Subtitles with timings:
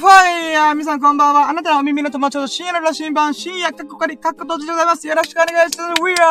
[0.00, 0.08] ファ
[0.48, 1.50] イヤー皆さんこんばんは。
[1.50, 5.06] あなたのお耳の友達と深夜の羅針盤、深夜かっこかり、かっこ閉じでございます。
[5.06, 6.02] よろしくお願いします。
[6.02, 6.24] We are!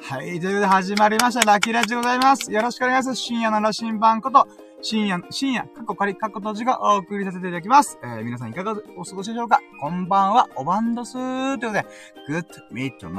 [0.00, 1.44] はい、ということで始まりました。
[1.44, 2.52] ラッキーラジでございます。
[2.52, 3.20] よろしくお願いします。
[3.20, 4.46] 深夜の羅針盤こと、
[4.82, 7.98] 深夜、深夜、過去仮、過去閉じがお送りさせていただきます。
[8.04, 9.60] えー、皆さんいかがお過ごしでしょうか？
[9.80, 11.84] こんばんは、おばんどすーということで、
[12.28, 13.16] Good midnight.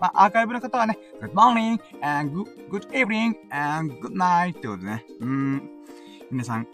[0.00, 5.70] まあ、アーカイブの方はね、Good morning, and good, good evening, and good night ということでね、うん、
[6.30, 6.66] 皆さん、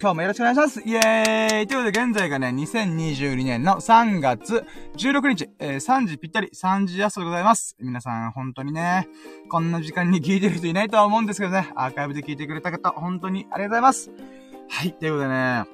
[0.00, 4.64] 今日もよろしくお願いしますイェーイということで、現在がね、2022年の3月
[4.96, 7.76] 16日、えー、3時ぴったり、3時朝でございます。
[7.78, 9.08] 皆さん、本当にね、
[9.50, 14.10] こんな時間に聞いてる人いないとは思うんですけどね、アーカイブで聞いてくれた方、本当にありがとうございます。
[14.70, 15.64] はい、ということでね、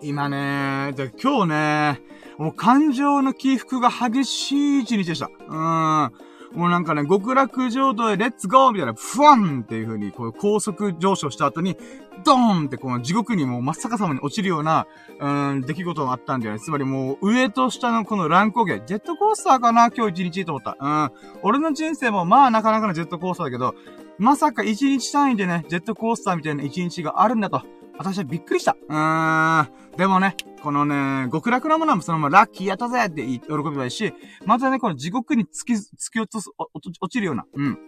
[0.00, 2.00] 今ね、で今日ね、
[2.38, 5.26] もう感情の起伏が激しい一日でした。
[5.26, 6.27] うーん。
[6.54, 11.76] もうなんかね、極楽浄土へレッツゴーみたいな、ふわんっていう風に、こう、高速上昇した後に、
[12.24, 14.86] ドーンってこの地獄にもう真っ逆さまに落ちるような、
[15.20, 16.60] うん、出来事があったんだよね。
[16.60, 19.90] つまりもう、上と下のこの乱高下、ジェットコースターかな？
[19.90, 20.76] 今日一日と思った。
[20.80, 21.10] うん。
[21.42, 23.74] 俺の人生もまあなかなかのジェットコースターだけど、
[24.18, 27.62] まさか一日単位でね、ジェットコースターみたいな一日があるんだと。
[27.96, 28.76] 私はびっくりした。
[28.88, 29.68] うーん。
[29.96, 34.12] でもね、このね、極楽なものはそのままラッキーやったぜって喜びばいいし、
[34.44, 37.78] またね、この地獄に突き、突き落とす、落ちるような、うん。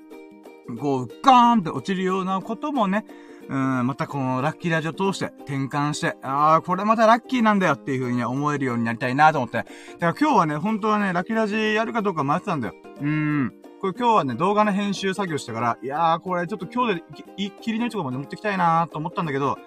[0.79, 3.05] こう、ガーンって落ちるようなこともね、
[3.49, 9.57] うん、またこのラッキーラジオ通して転換して、ああ、これまたラッキーなんだよっていう風に思えるようになりたいなと思って。
[9.59, 9.69] だか
[10.01, 12.75] ら今日はね、本当はね、ラッキーラジやるかどうか迷ってたんだよ。
[13.01, 13.53] うん。
[13.81, 17.03] これ今日はね、動画の編集作業したから、いやー、これちょっと今日で、
[17.39, 19.59] い、切りのいいとこまで持ってきたいなーと思ったんだけど、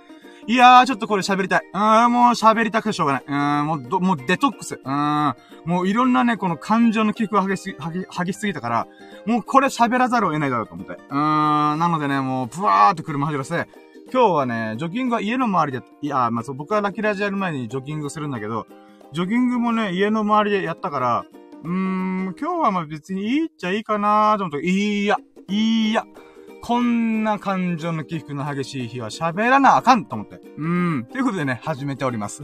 [0.45, 1.61] いやー、ちょっとこれ喋りたい。
[1.73, 3.23] うーん、もう喋りたくてしょうがない。
[3.25, 4.75] うーん、もうど、もうデトックス。
[4.75, 5.35] うーん、
[5.65, 8.87] もういろんなね、この感情の起伏が激し、激、激しすぎたから、
[9.25, 10.93] もうこれ喋らざるを得ないだろうと思って。
[10.93, 13.69] うーん、なのでね、もう、ブワーって車走らせて、
[14.11, 18.67] 今日はね、ジョギングは家の周りで、いや、まあ、そう、僕はラキラジやる前にジョギングするんだけど、
[19.13, 21.25] ジョギングもね、家の周りでやったから、
[21.63, 25.15] うーん、今日はまあ別にいいっちゃいいかなーと思って、いいや、
[25.47, 26.03] いいや。
[26.63, 30.39] こんな感情の起伏の激しい日は喋らなあかんと思って。
[30.57, 31.05] うん。
[31.11, 32.43] ということでね、始めております。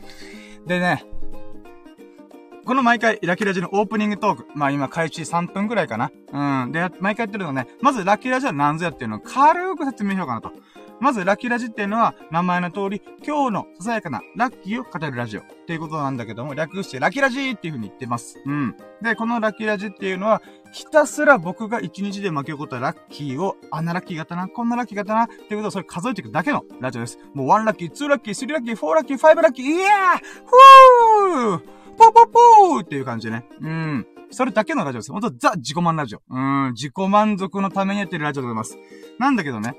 [0.66, 1.06] でね、
[2.66, 4.46] この毎回、ラキラジのオープニングトーク。
[4.54, 6.12] まあ今、開始3分くらいかな。
[6.32, 6.72] うん。
[6.72, 10.52] で、毎回やってるのね、まずラキラジは何ぞやっていうのを軽く説明しようかなと。
[11.00, 18.40] まず、ラッキーラジっていうのは、名前の通り、今日のささやかなラッキーを語るラジオっていうことなんだけども、略してラッキーラジーっていう風に言ってます。
[18.44, 18.76] うん。
[19.02, 20.42] で、このラッキーラジっていうのは、
[20.72, 27.18] ひたすら僕が一日で巻き起こったラッキーを、あんなラッキー型な、こんなラッキー型な、っていうことをそれ数えていくだけのラジオです。
[27.34, 29.88] もう1ラッキー、2ラッキー、3ラッキー、4ラッキー、5ラッキー、イエー
[30.44, 31.58] ふー
[31.96, 33.46] ポーポーポーっていう感じでね。
[33.60, 34.06] うん。
[34.30, 35.12] それだけのラジオです。
[35.12, 36.22] ほんと、ザ・自己満ラジオ。
[36.28, 38.76] うん、自己満足のためにやってるラジオでございます。
[39.18, 39.74] なんだけどね、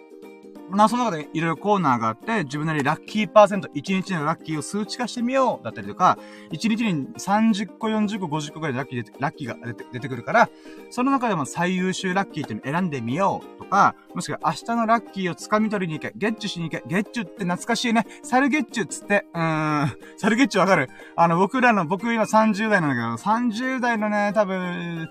[0.69, 6.17] まあ、その中でいろいろコーナーがあって、自分なりラッキーパーセント、1日のラッキーを数値化してみよう、だったりとか、
[6.51, 10.49] 1日に30個、40個、50個ぐらいラッキーラッキーが出て出てくるから、
[10.89, 20.89] その中でも最優秀ラッキーっていうのを選んでみようとか、もしくは明日のラッキーを掴み取りに行け、ゲッチュしに行け、ゲッチュって懐かしいね、サルゲッチュっつって、うーん、サルゲッチュわかる？
[21.15, 25.09] あの、僕らの、僕今30代なんだけど、30代のね、多分、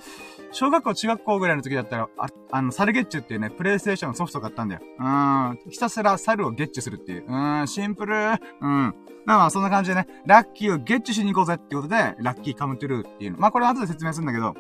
[0.52, 4.80] 小学校、中学校ぐらいの時だったら、あ、あの、サルゲッチュっていうね、プレイステーションのソフト買ったんだよ。
[4.98, 5.58] うん。
[5.70, 7.24] ひたすら猿をゲッチュするっていう。
[7.28, 8.14] うん、シンプル。
[8.14, 8.94] うん。
[9.24, 13.38] まあまあ、そんな感じでね、ラッキーをゲッチュしに行こうぜってことで、ラッキーカムトゥルーっていうの。
[13.38, 14.54] まあこれは後で説明するんだけど、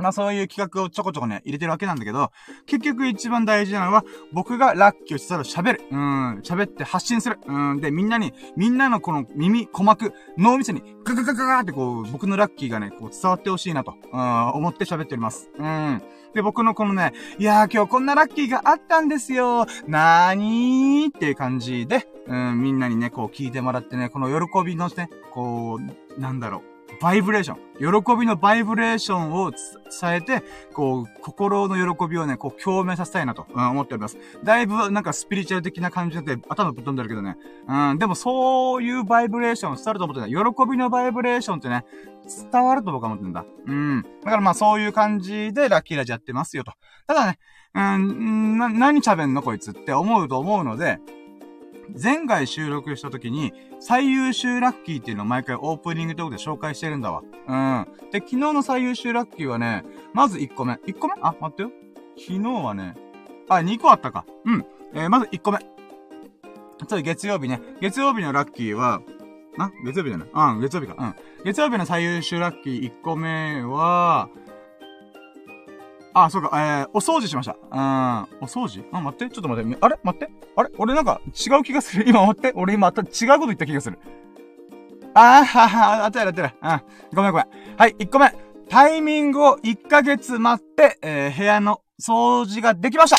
[0.00, 2.30] まあそういう企画をちょこちょこね、入れてるわけなんだけど、
[2.66, 5.82] 結局一番大事なのは、僕がラッキーをしたら喋る。
[5.90, 7.38] うん、喋って発信する。
[7.46, 15.50] うん、で、みんなに、みんなのこの耳、鼓膜、脳みそに、ガガガガガってこう、僕のラッキーがね、こう伝わってほしいなと、うん、思って喋っております。
[15.58, 16.02] うん。
[16.34, 19.66] で、僕のこのね、いやー今日こんなラッキーがあったんですよ。
[19.86, 25.80] なーにーっていう感じで、うん、みんなにね、こう聞いてもらってね、この喜びのね、こ
[26.16, 26.69] う、なんだろう。
[27.00, 28.02] バイブレーション。
[28.02, 30.42] 喜びのバイブレーションを伝えて、
[30.74, 34.18] こう、心の喜びをね、こう、共鳴させたいなと、うん、思っております。
[34.44, 37.38] だいぶ、なんかスピリチュアル的な感じで頭ぶっ飛んでるけどね。
[37.66, 40.30] うん、でもそういうバイブレーション伝わると思ってない。
[40.30, 41.86] 喜びのバイブレーションってね、
[42.52, 43.46] 伝わると僕は思ってんだ。
[43.66, 44.02] うん。
[44.02, 46.72] だからまあそういう感じでラッキーラジやってますよと。
[47.06, 47.38] ただね、
[47.74, 50.98] うん、な、何喋んのこいつって思うと思うので、
[52.00, 57.22] 前回収録した時に、最優秀ラッキーっていうのを毎回オープニングトークで紹介してるんだわ。
[57.48, 57.86] うん。
[58.10, 60.74] で、昨日の最優秀ラッキーはね、まず1個目。
[60.74, 61.14] 1個目？
[61.20, 61.70] あ、待ってよ。
[62.16, 62.94] 昨日はね、
[63.48, 64.24] あ、2個あったか。
[64.44, 64.66] うん。
[64.94, 65.58] えー、まず1個目。
[66.86, 67.60] 次、月曜日ね。
[67.80, 69.02] 月曜日のラッキーは、
[69.56, 70.94] な月曜日じゃないうん、月曜日か。
[70.98, 71.14] うん。
[71.44, 74.28] 月曜日の最優秀ラッキー1個目は、
[76.12, 77.52] あ、そうか、えー、お掃除しました。
[77.52, 78.22] うん。
[78.40, 78.84] お掃除？
[78.92, 79.78] あ、待って、ちょっと待って。
[79.80, 79.98] あれ？
[80.02, 80.30] 待って。
[80.56, 80.70] あれ？
[80.78, 82.04] 俺なんか違う気がする。
[82.08, 82.52] 今待って。
[82.56, 83.98] 俺今た、違うこと言った気がする。
[85.14, 86.50] あーはは、あったやってる。
[86.62, 86.82] うん。
[87.14, 87.46] ごめんごめん。
[87.76, 88.32] はい、1個目。
[88.68, 93.16] タイミングを1ヶ月待って、えー、部屋の掃除ができました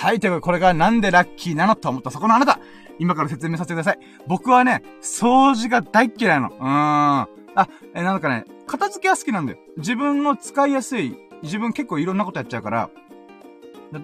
[0.00, 2.60] はい、ということで、これがなんでラッキーなのと思ったそこのあなた
[3.00, 3.98] 今から説明させてください。
[4.28, 6.54] 僕はね、掃除が大嫌いなの。
[6.54, 7.47] うーん。
[7.58, 9.58] あ、え、なんかね、片付けは好きなんだよ。
[9.78, 12.88] 自分の使いやすい、自分結構いろんなことやっちゃうから、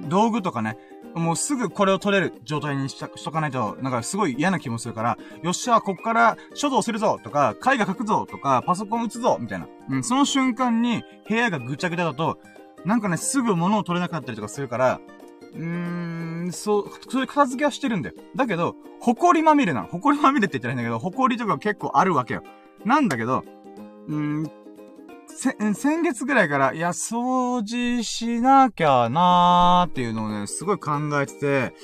[0.09, 0.77] 道具とかね、
[1.15, 9.69] もうすぐこれを取れる状態にししとかないと、なんかすごい嫌な気もするから、よっしゃ、こっから書道するぞとか、絵画描くぞとか、パソコン打つぞみたいな。
[9.89, 12.41] うん、その瞬間に部屋がぐちゃぐちゃだと、
[12.85, 15.01] なんかね、すぐ物を取れなかったりとかするから、
[15.55, 15.63] うー
[16.49, 18.17] ん、そう、そういう片付けはしてるんだよ。
[18.35, 19.87] だけど、埃まみれなの。
[19.87, 22.43] 埃まみれって言ったらいいんだけど、埃とか結構あるわけよ。
[22.85, 23.45] なんだけど、
[24.09, 24.51] うん、
[25.27, 31.75] せ、先月ぐらいから、いや、掃除しなきゃなーっていうのをね、すごい考えてて、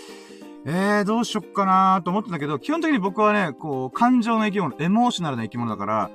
[0.67, 6.11] えー、どうしよっかなーと思ったんだけど、基本的に僕はね、こう、感情の生き物、エモーショナルな生き物だから、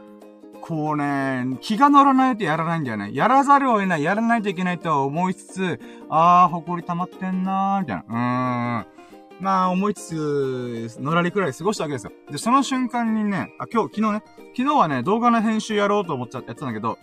[0.61, 3.11] こうね、気が乗らないとやらないんだよね。
[3.13, 5.79] やらざるを得ない、やらないといけないとは思いつつ、
[6.09, 8.83] あー、埃溜まってんなー、みたいな。
[8.83, 8.94] うーん。
[9.39, 12.11] まあ、思いつつ、のらりくらい過ごしたわけですよ。
[12.31, 14.23] で、その瞬間にね、あ、今日、昨日ね、
[14.55, 16.97] 昨日はね、動画の編集やろうと思っちゃ、やってたんだけど、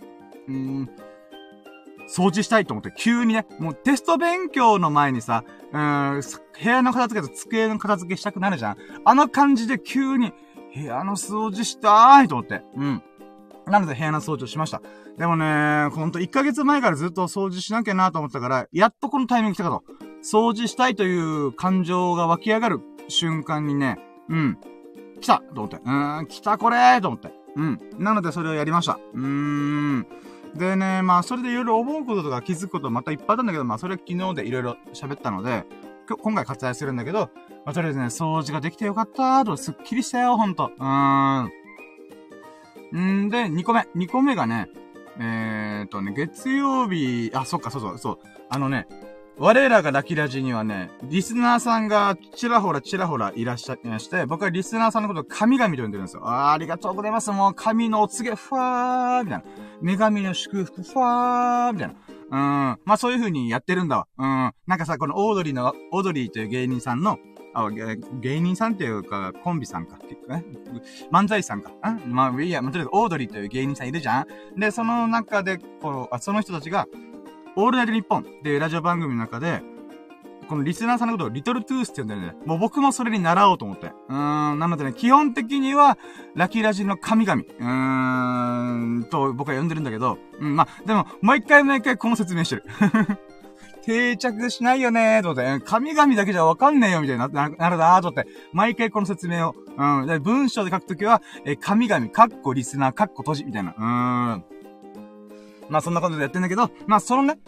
[0.47, 0.89] うーん、
[2.07, 6.21] 掃除したいと思って、急にね、もうテスト勉強の前にさ、うーん、
[6.61, 8.77] 部屋の片付けと机の片付けしたくなるじゃん。
[9.05, 10.33] あの感じで急に、
[10.75, 12.63] 部屋の掃除したーいと思って。
[12.75, 13.03] うん。
[13.67, 14.81] なので部屋の掃除をしました。
[15.17, 19.83] でもね、ほんと1ヶ月前からずっと掃除しなきゃなと思ったから、やっとこのタイミング来たかと。
[20.23, 22.79] 掃除したいという感情が湧き上がる
[23.09, 23.99] 瞬間にね、
[24.29, 24.57] うん。
[25.21, 25.77] 来たと思って。
[25.77, 27.31] うーん、来たこれと思って。
[27.55, 27.79] うん。
[27.97, 28.99] なのでそれをやりました。
[29.13, 30.07] うーん。
[30.55, 35.65] でね、まあ、それでいろいろ思うこととか気づくことまたいっぱいあったんだけど、まあ、それ昨日でいろいろ喋ったので、
[36.21, 37.29] 今回割愛するんだけど、
[37.65, 40.71] まあ、とりあえずね、掃除ができてよかったーと、すっきりしたよ、ほんと。
[40.77, 43.25] うーん。
[43.25, 43.87] んで、2個目。
[43.95, 44.69] 2個目がね、
[45.19, 48.19] えー、っとね、月曜日、あ、そっか、そうそう、そう。
[48.49, 48.87] あのね、
[49.39, 56.27] 我らがラキラジにはね、リスナーさんがちらほらちらほらいらっしゃいまして、僕はリスナーさんのことを神々と呼んでるんですよ。
[56.27, 57.31] あありがとうございます。
[57.31, 59.43] もう神のお告げ、ふわーみたいな。
[59.81, 61.93] 女神の祝福、ふわーみたいな。
[62.29, 62.79] うん。
[62.85, 64.07] まあそういう風にやってるんだわ。
[64.17, 64.53] うん。
[64.67, 67.17] なんかさ、このオードリーの、オードリーという芸人さんの、
[67.55, 69.97] あ、芸人さんっていうか、コンビさんか。
[70.29, 70.45] ね、
[71.11, 71.71] 漫才さんか。
[71.83, 74.21] うんまあ、いや、まあ、とりあえず、オードリーという芸人さんいるじゃ
[74.55, 76.87] んで、その中で、この、あ、その人たちが、
[77.55, 78.21] オールナイトニッポン。
[78.21, 79.61] っていうラジオ番組の中で、
[80.49, 83.87] このリスナーさんのことをリトルトゥースって呼んでるんで、もう僕もそれに習おうと思って。
[83.87, 85.97] うーん、なのでね、基本的には、
[86.35, 92.63] ラキラジの神々、うーん、と僕は呼んでるんだけど、うん、まあ、でも、毎回毎回この説明してる。
[93.85, 104.52] 定着しないよねーと思って、神々だけじゃわかんねえよみたいな、な、なるなーと思って、毎回この説明を、うん、で文章で書くときは、え、神々、カッコリスナー、カッコ閉じ、みたいな、うーん。
[105.73, 107.39] まあそんなことでやってんだけど、まあそのね、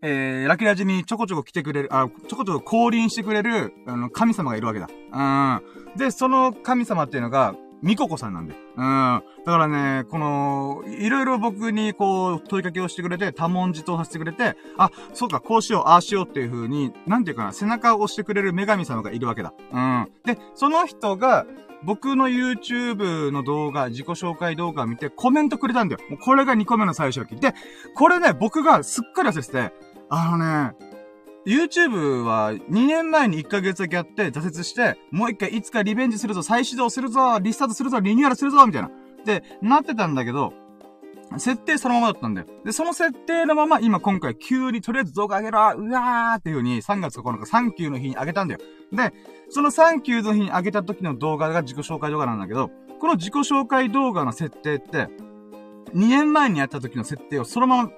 [0.00, 4.88] えー、ラキラジにちょこちょこ来てくれる、あ、ちょこちょこ降臨してくれる、あの、神様がいるわけだ。
[5.12, 5.98] うん。
[5.98, 8.54] で、その神様っていうのが、ミココさんなんで。
[8.76, 9.22] うん。
[9.44, 19.52] だからね、この、いろいろ僕にこう、問いかけをしてくれて、多文字答させてくれて、あ、そうか、こうしよう、ああしようっていう風に、なんていうかな、背中を押してくれる女神様がいるわけだ。
[19.72, 20.08] うん。
[20.24, 21.44] で、その人が、
[21.84, 26.00] 僕の YouTube の動画、自己紹介動画を見てコメントくれたんだよ。
[26.10, 27.36] もうこれが2個目の最初期。
[27.36, 27.54] で、
[27.94, 29.72] これね、僕がすっかり忘れてて、
[30.08, 30.88] あのね、
[31.46, 38.90] YouTube は2年前に1ヶ月だけやって挫折して、もう1回いつかリベンジするぞ、再始動するぞ、リスタートするぞ、リニューアルするぞ、みたいな。
[39.24, 40.52] で、なってたんだけど、
[41.36, 42.46] 設定そのままだったんだよ。
[42.64, 48.60] で、その設定のまま、今今回急にとりあえず動画上げろうわーっていう風に3月9日サンキューの日に上げたんだよ。
[48.92, 49.12] で、
[49.50, 55.08] そのサンキューの日に上げた時の動画が自己紹介動画なんだけど、この自己紹介動画の設定って、
[55.94, 57.90] 2年前にやった時の設定をそのまま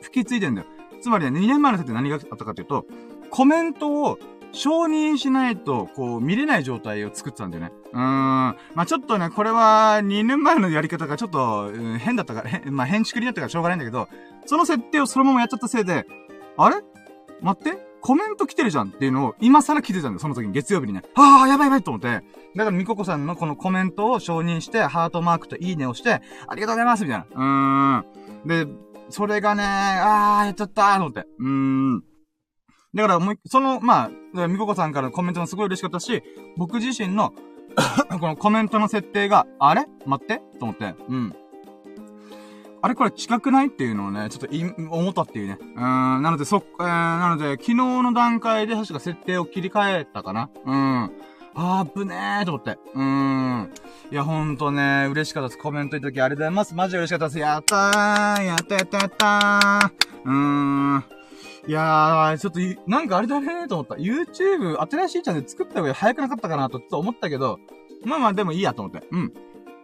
[0.00, 0.66] 吹き継いでんだよ。
[1.00, 2.86] つまりね、2年前の設定何があったかというと、
[3.30, 4.18] コメントを
[4.52, 7.72] 承認しないと、こう、見れない状態を作ってたんだよね。
[7.92, 8.02] うーん。
[8.02, 14.08] まあちょっとね、これは2年前のやり方がちょっと、変だったから、まあ変築になったからしょうがないんだけど、
[14.46, 16.06] その設定をそのままやっちゃったせいで、
[16.56, 16.76] あれ？
[17.40, 17.92] 待って？
[18.02, 21.02] コメント来てるじゃんっていうのを今更気づいたんだよ、その時に月曜日にね。
[21.14, 22.08] ああ、やばいやばいと思って。
[22.08, 27.26] だから、みここさんのこのコメントを承認して、ハートマークといいねをして、ありがとうございますみたいな。
[27.32, 28.66] うーん。
[28.66, 28.66] で、
[29.08, 31.26] それがね、ああ、やっちゃったーと思って。
[31.38, 32.04] うーん。
[32.94, 36.22] だからもう、その、まあ、みここさんからのコメントもすごい嬉しかったし、
[36.56, 37.32] 僕自身の
[38.20, 39.86] このコメントの設定が、あれ？
[40.04, 40.42] 待って？
[40.58, 40.94] と思って。
[41.08, 41.34] うん。
[42.82, 43.68] あれこれ近くない？
[43.68, 45.58] っていうのをね、ちょっとい、思ったっていうね。
[45.60, 50.50] うん、なので、そっ、えー、なので、昨日の段階で確か設定を切り替えたかな？
[50.66, 51.10] うん。
[51.54, 52.78] あーぶねーと思って。
[52.94, 53.70] うーん。
[54.10, 55.58] いや、ほんとね、嬉しかったです。
[55.58, 56.74] コメントいただきありがとうございます。
[56.74, 57.38] マジで嬉しかったです。
[57.38, 59.90] やったーやったやったやったー
[60.24, 60.32] うー
[60.98, 61.04] ん。
[61.66, 63.94] いやー、ちょっと、なんかあれだねーと思った。
[63.94, 67.60] YouTube、新しいチャンネル作った方が早くなかったかなと、ちょっと思ったけど、
[68.04, 69.06] まあまあでもいいやと思って。
[69.10, 69.32] うん。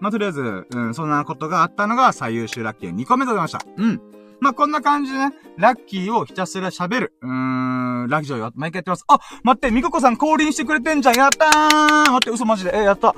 [0.01, 3.61] まあ、とりあえず、うん、そんなことがあったのが最優秀ラッキー2個目でございました。
[3.77, 4.01] うん。
[4.41, 7.13] まあ、こんな感じでね、ラッキーをひたすら喋る。
[7.23, 8.53] うーん、ラジオよ。
[8.55, 9.05] 毎回やってます。
[9.09, 11.15] あ、待って、みここさん降臨してくれてんじゃん。
[11.17, 12.77] やったー待って、嘘マジで。
[12.77, 13.15] え、やった。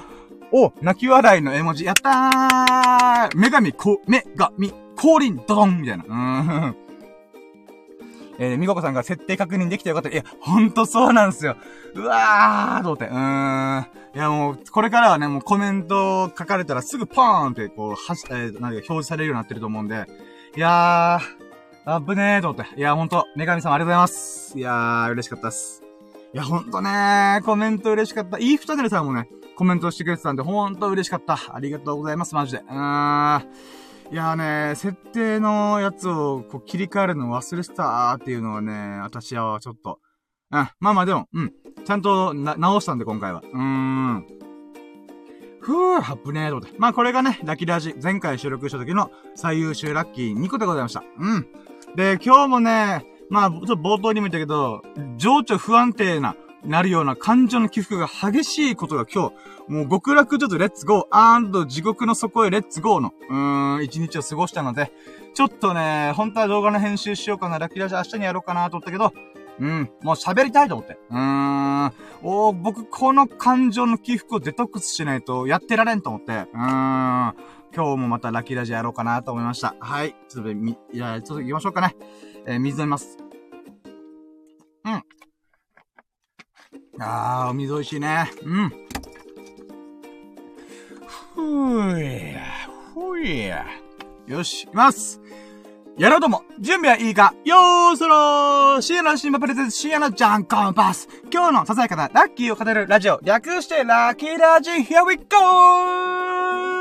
[0.53, 1.85] お、泣き笑いの絵文字。
[1.85, 6.05] やったー女神、こ、女神、降臨、ドドンみたいな。
[6.05, 6.90] うーん。
[8.43, 10.09] えー、みここさんが設定確認できてよかった。
[10.09, 11.57] いや、ほんとそうなんですよ。
[11.95, 13.05] うわーと思って。
[13.05, 13.87] うーん。
[14.15, 20.07] いや、もう、これからはね、もうコメント書かれたらすぐポーンって、こう、はし、えー、なんか表示されるようになってると思うんで、
[20.57, 22.81] いやー、あぶねーと思って。
[22.81, 24.59] いや、ほんと、女神様ありがとうございます。
[24.59, 25.83] いやー、嬉しかったっす。
[26.33, 28.39] いや、ほんとねー、コメント嬉しかった。
[28.39, 31.39] いいふたねるさんもね、コメントしてくれてたんで、ほんと嬉しかった。
[31.53, 32.59] ありがとうございます、マジで。
[32.59, 33.43] うーん。
[34.13, 34.37] いやー
[34.71, 40.01] ね、設定のやつをこう切り替えるの忘れてたーっていうのはね、私はちょっと、
[40.51, 41.53] うん、まあまあでも、うん、
[41.85, 43.41] ちゃんとな、直したんで今回は。
[43.41, 44.27] うーん。
[45.61, 46.77] ふぅ、ハプねーと思って。
[46.77, 51.05] まあこれがね、ラッキーラジ、前回収録した時の最優秀ラッキー2個でございました。
[51.17, 51.47] うん。
[51.95, 54.83] で、今日もね、まあ、ちょっと冒頭にも言ったけど、
[55.19, 59.31] 情緒不安定な、なるような感情の起伏が激しいことが今
[59.67, 64.93] 日、もう極楽ちょっとレッツゴー、アンド地獄の底へレッツゴーの、うーん、一日を過ごしたので、
[65.35, 69.13] ちょっとね、本当は動画の編集しようかな、ラッキーラジ明日にやろうかなと思ったけど、
[69.59, 70.99] うん、もう喋りたいと思って。
[71.11, 77.35] うーん、おー僕、この感情の起伏をデトックスしないとやってられんと思って、うーん、今
[77.73, 79.77] 日もまたラッキーラジやろうかなと思いました。
[79.79, 80.17] はい。
[80.29, 81.95] ちょっと、み、いや、ちょっと行きましょうかね。
[82.47, 83.19] えー、水飲みます。
[84.85, 85.03] うん。
[87.01, 88.31] ああ、お水美味しいね。
[88.43, 88.69] うん。
[91.35, 92.41] ふぅや、
[92.95, 93.67] ふぅや。
[94.27, 95.21] よし、行きます
[95.97, 106.80] やろうとも、準備はいいかよーそろー深夜のシンバプレゼンツ深夜のジャンコンパス今日のささやかなラッキーを語るラジオ、略してラッキーラジ Here we go!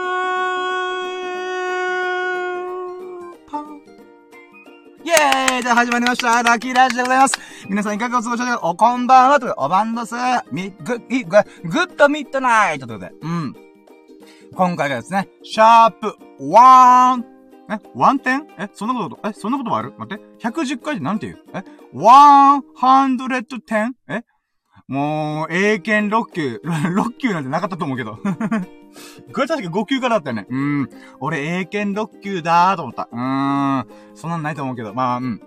[5.01, 6.43] イェーイで始まりました。
[6.43, 7.39] ラッキーラジでございます。
[7.69, 9.39] 皆さんいかがお過ごしでしょうおこんばんは。
[9.39, 10.15] ということで、おばんどす。
[10.51, 13.55] み、ぐ、い、ぐ、グッドミッドナイトということで、うん。
[14.53, 17.25] 今回がですね、シャープワーン。
[17.71, 17.79] え？
[17.95, 18.47] ワンテン？
[18.59, 18.69] え？
[18.73, 19.31] そんなこと、え？
[19.31, 19.93] そんなこともある？
[19.97, 20.23] 待って。
[20.45, 21.39] 110回でなんて言う？
[21.53, 21.63] え？
[21.93, 23.93] ワンハンドレッドテン？
[24.09, 24.23] え？
[24.87, 28.17] もう、英検6級、 6級なんてなかったと思うけど。
[29.33, 30.47] これ確か5級からだったよね。
[30.49, 30.89] うん。
[31.19, 33.09] 俺、英検6級だーと思った。
[33.11, 33.87] うーん。
[34.15, 35.41] そんなんないと思うけど、まあ、うん。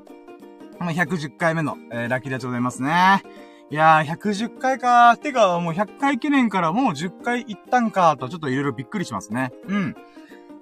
[0.78, 3.23] まあ、110回目の、えー、ラッキーでございますね。
[3.71, 5.16] いやー、110回かー。
[5.16, 9.52] てか、もう100回記念からもう10回行ったんかーと、ちょっといろいろびっくりしますね。
[9.66, 9.97] うん。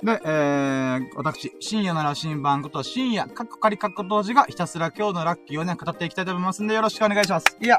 [0.02, 7.56] で、えー、私、深夜なら新番こと深夜、カッコカリカッコ当時がひたすら今日のラッキーをね、語っていきたいと思いますんで、よろしくお願いします。
[7.60, 7.78] いや。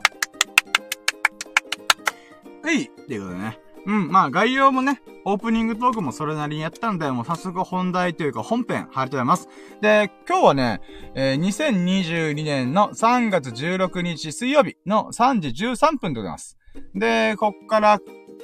[2.64, 2.84] はい。
[2.84, 3.60] っていうことでね。
[3.86, 9.50] うん、まあ概要もね、オープニングトークもそれなりにやったんで、もう早速本題というか本編、入りとうございます。
[9.82, 10.82] で、今日はね、
[11.16, 16.58] えー、2022年の3月16日水曜日の3時13分でございます。
[16.96, 18.00] で、こっから、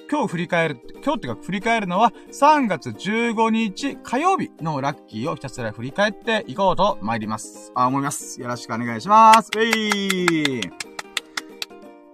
[0.10, 7.74] 今日振り返る、今日っていうか振り返るのは3月15日火曜日のラッキーをひたすら振り返っていこうと参ります。
[7.76, 8.40] あ、思います。
[8.40, 9.52] よろしくお願いします。
[9.58, 10.62] えい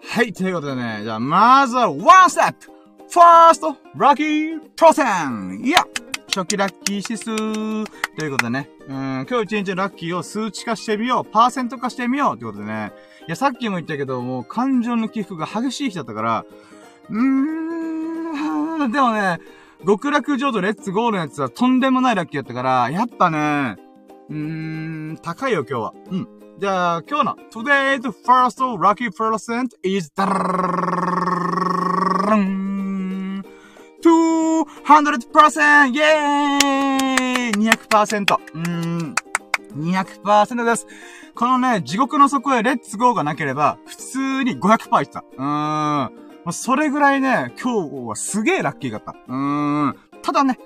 [0.05, 5.85] はい、ということでね、じゃあまずは one step first lucky 挑戦いや
[6.33, 7.25] 初期ラッキー指数
[8.17, 12.91] ということでね、うん、今日一日のラッキーを数値化してみよう、パーセント化してみようということでね、
[13.27, 16.45] いや、さっきも言ったけど、もう感情の起伏が激しい日だったから、
[17.11, 19.37] うーん、でもね、
[19.85, 23.77] 極楽浄土レッツゴーのやつはとんでもないラッキーだったから、やっぱね、
[24.31, 24.35] うー
[25.11, 25.93] ん、高いよ今日は。
[26.09, 26.27] うん。
[26.57, 30.11] じゃあ、今日の Today's first lucky percent is
[34.09, 35.89] 200%!
[35.89, 38.35] イェーイ !200%!
[38.35, 38.69] うー
[39.03, 39.15] ん。
[39.75, 40.87] 200%です。
[41.35, 45.23] このね、地獄の底へレッツゴーがなければ、普通に500%いってた。
[45.37, 46.51] うーん。
[46.51, 49.15] それぐらいね、今日はすげえラッキーだった。
[49.27, 49.95] うーん。
[50.21, 50.59] ただね、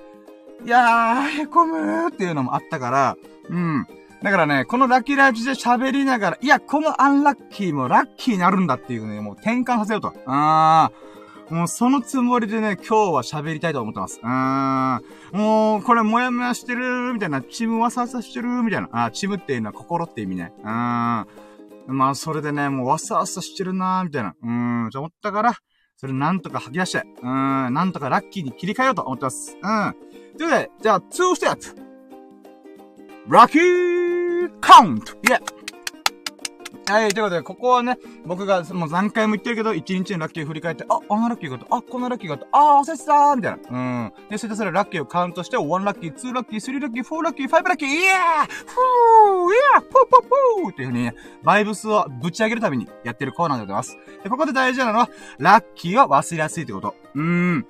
[0.64, 3.16] いやー、へこむーっていうのもあったから、
[3.48, 3.86] うん。
[4.22, 10.12] だからね、このラッキーライフで喋りながら、いや、このアンラッキーもラッキーになるんだっていうね、もう転換させようと。
[10.26, 11.17] あー。
[11.50, 14.20] もうそのつもりでね、今日は喋りたいと思ってます。
[14.22, 15.02] うーん。
[15.32, 18.88] もう、これもやもやしてる、みたいな、ちむわさわさしてる、みたいな。
[18.92, 20.52] あ、ちむっていうのは心って意味ね。
[20.58, 21.26] うーん。
[21.86, 24.34] まあ、それでね、もうわさわさしてるなーみたいな。
[24.42, 25.54] うーん、と思ったから、
[25.96, 29.56] それなんとか吐き出して、うーん、なんとかラッキーに切り替えようと思ってます。
[29.60, 29.94] うん。
[30.36, 35.57] ということで、じゃあ、2 step lucky count yeah、
[36.90, 43.58] はい、ということで、ここはね、僕がもう何回も言ってるけど、1日のラッキーを振り返って、あ、あのラッキーがあった、あ、このラッキーがあった、あ、忘れてたーみたいな。
[43.70, 44.12] うん。
[44.30, 53.98] で、それでそれラッキーをカウントして、1ラッキー、2ラッキー、3ラッキー、4ラッキー、5ラッキー、イエーフーイエーポーポーポーっていう風にね、バイブスをぶち上げるためにやってるコーナーでございます。
[54.24, 56.94] で、ここで大事なのは、ラッキーは忘れやすいってこと。
[57.14, 57.66] うーん。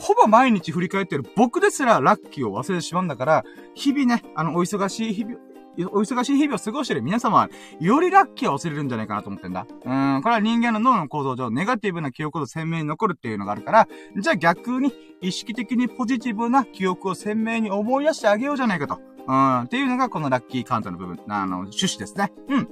[0.00, 3.44] ほぼ毎日振り返ってる僕ですらラッキーを忘れてしまうんだから、
[3.74, 5.38] 日々ね、あの、お忙しい日々、
[5.84, 9.66] お忙しい日々を過ごしてる皆様は、よりラッキーを忘れるんじゃないかなと思ってんだ。
[9.84, 19.00] うん、これは人間の脳の構造上、ネガティブな記憶と鮮明に残るっていうのがあるから、じゃあ逆に、意識的にポジティブな記憶を鮮明に思い出してあげようじゃないかと。
[19.26, 22.32] うん、っていうのがこのラッキーカウントの部分、あの、趣旨ですね。
[22.48, 22.68] うん。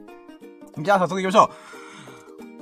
[0.82, 1.74] じゃあ早速行きましょう。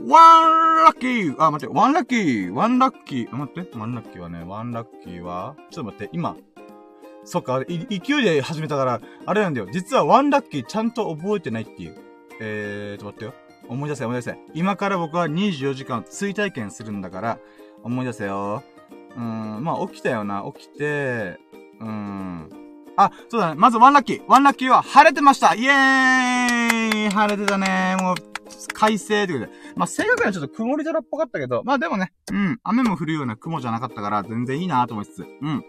[0.08, 6.36] ワンラッキーあ、待って、ワンラッキーワンラッキー待って、ワンラッキーはね、ワンラッキーは、ちょっと待って、今、
[7.24, 9.68] そっか、勢いで始めたから、あれなんだよ。
[9.70, 11.96] 実はワンラッキーちゃんと覚えてないっていう。
[12.40, 13.34] えーと、待ってよ。
[13.68, 14.38] 思い出せ、思い出せ。
[14.54, 17.38] 今から僕は24時間追体験するんだから、
[17.84, 18.62] 思い出せよ。
[19.16, 20.44] うーん、まあ起きたよな。
[20.56, 21.38] 起きて、
[21.80, 22.48] うーん。
[22.96, 23.54] あ、そうだね。
[23.56, 24.22] まずワンラッキー。
[24.26, 28.14] ワンラッキーは晴れてましたイエーイ晴れてたねもう、
[28.74, 29.58] 快晴ということで。
[29.76, 35.64] まあ、正確にはちょっと曇り空っぽかったけど、まあでもね、うん、雨も降るような雲じゃなかったから、全然いいなと思いつつ、うん。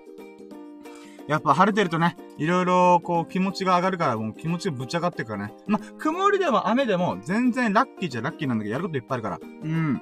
[1.28, 5.54] やっぱ晴れてるとね、いろいろこう気持ちが上がるから、もう気持ちがぶち上がってるからね。
[5.68, 9.40] ま、曇りでも雨でも全然ラッキーじゃラッキーなんだけど、やることいっぱいあるから。
[9.42, 10.02] うん。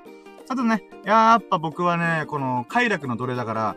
[0.50, 3.76] あとね、やっぱ僕はね、この快楽の奴隷だから、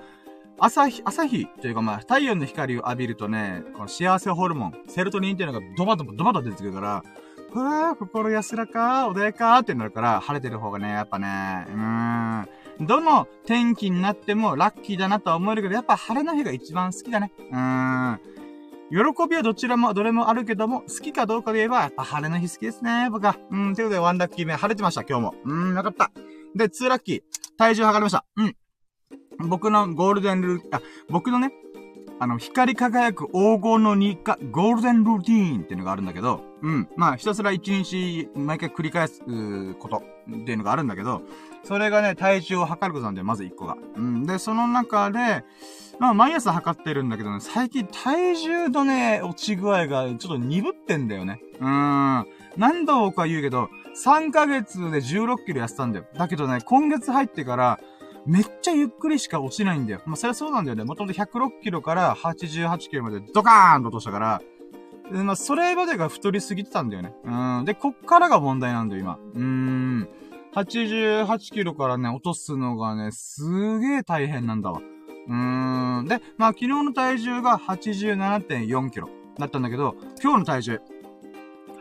[0.58, 7.04] 朝日、朝日というかまあ、太陽の光を浴びるとね、この幸せホルモン、セロトニンっていうのがドバドバドバド出てくるから、
[7.52, 12.48] うわー、心安らか、穏やかってなるから、晴れてる方がね、やっぱね、うーん。
[12.80, 17.32] どの天気になってもラッキーだなとは思えるけど、やっぱ晴れの日が一番好きだね。
[17.50, 18.20] うーん。
[18.90, 23.36] 喜びはどちらも、どれもあるけども、好きかどうかで言えば、やっぱ晴れの日好きですね、僕は。
[23.50, 25.34] うん、ということで、ワンラッキー目晴れてました、今日も。
[25.44, 26.10] うん、よかった。
[26.54, 27.22] で、ツーラッキー。
[27.56, 28.24] 体重測りました。
[28.36, 28.56] うん。
[29.48, 31.52] 僕のゴールデンルー、あ、僕のね、
[32.24, 36.88] あの、光り輝く黄金の日課、ゴールデンルーティーンっていうのがあるんだけど、うん。
[36.96, 39.20] まあ、ひたすら一日、毎回繰り返す、
[39.74, 41.20] ことっていうのがあるんだけど、
[41.64, 43.76] それがね、体重を測ることなんだよ、まず一個が。
[43.96, 44.24] うん。
[44.24, 45.44] で、その中で、
[45.98, 51.42] まあ、毎朝測ってるんだけどね、最近体重のね、落ち具合がちょっと鈍ってんだよね。
[51.60, 51.68] うー
[52.22, 52.26] ん。
[52.56, 53.68] 何度僕は言うけど、
[54.02, 56.06] 3ヶ月で16キロ痩せたんだよ。
[56.16, 57.80] だけどね、今月入ってから、
[58.26, 60.00] めっちゃゆっくりしか落ちないんだよ。
[60.06, 60.84] まあ、そりゃそうなんだよね。
[60.84, 64.42] もともと106キロから88キロまでドカーンと落としたから、
[65.12, 67.14] でまあ、それまでが太りすぎてたんだよね。
[67.24, 67.64] うん。
[67.64, 69.18] で、こっからが問題なんだよ、今。
[69.34, 70.08] うーん。
[70.54, 74.80] 88キロからね、落とすのがね、すげえ大変なんだわ。
[75.28, 76.06] うーん。
[76.06, 80.80] で、まあ、昨日の体重が87.4キロだったんだけど、今日の体重、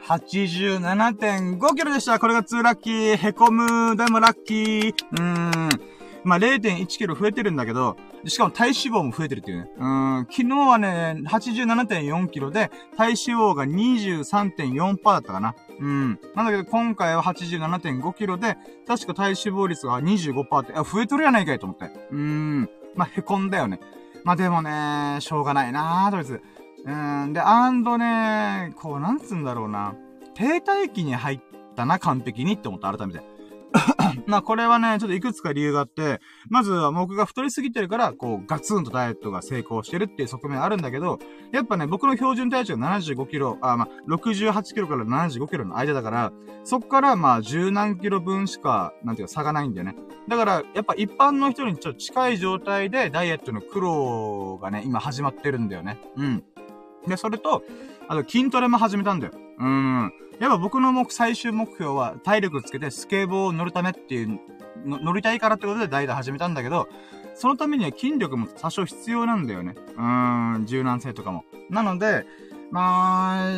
[0.05, 2.19] 87.5キロでした。
[2.19, 3.15] これが2ラッキー。
[3.15, 3.95] へこむ。
[3.95, 4.93] でもラッキー。
[5.11, 5.92] うーん。
[6.23, 9.69] まあ、0.1キロ増えてるんだけど、しかも体脂肪も増えてるっていうね。
[9.77, 15.55] うん、昨日はね、87.4キロで、体脂肪が23.4%だったかな。
[15.79, 16.19] うん。
[16.35, 18.57] なんだけど、今回は87.5キロで、
[18.87, 21.91] 確か体脂肪率が25%って、あ、増えとるやないかいと思って。
[22.11, 22.69] うん。
[22.95, 23.79] まあ、へこんだよね。
[24.23, 26.41] まあ、でもね、しょうがないなーとりあえず。
[26.85, 27.33] うん。
[27.33, 29.95] で、アンドね、こう、なんつうんだろうな。
[30.35, 31.39] 停滞期に入っ
[31.75, 33.32] たな、完璧にって思った、改めて。
[34.27, 41.19] まあこれはね、ちょっといくつか理由があって、まずは僕が太りすぎてるから、こう、ガツンとダイエットが成功してるっていう側面あるんだけど、
[41.51, 46.31] やっぱね、僕の標準体重が75キロ、あ、まあ、68キロから75キロの間だから、
[46.63, 49.95] そっからまあ、十何キロ分しか、なんていうか差がないんだよね。
[50.27, 55.99] だから、やっぱ一般の人にちょっと近い状態でダイエットの苦労がね、今始まってるんだよね。
[56.15, 56.43] うん。
[57.07, 57.63] で、それと、
[58.07, 59.33] あと筋トレも始めたんだよ。
[59.59, 60.13] うん。
[60.39, 64.39] やっぱ僕の目、最終目標は体力つけてスケボーを乗るためっていう、
[64.85, 66.87] 乗りたいからってことで代打始めたんだけど、
[67.35, 69.75] そのためには筋力も多少必要なんだよね。
[69.95, 71.45] うーん、柔軟性とかも。
[71.69, 72.25] なので、
[72.71, 73.51] まあ、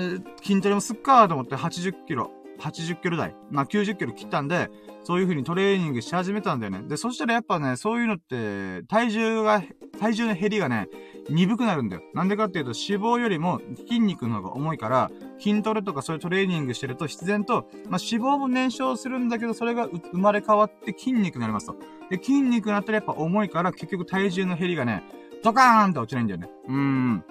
[0.43, 2.31] 筋トレもすっかーと思って80キロ。
[2.59, 4.69] 80キロ台、まあ90キロ切ったんで、
[5.03, 6.83] そういう風にトレーニングし始めたんだよね。
[6.87, 9.61] で、そしたらやっぱね、そういうのって、体重が、
[9.99, 10.87] 体重の減りがね、
[11.29, 12.01] 鈍くなるんだよ。
[12.13, 21.75] なんでかっていうと、脂肪よりも筋肉の方が重いから、筋トレとかそういうトレーニングしてると必然と、まあ、脂肪も燃焼するんだけど、それが生まれ変わって筋肉になりますと。
[22.09, 25.03] で、筋肉になったらやっぱ重いから、結局体重の減りがね、
[25.43, 26.49] ドカーンって落ちないんだよね。
[26.67, 27.23] うーん。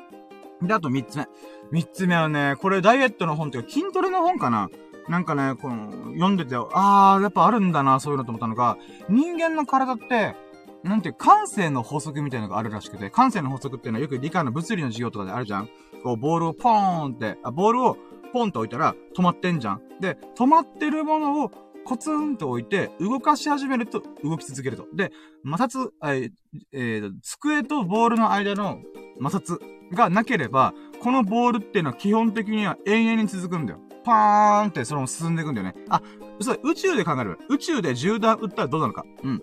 [0.63, 1.27] で、あと三つ目。
[1.71, 4.69] 三つ目はね、これダイエットの本っていうか筋トレの本かな
[5.09, 10.35] なんかね、この、読んでて、あー、やっぱあるんだな、そういうのと思ったのが、人間の体って、
[10.83, 15.69] なんていう、感性の法則みたいなのがあるらしくて、感性の法則っていうのはよく理科の物理の授業とかであるじゃん
[16.03, 17.97] こう、ボールをポーンって、あ、ボールを
[18.33, 19.83] ポンと置いたら止まってんじゃん。
[20.01, 21.51] で、止まってるものを
[21.85, 24.87] コツンと置いて、動かし始めると動き続けると。
[24.95, 25.13] で、
[25.45, 26.31] 摩擦、え
[26.73, 28.81] えー、机とボールの間の
[29.23, 29.59] 摩擦
[29.95, 33.81] がなければ、このボールっていうのは基本的には永遠に続くんだよ。
[34.05, 35.75] パーンってその進んでいくんだよね。
[35.89, 36.03] あ、
[36.39, 37.39] 嘘宇宙で考える。
[37.49, 39.05] 宇宙で銃弾撃ったらどうなるか。
[39.23, 39.43] うん。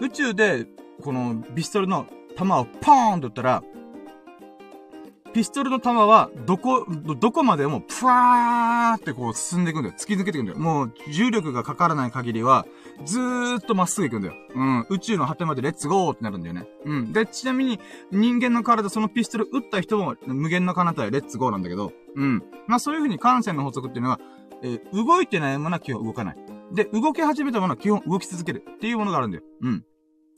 [0.00, 0.66] 宇宙で、
[1.02, 3.62] このピストルの弾をパーンって撃ったら、
[5.32, 9.94] ピストルの弾は、どこ、どこまでも、プワーってこう進んでいくんだよ。
[9.96, 10.58] 突き抜けていくんだよ。
[10.58, 12.66] もう、重力がかからない限りは、
[13.04, 14.34] ずーっとまっすぐ行くんだよ。
[14.54, 14.86] うん。
[14.90, 16.66] 宇宙の果てまでレッツゴーってなるんだよね。
[16.84, 17.12] うん。
[17.12, 22.42] で、ちなみに、人間の体、そのピストル撃った人も、無限の彼方へレッツゴーなんだけど、うん。
[22.66, 24.20] まあそういう風に感染の法則っていうのは、
[24.62, 26.36] えー、動いてないものは基本動かない。
[26.72, 29.44] で、動き始めたものは基本動き続けるっていうものがあるんだよ。
[29.62, 29.84] うん。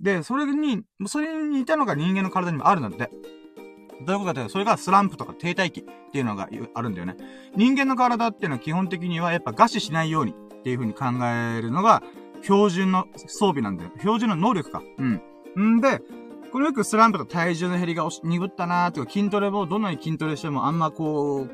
[0.01, 3.11] で、それに、それに似たのが人間の体にもあるんだって。
[4.05, 7.17] どういうことかというと、それがスランプとか停滞期っていうのがあるんだよね。
[7.57, 12.03] 人間の体っていうのは基本的にはやっぱ餓死しないようにっていう風に考えるのが
[12.43, 13.91] 標準の装備なんだよ。
[13.99, 14.83] 標準の能力か。
[14.99, 15.77] うん。
[15.77, 16.01] んで、
[16.53, 21.51] このよくスランプと体重の減りが鈍ったなーっていうか筋トレもどんなに筋トレしてもあんまこう、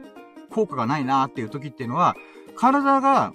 [0.51, 2.17] 効果がないなーっていう時っていうのは、
[2.57, 3.33] 体が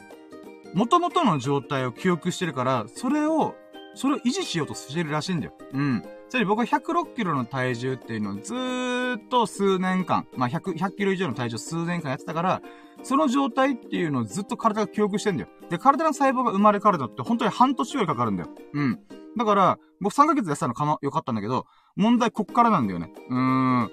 [0.74, 3.56] 元々の状態を記憶してるから、それを、
[3.96, 5.54] それを維持しようとしてるらしいんだよ。
[5.72, 6.04] うん。
[6.30, 12.62] つまり僕は106キロの体重っていうのをずーっと数年間、まあ100、100キロ以上の体重数年間やってたから、
[13.04, 15.50] その状態っていうのをずっと体が記憶してんだよ。
[15.70, 18.50] で、体の細胞が生まれ変わるのって本当に半年ぐらいかかるんだよ。
[18.74, 19.00] うん。
[19.38, 23.12] だから、僕3ヶ月でやってたのかま、よかったんだけど、問題こっからなんだよね。
[23.30, 23.92] うーん。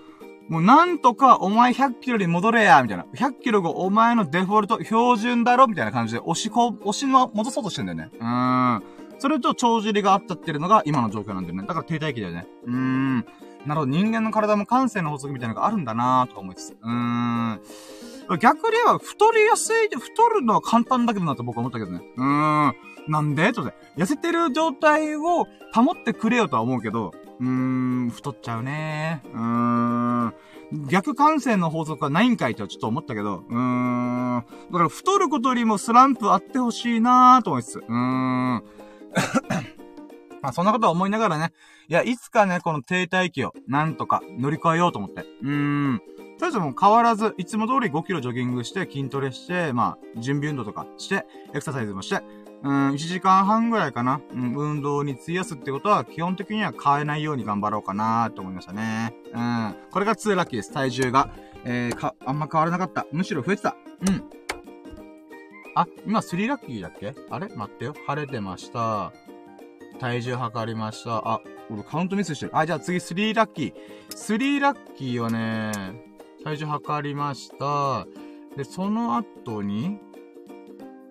[0.49, 3.05] もうなんとかお前100キロに戻れやみたいな。
[3.15, 8.11] 100キロがお前のデフォルト、標準だろみたいな感じで押しこ、押しの、戻そうとしてんだよね。
[8.19, 8.27] うー
[8.79, 8.83] ん。
[9.19, 11.67] それと帳尻があったっていうのが今の状況なんだよね。
[11.67, 12.47] だから停滞期だよね。
[12.65, 13.19] うーん。
[13.67, 16.77] なるほど、人間の体も感性の法則みたいなのがあるんだなーとか思いつつ。
[16.81, 17.61] うーん。
[18.39, 22.01] 逆に言えば、太りやすい、太るのは簡単だけどなと僕は思ったけどね。
[22.17, 22.75] うーん。
[23.09, 23.53] なんで？
[23.53, 23.75] とで。
[23.97, 30.35] 痩せてる状態を保ってくれよとは思うけど、うーん、太っちゃうねうーん。
[30.89, 34.45] 逆感染の法則はないんかいとはちょっと思ったけど、うーん。
[34.71, 38.63] だから太ることよりもスランプあってほしいなーと思いつつ、うーん。
[40.43, 41.53] まあそんなことは思いながらね、
[41.89, 45.23] いや、いつかね、この停滞期をなんとか乗り越えようと思って。
[45.43, 46.03] うーん。
[46.41, 52.23] とりあえずもう変わらず、いつも通り5キロジョギングして、筋トレして、まあ、準備運動とかして、エクササイズもして、
[52.63, 54.23] うん、1時間半ぐらいかな。
[54.33, 59.15] うん、運動に費やすってことは、基本的には変えないように頑張ろうかなと思いましたね。
[59.35, 59.77] うん。
[59.91, 60.73] これが2ラッキーです。
[60.73, 61.29] 体重が。
[61.67, 63.07] えー、か、あんま変わらなかった。
[63.13, 63.77] むしろ増えてた。
[64.09, 64.25] うん。
[65.75, 67.15] あ、今3ラッキーだっけ？
[67.31, 67.49] あれ？
[67.55, 67.95] 待ってよ。
[68.07, 69.13] 晴れてました。
[69.99, 71.17] 体重測りました。
[71.29, 72.53] あ、俺カウントミスしてる。
[72.57, 73.75] あ、じゃあ次3ラッキー。
[74.09, 76.10] 3ラッキーはね、
[76.45, 78.07] 体重測りました。
[78.57, 79.99] で、その後に、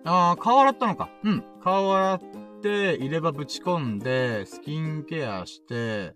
[0.04, 1.10] ああ、顔洗ったのか。
[1.24, 1.44] うん。
[1.62, 2.20] 顔洗っ
[2.62, 6.14] て、入れ歯ぶち込んで、スキンケアして、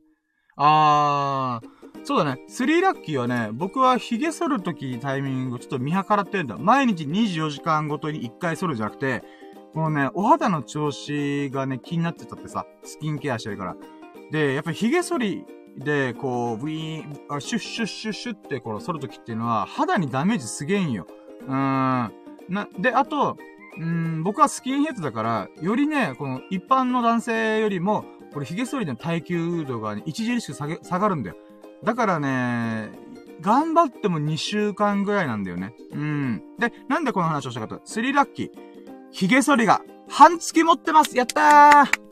[0.56, 2.42] あー、そうだね。
[2.48, 6.56] スリーラッキーはね、僕は髭剃るときタイミングちょっと見計らってるんだ。
[6.58, 9.22] 毎日24時間ごとに1回剃るじゃなくて、
[9.72, 13.76] このね、お肌の調子がね、気になってたってさ、スキンケアしてるから。
[14.30, 15.44] で、やっぱ髭剃り
[15.76, 21.06] で、こう、ブイーン、シュッシュッシュッシュってこう剃るときっていうのは、肌にダメージすげえんよ。
[21.46, 22.12] うーん。
[22.48, 23.36] な、で、あと、
[23.76, 31.36] うん、僕はスキンヘッドだから、よりね、この一般の男性よりも、これ髭剃りの耐久度が、ね、著しく下げ、下がるんだよ。
[31.82, 32.90] だからね、
[33.40, 35.74] 頑張っても2週間ぐらいなんだよね。
[35.92, 36.42] うん。
[36.58, 38.50] で、なんでこの話をしたかと、スリラッキー。
[39.10, 42.03] 髭剃りが、半月持ってますやったー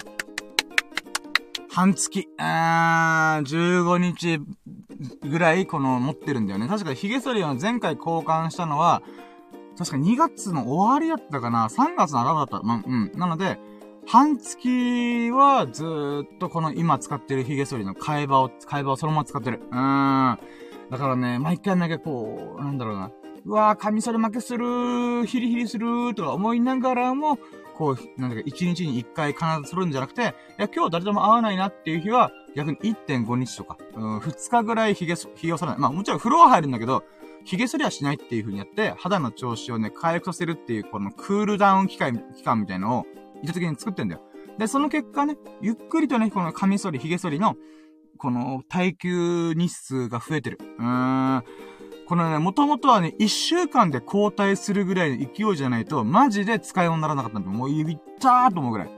[1.72, 2.28] 半月。
[2.36, 4.40] あー、15日
[5.26, 6.68] ぐらいこの持ってるんだよね。
[6.68, 9.02] 確か髭剃りは前回交換したのは、
[9.78, 12.62] 確か2月の終わりだったかな ?3 月の頭だった。
[12.62, 13.10] ま、うん。
[13.14, 13.58] なので、
[14.06, 19.62] 半月はずーっとこの今使ってる髭剃りの替え刃を、替え刃をそのまま使ってる。
[19.70, 20.38] うーん。
[20.90, 23.10] だからね、毎回毎回こう、なんだろうな。
[23.46, 27.38] うわー、カミソリ負けする、ヒリヒリする、とか思いながらも、
[27.82, 30.24] こう、なんだか、一日に一回必ずするんじゃなくて、い
[30.58, 35.80] や、今日誰とも会わないなっていう日は、逆に1.5日とか、うん、2日ぐらい髭、髭を剃らない。
[35.80, 37.02] まあ、もちろん風呂は入るんだけど、
[37.44, 43.06] 髭剃りはしないっていう風にやって、肌の調子をね、回復させるっていう、このクールダウン機会、期間みたいのを、
[43.42, 44.20] 意図的に作ってんだよ。
[44.58, 47.56] で、その結果ね、ゆっくりとね、この髪剃り、髭剃りの、
[48.16, 50.58] この耐久日数が増えてる。
[50.78, 51.44] うーん。
[52.12, 57.50] このね、もともとはね、一週間で交代するぐらいの勢いじゃないと、マジで使い物にならなかったんだ。
[57.50, 58.88] もう指ったーと思うぐらい。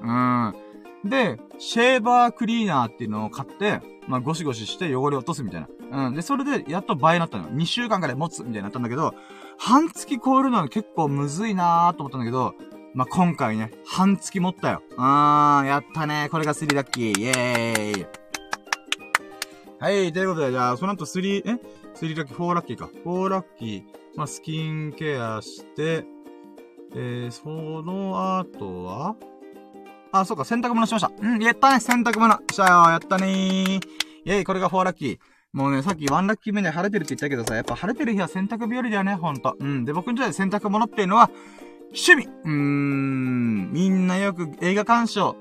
[1.05, 1.09] うん。
[1.09, 6.07] で、シェーバークリーナーっていうのを買って、まあ、ゴシゴシして汚れ落とすみたいな。
[6.09, 6.15] うん。
[6.17, 7.45] で、それで、やっと倍になったの。
[7.51, 9.15] 2週間くらい持つみたいになったんだけど、
[9.59, 12.55] 半月超えるのは結構むずいなーと思ったんだけど、
[12.95, 14.83] まあ、今回ね、半月持ったよ。
[14.97, 16.27] あー、やったね。
[16.33, 17.21] これが3ラッキー。
[17.21, 18.07] イェーイ。
[19.79, 21.84] はい、ということで、じゃあ、その後3、え？
[21.95, 22.91] ?3 ラッキー、4ラッキーか。
[23.05, 23.83] 4ラッキー、
[24.17, 26.05] まあ、スキンケアして、
[26.95, 29.17] えー、その後は
[30.13, 31.11] あ、そうか、洗濯物しました。
[31.21, 32.35] うん、やったね、洗濯物。
[32.53, 33.81] したよ、やったねー。
[34.25, 35.19] イェイ、これが4ラッキー。
[35.53, 39.57] もうね、さっき1ラッキー目で晴れてるって言ったけどさ、やっぱ晴れてる日は洗濯日和だよね、ほんと。
[39.59, 39.85] うん。
[39.85, 41.31] で、僕にとって洗濯物っていうのは、
[41.87, 43.73] 趣味うーん。
[43.73, 45.37] みんなよく映画鑑賞、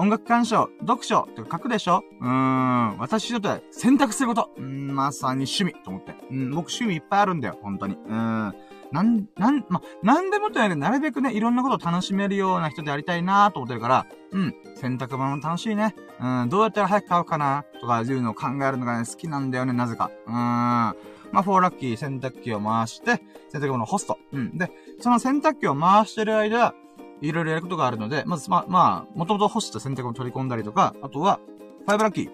[0.00, 2.02] 音楽鑑賞、読書とか書くでしょ？
[2.22, 2.98] うーん。
[2.98, 4.50] 私にとって選択すること。
[4.56, 6.14] うん、まさに趣味と思って。
[6.30, 7.96] うん、僕趣味いっぱいあるんだよ、本当に。
[7.96, 8.54] うん。
[8.92, 15.94] なん、なん、ま、なんでもとやるなるべくね、いろんなことを楽しめるような人でありたいなと思ってるから、うん、洗濯物楽しいね。
[16.18, 20.10] うん、どうやったら早く買うかなとかいうのを考えるのがね、好きなんだよね、なぜか。
[20.26, 20.34] うーん。
[20.34, 20.94] ま
[21.34, 24.18] あ、フォーラッキー洗濯機を回して、洗濯物を干すと。
[24.32, 24.56] うん。
[24.56, 26.74] で、その洗濯機を回してる間、
[27.20, 31.40] いろいろやることがあるので、まず、まあ、まあ、もともと干した洗濯を取り込んだりとか、あとは、
[31.86, 32.30] ファイブラッキー。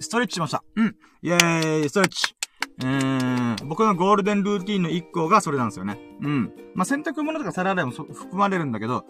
[0.00, 0.62] ストレッチしました。
[0.76, 0.96] うん。
[1.22, 2.34] イェーイ、ストレッチ。
[2.80, 5.98] えー、僕のゴールデンルーティンの1個がそれなんですよね。
[6.22, 6.52] うん。
[6.74, 9.04] まあ、洗濯物とか皿洗いも含まれるんだけど、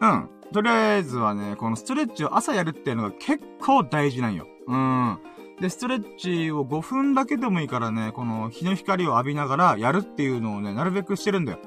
[0.00, 0.28] うん。
[0.52, 4.46] とりあえずはね、このストレッチを朝やるっていうのが結構大事なんよ。
[4.66, 5.18] うん。
[5.60, 11.58] で、ストレッチを5分だけでもいいからね、この日の光を浴びながらやるっていうのをね、なるべくしてるんだよ。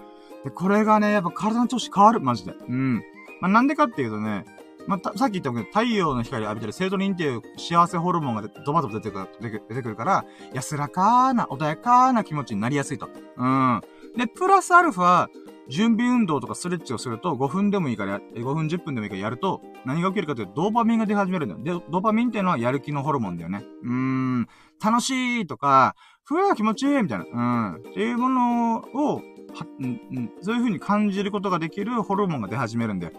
[0.43, 2.53] で、これがね、やっぱ体の調子変わる、マジで。
[2.67, 2.95] うん。
[3.41, 4.45] まあ、なんでかっていうとね、
[4.87, 13.09] まあ、さっき言ったけど、太陽の光を浴びてるセロトニンっていう幸せホルモンがドバドバ出てくる出てくるから、安らかな、穏やかな気持ちになりやすいと。
[13.37, 13.81] うん。
[14.17, 15.27] で、プラスアルファ、
[15.69, 21.79] 準備運動とかストレッチをすると、5分でもいいから、5分10分でもいいからやると、何が起きるかというと、ドーパミンが出始めるんだよ。
[21.79, 23.63] で、ドーパミンっていうのはやる気のホルモンだよね。
[23.83, 24.47] うーん、
[24.83, 27.25] 楽しいとか、ふわー気持ちいいみたいな。
[27.25, 27.75] うん。
[27.75, 29.21] っていうものを、
[29.53, 33.13] は、うん、うん、そういう風に感じることができるホルモンが出始めるんだよ。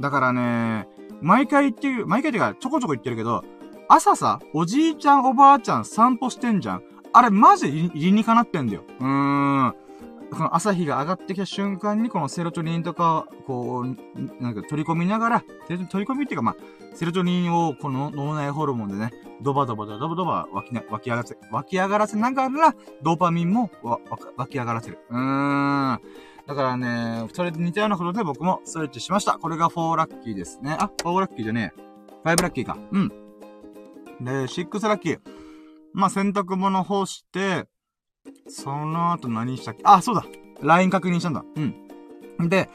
[0.00, 0.88] だからね、
[1.20, 3.44] 毎回言ってる、毎回っていうかちょこちょこ言ってるけど、
[3.88, 6.82] 朝さ、おじいちゃんおばあちゃん散歩してんじゃん。
[7.12, 8.82] あれマジで理にかなってんだよ。
[8.98, 9.74] うーん。
[10.30, 16.56] この朝日が上がってきた瞬間に、このセロトニンとか、こう、なんか取り込みながら、取り込みっていうかまあ、
[16.94, 19.12] セロトニンをこの脳内ホルモンでね、
[19.44, 24.98] ドバドバドバドバ湧き湧き上がらせ、湧き上がらせながら、ドーパミンも湧き上がらせる。
[25.10, 26.00] うーん。
[26.46, 29.38] だからね、それで似たようなことで僕もストレッチしました。
[29.38, 30.76] これが4ラッキーですね。
[30.78, 31.72] あ、4ラッキーじゃね
[32.24, 32.28] え。
[32.28, 32.78] 5ラッキーか。
[32.90, 33.08] うん。
[33.08, 33.14] で、
[34.44, 35.20] 6ラッキー。
[35.92, 37.66] まあ、洗濯物干して、
[38.48, 39.82] その後何したっけ？
[39.84, 40.24] あ、そうだ
[40.62, 41.44] !LINE 確認したんだ。
[41.56, 41.60] う
[42.44, 42.48] ん。
[42.48, 42.68] で、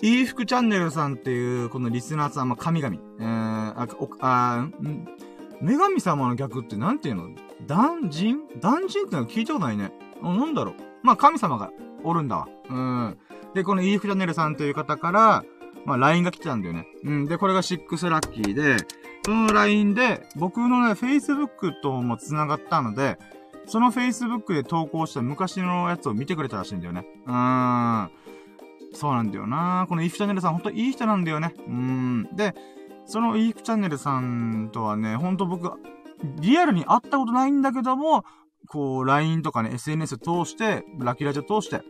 [0.00, 2.96] いい服チャンネルさんっていう、このリスナーさん、まあ、神々。
[3.20, 4.72] えー、あ、お、あ、ん？
[5.62, 7.30] 女神様の逆ってなんていうの？
[7.66, 8.40] 断人？
[8.60, 9.92] 断人ってのは聞いたことないね。
[10.20, 10.74] なんだろう？
[11.02, 11.70] まあ、神様が
[12.02, 12.48] おるんだわ。
[12.68, 13.18] うん。
[13.54, 15.44] で、このいい服チャネルさんという方から、
[15.84, 16.86] まあ、LINE が来てたんだよね。
[17.04, 17.26] うん。
[17.26, 18.76] で、これが6ラッキーで、
[19.24, 23.18] その LINE で、僕のね、Facebook とも繋がったので、
[23.66, 27.06] その Facebook で投稿した昔のやつを見てくれたらしいんだよね。
[27.26, 28.10] うーん。
[28.94, 31.54] そうなんだよなこのイーフチャネルさんほんといい人なんだよね。
[31.66, 32.28] うん。
[32.34, 32.54] で、
[33.04, 35.70] そのイフチャンネルさんとはね、ほんと僕、
[36.40, 38.24] リアルに会ったことないんだけども、
[38.68, 41.82] こう、LINE とかね、SNS 通して、ラキラジオ通して、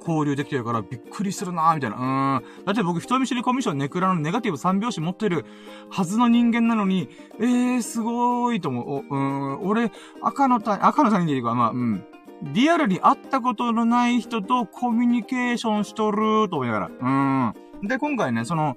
[0.00, 1.96] 交流できてるからびっくりするなーみたいな。
[1.96, 2.64] うん。
[2.64, 5.44] だって僕人見知りコミュ障ネクラのネガティブ3拍子持ってる
[5.90, 9.14] はずの人間なのに、えー、すごーいと思う。
[9.14, 9.92] うん、俺、
[10.22, 12.04] 赤の他、赤の他人でいいか、まあ、うん。
[12.42, 17.52] リアルに会ったことのない人とコミュニケーションしとると思いながら。
[17.82, 17.88] うん。
[17.88, 18.76] で、今回ね、その、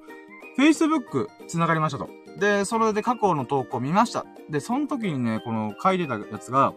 [0.57, 2.09] Facebook 繋がりましたと。
[2.39, 4.25] で、それで過去の投稿見ました。
[4.49, 6.73] で、その時にね、この書いてたやつが、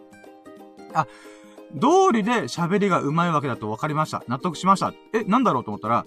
[0.93, 1.07] あ、
[1.73, 4.23] 道理で喋りが上手いわけだと分かりました。
[4.27, 4.93] 納得しました。
[5.13, 6.05] え、なんだろうと思ったら、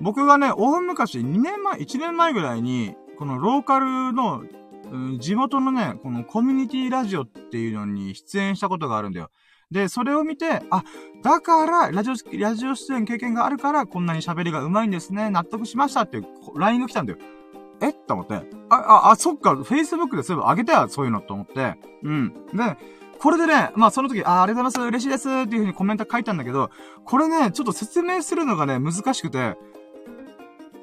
[0.00, 4.44] 僕がね、大昔、2年前、1年前ぐらいに、このローカルの、
[4.90, 9.30] うん、地元のね、このコミュニティラジオっていうのに出演したことがあるんだよ。
[9.70, 10.84] で、それを見て、あ、
[11.22, 15.28] だから、ラジオ、ラジオ出演経験があるから、こんなに喋りが上手いんですね。
[15.30, 16.22] 納得しましたって
[16.54, 17.18] LINE が来たんだよ。
[17.80, 17.92] え？
[17.92, 18.34] と思って。
[18.70, 21.74] あ、あ、あ、そっか、Facebook でそういえば上げたよ、そういうのと思って。
[22.04, 22.32] うん。
[22.54, 22.76] で、
[23.18, 26.70] これでね、まあその時、あ、ありがとうございます、嬉しいですっていう風にコメント書いたんだけど、
[27.04, 29.56] これね、ちょっと説明するのがね、難しくて、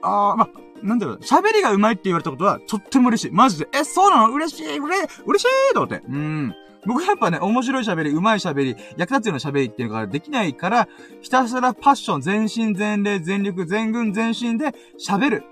[0.01, 0.49] あー、まあ、
[0.83, 3.31] なんだろう、喋りが上手いって言われたことは、とっても嬉しい。
[3.31, 3.67] マジで。
[3.73, 4.33] え、そうなの？
[4.33, 6.05] 嬉しい、嬉しい、嬉しいと思って。
[6.07, 6.53] うん。
[6.85, 10.89] 僕やっぱね、面白い喋り、上手い喋り、役立つような喋りっていうのができないから、
[11.21, 15.43] ひたすらパッション、全身全霊、全力、全軍全身で喋る。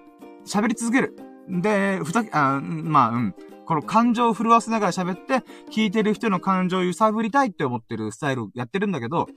[0.45, 1.15] 喋り続ける。
[1.47, 3.35] で、ふた、あ、まあ、うん。
[3.65, 9.27] この感情を震わせながら喋って、聞いてる人の感情を揺さぶりたいって思ってるスタイルをやってるんだけど、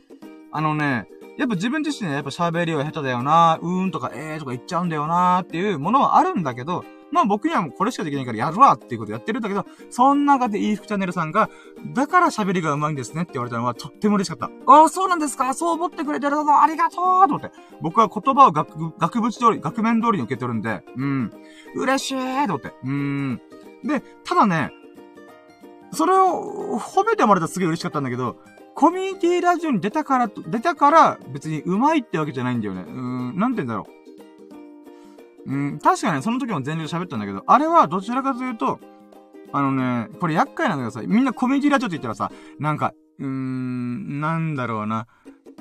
[0.50, 11.48] あのね、やっぱ自分自身ね、やっぱ喋りは下手だよな、うーんとかえーとか言っちゃうんだよなっていうものはあるんだけど、まあ僕にはもうこれしかできないからやるわっていうことやってるんだけど、そん中でいい服チャンネルさんが、
[11.92, 14.50] だから喋りが上手いんですねって言われたのはとっても嬉しかった。
[14.72, 17.50] ああ、そうなんですかそう思ってくれてるのありがとうと思って。
[17.80, 21.32] 僕は言葉を学、学部通り、学面通りに受け取るんで、うん。
[21.76, 22.72] 嬉しいと思って。
[22.84, 23.40] うん。
[23.84, 24.72] で、ただね、
[25.92, 28.36] それを褒めてもらったらすげえ嬉しかったんだけど、
[28.74, 32.82] コミュニティラジオに出たからと、出たから別に上手いってわけじゃないんだよね。
[32.82, 33.86] うーん、なんて言うんだろ
[35.46, 35.52] う。
[35.52, 38.80] うん、確かにその時も全力で喋ったんだけど、あれはどちらかというと、
[39.52, 45.06] あのね、これ厄介なんだけどさ、みんなコミュニティラジオって言ったらさ、なんか、うーん、なんだろうな。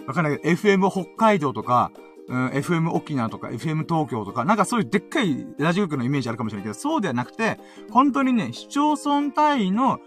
[0.08, 1.92] わかんないけど、FM 北海道とか、
[2.28, 7.60] うん、FM 沖縄とか、FM 東京とか、なんかそういうでっかいラジオ局のイメージあるかもしれないけど、そうではなくて、
[7.92, 10.00] 本当にね、市町村単位の、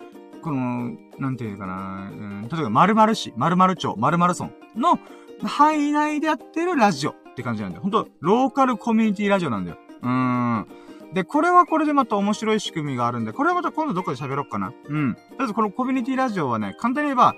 [0.46, 4.98] この、なんていうかな、うん、例えば〇〇市、〇〇町、〇〇村の
[5.42, 7.82] 範囲内でやってるラジオって感じなんだよ。
[7.82, 9.78] 本当ローカルコミュニティラジオなんだよ。
[10.02, 10.66] うーん。
[11.14, 14.72] で、これはこれでまた面白い仕組みがあるんで、これはまた今度どっかで喋ろうかな。
[14.88, 15.14] うん。
[15.14, 17.35] とりあえずこのコミュニティラジオはね、簡単に言えば、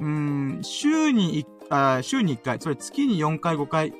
[0.00, 3.92] うーん、週に1あ週に1回、つまり月に4回5回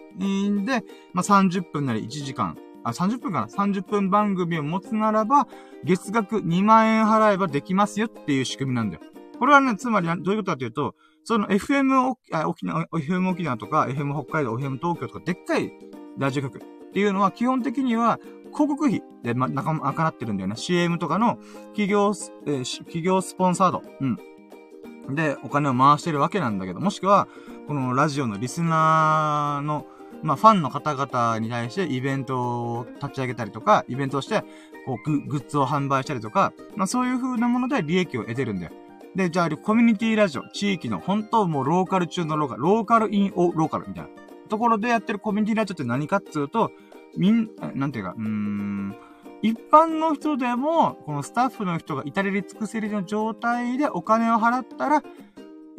[0.64, 5.48] で、まあ、30分なり1時間、あ、30分かな ?30 分番組を持つならば、
[5.84, 9.02] 月額2万円払えばできますよっていう仕組みなんだよ。
[9.38, 12.14] これはね、つまりどういうことかというと、その FM
[12.46, 15.72] 沖縄、FM 沖縄とか、FM 北海道、FM 東京とか、でっかい
[16.16, 16.60] ラジオ局っ
[16.92, 18.18] ていうのは基本的には
[18.52, 20.56] 広告費でま、なか、賄ってるんだよね。
[20.56, 21.38] CM とかの
[21.68, 22.12] 企業、
[22.46, 23.82] えー、企業スポンサード。
[24.00, 25.14] うん。
[25.14, 27.28] で、お金を回してるわけなんだけど、もしくは、
[27.66, 29.86] このラジオのリスナーの、
[30.22, 34.42] まあ、ファンの方々に対してイベントを立ち上げたりとか、イベントをして、
[34.86, 38.72] こうグ、グッズを販売したりとか、まあ、そういう風なもので利益を得てるんだよ。
[39.14, 44.10] で、じゃあ、コミュニティラジオ、地域の、本当もうローカル中のローカル、ローカルインオローカルみたいな
[44.48, 46.70] ところでやってるコミュニティラジオって何かっつうと、
[47.16, 48.96] みん、なんていうか、うーん、
[49.42, 55.02] 一般の人でも、このスタッフの人が至れり尽くせりの状態でお金を払ったら、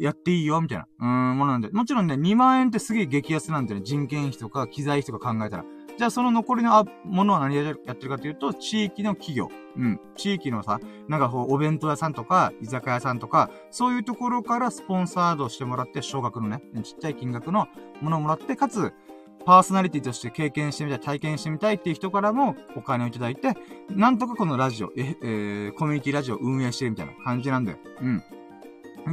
[0.00, 1.68] やっていいよ、みたいな、うーん、ものなんで。
[1.68, 5.64] もちろんね、2万円ってすげえ激安なんでね、人件費とか機材費とか考えたら。
[5.98, 9.50] じゃあその残りのものは何やってるかというと、地域の企業。
[9.76, 10.00] うん。
[10.16, 17.68] 地域のさ、なんかこう、お弁当屋さんとか、居酒屋さんとか、そういうところからスポンサードしてもらって、少額のね、ちっちゃい金額の
[18.00, 18.94] ものをもらって、かつ、
[19.44, 23.54] パーソナリティとして経験してみたい、体験してみたいっていう人からもお金をいただいて、
[23.90, 27.78] なんとかこのラジオ、え、えー、コミュニティラジオを運営してるみたいな感じなんだよ。
[28.00, 28.22] うん。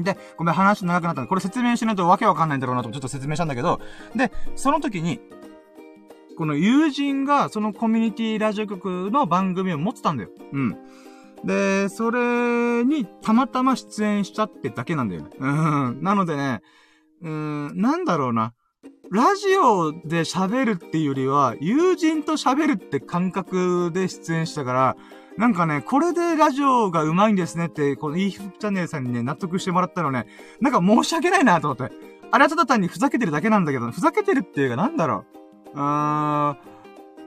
[0.04, 3.80] で、ごめん、話長くなった、これ説明しないとわけわかんないんだろうなとちょっと説明したんだけど、
[4.15, 5.19] で、その時に、
[6.38, 10.30] この友人がそのコミュニティラジオ局の番組を持ってたんだよ。
[10.54, 10.78] うん。
[11.43, 15.30] で、それにたまたま出演したってだけなんだよね。
[15.39, 16.04] うん。
[16.04, 16.62] なのでね、
[17.21, 18.54] うん、なんだろうな。
[19.10, 24.97] ラジオで喋るっていうよりは、友人と喋るって感覚で出演したから、
[25.38, 30.26] なんかね、これでラジオが上手いんですねって、この e フチャンネルさんにね、納得してもらったのね、
[30.60, 31.95] なんか申し訳ないなと思って。
[32.32, 35.26] あれはただ単にふざけてるだけなんだけど、ふざけてるっていうかなんだろ
[35.73, 35.78] う。
[35.78, 36.58] うーん、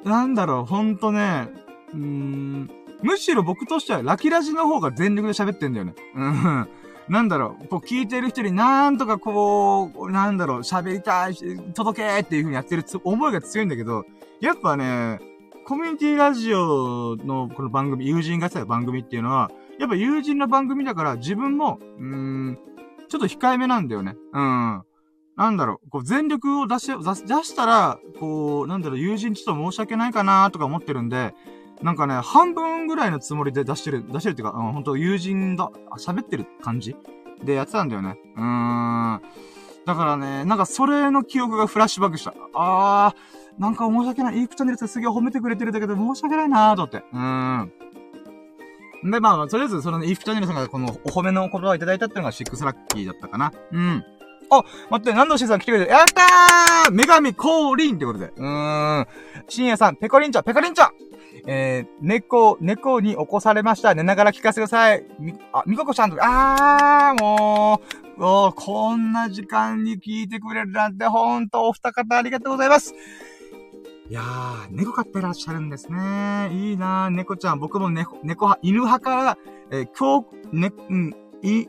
[0.04, 1.48] なんだろう、ほんとね、
[1.94, 2.70] うーん、
[3.02, 5.94] むしろ僕としてはラキラジの方が全力で喋ってんだよね。
[6.14, 6.68] うん。
[7.08, 14.04] なんだろう、こう聞いてる人になんとかこう、なんだろう、喋りたいし、届けっていう風にやってる思いが強いんだけど、
[14.40, 15.18] やっぱね、
[15.64, 22.58] コミュニティラジオのこの番組、友人がやってた番組っていうのは、やっぱ友人の番組だから自分も、うーん、
[23.08, 24.16] ちょっと控えめなんだよね。
[24.32, 24.82] うん。
[25.36, 26.94] なんだろう、こう全力を出し、出
[27.44, 31.34] したら、こう、なんだろう、友人ちょっと申し訳ないかなとか思ってるんで、
[31.82, 36.96] なんかね、半分ぐらいのつもりで出してる、出してるっていうか、うん、本当友人だ、喋ってる感じ？
[37.44, 38.18] でやってたんだよね。
[38.36, 39.22] うーん。
[39.86, 42.34] だからね、なんかそれの記憶がフラッシュバックした。
[42.52, 44.38] あー、なんか申し訳ない？
[44.38, 46.98] いいチャンネルってすげえ褒めてくれてるんだけど、申し訳ないなーと思って。
[46.98, 47.62] うー
[49.08, 49.10] ん。
[49.10, 53.52] で、まあ、とりあえず、その、イフチャンネルさんがこの、お褒めの言葉をいただいたっていうのがシックスラッキーだったかな。
[53.72, 54.04] うん。
[54.50, 58.32] あ、待って、何度しさん来てくれて、やったー女神降臨ってことで。
[58.36, 59.06] うーん。
[59.48, 60.90] 深夜さん、ペコリンちゃん、ペコリンちゃん
[61.46, 63.94] えー、猫、猫に起こされました。
[63.94, 65.06] 寝ながら聞かせてください。
[65.18, 67.80] み、あ、みここちゃんと、あー、も
[68.18, 72.94] う、おこんな時間に聞いてくれるなんて、ほんと、お二方ありがとうございます。
[74.10, 76.50] いやー、猫飼ってらっしゃるんですね。
[76.52, 77.60] いいなー、猫ちゃん。
[77.60, 79.38] 僕も猫、猫派、犬派から、
[79.70, 81.68] えー、強、ね、うん、い、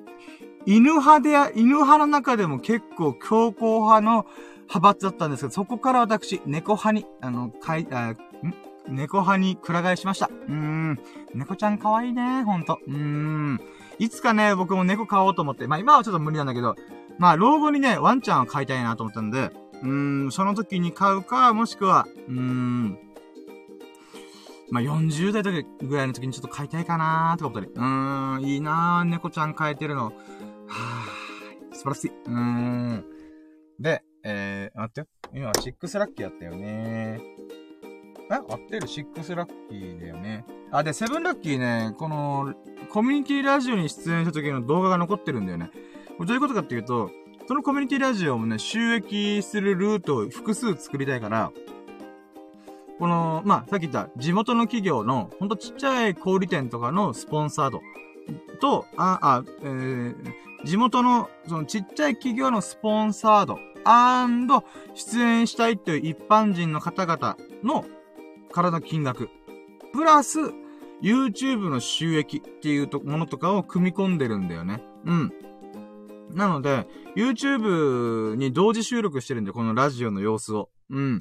[0.66, 4.26] 犬派で、犬派の中でも結構強硬派の
[4.62, 8.18] 派閥だったんですけど、そこから私、猫派に、あの、かい、あ、ん？
[8.88, 10.26] 猫派にくら替えしました。
[10.26, 11.00] うーん。
[11.36, 12.80] 猫ちゃん可愛いね、ほんと。
[12.88, 13.62] うーん。
[14.00, 16.76] いつかね、僕も猫飼おうと思って、まあ今はちょっと無理なんだけど、
[17.20, 19.52] まあ老後にね、ワンちゃんを飼いたいなと思ったんで、
[19.82, 23.00] うーん、その時に飼うか、もしくは、うーん、
[24.72, 27.68] まあ、40代とかぐらいの時にちょっと飼いたいかなーってことで。
[27.68, 30.06] うーん、いいなー、猫ちゃん飼えてるの。
[30.06, 32.12] はぁ、素晴らしい。
[32.12, 33.06] うーん。
[33.80, 35.08] で、えー、待ってよ。
[35.34, 38.88] 今、シックスラッキーやったよねーえ合ってる？
[38.88, 40.46] シックスラッキーだよね。
[40.72, 42.54] あ、で、セブンラッキーね、この、
[42.90, 45.70] コミュニティラジオに出演した時の動画が残ってるんだよね。
[46.18, 47.12] どういうことかっていうと、
[47.48, 51.52] そのコミュニティラジオもね、収益するルートを複数作りたいから、
[53.00, 57.82] この、まあ、さっき言った地元の企業の、ほんとちっちゃい小売店とかのスポンサード
[58.60, 60.16] と、あ、あ、えー、
[60.64, 64.64] 地元の、そのちっちゃい企業のスポンサード、アンド、
[64.94, 67.86] 出演したいっていう一般人の方々の
[68.52, 69.30] 体金額、
[69.94, 70.40] プラス、
[71.02, 74.84] YouTube の収益っていうものとかを組み込んでるんだよね。
[75.06, 75.34] うん。
[76.34, 80.70] なので、YouTube に同時収録してるんで、このラジオの様子を。
[80.90, 81.20] うん。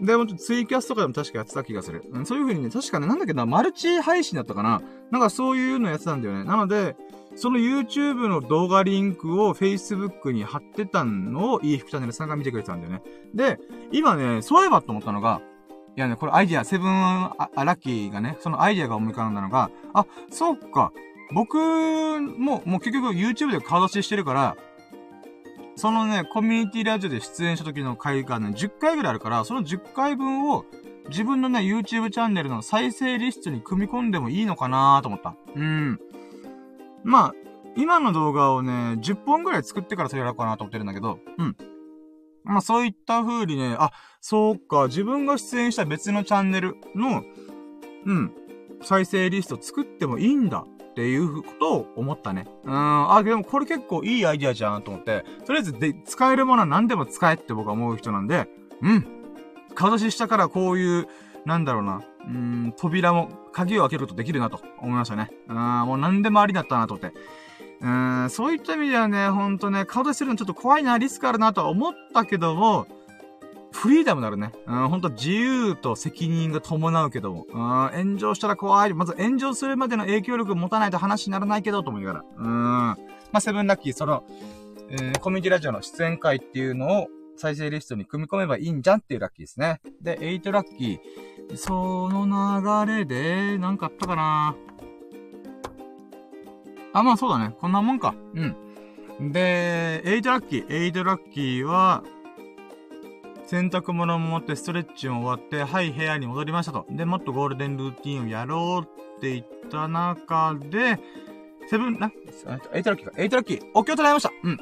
[0.00, 2.04] で、もっとツイキャスとかでも確かやってた気がする。
[2.10, 6.44] うん、そういう風にね、確かね、なんだっけな、マルチ配信だったかななんかそういうのやってたんだよね。
[6.44, 6.96] なので、
[7.36, 13.02] その YouTube の動画リンクを Facebook に貼ってたのを、いい服チャンネルさんが見てくれてたんだよね。
[13.34, 13.58] で、
[13.92, 15.42] 今ね、そういえばと思ったのが、
[15.96, 20.92] いやね、これアイディア、セブンアラッキーがね、そのアイディアが思い浮かんだのが、あ、そうか。
[21.32, 24.56] 僕も、もう結局 YouTube で顔出ししてるから、
[25.76, 30.64] そのね、コミュニティラジオで出演した時の回がね、10回ぐらいあるから、その10回分を
[31.08, 35.36] 自分のね、YouTube チャンネルの再生リストに組み込んでもいいのかなと思った。
[35.54, 35.98] うん。
[37.02, 37.34] まあ、
[37.76, 41.56] 今の動画をね、10本ぐらい作ってからそれやろうかなと思ってるんだけど、うん。
[42.44, 47.22] まあそういった風にね、あ、そうか、自分が出演した別のチャンネルの、
[48.06, 48.32] うん、
[48.82, 50.64] 再生リスト作ってもいいんだ
[51.00, 52.46] っていうことを思ったね。
[52.64, 58.46] うん、あ、でもこれ結構いいアイディアじゃんと思って、とりあえずで、使えるものは何でも使えって僕は思う人なんで、
[58.82, 59.06] うん。
[59.74, 61.08] 顔出ししたからこういう、
[61.46, 65.30] なんだろうな、うん、扉も、鍵を開けることできるなと思いましたね。
[65.48, 67.16] うん、もう何でもありだったなと思って。
[67.80, 72.86] うん、そういった意味ではね、ほんとね、顔出しするのちょっと怖いな、リスクあるなとは思ったけども、
[73.72, 74.52] フリーダムなるね。
[74.66, 77.46] うん、ほんと自由と責任が伴うけども。
[77.48, 78.94] うん、炎上したら怖い。
[78.94, 82.24] まず炎上するまでの影響力を持たないと話にならないけど、と思いながら。
[82.36, 82.46] うん。
[82.46, 82.96] ま
[83.34, 84.24] あ、セブンラッキー、その、
[84.90, 89.80] えー、コミュニティラジオの出演会っていうのを再生リストに組み込めばいいんじゃんっていうラッキーですね。
[90.02, 91.56] で、8ラッキー。
[91.56, 94.56] その流れで、なんかあったかな？
[96.92, 97.54] あ、まあそうだね。
[97.60, 98.14] こんなもんか。
[98.34, 99.32] うん。
[99.32, 100.66] で、8ラッキー。
[100.66, 102.02] 8ラッキーは、
[103.50, 106.86] 洗濯物も持ってストレッチも終わって、はい、部屋に戻りましたと。
[106.88, 111.00] で、もっとゴールデンルーティンをやろうって言った中で、
[111.68, 112.12] seven、な、
[112.72, 113.12] eight lucky か。
[113.16, 113.62] Eight lucky。
[113.74, 114.30] お経を唱えました。
[114.44, 114.56] うん。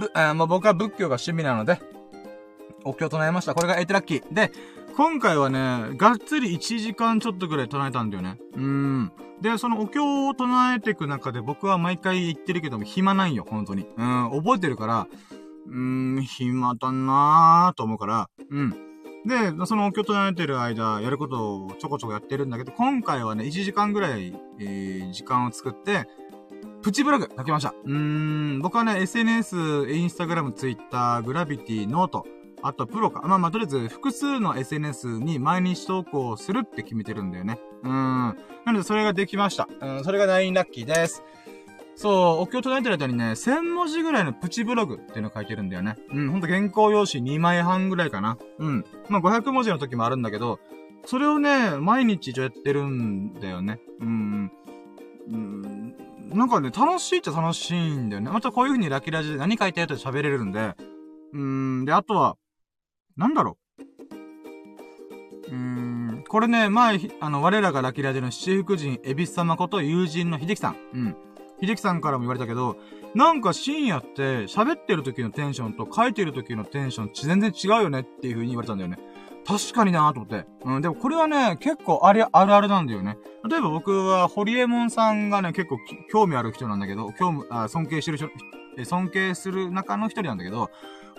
[0.00, 1.78] ぶ、あまあ、僕は仏教が趣味なので、
[2.84, 3.54] お経を唱えました。
[3.54, 4.32] これが eight lucky。
[4.32, 4.50] で、
[4.96, 8.38] 今回はね、がっつり1時間ちょっとぐらい唱えたんだよね。
[8.54, 9.12] うーん。
[9.42, 13.86] で、そのお経を唱えていく中で僕は毎回言ってるけども暇ないよ、本当に。
[13.98, 15.06] うん、覚えてるから、
[15.68, 18.70] うーん、暇だなーと思うから、うん。
[19.26, 26.06] で、そのお経唱えてる間、やることをちょこちょこやってるんだけど、今回はね、1時間ぐらい、えー、時間を作って、
[26.82, 27.74] プチブログ書きました。
[27.84, 32.24] うーん、僕はね、SNS、インスタグラム、ツイッター、グラビティ、ノート、
[32.62, 33.22] あとプロか。
[33.26, 37.58] まあまあ、とりあえず複数の SNS に毎日投稿するって決めてるんだよね。
[37.82, 37.92] うーん。
[37.92, 39.68] なので、それができました。
[39.80, 41.24] うん、それが9ラッキーです。
[41.96, 45.96] そう、お経を唱えてる間にね、1000文字ぐらいのプチブログっていうのを書いてるんだよね。
[46.12, 48.36] うん、ほんと原稿用紙2枚半ぐらいかな。
[48.58, 48.84] うん。
[49.08, 50.60] まあ、500文字の時もあるんだけど、
[51.06, 53.80] それをね、毎日一応やってるんだよね。
[54.00, 54.52] うん。
[55.30, 55.94] うん。
[56.28, 58.30] なんかね、楽しいっちゃ楽しいんだよね。
[58.30, 60.74] またこういう風にラキラジで何書いてやって喋れるんで。
[61.32, 61.84] うん。
[61.86, 62.36] で、あとは、
[63.16, 63.56] なんだろ
[65.48, 65.50] う。
[65.50, 66.24] うーん。
[66.28, 70.76] これね、前、あの、我らがラキラジの七福神、エビス様こと友人の秀樹さん。
[70.92, 71.16] うん。
[71.60, 72.76] 秀樹さんからも言われたけど、
[73.14, 78.98] なんか深夜って喋ってる時のテンションと書いてる時のテンション全然違うよねっていう風に言われたんだよね。
[79.46, 80.44] 確かになと思って。
[80.64, 83.16] うん、でもこれはね、結構あれ、あるあるなんだよね。
[83.48, 85.78] 例えば僕は、ホリエモンさんがね、結構
[86.10, 88.28] 興味ある人なんだけど、興味、あ尊敬してる人、
[88.84, 90.70] 尊敬する中の一人なんだけど、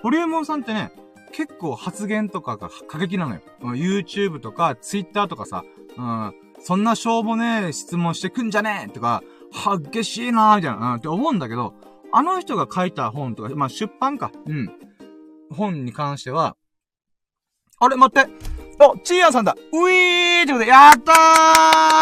[0.03, 0.91] ホリエモンさんってね、
[1.31, 3.41] 結構発言とかが過激なのよ。
[3.61, 5.63] YouTube とか Twitter とかさ、
[5.97, 11.73] うん、そんなしょうもねえ質問してくんじゃねえとか、激しいなーみたいな、うん、って思うんだけど、
[12.11, 14.31] あの人が書いた本とか、まあ、出版か。
[14.45, 14.71] うん。
[15.51, 16.55] 本に関しては、
[17.79, 18.29] あれ、待って。
[18.79, 19.55] お、チーヤンさんだ。
[19.71, 21.13] ういーってことで、やった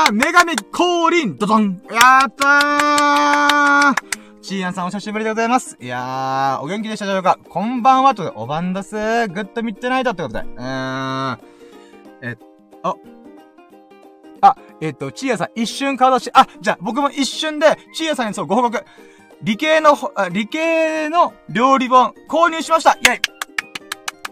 [0.09, 5.77] ー女神降臨ドドンやったーチーヤンさんお久しぶりでございます。
[5.81, 9.31] いやー、お元気でしたでしょうかこんばんはと、おばんだすー。
[9.31, 10.39] グッドミッドナイトってことで。
[10.41, 11.39] うーん。
[12.21, 12.37] え、
[12.83, 12.95] あ、
[14.81, 18.83] えっ、と、チーヤさん一瞬顔出し、あ、じゃあ僕も一瞬で、チーヤさんにそうご報告。
[19.41, 19.95] 理系の、
[20.31, 23.35] 理系の料理本購入しましたイェイ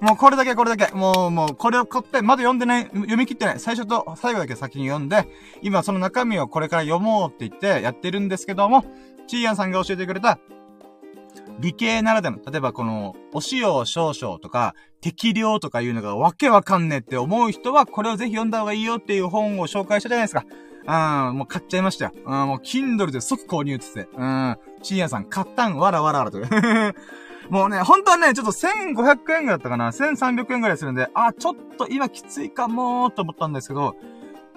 [0.04, 0.94] もうこれだけこれだけ。
[0.94, 3.60] もう、もう、これを買って、まだ読んでない、読み切ってない。
[3.60, 5.26] 最初と最後だけ先に読んで、
[5.62, 8.84] 今その中身をこれから読もうって言ってやってるんですけども、
[9.28, 10.39] チーヤンさんが教えてくれた、
[11.60, 20.45] 理系ならでの、例えばこの、お塩少々とか、適量とかいうのがわけわかんねえって思う人は、これをぜひ読んだ方がいいよっていう本を紹介したじゃないですか。
[20.86, 22.12] うん、もう買っちゃいましたよ。
[22.26, 24.10] うん、もう Kindle で即購入ってって。
[24.16, 26.39] うん、チーヤンさん買ったん、わらわらわらと。
[27.49, 33.95] もうね、本当はね、ちょっと1500円ぐらいだったかな ?1300 円ぐらいするんで、あ、ちょっと今きついかもーと思ったんですけど、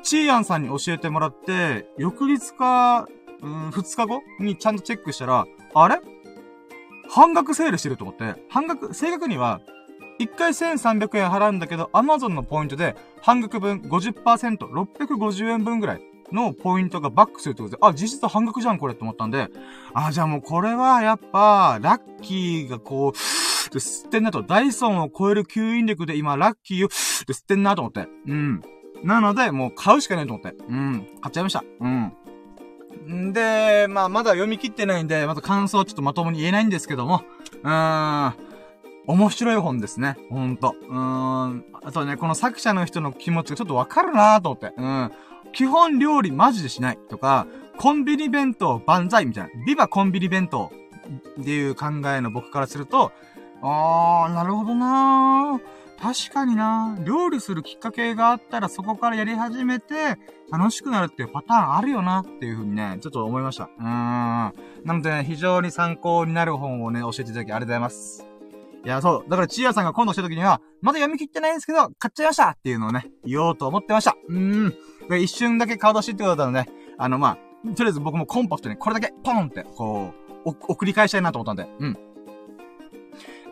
[0.03, 3.09] チーヤンさんに教えてもらって、翌日か、
[3.43, 6.01] うん、2日後にちゃんとチェックしたら、あれ？
[7.09, 9.61] 半額セールしてると思って、半額、正確には、
[10.19, 16.01] 1回1300円払うんだけど、Amazon のポイントで半額分50%、650円分ぐらい
[16.33, 19.49] のポイントがバックするってことで、あ、実質半額じゃん、これって思ったんで、
[19.95, 23.17] あ、じゃあもうこれはやっぱ、ラッキーがこう、
[23.77, 28.09] 吸ってんなと、ダイソンを超える吸引力で今、ラッキーを、吸ってんなと思って。
[28.27, 28.63] うん。
[29.03, 30.57] なので、もう買うしかないと思って。
[30.69, 31.07] うん。
[31.21, 31.65] 買っちゃいました。
[31.81, 32.13] うん。
[33.09, 37.23] んで、まあ、まだ読み切ってないんで、また感想ちょっとまともに言えないんですけども、
[37.63, 38.35] うーん。
[39.09, 40.17] 面白い本ですね。
[40.31, 40.75] ほんと。
[40.89, 41.65] うーん。
[41.85, 44.73] あとね、この作者の人の気持ちがちょっとわかるなと思って。
[44.77, 45.13] うん。
[45.53, 47.47] 基本料理マジでしないとか、
[47.79, 49.51] コンビニ弁当万歳みたいな。
[49.65, 50.73] ビバコンビニ弁当
[51.41, 53.13] っていう考えの僕からすると、
[53.63, 55.61] あー、なるほどな
[56.01, 60.19] 確かにな料理するきっかけがあったらそこからやり始めて
[60.53, 63.65] 楽しくなるっていうパターンあるよなっていうふうにね、ちょっと思いました。
[63.65, 63.85] うーん。
[63.85, 64.53] な
[64.85, 68.27] のでね、非常に参考になる本をね、教えていただきありがとうございます。
[68.85, 69.29] いや、そう。
[69.29, 74.15] だから、チーヤさんが今度した時には、まだ読み切ってないんですけど、買っちゃいましたっていうのをね、言おうと思ってました。
[74.29, 74.75] うーん。
[75.09, 81.99] で、一瞬だけ顔出しってことだったので、あの、まあ、とりあえず僕もコンパクトにこれだけポンって、こう、送り返したいなと思ったんで、うん。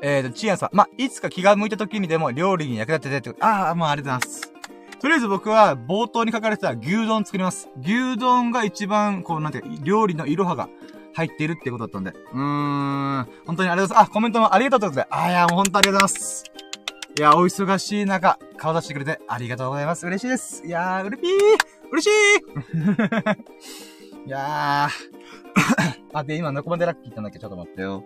[0.07, 0.69] えーと、チアさん。
[0.77, 4.53] まあ、いつか気が向いた時にでも料理に役立ててって、ああ、もうありがとうございます。
[5.01, 7.71] とりあえず僕は冒頭に書かれてた牛丼作ります。
[7.81, 10.69] 牛丼が一番、こう、なんていうか料理の色はが
[11.15, 12.11] 入っているってことだったんで。
[12.11, 13.29] うーん。
[13.47, 14.09] 本当にありがとうございます。
[14.11, 15.21] あ、コメントもありがとうございます。
[15.23, 16.45] あ、いや、もう本当ありがとうございます。
[17.17, 20.07] いや、お忙しい中、顔出してくれてありがとうございます。
[20.07, 20.67] 嬉しいです。
[20.67, 21.31] いやー、うれぴー
[21.93, 22.11] 嬉しい
[24.29, 25.95] いやー。
[26.13, 27.39] あ、で、今、どこまでラッキー言ったんだっけ？
[27.39, 28.05] ちょっと待ってよ。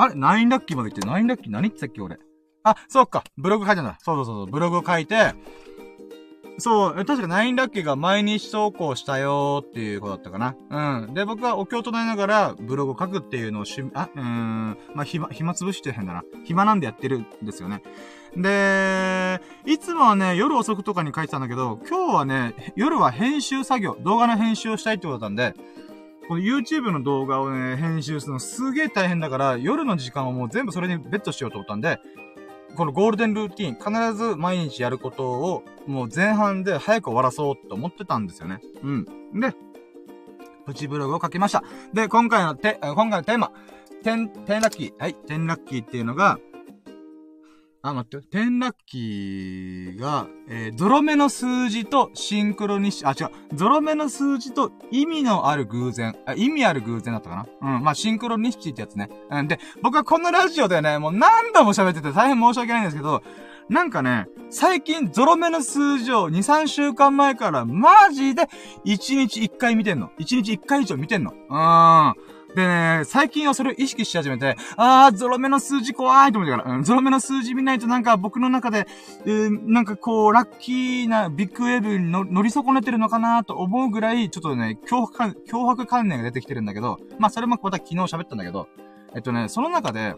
[0.00, 2.18] あれ ?9 ラッキーまで言って、9ラッキー何言ってたっけ俺？
[2.62, 3.22] あ、そうか。
[3.36, 3.98] ブログ書いたんだ。
[4.00, 4.46] そうそうそう。
[4.46, 5.34] ブログを書いて、
[6.58, 10.54] そう、確か9ラッキーが毎日投稿したよーっていうことだったかな。
[11.04, 11.14] うん。
[11.14, 16.22] で、僕はお経を唱えながらブログを書くっていうのをし、あ、うーん、まあ、暇、暇つぶして変だな。
[16.44, 17.82] 暇なんでやってるんですよね。
[18.36, 25.54] で、いつもはね、夜遅くとかに書いてたんだけど、今日はね、夜は編集作業、動画の編集をしたいってことだったんで、
[26.30, 31.98] この YouTube の動画をね、編集するのすげえ大変だから、夜の時間をもう全部それにベットしようと思ったんで、
[32.76, 38.60] このゴールデンルーティン、必ず毎日やることを、もう前半で早く終わらそうと思ってたんですよね。
[38.80, 39.04] うん。
[39.40, 39.56] で、
[40.66, 41.64] プチブログを書きました。
[41.92, 43.50] で、今回のて、今回のテーマ、
[44.04, 44.92] テン、テンラッキー。
[45.00, 46.38] はい、テンラッキーっていうのが、
[47.82, 57.76] あ、待って、テンラッキーが、えー、ゾロ目の数字とシンクロニシ、あ、違う、ゾロ目の数字と意味のある偶然、あ、意味ある偶然だったかな？
[57.76, 59.08] うん、まあ、シンクロニシティってやつね。
[59.30, 63.22] うん、で、僕はこのラジオでね、もう何度も喋ってて大変申し訳ないんですけど、
[63.70, 68.42] なんかね、最近ゾロ目の数字を2、3週間前からマジで
[68.84, 70.10] 1日1回見てんの。
[70.18, 71.32] 1日1回以上見てんの。
[71.32, 72.14] うーん。
[72.54, 78.86] でね、最近はそれを意識し始めて、あー、ゾロ目の数字怖いと思ってから、うん、ゾロ目の数字見ないとなんか僕の中で、
[79.24, 88.68] えー、なんかこう、ラッキーなビッグウェーブに乗り損ねてるのかなと思うぐらい、ちょっとね、脅迫感、脅迫観念が出てきてるんだけど、まあそれもまた昨日喋ったんだけど、
[89.14, 90.14] えっとね、その中で、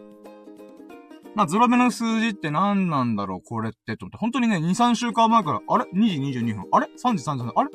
[1.35, 4.17] まあ、ゾロ目の数字って何なんだろうこれって、と思って。
[4.17, 6.65] 本当にね、2、3週間前から、あれ ?2 時22分。
[6.71, 7.53] あれ ?3 時30分。
[7.55, 7.69] あれ？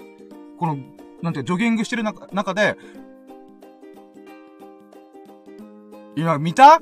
[0.58, 0.78] この、
[1.22, 2.76] なんて、ジョギングしてる中で、
[6.18, 6.80] 今見た？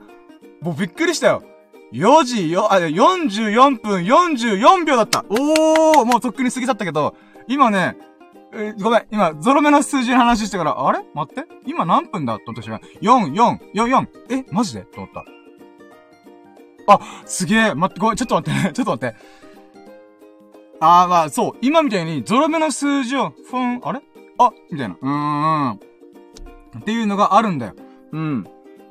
[0.62, 1.43] もうびっくりしたよ。
[1.93, 5.24] 4時よ、あ、44分44秒だった。
[5.28, 7.14] おーもうとっくに過ぎ去ったけど、
[7.47, 7.97] 今ね、
[8.55, 11.01] え、ごめん、今、ゾロ目の数字の話してから、あれ？
[11.14, 11.45] 待って。
[11.66, 12.39] 今何分だ？
[12.39, 14.09] と思った瞬間、4、4、4、4。
[14.30, 14.82] え、マジで？
[14.82, 15.24] と思った。
[16.89, 17.74] あ、すげえ。
[17.74, 19.16] 待って、ごめん、ちょっと待って、 ちょっと待って。
[20.80, 21.53] あー、まあ、そう。
[21.61, 24.01] 今みたいに、ゾロ目の数字を、ふん、あれ？
[24.39, 24.97] あ、みたいな。
[25.01, 25.80] うーん。
[26.80, 27.74] っていうのがあるんだよ。
[28.12, 28.47] うん。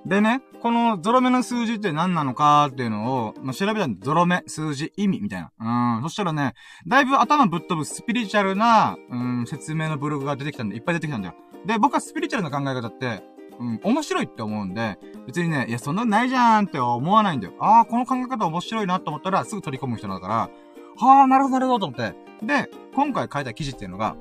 [0.05, 5.97] でね、このゾロ目の数字って何なのかっていうのを、まあ、調べたんで、ゾロ目、数字、意味みたいな。
[5.97, 6.03] うん。
[6.03, 6.53] そしたらね、
[6.87, 11.35] だいぶ頭ぶっ飛ぶスピリチュアルな、うん、説明のブログが出てきたんで、いっぱい出てきたんだよ。
[11.65, 13.23] で、僕はスピリチュアルな考え方って、
[13.59, 17.53] うん、面白いって思うんで、別にね、いや、そんなないじゃんって思わないんだよ。
[17.59, 20.35] ああ、この考え方面白いなと思ったら、すぐ取り込む人だから、
[20.97, 22.15] はあ、なるほど、なるほど、と思って。
[22.45, 24.15] で、今回書いた記事っていうのが、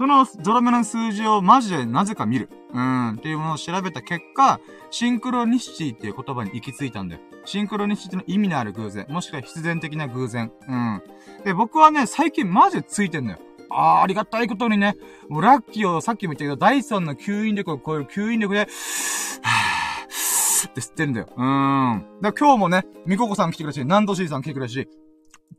[0.00, 2.48] そのゾロ目の数字をマジでなぜか見る。
[2.72, 4.58] うん、っていうものを調べた結果、
[4.90, 7.20] シンクロニシティっていう言葉に行き着いたんだよ。
[7.44, 10.50] シンクロニシティの意味のある偶然、もしくは必然的な偶然。
[10.66, 11.02] うん。
[11.44, 13.40] で、僕はね、最近マジでついてんだよ。
[13.68, 14.96] ああ、ありがたいことにね、
[15.28, 21.28] もうラッキーをさっきも言ったけど、第3の吸引力を超える吸引力で、はぁ、って吸ってんだよ。
[21.36, 22.06] うーん。
[22.22, 24.88] だから今日もね、ミココさん来てくれし、ナンドシーさん来てくれし、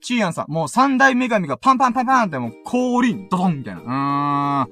[0.02, 3.82] チーヤンさん、もう三大女神がパンパンパンパンってもう降臨、ドドンみたいな。
[3.82, 4.68] うーん。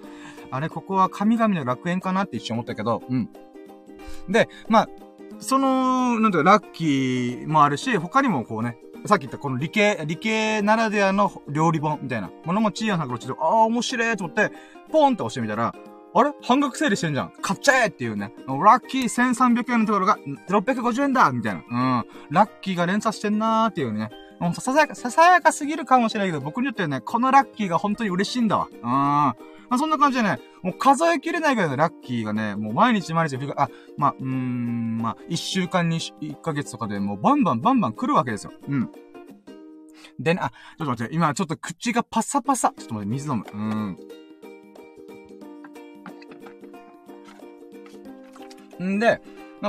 [0.52, 3.30] あれ、ここは神々の楽園かなって一瞬思ったけど、うん。
[4.28, 4.90] で、まあ、
[5.40, 14.52] その、なんていうか、ラッキーもあるし、他にもこうね、さっき言ったこの理系、理系ならではの料理本みたいなものもチーヤンさんからちょっと、ああ、面白いと思って、
[14.92, 15.74] ポンって押してみたら、
[16.12, 16.32] あれ？
[16.42, 17.34] 半額整理してんじゃん。
[17.40, 18.34] 買っちゃえっていうね。
[18.48, 20.18] ラッキー1300円のところが
[20.50, 21.62] 650円だみたいな。
[21.70, 22.06] うん。
[22.32, 24.10] ラッキーが連鎖してんなーっていうね。
[24.40, 28.68] もうささやか、ささやかすぎるかもしれないけど、僕によってはね、このラッキーが本当に嬉しいんだわ。
[28.72, 28.82] うん。
[28.82, 29.36] ま
[29.70, 38.54] あ、そんな感じでね、もう数えきれないぐらいのラッキーがね、もう毎日毎日、あ、まあ、うーん、まあ、一週間に一ヶ月とかでもうバンバンバンバン来るわけですよ。
[38.68, 38.90] うん。
[40.20, 42.74] でね、あ、ちょっと待って、今ちょっと口がパサパサ。
[42.78, 43.46] ちょっと待って、水飲む。
[48.80, 48.96] うん。
[48.96, 49.22] んで、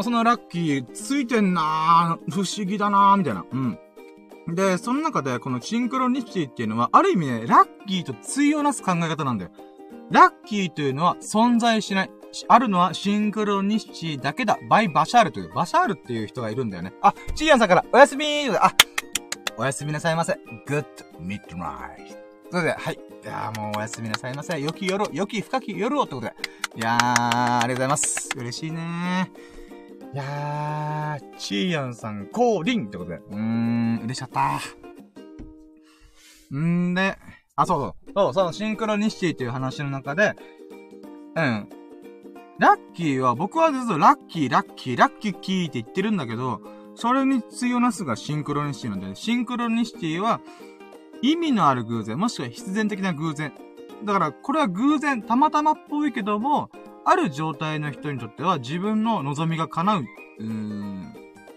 [0.02, 3.44] そのラッキーついてんなー、不思議だなー、みたいな。
[3.50, 3.78] うん。
[4.54, 9.50] で、その中で、このシンクロニシティっていうのは、ある意味ね、ラッキーと対をなす考え方なんだよ。
[10.10, 12.10] ラッキーというのは存在しない。
[12.48, 14.58] あるのはシンクロニシティだけだ。
[14.68, 16.92] バイバシャールという、バシャールっていう人がいるんだよね。
[17.02, 18.72] あ、チーヤンさんから、おやすみーあ、
[19.56, 20.38] おやすみなさいませ。
[20.66, 20.84] Good
[21.20, 21.40] midnight.
[21.46, 22.16] という
[22.50, 22.98] ことで、はい。
[23.22, 24.58] いやもうおやすみなさいませ。
[24.60, 26.34] 良き夜、良き深き夜をってことで。
[26.76, 28.28] いやー、ありがとうございます。
[28.36, 29.59] 嬉しいねー。
[30.12, 33.16] いやー、チーヤンさん、降臨ってことで。
[33.16, 34.60] うーん、嬉しかった。
[36.56, 37.16] んで、
[37.54, 38.12] あ、そうそう。
[38.14, 40.34] そう、そのシンクロニシティっていう話の中で、
[41.36, 41.68] うん。
[42.58, 46.60] ラッキーは、僕はずっとラッキー、ラッキー、ラッキーキーって言ってるんだけど、
[46.96, 50.40] それに強なすがシンクロニシティなんで、シンクロニシティは、
[51.22, 53.52] 意味のある偶然、もしくは必然的な偶然。
[54.04, 56.70] だから、これは偶然、たまたまっぽいけども、
[57.04, 60.04] ある状態の人にとっては自分の望みが叶う、
[60.38, 61.14] うーん、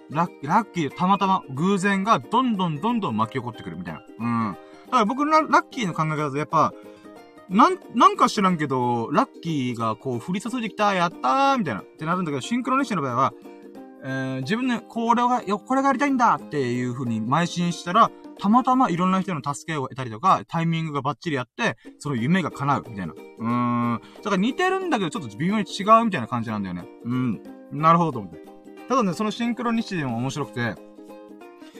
[0.09, 4.01] ラッラッキー、たまたま、偶然がどんどんどんどん巻き起こってくるみたいな。
[4.19, 4.57] うん。
[4.85, 6.73] だから僕のラッキーの考え方でやっぱ、
[7.49, 13.33] なん、なんか知らんけど、ラッキーがこう降り注いできた、やったーみたいな、ってなるんだけど、シンクロニシティの場合は、
[14.05, 18.11] えー、自分でこれが、よ、これがやりたいんだっていう風に邁進したら、
[18.43, 23.13] たまたまいろんな人の助けを得たりとか、タイミングがバッチリやって、その夢が叶う、みたいな。
[23.13, 24.01] うーん。
[24.17, 26.83] だから似てるんだけど、ちょっと微妙に違うみたいな感じなんだよね。
[27.05, 27.41] うん。
[27.71, 28.39] なるほどと思って。
[28.89, 30.75] ただね、そのシンクロニシティも面白くて、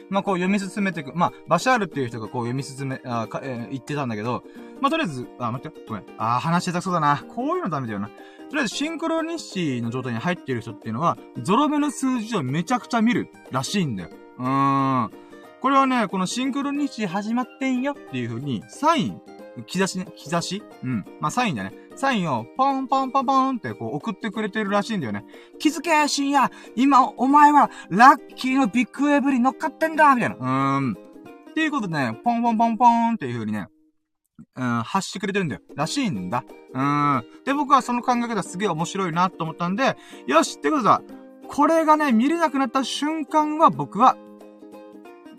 [0.09, 1.11] まあ、こう読み進めていく。
[1.14, 4.43] まあ、バシャールっていう人がこう読み進め、あか、えー、言ってたんだけど、
[4.80, 6.05] まあ、とりあえず、あ、待って、ごめん。
[6.18, 7.26] あ、話してたそうだな。
[7.36, 8.07] こういうのダメだよな。
[8.07, 8.14] と
[8.53, 14.09] りあえず、シンクロニシティの状態に入っている人っていうのは、ゾロ目の数字をめちゃくちゃ見るらしいんだよ。
[14.39, 15.22] うーん。
[15.64, 19.22] これはね、このシンクロニシティ始まってんよっていう風に、サイン、
[19.66, 20.61] 兆しね、兆し？
[20.84, 21.05] うん。
[21.22, 21.72] まあ、サインだね。
[21.95, 25.24] サインをポンポンポンポンってこう送ってくれてるらしいんだよね。
[25.59, 30.36] 気づけ深夜今お前はラッキーのビッグウェブに乗っかってんだみたいな。
[30.36, 30.97] うーん。
[31.51, 33.68] っていうことでね、ポンポンポンポンっていう風にね、
[34.57, 35.61] うん、発してくれてるんだよ。
[35.78, 36.43] らしいんだ。
[36.74, 37.24] うん。
[37.45, 39.95] で、僕はその考え方すげえ面白いなと思ったんで、
[40.28, 41.01] よしってことだ。
[41.47, 44.18] これがね、見れなくなった瞬間は僕は、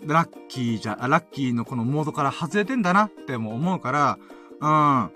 [0.03, 4.17] ラッキーじゃ、ラッキーのこのモードから外れてんだなっても思うから、
[4.53, 5.11] うん。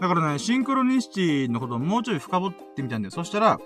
[0.00, 3.10] だからね、シンクロニシティのことをもうちょい深掘ってみたんだよ。
[3.10, 3.60] そしたら、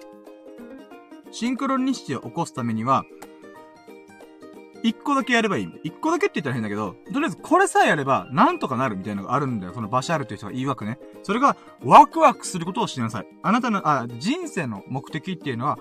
[1.31, 3.05] シンクロニシティを起こすためには、
[4.83, 5.69] 一個だけやればいい。
[5.83, 9.73] 一個だけって言ったら変だけど、とりあえずこれさえやれば、なんとかなるみたいなのがあるんだよ。
[9.73, 10.99] そのバシャールという人が言い訳ね。
[11.23, 13.27] それが、ワクワクすることをしなさい。
[13.43, 15.79] あなたの、あ、人生の目的っていうのは、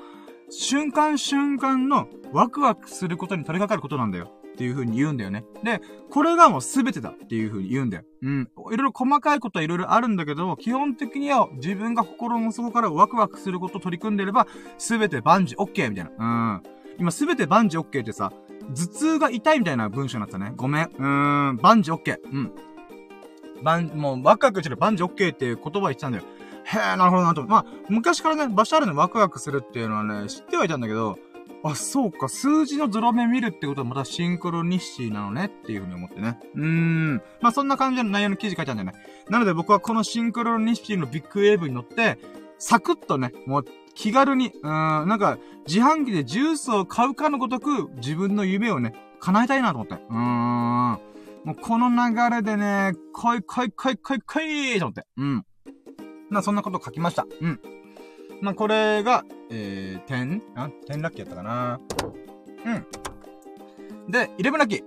[0.49, 4.31] 瞬間瞬間のワクワクすることに取り掛かることなんだよ。
[4.53, 5.43] っていう風に言うんだよね。
[5.63, 5.81] で、
[6.11, 8.03] これがもう全てだっていう風に言うんだよ。
[8.21, 8.41] うん。
[8.41, 14.47] いろいろ細かいことはいろいろあるんだけど、基本的には自分が心の底からワクワクすることを取り組んでれば、
[14.77, 16.11] 全て万事 OK みたいな。
[16.17, 16.63] うん。
[16.99, 18.31] 今全て万事 OK ってさ、
[18.69, 20.53] 頭痛が痛いみたいな文章になったね。
[20.55, 20.83] ごめん。
[20.85, 22.19] うーん、万事 OK。
[22.31, 22.51] うん。
[23.63, 26.23] 万、もう、ワクワクしてる万事 OK っていう言葉言ってたんだよ。
[26.65, 27.45] へえ、なるほどなと。
[27.45, 31.17] まあ、昔からね、バシャールのワクワクするっていうのはね、知ってはいたんだけど、
[31.65, 36.37] あ、そうか、数字のゾロ目見るってことはまたシンクロニシティなのねっていうふうに思ってね。
[36.55, 37.15] うーん。
[37.41, 39.05] まあ、そんな感じの内容の記事書いてあるんだよね。
[39.29, 42.19] なので僕はこのシンクロニシティのビッグウェーブに乗って、
[42.59, 49.93] サクッとね、もう気軽に、うーん、なんか、自販機でジュースを買うかのごとく、自分の夢をね、叶えたいなと思って。
[49.93, 50.99] うーん。
[51.45, 55.05] もうこの流れでね、来い来い来い来い来いと思って。
[55.17, 55.45] うん。
[56.29, 57.25] ま、そんなこと書きました。
[57.41, 57.59] うん。
[58.43, 60.41] まあ、これが、えー、10?
[60.55, 61.79] あ ?10 ラッキーやったかな
[62.65, 64.11] うん。
[64.11, 64.79] で、11ラッキー。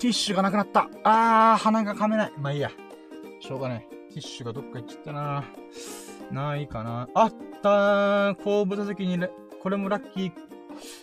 [0.00, 0.90] ティッシュがなくなった。
[1.04, 2.32] あー、鼻が噛めない。
[2.38, 2.72] まあいいや。
[3.40, 3.86] しょうがない。
[4.12, 5.44] ティッシュがどっか行っちゃったな
[6.32, 8.42] ないかなあったー。
[8.42, 9.16] 後部座席に、
[9.62, 10.32] これもラッキー。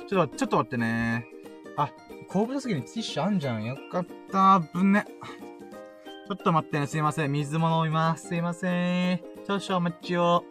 [0.09, 1.27] ちょっと、ちょっと待ってね。
[1.77, 1.91] あ、
[2.27, 3.63] 後部座席にティッシュあんじゃん。
[3.63, 5.05] よかったぶんね。
[6.27, 6.87] ちょっと待ってね。
[6.87, 7.31] すいません。
[7.31, 8.27] 水も飲みます。
[8.27, 9.21] すいません。
[9.47, 10.43] 少々お待ちを。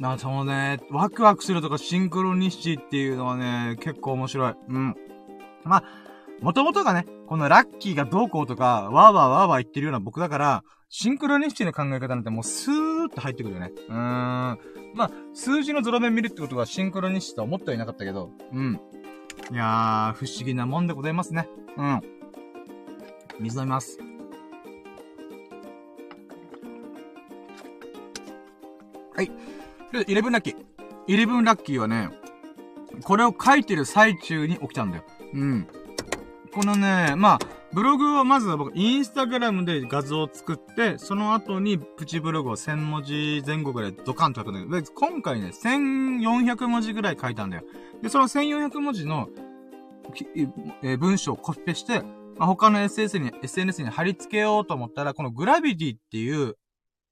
[0.00, 4.54] な、そのね、ワクワクするとかシンクロニシティっていうのはね、結構面白い。
[4.68, 4.96] うん。
[5.62, 5.84] まあ、
[6.40, 13.72] もともとがね、このラッキーがどうこうとか、わーわーわーわー言ってるような僕だから、シンクロニシティの考え方なんてもうスーッと入ってくるよね。
[13.88, 14.58] うーん。
[14.94, 18.80] まあ、数字のゾロ目見るってことはシンクロニシティとは思ってはいなかったけど、うん。
[19.52, 21.46] いやー、不思議なもんでございますね。
[21.76, 22.00] うん。
[23.38, 23.98] 水飲みます。
[29.14, 29.30] はい。
[29.92, 30.56] イレブンラッキー。
[31.08, 32.10] イレブンラッキーはね、
[33.02, 35.04] これを書いてる最中に起きたんだよ。
[35.34, 35.66] うん。
[36.52, 37.38] このね、まあ、
[37.72, 47.62] ブログをまずは僕、インスタグラムで画像を作って、その後にプチブログを1000文字前後ぐらいドカンと書くんだけど、で、今回ね、1400文字ぐらい書いたんだよ。
[48.02, 49.28] で、その1400文字の、
[50.82, 52.02] え、文章をコピペして、
[52.36, 56.56] まあ、他の SS に、SNS に貼り付けようと思ったら、このグラビティっていう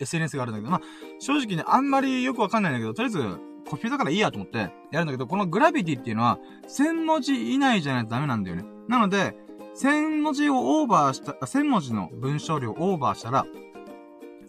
[0.01, 0.80] SNS があるんだけど、まあ、
[1.18, 4.59] 正直ね、あんまりよくわかんないんだけど、とりあえず、コピペだからいいやと思って、
[4.92, 6.38] やるんだけど、このグラビティっていうのは、
[6.68, 8.64] 1000文字以内じゃないとダメなんだよね。
[8.88, 9.36] なので、
[9.76, 13.44] 1000文字をオーバーした、1000文字の文章量をオーバーしたら、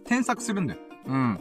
[0.06, 0.80] 添削するんだよ。
[1.08, 1.40] うん。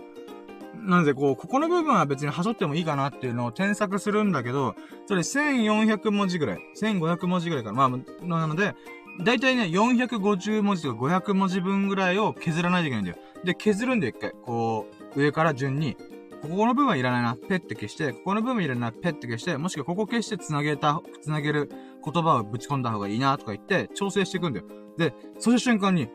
[0.86, 4.74] なので、こう、ここの部分は別に端折ってもいいかなっていうのを添削するんだけど、
[5.06, 7.88] それ1400文字ぐらい、1500文字ぐらいかな。
[7.88, 8.74] まあ、なので、
[9.20, 13.18] だいたいね、450文字とか500文字分ぐらいを削らないといけないんだよ。
[13.44, 15.96] で、削るんで一回、こう、上から順に、
[16.40, 21.70] ここの部分はいらないな、ペッて消して、ここの部分いらないな、ペッて消して、もしくはここ消して繋げた、繋げる
[22.04, 24.66] 言葉をぶち込んだ方がいいなとか言って、調整していくんだよ。
[24.96, 26.08] で、そした瞬間に、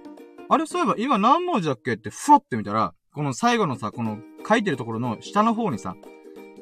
[0.49, 5.95] あれ、そういえば今何文字だっけって、ふわって見たら、この最後のさ、この書いてるところの下の方にさ、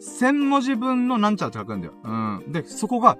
[0.01, 1.93] 1000文字分のなんちゃらって書くんだよ。
[2.03, 2.51] うん。
[2.51, 3.17] で、そこが、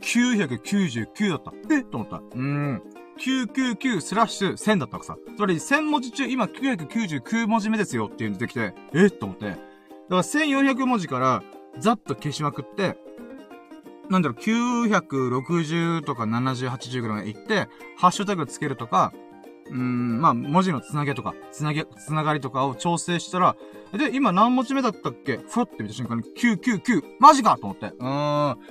[0.00, 1.52] 999だった。
[1.74, 1.82] え？
[1.82, 2.22] と思った。
[2.34, 2.82] うん。
[3.18, 5.16] 999スラッシュ1000だったわけさ。
[5.36, 9.10] つまり1000文字中、今999文字目ですよっていうの出てきて、え？
[9.10, 9.46] と思って。
[9.46, 9.60] だか
[10.08, 11.42] ら1400文字から、
[11.78, 12.96] ざっと消しまくって、
[14.08, 19.12] なんだろう、960とか70、80ぐらい行って、ハッシュタグつけるとか、
[19.70, 23.56] うーん、まあ、文字のつなげとか、つなげ、つながりとかを調整したら、
[23.92, 25.38] で、今何文字目だったっけ？
[25.38, 27.02] ふわって見た瞬間に、999!
[27.18, 27.86] マジかと思って。
[27.86, 28.06] うーん。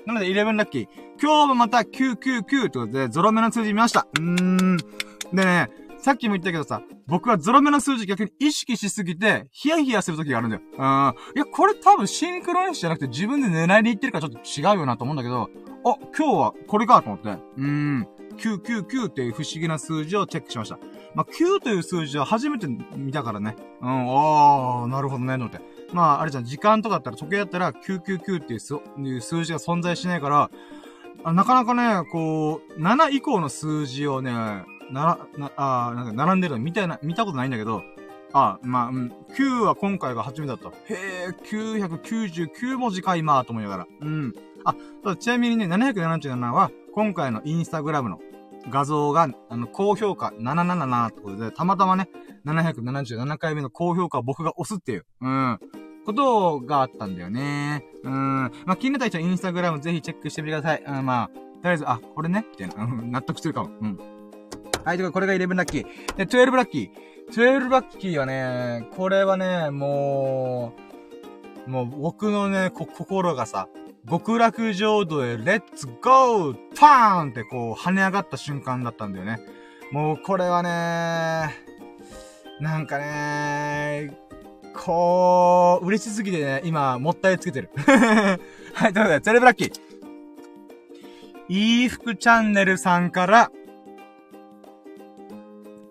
[0.06, 0.88] なので、11ラッキー。
[1.22, 4.08] 今日もまた999ということで、ゾロ目の数字見ました。
[4.18, 4.78] うーん。
[4.78, 4.84] で
[5.34, 10.62] ね、さっきも言ったけどさ、僕はゾロ目の数字逆に意識しすぎて、ヒヤヒヤする時があるんだよ。
[10.72, 10.80] うん。
[11.36, 15.50] いや、これ多分シンクロニシじゃなくて自分で狙いに行ってるからちょっと違うよなと思うんだけど、
[15.86, 17.30] あ、今日はこれかと思って。
[17.30, 18.08] うーん。
[18.40, 20.80] 999っていう不思議な数字をチェックしました。
[21.14, 23.56] まあ、9という数字は初めて見たからね。
[23.82, 25.60] うん、あー、なるほどね、のって。
[25.92, 34.66] まあ、あれじゃん、時間とかだったら、時計だったら、999っていう数字が存在しないから、なかなかね、こう、7以降の数字をね、な
[35.06, 37.84] ら、な、あなんか並んでるの見たな、見たことないんだけど、
[38.32, 40.70] あ、まあ、うん、9は今回が初めてだった。
[40.70, 43.88] へえ、999文字か今、と思いながら。
[44.02, 44.34] うん。
[44.64, 48.20] あ、ちなみにね、777は、今回のインスタグラムの
[48.70, 52.10] 画像が、あの、高評価777ってことで、たまたまね、
[52.46, 55.60] 777回目の高評価を僕が押すっていう、うん、
[56.06, 57.86] ことがあったんだよね。
[58.04, 58.14] うん。
[58.66, 60.84] まあ、気になった人はインスタグラムぜひチェックしてみてください。
[60.86, 61.34] うん、まあ、と
[61.64, 63.70] りあえず、あ、これね、みたいな、うん、納得するかも。
[63.82, 64.00] うん。
[64.84, 66.16] はい、とか、これが11ラッキー。
[66.16, 67.10] で、12ラッキー。
[67.32, 70.74] 12ラッキーはね、これはね、も
[71.68, 73.68] う、もう僕のね、こ、心がさ、
[74.08, 79.40] 極楽浄土へ let's go パーンってこう跳ね上がった瞬間だったんだよね。
[79.92, 81.56] もうこれはね、
[82.60, 84.18] なんかね、
[84.76, 87.70] こう、嬉しすぎてね、今、もったいつけてる。
[88.74, 89.74] はい、ということで、 eleven lucky。
[91.50, 93.52] いい服チャンネルさんから、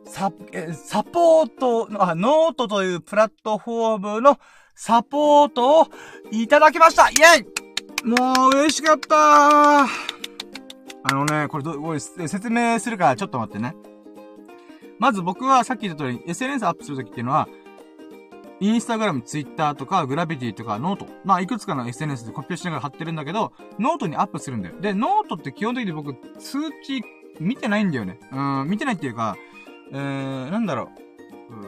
[0.05, 4.39] サ、え、サポートあ、ノートというプラットフォームの
[4.75, 5.87] サポートを
[6.31, 7.68] いただきました yay、
[8.05, 9.89] もう、嬉しかったあ
[11.13, 13.75] のね、これど、これ説明するからちょっと待ってね。
[14.99, 17.49] まず僕はさっき言った通り、SNS アップするときっていうのは、
[18.61, 21.07] インスタグラム、ツイッターとか、グラビティとか、 note。
[21.25, 24.81] まあ、いくつかの SNS でコピーしながら貼ってるんだけど、ノートにアップするんだよ。
[24.81, 27.03] で、ノートって基本的に僕、通知
[27.39, 28.19] 見てないんだよね。
[28.33, 29.37] うん、見てないっていうか、
[29.93, 30.91] えー、なんだろ
[31.51, 31.55] う。
[31.55, 31.61] う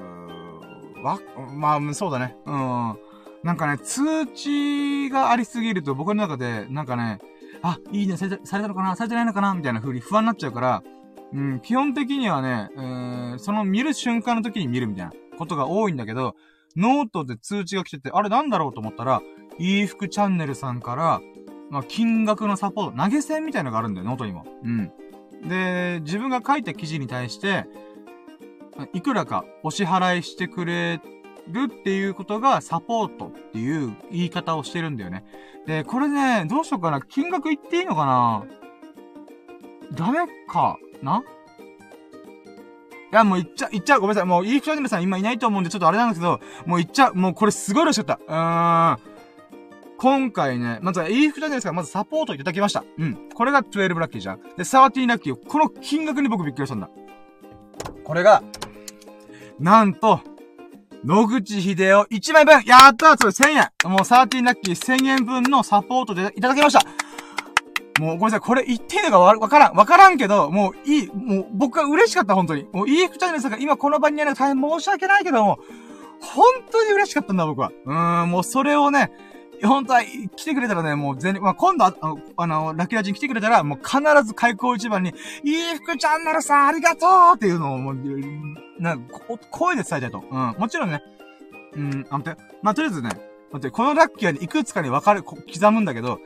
[0.98, 1.20] ーわ、
[1.52, 2.36] まあ、そうだね。
[2.44, 2.96] うん。
[3.42, 7.18] なんかね、通知がありすぎると僕の中で、なんかね、
[7.62, 10.82] あ、いいね、された、されたのかなされてないのかなみたいな風に不安になっちゃうから、
[11.32, 16.34] うん、基本的にはね、えー、その見る瞬間の時に見るみたいなことが多いんだけど、
[16.76, 19.22] ノートで通知が来てて、あれなんだろうと思ったら、
[19.58, 21.20] いい服チャンネルさんから、
[21.70, 24.44] まあ、金額のサポート、投げ銭みたいなのがあるんだよ、ノートにも。
[24.64, 24.92] うん。
[25.48, 27.66] で、自分が書いた記事に対して、
[28.92, 31.00] いくらかお支払いしてくれ
[31.50, 35.24] るっていうことがサポートっていう言い方をしてるんだよね。
[35.66, 37.00] で、これね、どうしようかな。
[37.00, 38.44] 金額言っていいのかな
[39.92, 41.22] ダメかな？
[43.12, 44.00] いや、もう言っちゃ、言っちゃう。
[44.00, 44.28] ごめんなさい。
[44.28, 47.14] もう、いいチャンネルさん今いないと思うんで、ちょっとあれなんですけど、もう言っちゃう。
[47.16, 48.24] もうこれすごい嬉しかった。
[48.24, 49.10] うーん。
[49.98, 52.84] 今回ね、まずは、いい服チャンネルさんまずサポートいただきました。
[52.98, 53.28] うん。
[53.34, 54.40] これが12ラッキーじゃん。
[54.56, 55.36] で、サーティーラッキー。
[55.46, 56.88] この金額に僕びっくりしたんだ。
[58.04, 58.44] これが、
[59.58, 60.20] なんと、
[61.04, 62.62] 野口秀夫1枚分。
[62.64, 63.90] やったーそれ1000円。
[63.90, 66.80] もう13ラッキー1000円分のサポートでいただきました。
[67.98, 72.66] もうごめんなさい、これ言っていいのかわからん、わからんけど、もういい、もう僕は嬉しかった、本当に。
[72.72, 75.58] もう EF チャンネルさんが今この場にいるの大変申し訳ないけども、
[76.20, 77.72] 本当に嬉しかったんだ、僕は。
[77.86, 79.10] うーん、もうそれをね、
[79.62, 87.96] 本当は来てくれたらね、もう全、まあ、今度あの、あの、ラキーラジに来てくれたら、もう必ず開口一番に、いい服チャンネルさんありがとうっていうのを、もう、
[88.80, 89.20] なんか、
[89.50, 90.24] 声で伝えたいと。
[90.30, 90.54] うん。
[90.58, 91.02] もちろんね、
[91.74, 93.10] うん、あんて、まあ、とりあえずね、
[93.52, 95.38] 待って、このラッキーはねいくつかに分かる、刻
[95.70, 96.18] むんだけど、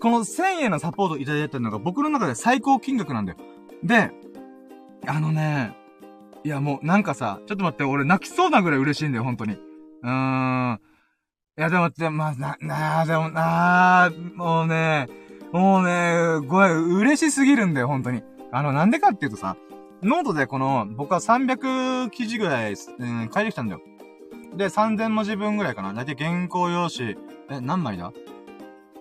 [0.00, 3.38] この1000円のサポートいただいたのが僕の中で最高金額なんだよ。
[3.82, 4.10] で、
[5.06, 5.76] あのね、
[6.44, 9.54] いやもうなんかさ、ちょっと待って、俺泣きそうなぐらい嬉しいんだよ、本当に。
[9.54, 10.80] うーん。
[11.58, 15.08] いやでもって、まあ、な、なあ、でもなあ、もうね、
[15.52, 18.22] もうね、ごめん、嬉しすぎるんだよ、本当に。
[18.52, 19.56] あの、なんでかっていうとさ、
[20.02, 23.80] ノートでこの、僕は300記事ぐらい、うん、書いてきたんだよ。
[24.56, 25.92] で、3000文字分ぐらいかな。
[25.92, 27.16] だいたい原稿用紙、
[27.50, 28.12] え、何枚だ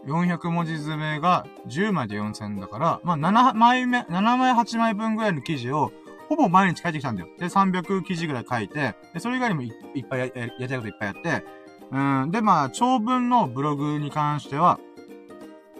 [0.05, 5.91] ?400 文字詰めが10枚で4000だから、まあ、7枚目、7枚8枚分ぐらいの記事を、
[6.29, 7.29] ほぼ毎日書いてきたんだよ。
[7.37, 9.71] で、300記事ぐらい書いて、で、それ以外にもい
[10.01, 11.45] っぱいや、やりたいこといっぱいやって、
[11.91, 12.31] うん。
[12.31, 14.79] で、まあ、長文のブログに関しては、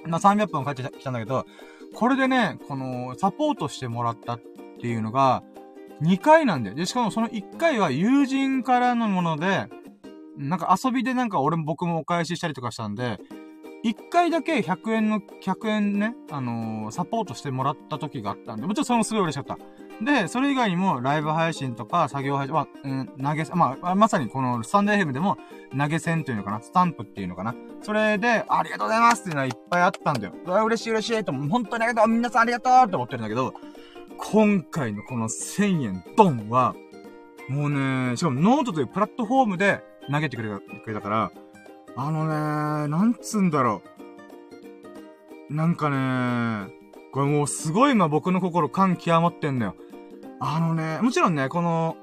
[0.05, 1.45] まあ、300本書いてきたんだけど、
[1.95, 4.39] これでね、この、サポートしてもらった
[4.77, 5.43] っていうのが、
[6.01, 6.75] 2回なんだよ。
[6.75, 9.67] で、しかもその1回は友人からのもので、
[10.37, 13.19] なんか遊びでなんか俺も僕もお返ししたりとかしたんで、
[13.83, 19.57] 1回だけ100円の、100円ね、あのー、サポートしてもらった時があったんで、もちろんそれもすごい嬉しかった。
[20.03, 25.37] で、それ以外にもライブ配信とか作業配信、まあ、うん、投げ、まあ、まさにこのスタンド FM でも
[25.77, 27.55] 投げ銭というのかな、スタンプっていうのかな。
[27.81, 30.33] それで、ありがとうございますっていうのはいっぱいあったんだよ。
[30.45, 33.53] うわ、嬉しい嬉しいと、本当にありがとう皆さんありがとうって思ってるんだけど、
[34.17, 36.75] 今回のこの1000円ドンは、
[37.49, 41.31] もうね、しかもノートというプラットフォームで投げてくれた、くれたから、
[41.95, 43.81] あのね、なんつうんだろ
[45.49, 45.53] う。
[45.53, 46.73] なんかね、
[47.13, 49.75] これもうすごい今僕の心感極まってんだよ。
[50.39, 51.95] あのね、もちろんね、この、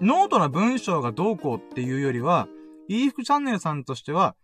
[0.00, 2.48] ノートの文章がどうこうっていうよりは、
[2.88, 4.36] いい服チャンネルさんとしては、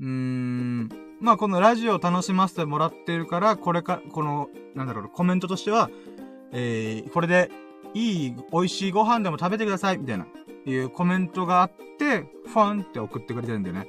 [0.00, 0.88] うーん、
[1.20, 5.88] まあこのラジオを楽しませてもらってるから、これか、この、なんだろう、コメントとしては、
[6.54, 7.50] えー、これで
[7.94, 10.26] いい、美味しいご飯でも食べてください、みたいな、
[10.64, 13.88] いうコメントがあって、ファンって送ってくれてるんだよね。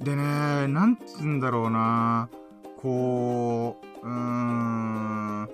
[0.00, 2.28] でね、なんつうんだろうな
[2.82, 5.48] こう、うーん、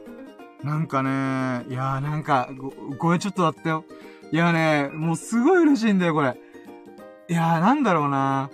[0.62, 3.84] なんかね、いやーなんか、ご、ごめん、ちょっと待ってよ。
[4.32, 6.38] いやね、もうすごい嬉しいんだよ、これ。
[7.28, 8.50] いやーなんだろうな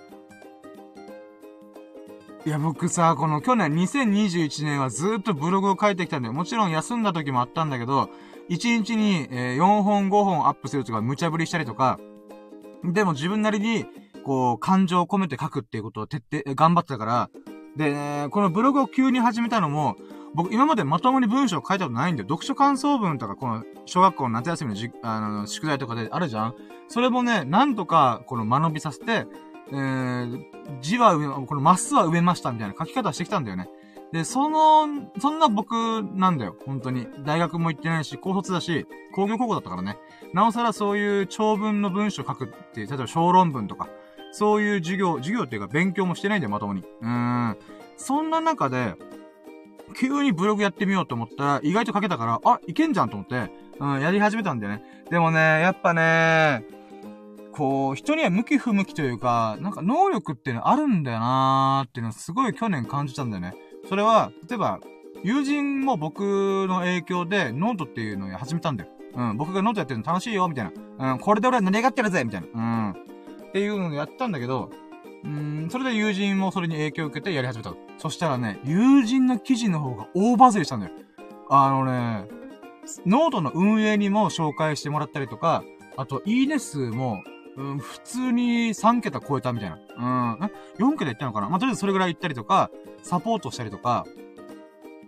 [2.47, 6.33] いや、僕さ、この去年2021年はずっとブログを書いてきたんだよ。
[6.33, 8.09] もちろん休んだ時もあったんだけど、
[8.49, 12.01] 1日に、え、4本5本アップするとか無茶ぶりしたりとか、
[12.83, 13.85] でも自分なりに、
[14.25, 17.31] こう、感情を込めて書くっていうことを徹底、頑張ってたから、
[17.77, 19.97] で、このブログを急に始めたのも、
[20.35, 22.29] 僕今までまともに文章を書いたことないんだよ。
[22.29, 26.55] 読書感想文とか、この、小学校の夏休みのじ、あの、宿題とかであるじゃん
[26.89, 29.27] それもね、なんとか、この間延びさせて、
[29.73, 30.45] えー、
[30.81, 33.69] 字は上、このマスは埋めましたみたいな書き方してきたんだよね。
[34.13, 34.87] で、その、
[35.21, 36.57] そんな僕なんだよ。
[36.67, 37.07] 本当に。
[37.25, 39.99] 大学も行ってないし、高卒だし、工業高校だったからね。
[40.35, 43.89] なおさらそういう長文の文章書くっていう、例えば小論文とか、
[44.33, 46.81] そういう授業、授業っていうか勉強もしてないんだよ、まともに。
[46.81, 47.57] うーん。
[47.97, 48.95] そんな中で、
[49.97, 54.83] 急にブログやってみようと思ったら、意外と書けたから、あ、いけんじゃんと思って、うん、やり始めたんだよね。
[55.11, 56.65] でもね、やっぱね、
[57.53, 63.55] こう、人には向き不向きというか、なんか能力ってのあるんだよなーっていうのをすごい去年感じたんだよね。
[63.89, 64.81] それは、例えば、
[65.23, 66.21] 友人も僕
[66.69, 68.91] の影響でノートっていうのを始めたんだよ。
[69.15, 71.13] うん、僕がノートやってるの楽しいよ、みたいな。
[71.13, 72.47] うん、これで俺は成り上がってるぜみたいな。
[72.55, 72.91] うん。
[72.93, 74.71] っていうのをやったんだけど、
[75.25, 77.75] うん、それで友人もそれに影響を受けてやり始めた。
[77.99, 80.93] そしたらね、友人の記事の方が大バズりしたんだよ。
[81.51, 82.29] あのね、
[83.05, 85.65] ノートの運営にも紹介してもらったりとか、
[85.97, 87.23] あと、いいね数も
[87.61, 89.77] うん、普通に3桁超えたみたいな。
[89.77, 90.01] う
[90.39, 90.51] ん。
[90.79, 91.51] 4桁行ったのかな？
[91.51, 92.71] まあ、とりあえずそれぐらい行ったりとか、
[93.03, 94.07] サポートしたりとか、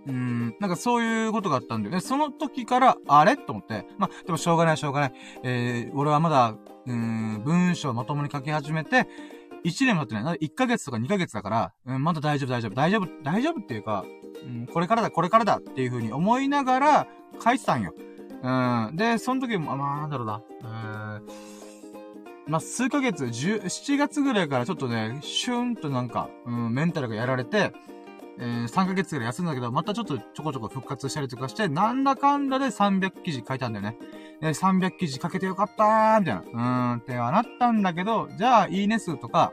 [0.07, 2.01] うん、なんかそういうことがあったんだよね。
[2.01, 3.39] その時から、あれ？
[3.39, 3.87] と思って。
[3.97, 5.13] まあ、でもしょうがないしょうがない。
[5.45, 6.55] えー、俺はまだ、
[6.87, 9.09] うん、文章をまともに書き始めて、
[9.65, 10.39] 1年も経ってない。
[10.39, 12.75] 1ヶ月とか2ヶ月だから、うん、まだ大丈夫大丈夫。
[12.75, 14.05] 大丈夫、大丈夫っていうか、
[14.45, 17.07] うん、これからだ、これからだっていう風に思いながら
[17.43, 17.95] 書いてたんよ。
[18.43, 18.51] う
[18.93, 18.97] ん。
[18.97, 20.43] で、その時も、まあ、なんだろうな。
[20.61, 21.52] えー
[22.47, 27.72] まあ、数ヶ月、10、7月ぐらいからちょっとね、シューンとなんか、うん、メンタルがやられて、
[28.38, 33.97] えー、3ヶ月ぐらい休んだけど、またちょっとちょこちょこ復活したりとかして、なんだかんだで300記事書いたんだよね。
[34.40, 36.40] で、300記事書けてよかったー、みたいな。
[36.40, 39.53] うーん、ってはなったんだけど、じゃあ、いいね数とか、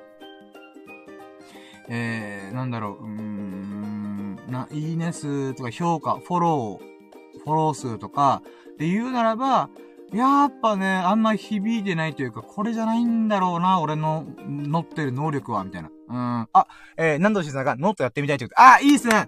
[1.90, 8.42] えー、なんだろう、うーん、な、いいね数とか評価、フォロー、フォロー数とか、
[8.78, 9.70] で言うならば、
[10.12, 15.90] やっぱね、あんま響いてないというか、これじゃないんだろうな、俺の乗ってる能力は、みたいな。
[15.90, 16.50] うん。
[16.52, 19.28] あ、えー、何度しさんがノートやってみたいというあ、いいっすね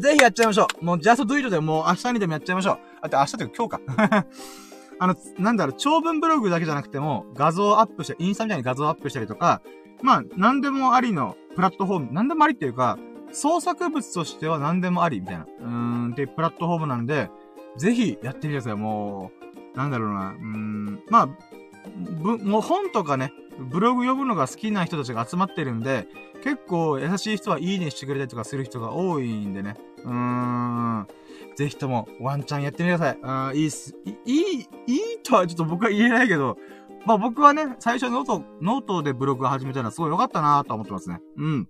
[0.00, 4.26] ぜひやっちゃいましょうもう、ジャストドゥイトでもう明日にでもやっちゃいましょうあと明日というか今日か。
[5.00, 9.62] あの、なんだろう、長文ブログだけじゃなくても、画像アップして、インスタみたいに画像アップしたりとか、
[10.02, 12.98] まあ、なんでもありのプラットフォーム、なんでもありっていうか、
[13.32, 15.44] 創作物としては何でもあり、みたいな。
[15.44, 17.30] うーん、っていうプラットフォームなんで、
[17.76, 18.76] ぜひやってみてください。
[18.76, 19.37] もう、
[19.78, 21.28] なんだろうな、うん、まあ、
[22.20, 23.32] ぶ、もう本とかね、
[23.70, 26.08] ブログ読むのが好きな人たちが集まってるんで、
[26.42, 29.76] 結構優しい人はいいねしてくれたりとかする人が多いんでね。
[29.98, 31.06] うーん。
[31.54, 33.18] ぜひともワンチャンやってみてください。
[33.22, 33.94] あいいっす。
[34.04, 36.58] いい、いいとはちょっと僕は言えないけど、
[37.06, 41.20] まあ僕はね、最初ノート、ノートでブログ始めたのはすごい良かったなと思ってますね。
[41.36, 41.68] うん。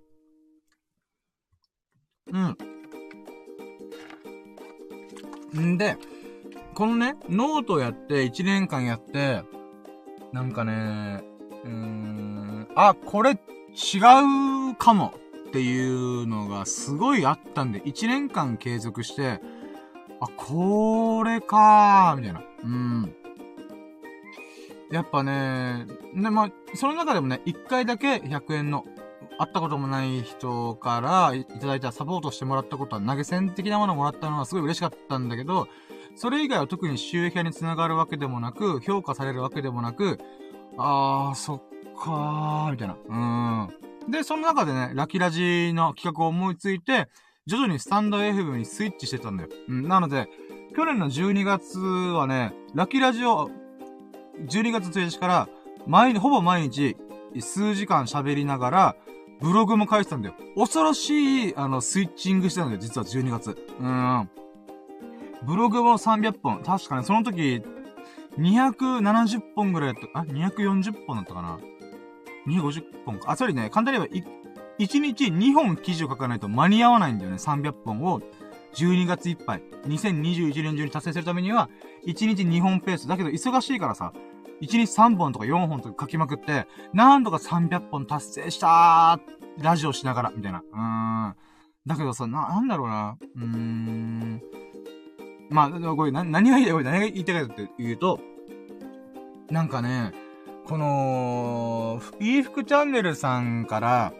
[5.55, 5.69] うん。
[5.75, 5.99] んで、
[6.79, 9.43] このね、ノートやって、1年間やって、
[10.33, 11.25] なんかね、
[11.65, 13.35] うーん、あ、これ違
[14.71, 15.13] うかも
[15.49, 19.41] っていうのがすごいあったんで、1年間継続して、
[20.21, 22.43] あ、これかー、みたいな。
[22.63, 23.13] うん。
[24.93, 28.85] やっぱね、で、まあ、その中でもね、1回だけ100円の、
[29.41, 35.67] 会ったこともない人からいただいたサポートしてもらったことは投げ銭的なものをもらったのはすごい嬉しかったんだけど、
[36.19, 40.19] それ以外は特に収益化につながるわけでもなく、評価されるわけでもなく、
[40.77, 41.63] あー、そっ
[41.97, 42.97] かー、みたいな。
[43.09, 44.11] うん。
[44.11, 47.07] で、その中でね、ラキラジの企画を思いついて、
[47.47, 49.49] 徐々にスタンド FM にスイッチしてたんだよ。
[49.69, 49.87] うん。
[49.87, 50.29] なので、
[50.75, 53.49] 去年の12月はね、ラキラジを、
[54.45, 55.49] 12月1日から、
[55.87, 56.97] 毎日、ほぼ毎日、
[57.39, 58.97] 数時間喋りながら、
[59.41, 60.35] ブログも書いてたんだよ。
[60.57, 63.57] 恐ろしい、あの、スイッチングしてたんだよ、実は12月。
[63.79, 64.29] うん。
[65.49, 66.63] ブログも300本。
[66.63, 67.63] 確かに、その時、
[68.39, 71.59] 270本ぐらいやった、あ、240本だったかな
[72.47, 73.31] ?250 本か。
[73.31, 74.29] あ、それね、簡単に言えば、
[74.79, 77.39] 1日2本記事を書かないと間に合わないんだよね。
[77.39, 78.21] 300本を
[78.75, 81.71] 12月いっぱい、2021年中に達成するためには、
[82.07, 83.09] 1日2本ペース。
[83.09, 84.13] だけど忙しいからさ、
[84.61, 90.59] 1日3本とか4本とか書きまくって、何度か300本達成したーラジオしながら、みたいな。
[90.59, 91.37] うーん。
[91.87, 93.17] だけどさ、な、なんだろうな。
[93.37, 94.43] うーん。
[95.51, 98.21] まあ、これ、何が言いたい、これ何が言いたいかって言うと、
[99.51, 100.13] なんかね、
[100.67, 104.13] この、いい服チャンネルさんから、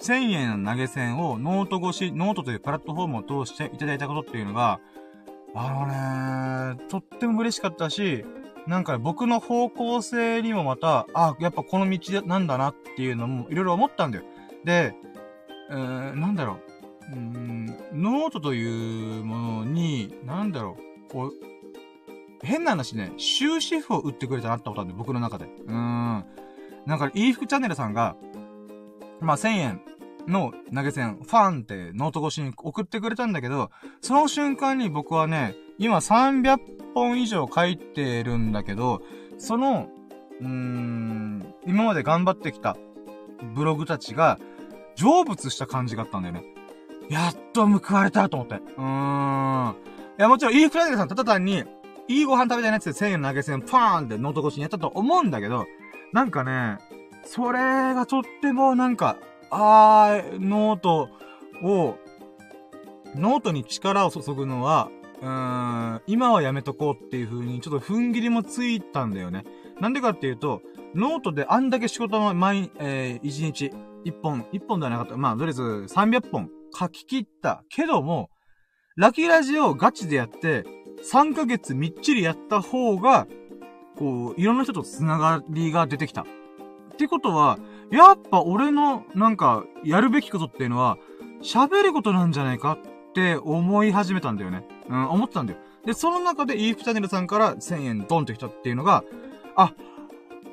[0.00, 4.80] 1000円の投げ銭をノート越し、ノートというプラットフォームを通していただいたことっていうのが、
[5.54, 8.24] あのね、とっても嬉しかったし、
[8.66, 14.24] なんか僕の方向性にもまた、あ、やっぱこの道なんだなっていうのもいろいろ思ったんだよ。
[14.64, 14.94] で、
[15.70, 16.71] うーん、なんだろう。
[17.12, 20.76] うん、ノートというものに、なんだろ
[21.08, 21.32] う、こう、
[22.42, 25.46] 変な話ね、終止符を打ってくれたなってことなんで、僕の中で。
[25.66, 26.24] うん。
[26.86, 28.16] なんか、いい服チャンネルさんが、
[29.20, 29.80] まあ、1000円
[30.26, 36.58] の投げ銭、ファンってノート越しに送ってくれたんだけど、その瞬間に僕はね、今300
[36.94, 39.02] 本以上書いてるんだけど、
[39.38, 39.88] その、
[40.40, 42.76] うーん、今まで頑張ってきた
[43.54, 44.38] ブログたちが、
[44.96, 46.44] 成仏した感じがあったんだよね。
[47.12, 48.54] やっと報われたと思って。
[48.54, 49.76] うーん。
[50.18, 51.62] いや、もちろん、いいフライデーさんただ単に、
[52.08, 55.66] いいご飯食べたいなって1000円投げ銭パーンってノート越しにやったと思うんだけど、
[56.14, 56.78] なんかね、
[57.24, 57.58] それ
[57.94, 59.18] がとってもなんか、
[59.50, 61.10] あー、ノート
[61.62, 61.98] を、
[63.14, 64.88] ノートに力を注ぐのは、
[65.20, 69.44] うーん、今はやめとこうっていう風にちょっと踏ん切りもついたんだよね。
[69.80, 70.62] なんでかっていうと、
[70.94, 73.70] ノートであんだけ仕事の毎、えー、1日、
[74.06, 75.18] 1本、1本ではなかった。
[75.18, 78.30] まあ、とりあえず300本書き切ったけども、
[78.96, 80.64] ラキラジをガチでやって、
[81.10, 83.26] 3ヶ月みっちりやった方が、
[83.96, 86.22] こう、いろんな人と繋がりが出てきた。
[86.22, 86.24] っ
[86.96, 87.58] てことは、
[87.90, 90.98] やっぱ俺の、なんか、やるべきことっていうのは、
[91.42, 94.64] 喋ることなんじゃないかって思い始めたんだよね。
[94.88, 95.58] うん、思ってたんだよ。
[95.84, 99.04] で、その中で、イーフチャンネルさんから1000円ドンと来たっていうのが、
[99.56, 99.74] あ、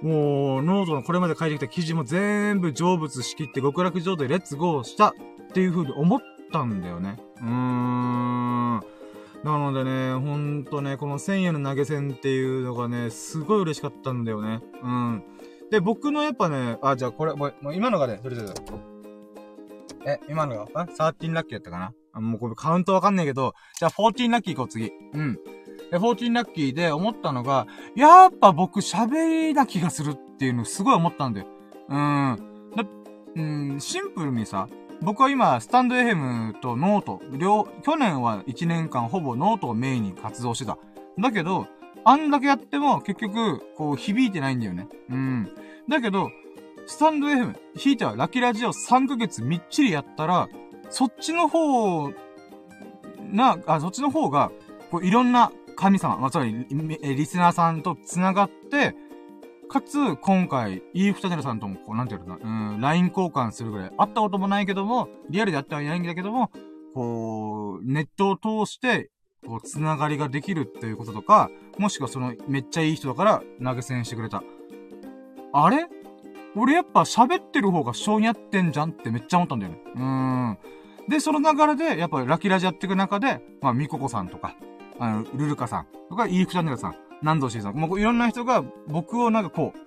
[0.02, 5.14] もう、ノートのこれまで書いてきた記事も全部成仏しきって極楽浄土でレッツゴーした
[5.50, 6.22] っていう風に思っ
[6.52, 7.18] たんだよね。
[7.38, 8.80] うーん。
[9.44, 14.62] なのでね、ほんとね、この1000円の投げ銭っていうのがね、すごい嬉しかったんだよね。
[14.84, 15.24] うん。
[15.72, 18.54] で、僕のやっぱね、あ、じゃあこれ、もう、今のがね、どれだよ。
[20.06, 21.94] え、今のが、あ ?13 ラッキーやったかな？
[22.12, 24.92] あもうこれカウントわかんないけど、じゃあ14ラッキー行こう、次。
[25.14, 25.36] うん。
[25.92, 31.48] で、14ラッキーで思ったのが、やっぱ僕喋りな気がするっていうのすごい思ったんだよ。
[31.88, 32.38] うん。
[32.76, 32.86] だ、
[33.36, 34.68] うん、シンプルにさ、
[35.02, 40.78] 僕は今、スタンド FM とノート、両、去年は1年間ほぼノートをメインに活動してた。
[41.18, 41.68] だけど、
[42.04, 44.88] あんだけやっても結局、こう、響いてないんだよね。
[45.10, 45.52] うん。
[45.88, 46.30] だけど、
[46.86, 50.50] スタンド FM、ひいてはラキラジオ3ヶ月みっちりやったら、
[50.90, 52.10] そっちの方、
[53.32, 54.52] な、あ、そっちの方が、
[54.92, 56.66] こう、いろんな神様、まあ、つまり、
[57.02, 58.96] リスナーさんと繋がって、
[59.70, 66.52] かつ、今回、イーフタネルさんとも、こう、なんていうのかな、うん、LINE 交換するぐらい、会ったこともないけども、リアルで会ってはいないんだけども、
[66.94, 69.12] こう、ネットを通して、
[69.46, 74.44] こう、つながりができるっていうこととか、もしくはその、めっちゃいい人だから投げ銭してくれた。
[75.54, 75.88] あれ？
[76.56, 79.80] 俺やっぱ喋ってる方が性に合ってんじゃんってめっちゃ思ったんだよね。
[79.96, 80.58] うーん。
[81.08, 84.56] で、その流れで、やっぱラキラジやっていく中で、まあ、ミココさんとか、
[85.00, 89.80] あの、ルルカさんとか、イーフチャンネルさん、南蔵シーさん、もういろんな人が僕をなんかこう、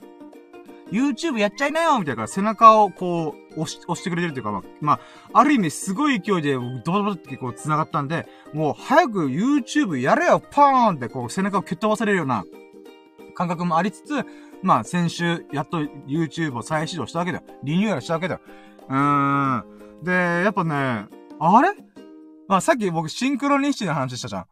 [0.95, 5.01] YouTube やっちゃいなよみたいな背中をこう、押し、押してくれてるというか、ま
[5.33, 6.55] あ、あ、る意味すごい勢いで、
[6.85, 12.45] ドバドってこう繋がったんで、もう早く YouTube やれよパーンってこう背中を蹴っ飛ばされるような
[13.35, 14.27] 感覚もありつつ、
[14.63, 17.45] まあ先週やっと YouTube を再始動したわけだよ。
[17.65, 18.41] リニューアルしたわけだよ。
[18.89, 19.65] うーん。
[20.03, 21.07] で、やっぱね、
[21.41, 21.71] あれ？
[22.49, 24.45] まあさっき僕シンクロニシティの話したじゃん。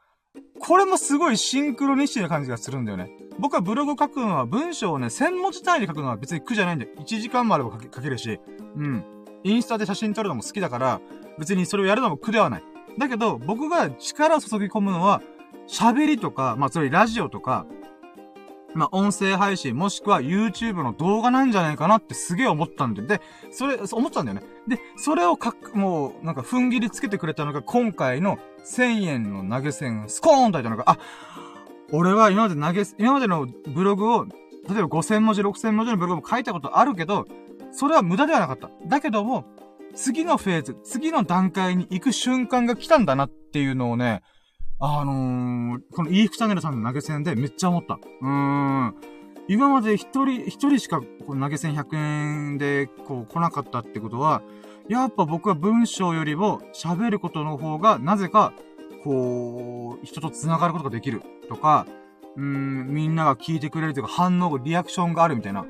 [0.61, 3.11] これもすごいシンクロニシティな感じがするんだよね。
[3.39, 8.39] 僕はブログ書くのは文章をね、1000文字単位で書くのは別に苦じゃないんだよ、1時間もあれば書けるし、
[8.77, 9.05] うん。
[9.43, 11.01] インスタで写真撮るのも好きだから、
[11.39, 12.65] 別にそれをやるのも苦ではない。
[12.99, 15.23] だけど、僕が力を注ぎ込むのは、
[15.67, 17.65] 喋りとか、まあ、それラジオとか、
[18.75, 23.21] まあ、音声配信、もしくは YouTube の動画なんじゃないかなってすげえ思ったんで、で、
[23.51, 24.47] それ、思ったんだよね。
[24.69, 30.99] で、それをかく、もう、なんか、踏ん切りつけてくれたのが、今回の1000円の投げ銭、スコーンといたのが、あ、
[31.93, 37.27] 俺は今まで投げ、今までのブログを、例えば5000文字、6000文字のブログも書いたことあるけど、
[37.73, 38.71] それは無駄ではなかった。
[38.87, 39.45] だけども、
[39.95, 44.23] 次のフェーズ、次の段階に行く瞬間が来たんだなっていうのをね、
[44.81, 47.95] あのー、このイーフチャンネルさんの投げ銭でめっちゃ思った。
[47.95, 48.95] うーん。
[49.47, 54.43] 今まで一人、一人しかこの投げ銭100円でこう来なかったってことは、
[54.89, 58.55] やっぱ僕は文章よりも喋ることの方がなぜか
[59.05, 61.87] こう、人と繋がることができるとか、
[62.37, 65.67] うん、みんなが聞いてくれるというか、反応、リアクションがあるみたいな。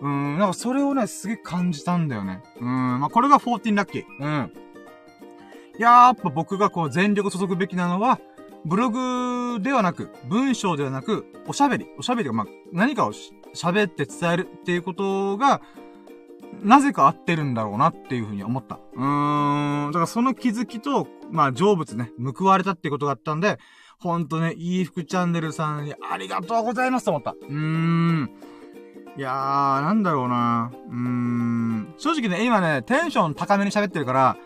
[0.00, 2.42] うん、なんかそれをね、すげえ感じたんだよね。
[2.60, 4.04] うん、まあ、これが14ラッキー。
[4.20, 4.52] うん。
[5.78, 8.18] やっぱ僕がこう全力注ぐべきなのは、
[8.66, 11.86] ブログではなく、文章ではなく、おしゃべり。
[11.98, 13.12] おしゃべりが、まあ、何かを
[13.54, 15.62] 喋って伝えるっていうことが、
[16.64, 18.80] なぜか合ってるんだろうなっていうふうに思った。
[18.94, 19.92] うーん。
[19.92, 23.58] だからその気づきと、まあ、成仏ね、報われたっていうことがあったんで、
[24.00, 27.32] ほんとね、いい服チャンネルさんにありがとうございますと思った。
[27.32, 28.30] うーん。
[29.16, 30.72] いやー、なんだろうな。
[30.88, 31.94] うーん。
[31.98, 34.36] 正直ね、今ね、テンション高めに喋ってるから、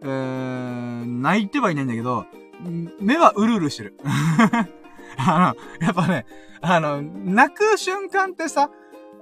[0.00, 2.24] えー、泣いてはいないんだけど、
[3.00, 3.94] 目はうるうるしてる。
[5.18, 6.26] あの、やっぱね、
[6.60, 8.70] あの、泣く瞬間ってさ、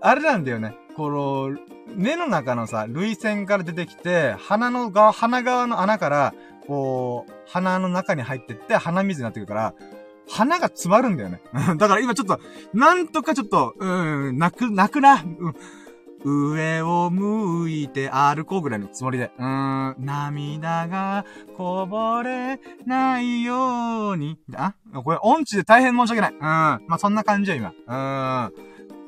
[0.01, 0.77] あれなんだよね。
[0.97, 1.57] この、
[1.95, 6.35] 目の中のさ、涙腺から出てきて、鼻の側、鼻側の穴から、
[6.67, 9.75] こう、鼻の中に入ってって、鼻水になってくるから、
[10.29, 11.41] 鼻が詰まるんだよね。
[11.79, 12.41] だから今ちょっと、
[12.75, 15.15] なんとかちょっと、うん、泣く、泣くな。
[15.15, 15.55] うん、
[16.29, 19.31] 上を向いて歩こうぐらいのつもりで。
[19.39, 21.25] うーん、涙が
[21.57, 24.37] こぼれないように。
[24.55, 24.75] あ
[25.05, 26.33] これ音痴で大変申し訳ない。
[26.33, 26.39] うん。
[26.41, 27.73] まあ、そんな感じよ、今。
[27.87, 28.53] うん。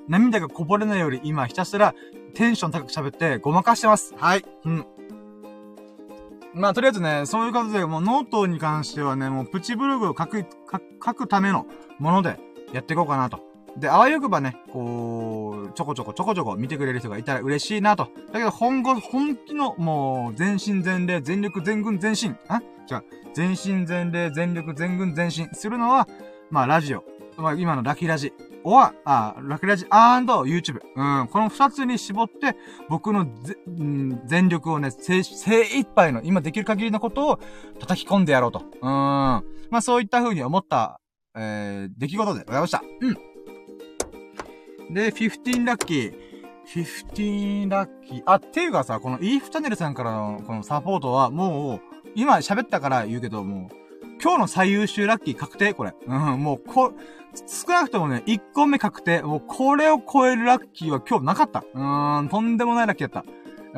[0.09, 1.93] 涙がこぼれないより今ひたすら
[2.35, 4.15] テンション高く喋ってごまかしてます。
[4.16, 4.45] はい。
[4.65, 4.86] うん。
[6.55, 10.47] まあ、とりあえずね、そういうことで、もうノートに関してはね、もうプチブログを書く、
[11.05, 11.66] 書くための
[11.99, 12.39] もので
[12.73, 13.47] やっていこうかなと。
[13.77, 18.09] で、あわよくばね、こう、ちょこちょこちょこちょこ見てくれる人がいたら嬉しいなと。
[18.32, 22.61] だけど、本語、本気の、もう、全身全霊、全力全軍全身、あ？
[22.86, 23.05] じゃあ、
[23.35, 26.09] 全身全霊、全力全軍全身するのは、
[26.51, 27.05] まあ、ラジオ。
[27.36, 28.32] まあ、今のラキラジ。
[28.65, 30.81] は、あ、ラキラジ &YouTube。
[30.97, 31.28] うん。
[31.28, 32.57] この二つに絞って、
[32.89, 37.40] 僕のぜ、うん、全力をね、精、精一杯の、今できる限りのことを
[37.78, 38.61] 叩き込んでやろうと。
[38.61, 38.81] うん。
[38.82, 39.43] ま
[39.73, 41.01] あそういった風に思った、
[41.36, 42.82] えー、出来事でございました。
[43.01, 43.27] うん。
[44.90, 46.15] で、15ラッキー。
[46.66, 48.23] 15ラッキー。
[48.27, 51.81] あ、っていうかさ、この EF チャンネルさんからのこのサポートはもう、
[52.15, 53.77] 今喋ったから言うけど、もう、
[54.23, 55.74] 今日の最優秀ラッキー確定？
[55.74, 55.94] これ。
[56.06, 56.93] うん、もう、こ、
[57.35, 59.23] 少なくともね、1個目確定。
[59.23, 61.65] もう、これを超えるラッキーは今日なかった。
[61.73, 63.31] うーん、とんでもないラッキーだった。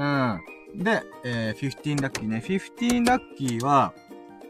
[0.03, 0.83] うん。
[0.83, 2.43] で、えー、15ラッキーね。
[2.47, 3.93] 15ラッキーは、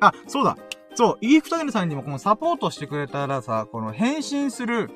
[0.01, 0.57] あ、そうだ。
[0.95, 4.91] そう、イーフチャンネルさんにもこのサポートしてくれたらさ、この返信する、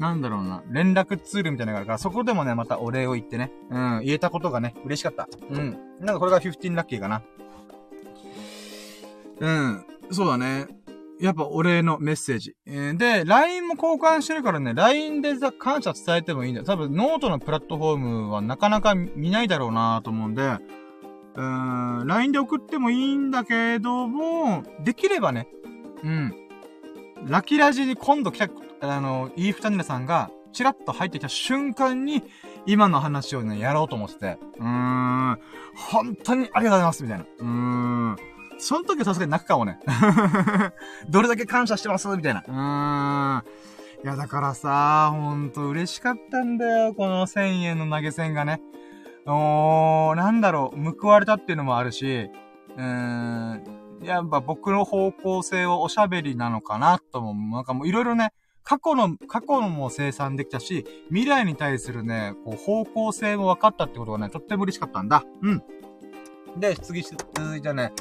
[0.00, 5.28] なんだろうな、連絡ツールみたいなのがあるから、そこでもね、またお礼を言ってね、うん、言えたことがね、嬉しかった。
[5.50, 5.78] うん。
[6.00, 7.22] なんかこれが15ラッキーかな。
[9.40, 9.84] うん。
[10.10, 10.68] そうだね。
[11.20, 12.56] やっぱお礼のメッセージ。
[12.64, 16.66] えー、で、LINE も交換してるからね、LINE でさ、感謝伝えてもいいんだよ。
[16.66, 25.46] 多分、ノートのプラットフォームはなかなか見ないだろうなと思うんで、うーん、LINE で送ってもいいんだけども、できればね、
[26.02, 26.34] うん。
[27.26, 28.48] ラキラジに今度来た、
[28.82, 32.22] あの、イーフチャンネルさんが、チラッと入ってきた瞬間に、
[32.66, 35.38] 今の話をね、やろうと思ってて、うーん、
[35.74, 37.24] 本当にありがとうございます、みたいな。
[37.24, 38.16] うーん。
[38.58, 39.78] その時さすがに泣くかもね。
[41.08, 42.44] どれだけ感謝してますみたいな。
[42.46, 43.44] うーん。
[44.04, 46.94] いや、だからさ、ほんと嬉しかったんだよ。
[46.94, 48.60] この1000円の投げ銭がね。
[49.26, 52.30] おー、なんだろう、報われたっていうのもあるし、
[52.76, 53.62] うーん、
[54.02, 58.32] やっぱ僕の方向性はおしゃべりなのかなとも、なんかもういろいろね、
[58.62, 65.24] 過去の、過去のも清算できたし、未来に対するね、こう方向性も分かったってことがね、とっても嬉しかったんだ。
[65.42, 65.62] うん。
[66.58, 67.92] で、次、続いてね、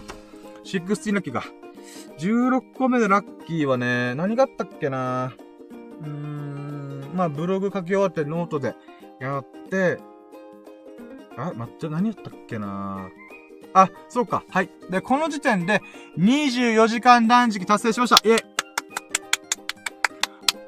[0.63, 1.43] 16ラッキーか。
[2.19, 5.33] 16個目でラッキーはね、何があったっけな
[6.01, 8.75] うーん、まあ、ブログ書き終わってノートで
[9.19, 9.97] やって、
[11.37, 13.09] あ、待って、何やったっけな
[13.73, 14.43] あ、そうか。
[14.49, 14.69] はい。
[14.89, 15.81] で、この時点で
[16.17, 18.27] 24時間断食達成しました。
[18.27, 18.58] イェイ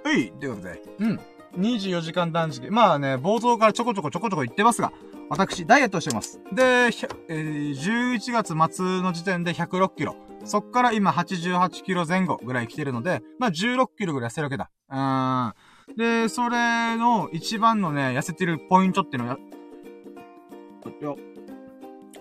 [0.04, 0.32] はい。
[0.32, 1.20] ということで、うん。
[1.58, 2.70] 24時間断食。
[2.72, 4.92] まあね、冒頭からちょこちょこちょこちょこ言ってますが、
[5.30, 6.40] 私、ダイエットしてます。
[6.54, 10.16] で、えー、11月末の時点で106キロ。
[10.44, 14.70] そっから今88キロ前後ぐらい来てるので、まあ16キロぐらい痩せるわけだ。
[14.90, 15.54] うーん。
[15.96, 19.38] で、それの一番のね、痩せてるポイントっていうのは、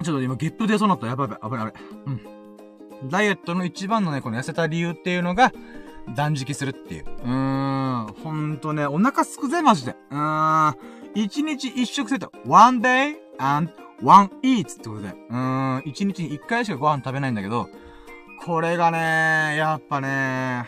[0.02, 1.06] ちょっと今ゲップ出そうなった。
[1.06, 1.50] やばいやばい。
[1.50, 1.84] 危ない危ない。
[3.02, 3.08] うん。
[3.08, 5.52] ダイエットの一番のね、この痩せた理由っていうのが、
[6.14, 7.04] 断食するっていう。
[7.04, 8.14] うーん。
[8.22, 9.96] ほんとね、お腹すくぜ、マジで。
[10.10, 10.76] うーん。
[11.14, 12.32] 一日一食セット。
[12.46, 13.72] one day and
[14.02, 15.08] one eats ってことで。
[15.08, 15.36] うー
[15.78, 17.68] ん、一日に一回しかご飯食べないんだけど、
[18.44, 20.64] これがね、やっぱね、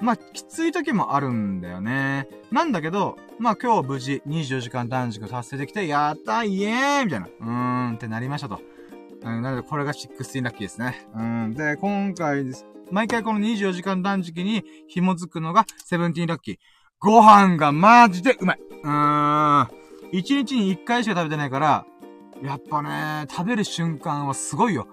[0.00, 2.28] まあ、きつい時もあるんだよね。
[2.50, 7.26] なんだけど、まあ今日無事24時間断食達成できて、やったイエーイみたいな。
[7.26, 8.60] うーんってなりましたと。
[9.22, 11.06] うん、なので、これが16ラッキーですね。
[11.14, 11.54] うん。
[11.54, 12.66] で、今回です。
[12.90, 16.56] 毎回この24時間断食に紐づくのが17ラッキー。
[16.98, 18.58] ご飯がマジでうまい。
[18.82, 19.68] うーん。
[20.12, 21.86] 1日に1回しか食べてないから、
[22.42, 24.88] やっぱね、食べる瞬間はすごいよ。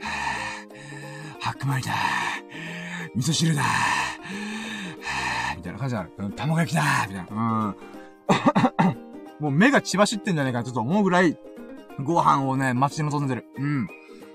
[1.40, 1.92] 白米だ。
[3.14, 3.62] 味噌汁だ。
[5.56, 6.32] みたいな感じになる。
[6.34, 7.26] 卵焼きだみたいな。
[7.30, 7.76] うん。
[9.40, 11.38] もう目が血走ってんじゃねえかちょっと思うぐらい、
[12.02, 13.46] ご飯をね、待ち望んでる。
[13.56, 13.88] うん。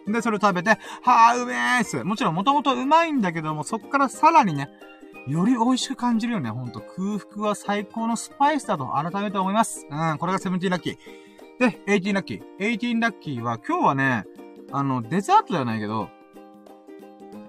[0.07, 0.71] で、それを食べて、
[1.01, 2.03] はぁ、うめーす。
[2.03, 4.69] もちろん、もともとうまいんだけども、そっからさらにね、
[5.27, 6.51] より美味しく感じるよね。
[6.51, 9.87] ほんと、空腹は最高のスパイスだと改めて思います。
[9.89, 10.97] うん、これがセブンティーラッキー。
[11.59, 12.41] で、エイティーラッキー。
[12.59, 14.25] エイティーラッキーは、今日はね、
[14.71, 16.09] あの、デザートではないけど、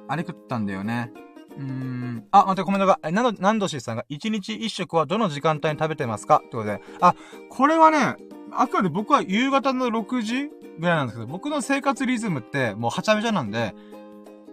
[0.08, 1.12] あれ食ったんだよね。
[1.58, 2.26] うーん。
[2.30, 6.36] あ、待って、コメントが、え、なんど、なんどしさんが、一日一食はどの時間帯に食べてますか？
[6.36, 6.80] ってことで。
[7.00, 7.14] あ、
[7.50, 8.16] これはね、
[8.52, 13.74] あくまで僕は夕方の6時ぐらいなんですけど、僕の生活リズムってもうはちゃめちゃなんで、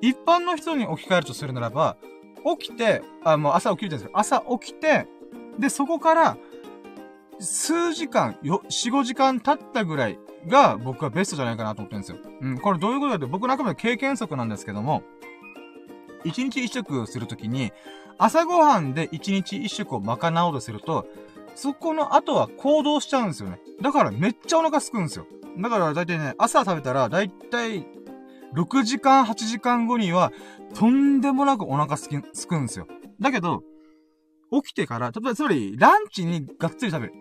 [0.01, 1.97] 一般の人に置き換えるとするならば、
[2.59, 4.41] 起きて、あ、もう朝起きるじゃないですか。
[4.41, 5.07] 朝起きて、
[5.59, 6.37] で、そこから、
[7.39, 12.17] 数時間、よ、4、5時間経ったぐらいが僕はベストじゃないかなと思ってるんですよ。
[12.41, 15.03] うん、これどういうことかって僕のあくまで経験則なんですけども、
[16.23, 17.71] 一日一食するときに、
[18.17, 21.07] 朝ごはんで一日一食を賄おうとすると、
[21.55, 23.59] そこの後は行動しちゃうんですよね。
[23.81, 25.27] だからめっちゃお腹すくんですよ。
[25.57, 27.85] だからだいたいね、朝食べたらだいたい
[28.53, 30.31] 6時間、8時間後には、
[30.75, 32.87] とんでもなくお腹すき、すくんですよ。
[33.19, 33.63] だけど、
[34.51, 37.13] 起きてから、例えば、つまり、ランチにがっつり食べる。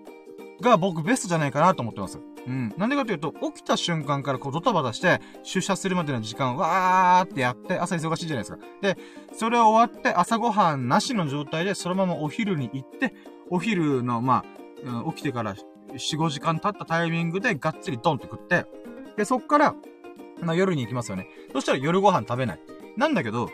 [0.60, 2.20] が僕ベストじゃないかなと思ってます。
[2.46, 2.72] うん。
[2.76, 8.58] なんでかというと、起きた瞬間からこうドタバタして、出社するまでの時間わーってやって、朝忙しいじゃないですか。
[8.80, 8.98] で、
[9.32, 13.14] それ終わって朝ごはんなしの状態で、そのままお昼に行って、
[13.50, 14.44] お昼の、ま
[14.84, 15.54] あ、うん、起きてから
[15.94, 18.66] 4、5時間経ったタイミングでがっつりドンって食って、
[19.16, 19.74] で、そっから、
[20.40, 21.28] まあ、夜に行きますよね。
[21.52, 22.60] そしたら夜ご飯食べない。
[22.97, 23.48] なんだけど、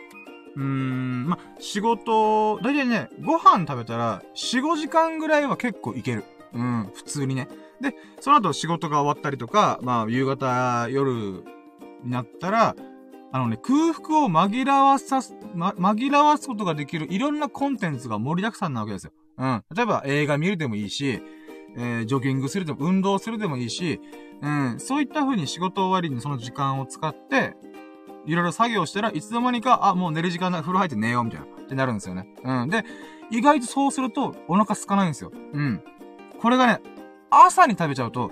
[0.56, 6.24] うーん、まあ仕事、だいたいね、ご飯食べたら、4、5時間ぐらいは結構いける。
[6.52, 7.48] うん、普通にね。
[7.80, 11.44] で、その後仕事が終わったりとか、まあ、夕方、夜
[12.02, 12.74] になったら、
[13.30, 19.12] あのね、空腹を紛らわさす、ま、紛らわすことができるいろんなコンテンツが盛りだくさんなわけですよ。
[19.36, 19.64] うん。
[19.74, 21.22] 例えば映画見るでもいいし、
[21.76, 24.00] えー、ジョギングするでも、運動するでもいいし、
[24.40, 27.56] うん、そういった風に仕事終わりにその時間を使って、
[28.26, 32.28] いろいろ作業したらいつの間にか、あ、もう寝る時間だ、風呂入って寝よう、みたいな、ってなるんですよね。
[32.44, 32.68] うん。
[32.68, 32.84] で、
[33.30, 35.32] 意外とそうするとお腹空かないんですよ。
[35.52, 35.82] うん。
[36.40, 36.80] これがね、
[37.30, 38.30] 朝に食べちゃうと、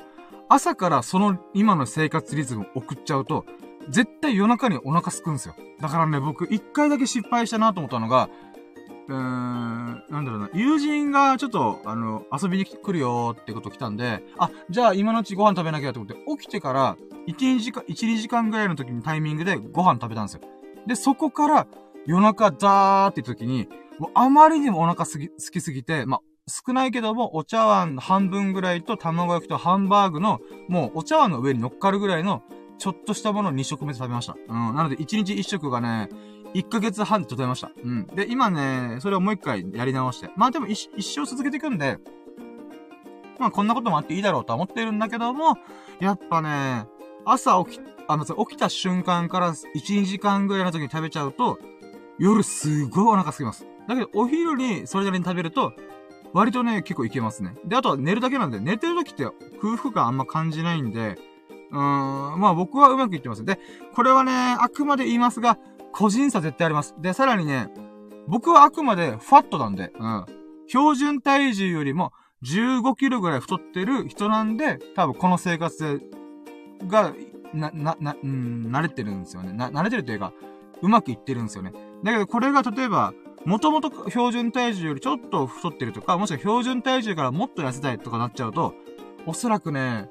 [0.48, 3.44] 朝からその今の生活リズムを送っちゃうと、
[3.88, 5.54] 絶対夜中にお腹空くんですよ。
[5.80, 8.28] だからね、僕一回だけ失敗したなと思ったのが、
[9.08, 16.96] うー、なんだろうな、友人がちょっと、あの、遊びに来るよってこと来たんで、あ、じゃあ今のうちご飯食べなきゃと思って、起きてから、
[17.28, 20.40] 1、2時間、1、2時間ぐらいの時にタイミングでご飯食べたんですよ。
[20.86, 21.66] で、そこから
[22.06, 23.68] 夜中ダーって時に、
[23.98, 32.42] もうあまりにもお腹すぎ、好きすぎて、まあ、少ないけども、お茶碗半分ぐらいと卵焼きとハンバーグの、もうお茶碗の上に乗っかるぐらいの、
[32.78, 34.36] ちょっとしたものを2食目で食べました。
[34.48, 34.74] うん。
[34.74, 36.08] なので、1日1食がね、
[36.56, 37.70] 1ヶ月半で整えました。
[37.82, 38.06] うん。
[38.06, 40.30] で、今ね、それをもう一回やり直して。
[40.36, 41.98] まあでも一生続けていくんで、
[43.38, 45.58] まあこんなこともあっていいだろうとは思ってるんだけども、
[46.00, 46.86] やっぱね、
[47.24, 51.58] 朝起き、あ、まず起きた瞬間から1、2時間ぐらいの時に食べちゃうと、
[52.18, 53.66] 夜すごいお腹空きます。
[53.86, 55.72] だけど、お昼にそれなりに食べると、
[56.32, 57.54] 割とね、結構いけますね。
[57.64, 59.24] で、あとは寝るだけなんで、寝てる時って
[59.60, 61.18] 空腹感あんま感じないんで、
[61.70, 63.44] うーん、まあ僕はうまくいってます。
[63.44, 63.58] で、
[63.94, 65.58] これはね、あくまで言いますが、
[65.96, 66.94] 個人差絶対あります。
[67.00, 67.68] で、さらにね、
[68.28, 70.26] 僕はあくまでファットなんで、うん。
[70.68, 72.12] 標準体重よりも
[72.42, 76.02] 15キロぐらい太ってる人なんで、多分この生活
[76.86, 77.14] が、
[77.54, 79.54] な、な、な、うん、慣れてるんですよね。
[79.54, 80.34] な、慣れてるというか、
[80.82, 81.72] うまくいってるんですよね。
[82.04, 83.14] だけどこれが例えば、
[83.46, 88.74] もともと標準体重よりちょっと太ってるとか、もしくは標準体重からもっと痩せたいとかなっちゃうと、
[89.24, 90.10] おそらくね、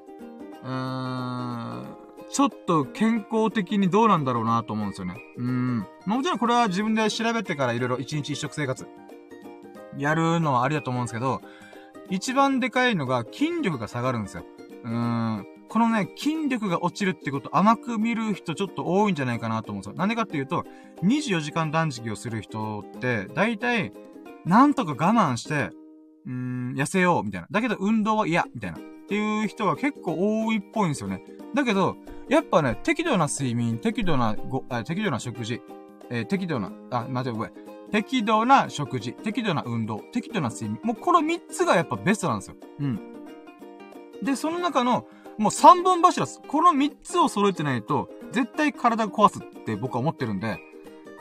[0.64, 5.16] うーん、ちょっと健康的にどうなんだろうなと思うんですよね。
[5.38, 5.88] うん。
[6.06, 8.88] もちろんこれは自分で調べてからいろいろ一日一食生活、
[9.98, 11.42] やるのはありだと思うんですけど、
[12.10, 14.46] 一番でかいのが筋力が下がるんですよ。
[14.84, 15.48] うーん。
[15.68, 19.96] このね、筋力が落ちるってこと甘く見る人ちょっと多いんじゃないかなと思うんですよ。
[19.96, 20.64] なんでかっていうと、
[21.04, 23.92] 24時間断食をする人って、大体、
[24.46, 25.72] なんとか我慢して、
[26.26, 27.48] うーん、痩せよう、みたいな。
[27.50, 28.78] だけど運動は嫌、みたいな。
[28.78, 31.24] っていう人が結構多いっぽいんですよね。
[31.54, 31.98] だけど、
[32.30, 35.62] やっぱね、適度な睡眠、適度なご、あ適度な食事、
[36.10, 37.52] えー、適度な、あ、待て、ごめん。
[37.92, 40.80] 適度な食事、適度な運動、適度な睡眠。
[40.84, 42.56] もうこの3つがやっぱベストなんですよ。
[42.80, 43.00] うん。
[44.24, 45.06] で、その中の、
[45.38, 46.42] もう3本柱です。
[46.48, 50.58] この3つを揃えてないと、絶対体壊すって僕は思ってるんで、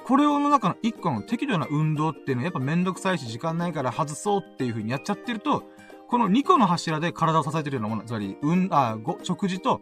[0.05, 5.65] これをの中の1個の適度な運動っていうのはやっぱめんどくさいし時間ないから外そうっていう風にやっちゃってると、
[6.09, 9.81] この2個の柱で体を支えてるようなもの、つまり、うん、あ、ご、食事と、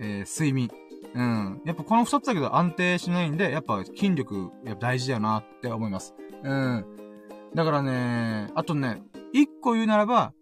[0.00, 0.70] えー、睡眠。
[1.14, 1.62] うん。
[1.64, 6.14] やっぱこの2つだけど安定しないんで、やっぱ筋力、やっぱ大事だよなって思います。
[6.42, 6.84] うん。
[7.54, 9.02] だからね、あとね、
[9.34, 10.32] 1個言うならば、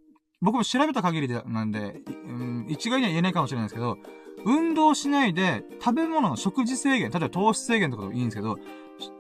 [0.40, 3.98] 僕も調べた限りでなんで、うん、一概には言えないかもしれないですけど、
[4.44, 8.58] 運動しないで、食べ物の食事制限、例えば糖質制限とかでもいいんですけど、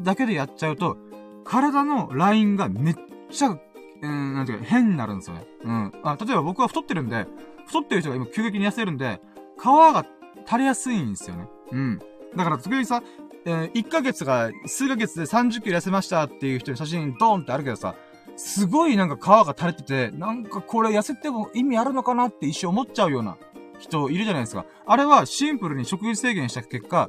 [0.02, 0.96] だけでやっちゃうと、
[1.44, 2.94] 体のラインがめっ
[3.30, 5.46] ちゃ、うん、なんていうか、変になるんですよね。
[5.62, 5.92] うん。
[6.02, 7.26] あ、例えば僕は太ってるんで、
[7.66, 9.20] 太ってる人が今急激に痩せるんで、
[9.58, 10.04] 皮が
[10.46, 11.48] 垂れやすいんですよね。
[11.72, 11.98] うん。
[12.36, 13.02] だから、時々さ、
[13.46, 17.94] えー、1ヶ月が、数ヶ月で30キロ痩せましたっていう人の写真ドーンってあるけどさ、
[18.36, 23.36] すごいなんか皮が垂れてて、なんかこれ痩せても意味あるのかなって一瞬思っちゃうような
[23.78, 24.66] 人いるじゃないですか。
[24.86, 27.08] あれはシンプルに食事制限した結果、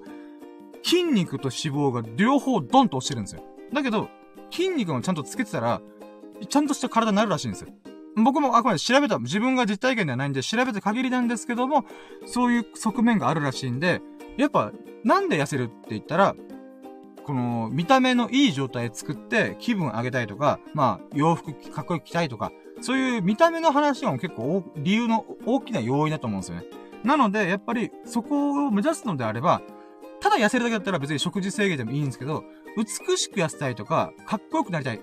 [0.84, 3.44] 筋肉と脂肪が両方ドンと落ちてるんですよ。
[3.74, 4.10] だけど、
[4.52, 5.82] 筋肉もちゃんとつけてたら、
[6.48, 7.70] ちゃんとした体になるらしいんですよ。
[8.16, 11.86] 僕もあくまで調べた、自分が実体験ではないんで調べた限りなんですけども、
[12.26, 14.02] そういう側面があるらしいんで、
[14.38, 14.72] やっぱ、
[15.04, 16.36] なんで痩せるって言ったら、
[17.24, 22.52] この、見た目のいい状態作って気分上げたいとか、まあ、洋服かっこよく着たいとか、
[22.82, 26.66] そういう見た目の話が結構理由の大きな要因だと思うんですよね。
[27.04, 29.62] なので、やっぱり、そこを目指すのであれば、
[30.22, 32.44] ただ痩せるだけだったら別に食事制限でもいいんですけど、
[32.78, 35.02] 美しく痩せたいとか、かっこよくなりたい。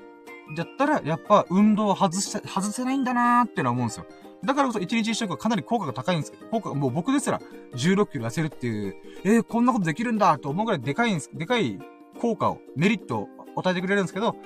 [0.57, 4.07] だったら、やっぱ運動を外し、外せないんだなーってのは思うんですよ。
[4.45, 7.41] だからこそ1日1食はかなり効果が高いんですけど、効果、もう僕ですら
[7.75, 11.79] 16キロ痩せるっていう、えー、こんなことできるんだと思うぐらいでかいんです、でかい
[12.21, 14.37] 効果を、メリットを与えてくれるんですけど、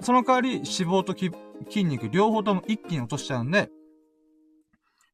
[0.00, 3.70] その代わり脂肪と筋肉両方とも一気に落としちゃうんで、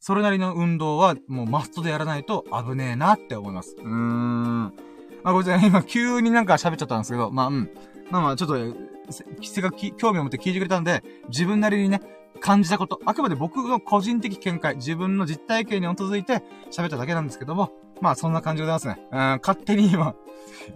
[0.01, 3.77] それなりの運動はもうマストでやらないと危ねえなって思います。
[3.79, 4.73] うーん。
[5.25, 5.69] あ、ごめんなさい。
[5.69, 7.71] 今急になんか喋っちゃったんですけど、まあ、うん。
[8.11, 8.57] まあまあ、ちょっと、
[9.43, 12.01] せが興味を持って聞いてくれたんで、自分なりにね、
[12.41, 19.09] 感じたこと、あくまで僕の個人的見解、自分の実体験に基づいて喋っただけなんですけども、まあそんな感じでございますね。
[19.11, 20.15] うん、勝手に今、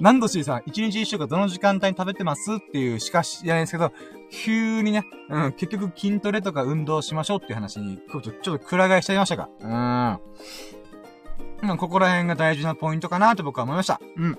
[0.01, 3.93] 何度しさん、一日一週間どの時間帯に食べてますっていうしか知らないんですけど、
[4.31, 9.49] 急にね、うん、結局筋トレとか運動しましょうっていう話に、ちょっと、ちょっとくら替えしちゃいましたか。
[9.61, 9.69] うん。
[11.69, 14.01] ま、ここら辺が大事なポイントかなと僕は思いました。
[14.17, 14.39] うん。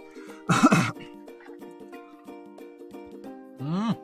[3.64, 3.98] うん。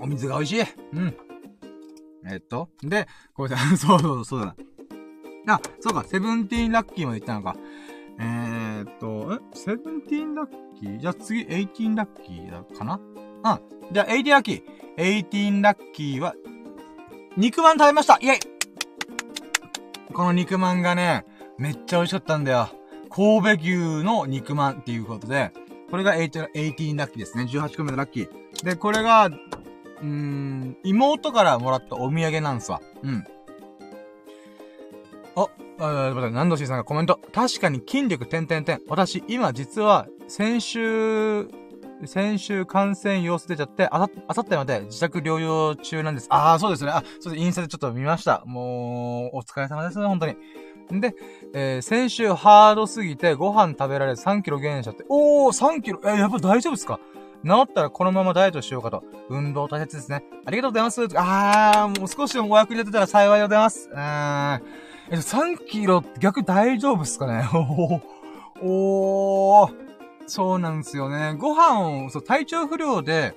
[0.00, 0.64] お水が美味しい。
[0.92, 1.16] うん。
[2.28, 2.68] えっと？
[2.82, 4.56] で、これさ、 そうそうそうだ。
[5.48, 7.56] あ、そうか、 seventeen ラッキーも行ったのか。
[8.18, 9.56] えー、っと、え？
[9.56, 10.46] seventeen ラッ
[10.78, 10.98] キー？
[10.98, 12.94] じゃあ次、 eighteen ラッキーだかな？
[12.96, 13.92] うん。
[13.92, 14.62] じゃあ、 eighty ラッキー。
[14.96, 16.34] eighteen ラッキーは、
[17.36, 18.38] 肉まん食べましたイェイ
[20.12, 21.26] この肉まんがね、
[21.58, 22.68] めっちゃ美味しかったんだよ。
[23.10, 25.52] 神戸牛の肉まんっていうことで、
[25.90, 27.44] これが eighteen ラッキーですね。
[27.44, 28.64] 18個目のラッキー。
[28.64, 29.30] で、これが、
[30.02, 32.80] うん、妹からもらったお土産なんすわ。
[33.02, 33.24] うん。
[35.36, 35.48] あ、
[35.78, 37.20] あ、待って、何度しさんがコメント。
[37.32, 38.80] 確かに筋力点々点。
[38.88, 41.48] 私、今実は、先週、
[42.04, 46.26] 先週感染様子出ちゃって、あさ、あさってまで自宅療養中なんです。
[46.30, 46.90] ああ、そうですね。
[46.90, 47.44] あ、そうです。
[47.44, 48.42] インスタでちょっと見ました。
[48.44, 50.36] もう、お疲れ様です、本当に。
[50.90, 51.14] で、
[51.52, 57.00] えー、先週ハードすぎてご飯食べられず3キロ減しちゃって、おー、3キロ、えー、やっぱ大丈夫ですか？
[57.44, 59.04] 治ったらこのままダイエットしようかと。
[59.28, 60.24] 運動大切ですね。
[60.44, 61.02] ありがとうございます。
[61.16, 63.88] あー、もう少しでもお役に立てたら幸いでございます。
[63.92, 64.62] うーん。
[65.10, 67.44] えっと、3キロ逆大丈夫っすかね？
[68.62, 69.74] おー。
[70.26, 71.34] そうなんですよね。
[71.38, 73.34] ご飯を、そう、体調不良で、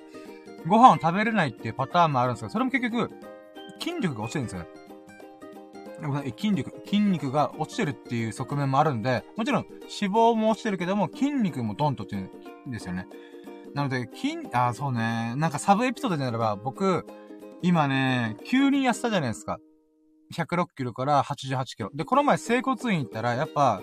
[0.68, 3.12] ご飯を食べれないっていうパターンもあるんですけど、それも結局、
[3.80, 4.68] 筋力が落ちてるんですよね。
[6.38, 12.30] 筋力、筋肉が落ちてるっていう側面もあるんで、もちろん脂肪も落ちてるけども、筋肉もドンとってる
[12.68, 13.08] んですよね。
[13.74, 15.34] なので、筋、あ、そうね。
[15.36, 17.06] なんかサブエピソードでならば、僕、
[17.62, 19.60] 今ね、急に痩せたじゃないですか。
[20.34, 21.90] 106キロから88キロ。
[21.94, 23.82] で、この前整骨院行ったら、やっぱ、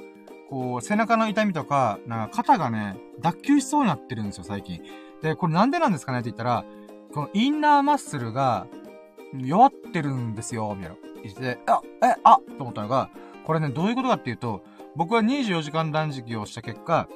[0.49, 4.83] こう、背中の痛みとか、なんか肩がね、脱臼しそうになってるんですよ、最近。
[5.23, 6.65] で、これなんでなんですかねって言ったら、
[7.13, 8.67] このインナーマッスルが
[9.37, 11.06] 弱ってるんですよ、みたいな。
[11.35, 13.11] 言って、あ、え、あと思ったのが、
[13.45, 14.63] これね、どういうことかっていうと、
[14.97, 17.09] 僕は24時間断食をした結果、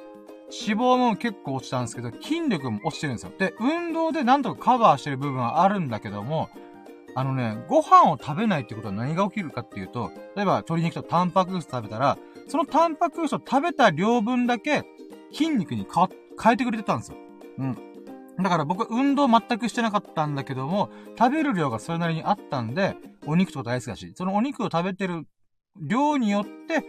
[0.51, 3.31] 脂肪も結構落ちたんですけど、筋力も落ちてるんですよ。
[3.37, 6.49] で、運動でなんとかカバーしてる部分はあるんだけども、
[7.15, 12.17] あのね、ご飯を食べないってことは何が起きるかっていうと、例えば鶏肉とタンパク質食べたら、
[12.47, 14.83] そのタンパク質を食べた量分だけ
[15.33, 16.09] 筋肉に変
[16.41, 17.17] 変えてくれてたんですよ。
[17.59, 17.90] うん。
[18.39, 22.95] だから僕運動全くしてなかったんだけども、食べる量がそれなりにあったんで、
[23.25, 25.27] お肉とか大好きだし、そのお肉を食べてる
[25.79, 26.85] 量によって、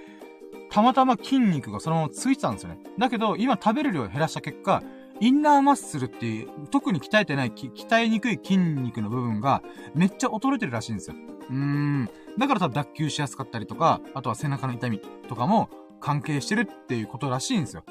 [0.71, 2.79] たまたま筋肉がそのままついてたんですよね。
[2.99, 4.83] だけど、今食べる量を減らした結果、
[5.21, 9.63] インナーマッスルっていう、特に鍛えてない、鍛えにくい筋肉の部分が、
[9.95, 11.17] めっちゃ衰えてるらしいんですよ。
[11.51, 12.11] うーん。
[12.39, 15.69] だから多分脱臼しやすかったりとか、あとは背中の痛みとかも
[16.01, 17.85] 関係してるっていうことらしいんですよ。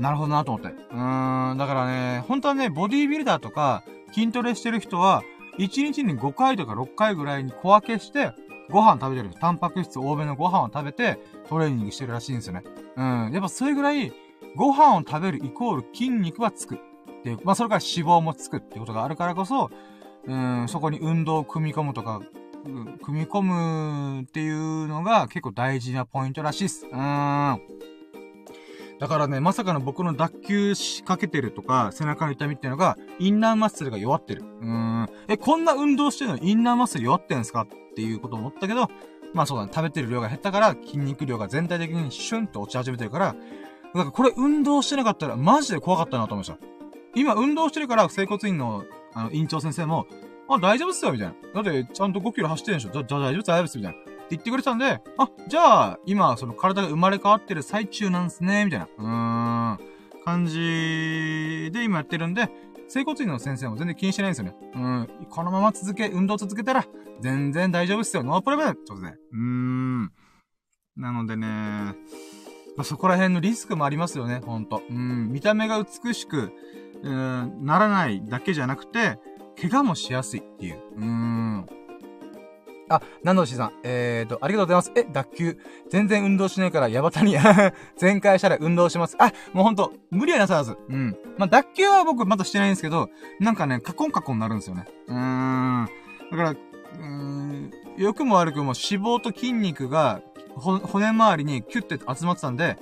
[0.00, 0.68] なるほどなと思って。
[0.68, 1.58] うーん。
[1.58, 5.22] だからね、本当はね、ボディービルダーとか、筋トレしてる人は、
[5.58, 8.32] 1日に5回とか6回ぐらいに小分けして、
[8.70, 9.34] ご飯食べてる。
[9.38, 11.18] タンパク質多めのご飯を食べて、
[11.48, 12.62] トレーニングしてるらしいんですよね。
[12.96, 13.30] うん。
[13.32, 14.12] やっぱそれぐらい、
[14.56, 16.76] ご飯を食べるイコール筋肉はつく。
[16.76, 16.78] っ
[17.22, 19.70] て、まあそれから脂肪もつくってことがあるからこそ、
[20.26, 22.20] うん、そこに運動を組み込むとか、
[23.02, 26.86] 組み込むっていうのが結構大事なポイントらしいっす。
[26.86, 27.60] うーん。
[29.00, 34.44] だからね、まさかの僕の脱臼しかけてるとか、背中の痛みっていうのが、インナーマッスルが弱ってる。
[34.60, 35.06] うん。
[35.26, 38.90] え、こんな運動してるのインナーマッスル弱ってんすかっていうこと思ったけど、
[39.32, 43.36] まあそうだね、食べてる量が減ったから、筋肉量が全体的にシュンと落ち始めてるから、
[43.94, 46.66] だかこれ運動してなかったらマジで怖かったなと思いました。
[47.14, 50.06] 今運動してるから、整骨院の、あの、院長先生も、
[50.46, 51.62] あ、大丈夫っすよ、みたいな。
[51.62, 52.90] だって、ちゃんと5キロ走ってるでしょ。
[52.90, 54.09] じゃ、じゃ、大丈夫っす、大丈夫っす、みたいな。
[54.30, 58.86] って言ってくれてたんで、あ、じゃあ、今、その体が生まれ変わってる最中なんすね、みたいな。
[58.96, 59.90] うーん。
[60.24, 62.48] 感じで今やってるんで、
[62.88, 64.54] 整骨院の先生も全然気にしてないんですよね。
[64.74, 65.26] うん。
[65.28, 66.86] このまま続け、運動続けたら、
[67.20, 68.22] 全然大丈夫っすよ。
[68.22, 69.08] ノープロブレムっとで。
[69.08, 70.12] うーん。
[70.96, 71.94] なのでね、ま
[72.82, 74.82] あ、そこら辺のリスクもありますよね、ほんと。
[74.88, 75.32] うん。
[75.32, 76.52] 見た目が美しく、
[77.02, 79.18] うん、ならないだけじゃなくて、
[79.60, 80.80] 怪我もしやすいっていう。
[80.96, 81.79] うーん。
[82.90, 83.72] あ、南道しさん。
[83.84, 85.06] えーと、ありがとうございます。
[85.08, 85.58] え、脱臼。
[85.88, 87.36] 全然運動しないから、ヤバタに、
[87.96, 89.16] 全開したら運動します。
[89.18, 90.76] あ、もうほんと、無理はなさらず。
[90.88, 91.16] うん。
[91.38, 93.08] まあ、脱臼は僕まだしてないんですけど、
[93.38, 94.86] なんかね、カコンカコンになるんですよね。
[95.06, 95.88] うーん。
[96.32, 100.20] だから、うーん、良くも悪くも脂肪と筋肉が、
[100.56, 102.76] 骨周りにキュッて集まってたんで、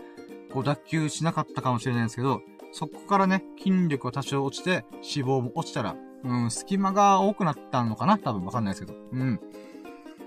[0.53, 2.41] こう脱臼しなかったかもしれないんですけど、
[2.73, 5.95] そこからね、筋力が多少落ちて、脂肪も落ちたら、
[6.25, 8.19] うん、隙間が多くなったのかな？
[8.19, 8.99] 多分わかんないですけど。
[9.13, 9.41] うん。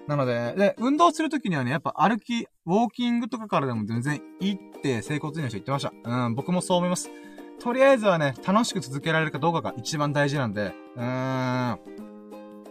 [0.08, 5.94] なので、で、運動するときにはね、やっぱ歩き、ウォーキングとかからでも全然いいって整骨院の人言ってました。
[6.04, 7.10] うん、僕もそう思います。
[7.60, 11.06] とりあえずはね、楽しく続けられるかどうかが一番大事なんで、うーん。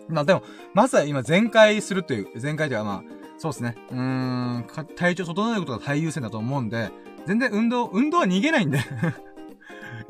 [0.09, 0.43] まあでも、
[0.75, 3.03] まずは今全開するという、全開ではまあ、
[3.39, 3.77] そうですね。
[3.91, 4.67] うーん、
[4.97, 6.91] 体調整えることが最優先だと思うんで、
[7.27, 8.81] 全然運動、運動は逃げないんで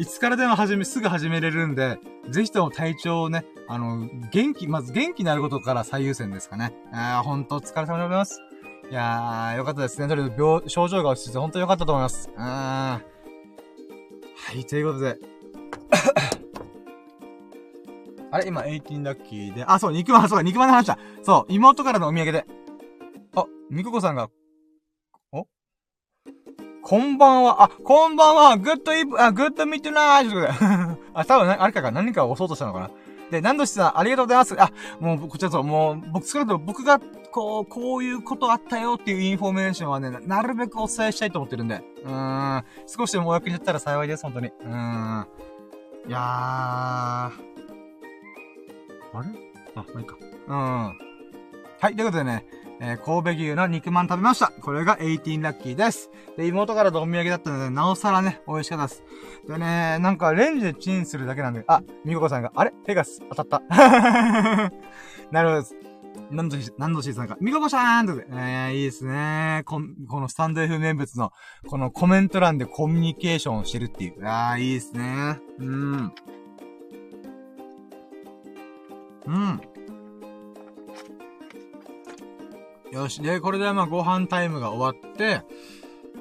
[0.01, 1.99] いつからでも始め、すぐ始めれるんで、
[2.31, 6.73] ぜひとも体調をね、あの、元気、まず元気になることから最優先ですかね。
[6.91, 8.41] ああ、ほんとお疲れ様でございます。
[8.91, 10.09] いやー、よかったですね。
[10.09, 12.31] とりあえず病、症状が落ち着いてほんとよかったと思います。
[12.39, 14.55] あー。
[14.55, 15.19] はい、ということで。
[18.33, 20.99] あれ今、18ラッキーで、あ、そう、肉まん、そう、肉まんの話だ。
[21.23, 22.47] そう、妹からのお土産で。
[23.37, 24.31] あ、みここさんが
[26.83, 27.65] こんばんは。
[27.65, 28.57] あ、こんばんは。
[28.57, 30.35] good eve、あ、 good midnight
[31.15, 32.91] あ、多分、あれかか、何かを押そうとしたのかな。
[33.31, 34.61] で、何度しさん、ありがとうございます。
[34.61, 36.99] あ、もう、こちらと、もう、僕、少なくとも僕が、
[37.31, 41.83] こう、こういうことあったよっていうインフォメーションはね、なるべくお伝えしたいと思ってるんで。
[42.05, 42.65] うーん。
[42.87, 44.49] 少しでもお役に立ったら幸いです、本当に。
[44.49, 45.27] うーん。
[46.09, 46.21] いやー。
[46.21, 47.31] あ
[49.13, 49.29] れ？
[49.77, 50.17] あ、まあ、いいか。
[50.49, 50.99] うん。
[51.81, 52.47] はい、ということでね、
[52.81, 54.49] えー、神戸牛の肉まん食べました。
[54.49, 56.11] これが18ラッキーです。
[56.37, 59.05] で、妹からのお土産だったので、なおさらね、美味しかったです。
[59.47, 62.73] でね、なんかレンジでチンするだけなんで、あ、みここさんが、あれ？
[62.87, 63.63] ペガス、当たった。
[65.31, 65.77] なるほどです。
[66.31, 69.81] 何度し、何度しさんが、みここさんとで、えー、いいですねこ。
[70.09, 71.33] このスタンド F 名物の、
[71.67, 74.25] このコメント欄でコミュニケーションをしてるっていう。
[74.27, 75.41] ああ、いいですね。
[75.59, 76.13] うん。
[79.27, 79.61] うん。
[82.93, 83.23] よし。
[83.23, 85.43] で、これでまあご飯タイムが終わって、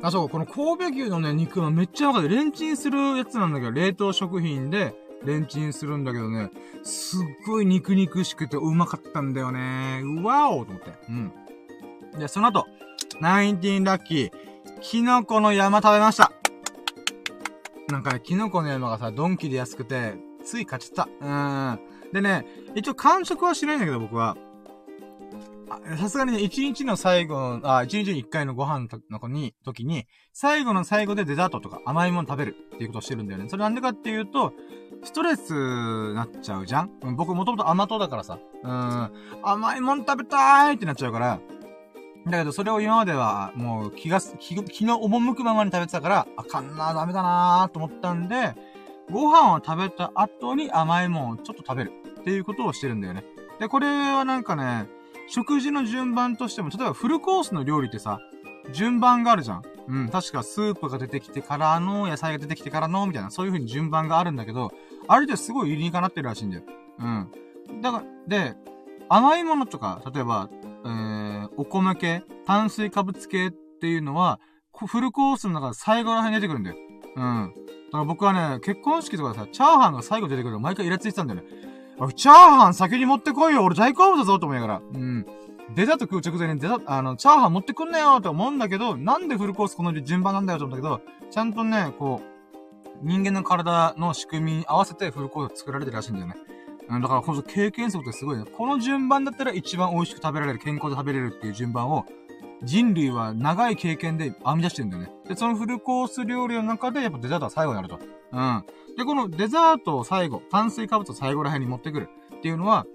[0.01, 2.29] あ、そう、この神戸牛のね、肉はめっちゃわかる。
[2.29, 6.49] レンチンするやつなんだけど、冷凍食品で、レンチンするんだけどね、
[6.83, 10.01] すっごい肉肉しくてうまかったんだよね。
[10.03, 10.93] うわおと思って。
[11.09, 11.31] うん。
[12.17, 12.65] で、その後、
[13.19, 14.31] ナインティンラッキー、
[14.81, 16.31] キノコの山食べました。
[17.89, 20.13] なんかね、キノコの山がさ、ドンキで安くて、
[20.45, 21.09] つい買っちゃった。
[21.19, 21.79] うーん。
[22.13, 24.37] でね、一応完食はしないんだけど、僕は。
[25.97, 33.49] さすがにね、一日の最後の、あ、一日に一回のご飯の子に、時に、最後の最後でデザートとか甘いもの食べるっていうことをしてるんだよね。
[33.49, 34.53] それなんでかっていうと、
[35.03, 38.39] ストレスなっちゃうじゃん、僕もともと甘党だからさ。
[38.63, 39.11] うん。
[39.43, 41.39] 甘いもん食べたーいってなっちゃうから。
[42.25, 48.55] だけど、それを今までは、もう気が、気、気の赴くままに食べてたから、あかんな、ダメだなーと思ったんで、
[49.11, 53.23] ご飯を食べた後に甘いもんをちょっと食べるっていうことをしてるんだよね。
[53.59, 54.87] で、これはなんかね、
[55.29, 58.19] 食事の順番としても、例えばフルコースの料理ってさ、
[58.71, 59.63] 順番があるじゃん。
[59.87, 64.71] うん、確かスープが出てきてからの、野菜が出てきてからの、みたいな、そういう風に順番があるんだけど、
[65.07, 66.63] あれですごい理にかなってるらしいんだよ。
[66.99, 67.81] うん。
[67.81, 68.55] だから、で、
[69.07, 70.49] 甘いものとか、例えば、
[70.85, 74.39] えー、お米系、炭水化物系っていうのは、
[74.73, 76.77] フルコースの中で最後ら辺に出てくるんだよ。
[77.15, 77.53] うん。
[77.55, 81.47] だから僕はね、結婚式とかさ、チャーハンが最後出てくると毎回イラついてたんだよね。
[82.15, 84.81] チャーハン先に持ってこいよ俺大好物だぞと思いながら。
[84.93, 85.25] うん。
[85.75, 92.39] デザート食う直前にデザあの、チャーハン持ってくんなよと思うんだけど、なんでフルコースこの順番なんだよと思うんだけど、ちゃんとね、こう、
[93.01, 96.35] 人間の体の仕組みに合わせてフルコース作られてるらしいんだよね。
[96.89, 98.45] うん、だからほんと経験則ってすごいね。
[98.45, 102.05] この順番だったら一番美味しく食べられる、健康で食べれるっていう順番を、
[102.63, 105.11] 人類は長い経験で編み出してるんだよね。
[105.27, 107.99] で、そのフルコース料理の中でやっぱデザートは最後になると。
[108.31, 108.65] うん。
[108.99, 112.85] で、このデザートを最後、炭水化物を最後ら辺に持ってくるっていうのは、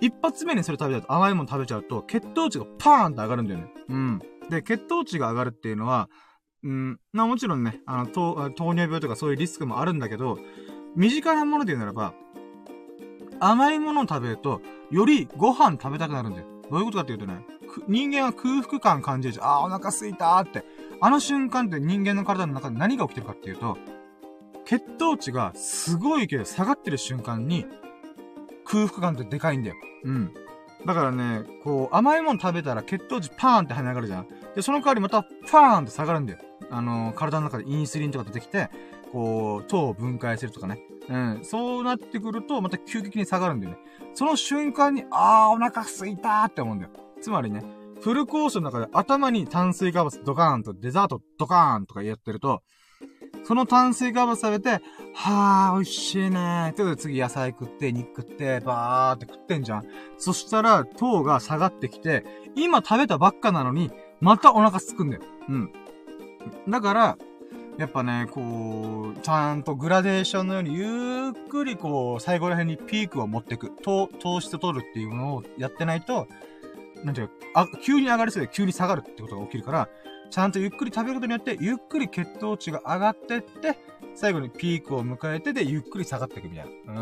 [0.00, 3.72] 一発目にそれ食べちゃうと、甘いもの食べちゃうと、血糖値がパーンと上がるんだよね。
[3.88, 4.18] うん。
[4.50, 6.10] で、血糖値が上がるっていうのは、
[6.64, 10.36] うん、まあもちろんね、あの、糖、糖尿病とかそういうリスクもあるんだけど、
[10.96, 12.12] 身近なもので言うならば、
[13.38, 16.46] 甘いものを食べると、よりご飯食べたくなるんだよ。
[16.70, 17.46] どういうことかっていうとね、
[17.86, 19.46] 人間は空腹感感じるじゃん。
[19.46, 20.64] あー、お腹すいたーって。
[21.00, 23.78] あの瞬間って人間の体の中で何が起きてるかっていうと、
[24.70, 27.66] 血糖値がすごいけど下がってる瞬間に、
[28.64, 29.76] 空腹感ってでかいんだよ。
[30.04, 30.32] うん。
[30.86, 34.28] だからね、こう、甘いもの食べたら血糖値パーンって跳ね上がるじゃん。
[34.54, 36.38] で、その代わりまた、パーンって下がるんだよ。
[36.70, 38.70] あのー、体の中でインスリンとか出てきて、
[39.10, 40.78] こう、糖を分解するとかね。
[41.08, 41.40] うん。
[41.42, 43.78] そうなってくると、また急激に下がるんだよね。
[44.14, 46.92] その瞬間に、あー、お腹すいたーって思うんだよ。
[47.20, 47.64] つまりね、
[48.00, 52.62] フルコースの中で頭に炭水化物ドカーンとデザートドカーンとかやってると、
[53.44, 54.82] その炭水化物食べて、
[55.14, 56.68] はぁ、美味しいねー。
[56.68, 59.84] ってことで次野菜食って、肉食って、バーって食ってんじゃん。
[60.18, 62.24] そしたら、糖が下がってきて、
[62.54, 63.90] 今食べたばっかなのに、
[64.20, 65.22] またお腹すくんだよ。
[65.48, 65.72] うん。
[66.68, 67.18] だから、
[67.78, 73.72] やっぱね、こう、ちゃんとグラデーションのようにゆっくりこう、最後ら辺にピークを持っていく。
[73.82, 76.28] 糖、糖質取るっていうのをやってないと、
[77.04, 79.88] なんていうか、あ、急に上がりすぎて急に下がるってことが起きるから、
[80.30, 83.78] ちゃんとゆっくり食べることによって、ゆっくり血糖値が上がってって、
[84.14, 86.92] 最後にピークを迎えてで、ゆっくり下がっていくみたいな。
[86.92, 87.00] うー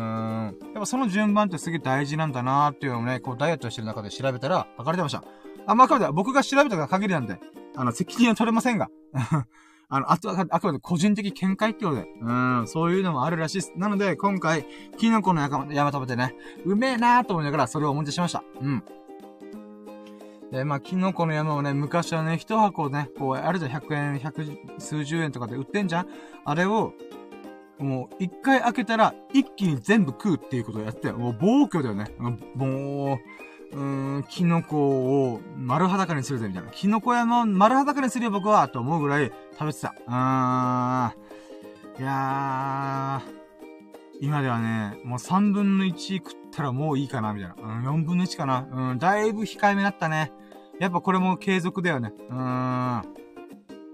[0.51, 0.59] ん。
[0.65, 5.23] やっぱその順番ってすげえ大事なんだなーっていうのをね、こうダイエットしてる中で調べたら、分かれてました。
[5.67, 7.39] あ、まあ、あくまで僕が調べた限りなんで、
[7.75, 8.89] あの、責任は取れませんが。
[9.91, 12.07] あの、あと、あくまで個人的見解ってことで。
[12.21, 13.73] うん、そういうのもあるらしいです。
[13.75, 14.65] なので、今回、
[14.97, 16.35] キノコの山山食べてね、
[16.65, 18.43] うめえなーと思いながら、それをお持ちしました。
[18.61, 18.83] うん。
[20.51, 24.45] で、まあ、キノコの山をね、昔はね、一箱ね、こう、あるじゃん、100円、百
[24.79, 26.07] 数十円とかで売ってんじゃん
[26.45, 26.93] あれを、
[27.77, 32.11] もう、一回開けたら、一気に全部食うっていうことをやって、もう暴挙だよね。
[32.55, 33.19] も
[33.73, 34.77] う、うーん、キノコ
[35.31, 36.71] を丸裸にするぜ、みたいな。
[36.71, 39.93] キノコ山を丸裸にするよ、僕はと思うぐらい食べてた。
[40.07, 41.29] うーん。
[41.99, 43.38] いやー、
[44.21, 47.55] 今ではね、もう3分の1食ったらもういいかな、みたいな。
[47.57, 48.67] うん、4分の1かな。
[48.69, 50.33] うん、だいぶ控えめだったね。
[50.79, 52.11] やっぱこれも継続だよね。
[52.29, 52.39] うーん。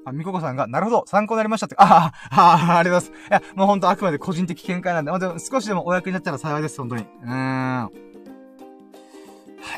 [0.08, 1.76] あ、みここさんが、なるほど、参考になりましたって。
[1.78, 3.30] ああ、あ、りがとうございます。
[3.30, 7.04] いや、もうほんとあくまで個人的見解なんで、まあ、でも少しでもお役になったら幸いです、本当に。
[7.04, 7.32] うーん。
[7.32, 7.90] は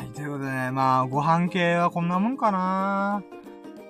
[0.04, 3.22] い、ということでね、まあ、ご飯系はこんなもんかな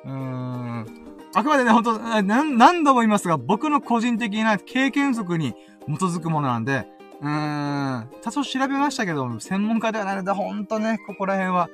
[0.05, 0.87] うーん。
[1.35, 5.55] あくまでね、ほんと、何度も言いますが、僕の個人的な経験則に
[5.89, 6.87] 基づくものなんで、
[7.21, 11.69] うーん、多少調べましたけど、専門家ではないので、ほんとね、ここら辺は、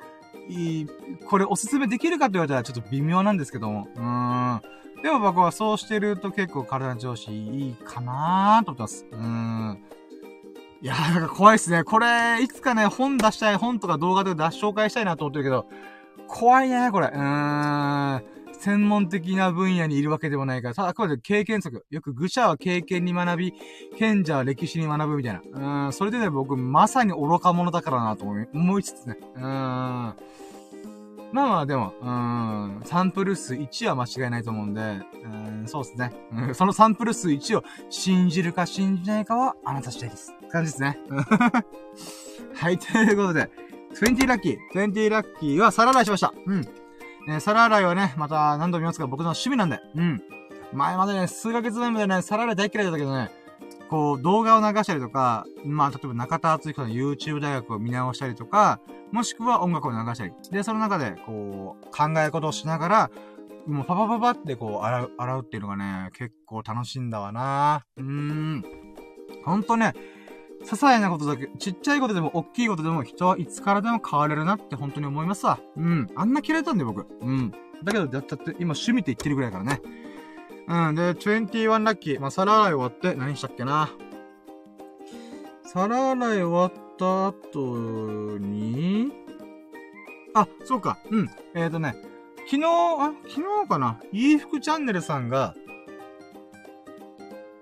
[0.47, 0.87] いい、
[1.27, 4.61] これおすすめできるかって言われたらちょっと微妙なんですけども、うーん。
[5.01, 9.05] でも僕はそうしてると結構体の調子いいかなーと思ってます。
[9.11, 9.83] うーん。
[10.81, 11.83] いやー、なんか怖いっすね。
[11.83, 15.67] これ、いつかね、本出したい、本とか動画で出紹介したいなと思ってるけど、
[16.27, 17.07] 怖いね、これ。
[17.07, 18.23] うーん。
[18.65, 21.85] 専門的な分野にいるわけでもないから、ただあくまで経験則。
[21.91, 23.53] よく愚者は経験に学び、
[23.99, 25.85] 賢者は歴史に学ぶみたいな。
[25.85, 25.93] うん。
[25.93, 29.17] それでね、僕、まさに愚か者だからなと思いつつね。
[29.35, 29.41] うん。
[29.41, 30.15] まあ
[31.31, 36.11] まあ、でも、うん、サンプル数1は間違いないと思うんで、うん、そうですね。
[36.31, 40.33] うん、そのサンプル数1を信じるか信じないかはあなた次第です。
[40.51, 40.97] 感じですね。
[42.55, 43.51] はい、ということで、
[43.93, 44.57] 20ラッキー。
[44.73, 46.33] 20ラッキーは皿洗いしました。
[46.47, 46.84] うん。
[47.27, 49.79] えー、皿洗いはね、また何度も見ますが僕の趣味なんで。
[49.95, 50.21] うん。
[50.73, 53.31] 前までね、数ヶ月前までね、皿洗い大嫌いだったけどね、
[53.89, 58.79] こう、動画を流したりとか、まあ、例えば中田敦彦の YouTube 大学を見直したりとか、
[59.11, 60.33] もしくは音楽を流したり。
[60.51, 63.11] で、その中で、こう、考え事をしながら、
[63.67, 68.63] もうパパパパってこう、洗う、洗うっていうのがね、結構楽しいんだわなうーん。
[69.43, 69.93] ほんとね、
[70.65, 75.59] 些細なことだけ、ちっちゃいことでも大きいことでも人はいつからでも変われるなって本当に思いますわ。
[75.77, 76.09] うん。
[76.15, 77.07] あんな嫌いだったんだよ、僕。
[77.21, 77.51] うん。
[77.83, 79.81] だけど、やっちゃって、今趣味って言ってるぐらいからね。
[80.67, 80.95] うん。
[80.95, 82.19] で、21ラッキー。
[82.19, 83.89] まあ、皿洗い終わって、何したっけな？
[85.63, 89.11] 皿洗い終わった後に、
[90.33, 90.97] あ、そうか。
[91.11, 91.29] うん。
[91.53, 91.95] えっ、ー、とね、
[92.45, 93.99] 昨日、あ、昨日かな？
[94.11, 95.53] いい服チャンネルさんが、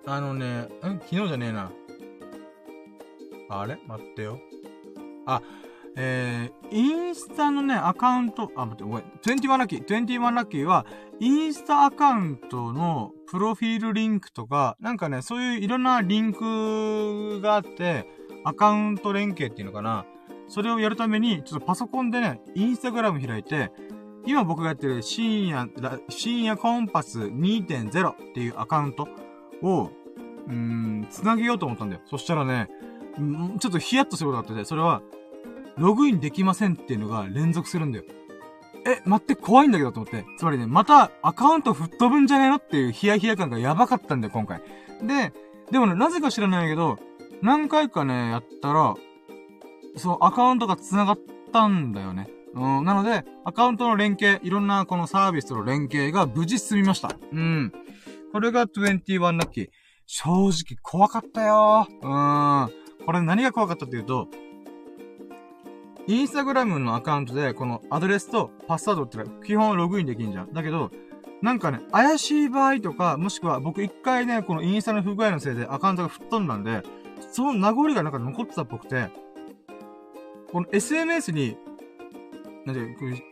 [0.05, 1.71] あのね、ん昨日じゃねえな。
[3.61, 3.79] あれ？
[3.87, 4.39] 待ってよ。
[5.25, 5.41] あ、
[5.95, 9.03] えー、インスタのね、アカウント、あ、待って、ごめん。
[9.23, 9.85] 21ラッキー。
[9.85, 10.85] 21ラッキーは、
[11.19, 18.07] インスタアカウントのプロフィールリンクとか、なんかね、そういういろんなリンクがあって、
[18.43, 20.05] アカウント連携っていうのかな。
[20.47, 23.71] それをやるために、ちょっとパソコンでね、インスタグラム開いて、
[24.25, 25.69] 今僕がやってる深夜、
[26.09, 29.07] 深夜コンパス2.0っていうアカウント
[29.61, 29.91] を、
[30.47, 32.01] うーん、繋げようと思ったんだよ。
[32.05, 32.69] そしたらね、
[33.59, 35.01] ちょっとヒヤッとすることがあってて、それは、
[35.77, 38.05] ログインできませんっていうのが連続するんだよ。
[38.85, 40.25] え、待って怖いんだけどと思って。
[40.37, 44.61] つまりね、またアカウント吹っ飛ぶんじゃねえのっていうヒヤヒヤ感がやばかったんだよ、今回。
[45.01, 45.33] で、
[45.71, 46.99] でもね、なぜか知らないけど、
[47.41, 48.95] 何回かね、やったら、
[49.95, 51.19] そのアカウントが繋がっ
[51.51, 52.29] たんだよね。
[52.53, 57.15] うん、なので、アカウントの連携、いろんなこのサービスとの連携が無事進みました。
[57.31, 57.73] うん。
[58.31, 59.69] これが21ラッキー。
[60.05, 61.87] 正直怖かったよ。
[62.01, 62.82] うーん。
[63.05, 64.27] これ何が怖かったっていうと、
[66.07, 70.53] インスタグラムのアカウントで、このアドレスとパスワードってのは基本ログインできんじゃん。
[70.53, 70.91] だけど、
[71.41, 76.83] なんかね、怪しい場合とか、もしくは僕一回ね、このインスタの不具合のせいでアカウントが吹っ飛んだんで、
[77.31, 79.09] その名残がなんか残ってたっぽくて、
[80.51, 81.57] この SNS に、
[82.65, 82.81] なんて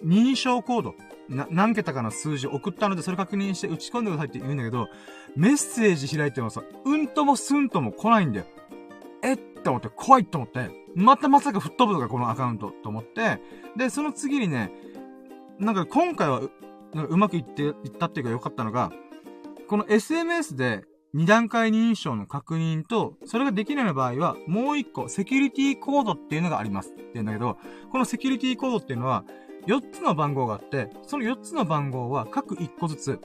[0.04, 0.96] 認証コード、
[1.30, 4.88] な、何桁かの数字送ったので、それ確認して打ち込んでくださいって言うんだけど、
[5.36, 8.46] メッセージ開いてもさ、うんともすんとも来ないんだよ。
[9.24, 13.42] えっ思って、怖いって思って、またまさか吹っ飛ぶのか、このアカウント、と思って、
[13.78, 14.72] で、その次にね、
[15.60, 16.52] なんか今回はう、
[16.94, 18.92] なんかうまくいって、いったっていうか良かったのが、
[19.68, 20.84] この SMS で
[21.14, 26.92] 二段階認証の確認と、それができない場合は、もう一個、セキュリティコードっていうのがあります。
[26.92, 27.58] って言うんだけど、
[27.92, 29.26] このセキュリティコードっていうのは、
[29.68, 33.20] 4つの番号があって、その4つの番号は各1個ずつ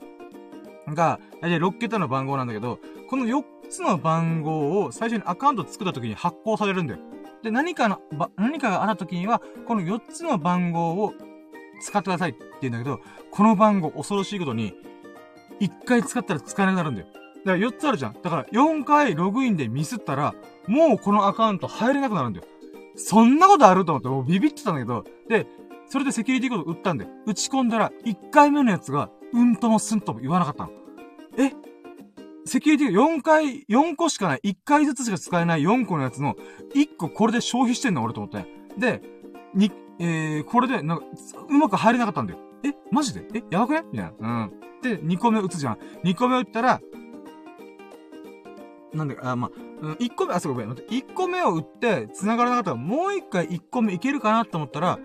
[0.87, 6.99] が、大体6桁の番号なんだけど、この4つの番号を最初にアカウント作った時に発行されるんだよ。
[7.43, 11.13] で、何かの、ば、何かがあった時には、この4つの番号を
[11.81, 12.99] 使ってくださいって言うんだけど、
[13.31, 14.73] この番号恐ろしいことに、
[15.59, 17.07] 1回使ったら使えなくなるんだよ。
[17.07, 18.13] だから4つあるじゃん。
[18.13, 20.33] だから4回ログインでミスったら、
[20.67, 22.45] もうこのアカウント入れなくなるんだよ。
[22.95, 25.47] そんなことあると思ってもうビビってたんだけど、で、
[25.87, 30.71] それでセキュリティコード打ったんで、打ち込んだら、1回目のやつが、うんともすんとも言わなかったの。
[31.37, 31.53] え？
[32.47, 36.35] セキュリティ4回、4個しかない、1回ずつしか使えない4個のやつの、
[36.73, 38.45] 1個これで消費してんの俺と思って。
[38.77, 39.01] で、
[39.53, 41.05] に、えー、これで、なんか、
[41.49, 42.39] うまく入れなかったんだよ。
[42.63, 43.27] えマジで？
[43.33, 43.83] えやばくね？
[43.91, 44.43] みたいな。
[44.43, 44.51] うん。
[44.81, 45.77] で、2個目打つじゃん。
[46.03, 46.81] 2個目打ったら、
[48.93, 49.51] なんで、あ、まあ、
[49.81, 50.71] うん、1個目、あ、そうごめん。
[50.71, 54.99] 1個目を打って、繋がらなかったら、もう1回1個目いけるかなと思ったら、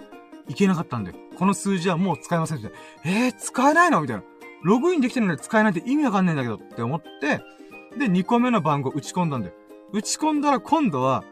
[0.48, 1.16] いけなかったんだよ。
[1.36, 2.70] この数字はもう使えませんって。
[3.04, 4.00] えー、使えないの？
[4.00, 4.22] みたいな。
[4.62, 7.40] ログインできてるのに使えないって意味わかんないんだけどって思って、
[7.98, 9.54] で、2個目の番号打ち込んだんだよ。
[9.92, 11.24] 打ち込んだら今度は、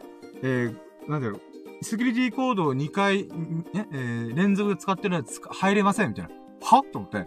[0.42, 6.30] えー、なんだろう、セキュリティコードを2回、ね、えー、連続で使ってるやつ入れませんみたいな。
[6.62, 7.26] はと思って。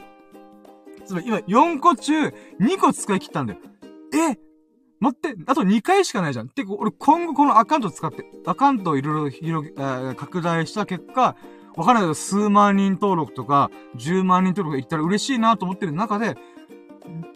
[1.06, 2.34] つまり今4個中2
[2.80, 3.60] 個使い切ったんだよ。
[4.14, 4.38] え
[5.00, 6.50] 待って、あと2回しかないじゃん。
[6.50, 11.36] てか、俺今後このアカウント使って、アカウントをいろいろ広げ、えー、拡大した結果、
[11.76, 16.36] わからないけど、数万人登録とか、10万人登録いったら嬉しいなと思ってる中で、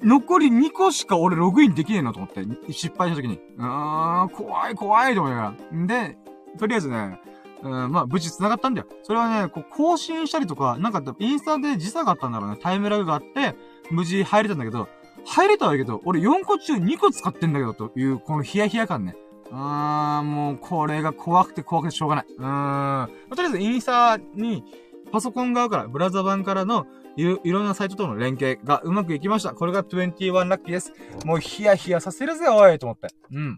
[0.03, 3.39] 残り2個しか俺ログインできねえなと思って、失敗した時に。
[3.57, 5.77] うーん、怖い怖いと思いながら。
[5.77, 6.17] んで、
[6.57, 7.19] とりあえずね、
[7.63, 8.87] うん、まあ、無事繋がったんだよ。
[9.03, 12.57] それはね、こう、更新したりとか、なんか、インスタで時差があったんだろうね。
[12.61, 13.55] タイムラグがあって、
[13.89, 14.87] 無事入れたんだけど、
[15.25, 19.15] 入れたわけど、俺4個中2個使ってんだけど、という、このヒヤヒヤ感ね。
[19.51, 22.25] あー、もう、これが怖くて怖くてしょうがない。
[22.27, 23.35] うーん。
[23.35, 24.63] とりあえず、インスタに、
[25.11, 29.53] パソコン側から、ブラウザ版からの、い、いろんなサイトとの連携がうまくいきました。
[29.53, 30.93] これが21ラッキーです。
[31.25, 33.07] もうヒヤヒヤさせるぜ、おいと思って。
[33.31, 33.57] うん。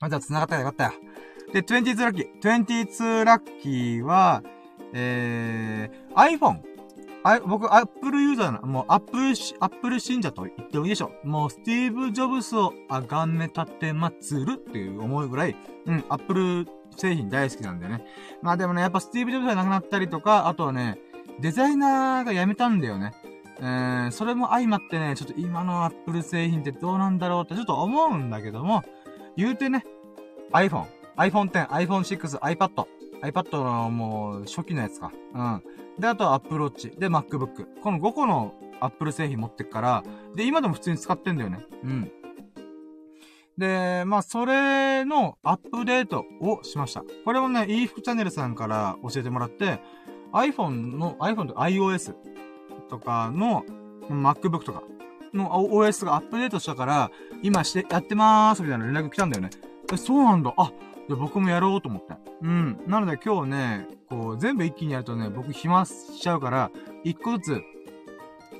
[0.00, 0.92] あ、じゃあ繋がったらよかったよ。
[1.52, 2.40] で、22ラッキー。
[2.40, 4.42] 22ラッキーは、
[4.92, 6.77] えー、iPhone。
[7.24, 9.28] あ、僕、アップルユーザーな、もう、アップル、
[9.60, 11.28] アップル信者と言ってもいいでしょう。
[11.28, 16.66] もう、スティーブ・ジョブスをあがめ立てまつるっていう思いぐらい、うん、アップル
[16.96, 18.04] 製品大好きなんだよね。
[18.42, 20.98] まあでもね、やっぱスティーブ・ジョブスが亡くなったりとか、あとはね、
[21.40, 23.12] デザイナーが辞めたんだよね。
[23.60, 28.84] えー、それも相まってね、ちょっと今のアップル製品ってどうなんだろうってちょっと思うんだけども、
[29.36, 29.84] 言うてね、
[30.52, 30.86] iPhone、
[31.16, 32.86] iPhone X、iPhone 6、iPad、
[33.22, 35.12] iPad のもう初期のやつか。
[35.34, 35.62] うん。
[35.98, 37.80] で、あとは Apple Watch、で MacBook。
[37.82, 40.04] この5個の Apple 製品持ってっから、
[40.34, 41.66] で、今でも普通に使ってんだよね。
[41.82, 42.12] うん。
[43.58, 47.02] で、まあ、それのアップデートをしました。
[47.24, 49.80] これもね、e フチャンネルさんから教えてもらって、
[50.32, 52.14] iPhone の、iPhone と iOS
[52.88, 53.64] とかの
[54.08, 54.82] MacBook とか
[55.34, 57.10] の OS がアップデートしたから、
[57.42, 59.50] 今して、やってまーすみたいな連絡来たんだよね。
[59.92, 60.54] え、そうなんだ。
[60.56, 60.70] あ、
[61.08, 62.14] じゃ僕もやろうと思って。
[62.42, 62.80] うん。
[62.86, 66.70] なので今日ね、こう、全部一気にやるとね、僕暇しちゃうから、
[67.02, 67.62] 一個ずつ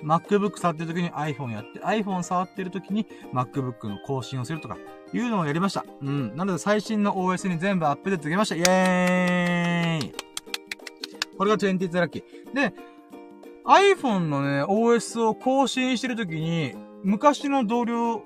[0.04, 4.78] MacBook 触ってる時に iPhone やって、iPhone 触ってる時に MacBook の更新をするとか、
[5.12, 5.84] いうのをやりました。
[6.02, 6.36] うん。
[6.36, 8.54] なので最新の OS に全部アップデートできました。
[8.56, 10.12] イェーイ
[11.36, 12.54] これが20 t ラッキー。
[12.54, 12.74] で、
[13.64, 18.22] iPhone のね、OS を更新してる時に、昔の同僚、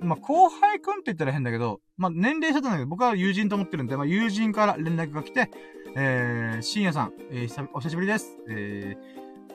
[0.00, 5.50] まあ、後輩くんって言ったら変だけど、まあ、年齢差ったんだけど、僕は友人と思ってるんで、まあ、友人から連絡が来て、
[5.96, 8.38] えー、深夜さん、えー、お久しぶりです。
[8.48, 8.96] え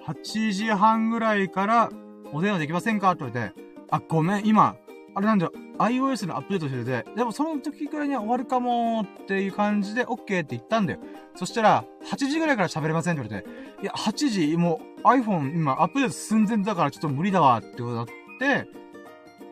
[0.05, 1.89] ー、8時半ぐらいから
[2.33, 3.11] お電話できませんか？
[3.11, 3.55] って言われて、
[3.89, 4.75] あ、ごめん、今、
[5.15, 10.99] あれなんだよ、iOS のアップデートしてて、でもその時くらいには終わるかもっていう感じで OK って言ったんだよ。
[11.35, 18.05] そしたら、8時ぐらいから喋れませんって言われて、いや、8時、もう iPhone 今アップデート寸前だからちょっと無理だわってことだっ
[18.39, 18.67] て、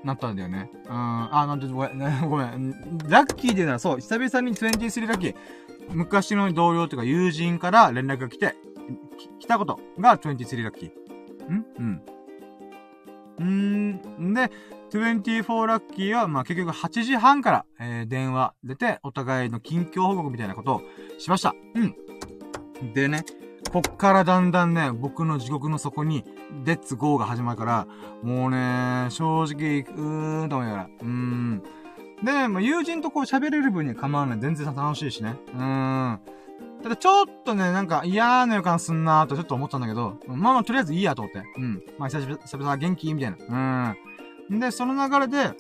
[0.04, 0.70] なったんだよね。
[0.86, 2.00] うん、あ、なんて、ごめん、
[2.30, 2.72] ごめん。
[3.08, 5.36] ラッキーでなそう、久々に23ラッキー。
[5.90, 8.56] 昔の同僚とか友人から連絡が来て、
[9.40, 11.54] 来たことが23ラッキー。
[11.54, 11.66] ん？
[11.78, 12.02] うん。
[13.44, 14.52] んーで、
[14.92, 20.82] 24ラッキーは、まあ、結局8時半から、えー、電話出て、お互いの近況報告みたいなことを
[21.18, 21.56] しました。
[21.76, 22.94] うん。
[22.94, 23.24] でね、
[23.72, 26.26] こっからだんだんね、僕の地獄の底に、
[26.66, 27.88] レッツゴーが始まるから、
[28.22, 31.64] もうね、正直、うーんと思いながら、うーん。
[32.22, 34.40] で、まあ、友人とこう喋れる分には構わない。
[34.40, 35.36] 全然楽しいしね。
[35.54, 36.20] うーん。
[36.84, 41.42] ただちょっとね、なんか嫌な予感すんなーとちょっと思ったんだけど、まあまあとりあえずいいやと思って。
[41.58, 41.82] うん。
[41.98, 43.14] まあ久々元気？
[43.14, 43.96] みたいな。
[44.50, 44.60] うん。
[44.60, 45.54] で、その流れで、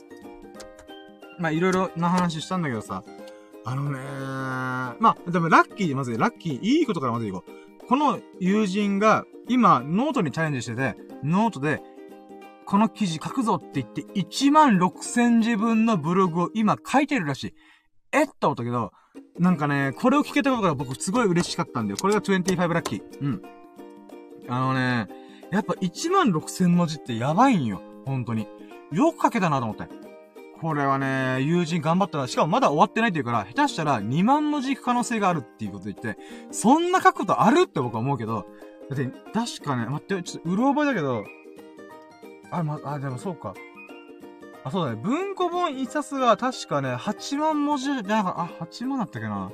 [1.40, 3.04] まあいろいろな話したんだけどさ、
[3.64, 4.02] あのねー、
[5.00, 7.52] まあ、でもラッキー、まずラッキー、いいことからまずいこう。
[7.92, 10.96] この友人が今ノートにチャレンジしてて、
[11.26, 11.82] ノートで、
[12.66, 17.54] この記事書くぞって言って1万6000字分のブログを今書いてるらしい。
[18.14, 18.94] えっと思ったけど、
[19.38, 21.98] なんかね、これを聞けたことが僕すごい嬉しかったんだよ。
[22.00, 23.04] これが25ラッキー。
[23.20, 23.42] うん。
[24.48, 25.10] あのね、
[25.52, 27.82] やっぱ1万6000文字ってやばいんよ。
[28.06, 28.48] 本当に。
[28.94, 29.90] よく書けたなと思って。
[30.62, 36.20] これはね、友人頑張ったら、しかもまだ終わってないって言うから、下手したら2万文字行く可能性があるっていうこと言って、
[36.52, 38.46] そんな書くことあるって僕は思うけど、
[38.88, 41.26] だって、確かね、待って、ちょっとうろ覚えだけど、
[42.52, 43.56] あ、ま、あ、でもそうか。
[44.64, 45.02] あ、そうだね。
[45.02, 49.52] 文庫本一冊が確かね、8万文字じゃなかあ、8万だったっけな。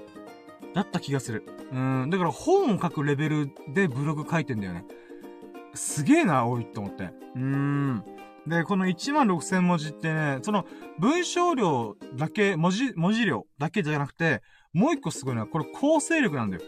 [0.74, 1.46] だった気がする。
[1.72, 1.76] う
[2.06, 2.10] ん。
[2.10, 4.84] だから本を書くレベルでブログ書いてんだよね。
[5.74, 7.04] すげえな、多いって思って。
[7.36, 8.17] うーん。
[8.48, 10.66] で、この1万6千文字ってね、その
[11.00, 14.42] 文章量だけ、文字、文字量だけじゃなくて、
[14.74, 16.64] もう一個すごいのは、これ構成力なんだよ。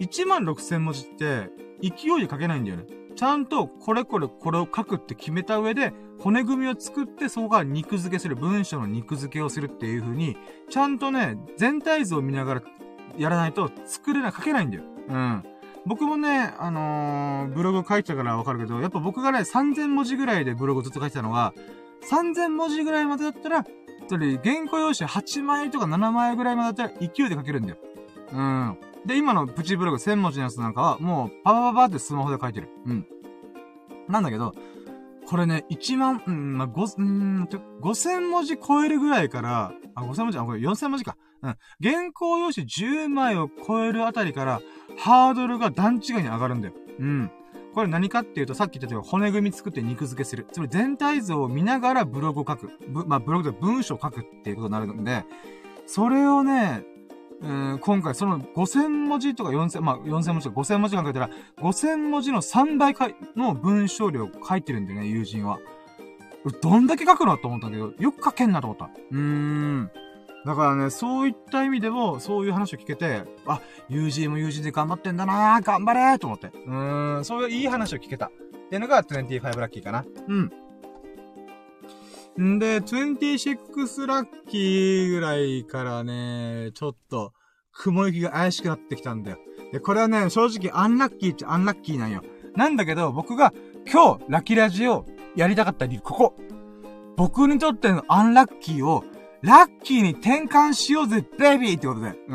[0.00, 1.50] 1万6千文字って、
[1.80, 1.88] 勢
[2.18, 2.86] いで書けないんだよね。
[3.14, 10.36] ちゃんと、これこれこれを書くって決めた上で、骨組みを作って、そこから肉付けする、文章の肉付けをするっていう風に、
[10.68, 12.62] ちゃんとね、全体図を見ながら
[13.16, 14.84] やらないと作れない、書けないんだよ。
[15.08, 15.42] うん。
[15.86, 21.52] 僕もね、あのー、ブログ書いてたからわかるけど、やっぱ僕がね、3000文字ぐらいでブログずっと書いてたのが、
[22.10, 23.64] 3000文字ぐらいまでだったら、
[24.08, 27.76] それ、原稿用紙8枚とか7枚ぐらいまでだったら勢いで書けるんだよ。
[28.32, 28.78] うん。
[29.06, 32.68] で、今のプチブログ1000文字のやつなんかは、もう、パパパパってスマホで書いてる。
[32.86, 33.06] うん。
[34.08, 34.54] なんだけど、
[35.26, 37.44] これね、1万、うん、まあ、5、うん、
[37.80, 41.16] 5000文字超えるぐらいから、あ、5000文字、あ、これ4000文字か。
[41.44, 41.56] うん。
[41.82, 44.62] 原稿用紙10枚を超えるあたりから、
[44.96, 46.74] ハードルが段違いに上がるんだよ。
[46.98, 47.30] うん。
[47.74, 50.46] これ何かっていうと、さっき言ったように骨組み作って肉付けする。
[50.52, 52.70] つまり全体像を見ながらブログを書く。
[52.88, 55.24] ぶまあ、ブログで文章を書くっていうことになるんで、
[55.86, 56.84] それをね、
[57.42, 65.58] えー、今回その5000文字とか4000、まあ、4000文字とか5000文字考えたら、5000文字の3倍かの文章量書いてるんだよね、友人は。
[66.62, 68.90] どんだけ書くのと思ったんだけど、よく書けんなと思った。
[69.10, 69.90] うーん。
[70.44, 76.48] だからね、そういった意味でも、そういう話を聞けて、あ、友人も友人で頑張ってんだな頑張れと思って。
[76.48, 78.26] うーん、そういういい話を聞けた。
[78.26, 80.04] っていうのが25ラッキーかな。
[80.28, 80.52] うん。
[82.56, 87.32] んで、26ラッキーぐらいからね、ちょっと、
[87.72, 89.38] 雲行きが怪しくなってきたんだよ。
[89.72, 92.22] で、これはね、正直アンラッキーっちゃアンラッキーなんよ。
[92.54, 93.52] なんだけど、僕が
[93.90, 95.06] 今日、ラッキーラジを
[95.36, 96.36] やりたかった理由、ここ。
[97.16, 99.04] 僕にとってのアンラッキーを、
[99.44, 102.08] ラッキーに転換しようぜ、ベビーってことで。
[102.28, 102.34] う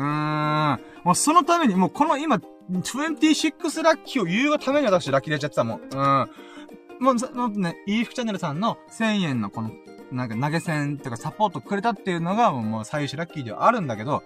[0.76, 0.80] ん。
[1.02, 5.80] もうそのために、もうこの今、26ラッキーを言うがために私ラッキーでやっちゃってたもん。
[5.80, 7.04] うん。
[7.04, 9.72] もう、もうね、イーフチャンネルさんの1000円のこの、
[10.12, 14.22] なんか投げ銭とかサポートくれたっていうのが、もう最終ラッキーではあるんだけど、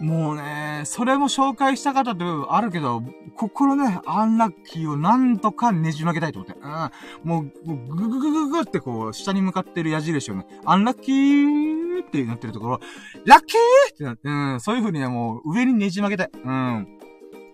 [0.00, 3.02] もうね、それも紹介したかった部分あるけど、
[3.36, 6.58] 心ね、アンラッキーをなんとかねじ曲げたいと思って。
[6.60, 6.90] うん。
[7.28, 12.80] もう、ぐぐぐぐぐってこう、下に向かってる矢印をね、アンラッキーってなってるところ、
[13.26, 16.30] ラッキーってなって、うん、そういう風にね、もう上にねじ曲げたい。
[16.42, 16.98] うん。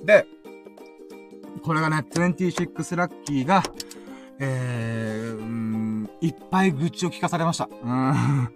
[0.05, 0.27] で、
[1.63, 3.63] これがね、26ラッキーが、
[4.39, 7.69] えー、うん、いっぱい愚痴を聞かされました。
[7.83, 8.49] うん。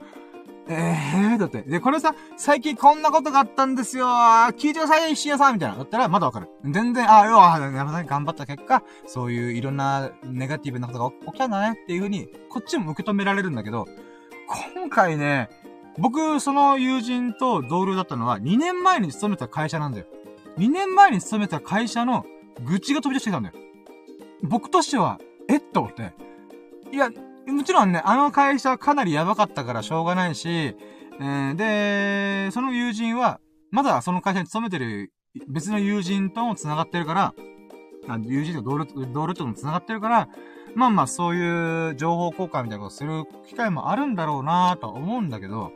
[0.73, 1.63] ええー、だって。
[1.63, 5.77] で、これさ、最近こんなことがあったんですよ聞いてください、石屋さんみたいな。
[5.77, 6.49] だったらまだわかる。
[6.65, 7.59] 全然、あ、要は、
[8.05, 13.87] 頑張った結果、そういういろんなネガティブなことが起きたんだねっていう風に、こっちも受け止められるんだけど、
[14.75, 15.49] 今回ね、
[15.99, 20.07] 僕、その友人と同僚だったのは、2年前に勤めた会社なんだよ。
[20.59, 22.25] 2年前に勤めた会社の
[22.65, 23.55] 愚痴が飛び出してきたんだよ。
[24.43, 25.19] 僕としては、
[25.49, 26.13] えっと思って。
[26.93, 27.11] いや、
[27.47, 33.41] もちろんね、あの会社はかなりやばかったからしょうがないし、えー、で、その友人は、
[33.71, 35.13] まだその会社に勤めてる
[35.49, 37.35] 別の友人とも繋がってるから、
[38.09, 40.29] あ友人と同僚同僚とも繋がってるから、
[40.75, 45.73] まあまあそういう情報交換みたいなことする機会もあるんだろうなと思うんだけど、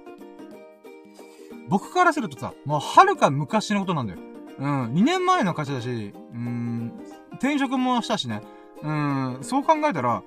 [1.69, 4.21] 僕からするとさ、もうはるか昔のことなんだよ。
[4.59, 6.93] うん、2年前の会社だし、うん、
[7.33, 8.43] 転職もしたしね。
[8.83, 10.23] うん、そう考えたら、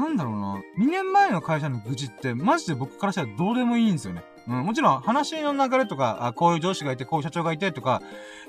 [0.00, 0.62] なんだろうな。
[0.78, 4.24] 2年前の会社の愚痴って、マジで僕からしたらどうでもいいんですよね。
[4.48, 8.02] うん、もちろん話の流れとか、あ、こういう上司がいて、こういう社長がいてとか、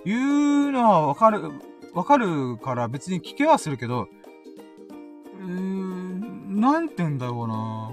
[0.06, 1.52] いうのはわかる、
[1.94, 4.08] わかるから別に聞けはするけど、
[5.42, 7.92] うーん、なんて言うんだろうな。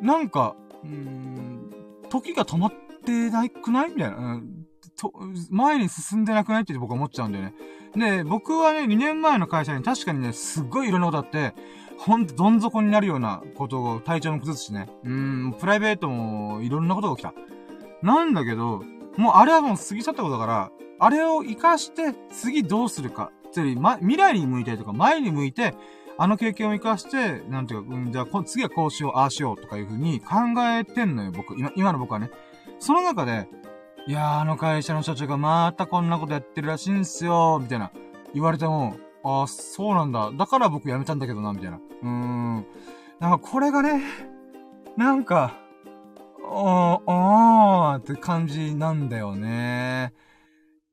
[0.00, 1.70] なんか、うーん、
[2.08, 2.72] 時が止まっ
[3.04, 4.16] てないくないみたいな。
[4.16, 4.60] うん
[5.00, 5.12] と、
[5.50, 7.54] 前に進んでなくないって僕は思っちゃうんだよね。
[7.96, 11.54] で、僕はね、2年前の会社に確かにね、すっごいいろんなことあって、
[12.00, 14.88] ほんとどん底になるようなことを体調も崩すしね。
[15.04, 17.34] うーん、プライベートもいろんなことが起きた。
[18.02, 18.82] なんだけど、
[19.18, 23.30] もうあれはもう過ぎ去ったことだから、あれを活かして次どうするか。
[23.52, 25.74] つまり、ま、未来に向いてとか前に向いて、
[26.16, 30.36] あの経験を活かして、なんていうか、うん、じゃあ次はこうしよう、ああしようとかいう風に考
[30.74, 31.54] えてんのよ、僕。
[31.58, 32.30] 今、今の僕はね。
[32.78, 33.46] その中で、
[34.06, 37.90] いやー、あの会社の社長がまたこんなことやってるらしいんすよ、みたいな。
[38.32, 40.30] 言われても、ああ、そうなんだ。
[40.32, 41.76] だから僕辞めたんだけどな、みたいな。
[41.76, 42.66] うーん。
[43.18, 44.02] なんかこれがね、
[44.96, 45.58] なんか、
[46.52, 50.12] あー、あーって感じなんだよね。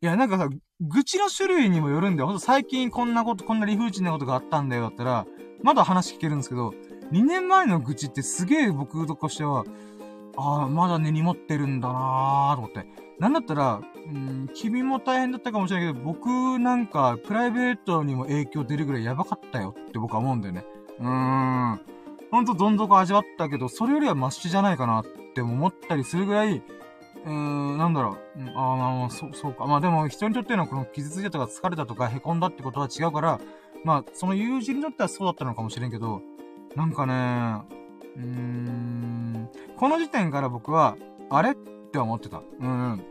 [0.01, 0.49] いや、なんかさ、
[0.79, 2.27] 愚痴の種類にもよるんだよ。
[2.27, 5.25] ほんと最近こんなこと、こんな理不尽なことがあったんだよだったら、
[5.63, 6.73] まだ話聞けるんですけど、
[7.11, 9.63] 2年前の愚痴ってすげえ僕としては、
[10.35, 12.85] ああ、まだ根に持ってるんだなーと思って。
[13.19, 20.65] なんだったら、うん、君も大変だったかもしれないけど、僕なんか、プライベートにも影響出るぐらいやばかったよって僕は思うんだよね。
[20.99, 21.81] うーん。
[22.31, 28.49] ほんとどん底味わったけど、それよりはマシじゃないかなって思ったりするぐらい、うーん、なんだろう。
[28.55, 29.65] ああ、まあ、そう、そうか。
[29.65, 33.39] まあでも、人にとってのこの傷ついたとか疲れたとか凹んだってことは違うから、
[33.83, 36.21] まあ、その友人にとってはそうだったのかもしれんけど、
[36.75, 37.13] なんかね、
[38.15, 40.95] うーん、この時点から僕は、
[41.29, 41.55] あれ？
[41.97, 42.41] って思ってた。
[42.59, 43.03] うん。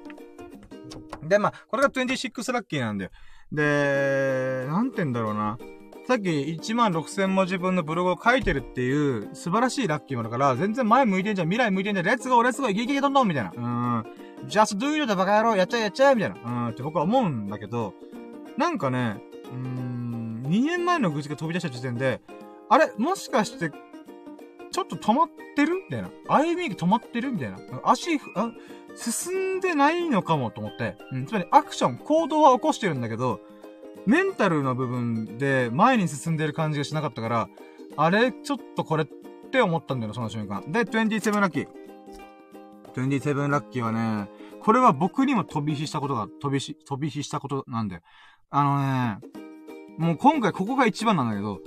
[1.28, 3.10] で、まあ、これが26ラッキーなんだよ。
[3.50, 5.58] で、なんて言うんだろうな。
[6.06, 13.52] さっき1万6000文字分のブログを書いてるっていう素晴らしいラッキーもだから、全然前向いてんじゃん、未来向いてんじゃん、レッツゴー、レッツゴー、イケイケどんどんみたいな。
[13.56, 14.04] うん。
[14.46, 16.36] just do it だバカ野郎、やっちゃえやっちゃえみたいな。
[16.36, 17.94] うん、って僕は思うんだけど、
[18.56, 19.20] なんかね、
[19.52, 22.20] うん、2年前の愚痴が飛び出した時点で、
[22.68, 22.92] あれ？
[22.98, 23.72] もしかして、
[24.76, 26.10] ちょっと止まってるみたいな。
[26.28, 27.56] 歩みが止まってるみたいな。
[27.82, 28.52] 足、あ、
[28.94, 30.98] 進んでないのかもと思って。
[31.12, 33.40] うん、つまりアクション、行動は起こしてるんだけど、
[34.04, 37.48] メンタルの部分で前に進んでる感じがしなかったから、
[37.96, 39.06] あれちょっとこれっ
[39.50, 40.70] て思ったんだよ、その瞬間。
[40.70, 41.68] で、27ラッキー。
[42.94, 44.28] 27ラッキーはね、
[44.60, 48.02] これは僕にも飛び火したことが、飛びし、飛び火したことなんで。
[48.50, 49.46] あのね、
[49.96, 51.60] もう今回ここが一番なんだけど、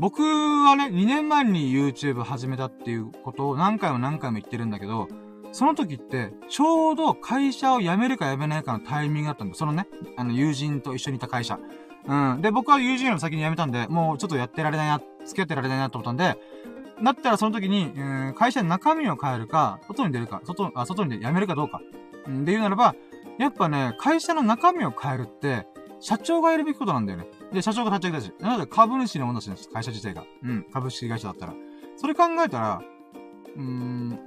[0.00, 5.08] 僕はね、2年前に YouTube 始めたっていうことを何回も何回も言ってるんだけど、
[5.52, 9.86] その時って、ちょうど会社を辞めるか辞めないかのタイミングだったんだそのね、
[10.16, 11.58] あの、友人と一緒にいた会社。
[12.06, 12.40] うん。
[12.40, 16.40] で、僕は友人よりも先に辞めたんで、もうちょっとやってられないな、付き合ってられないなと思ったんで、
[17.04, 21.82] だったらその時に、うん、会社の中身を変えるか、外に出るか、外、あ、外に辞めるかどうか。
[22.26, 22.94] うん、で言うならば、
[23.38, 25.66] やっぱね、会社の中身を変えるって、
[26.00, 27.26] 社長がやるべきことなんだよね。
[27.52, 28.32] で、社長が立ち上げたし。
[28.40, 30.24] なので株主のものだし、会社自体が。
[30.42, 31.54] うん、株式会社だったら。
[31.96, 32.82] それ考えたら、
[33.56, 34.18] うーん、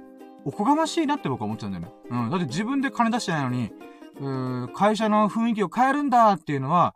[0.44, 1.92] おこがましいなって僕は思っちゃうんだよね。
[2.10, 2.30] うん。
[2.30, 3.72] だって自分で金出してないのに、
[4.20, 6.94] うー会社の雰囲気を変えるんだっていうのは、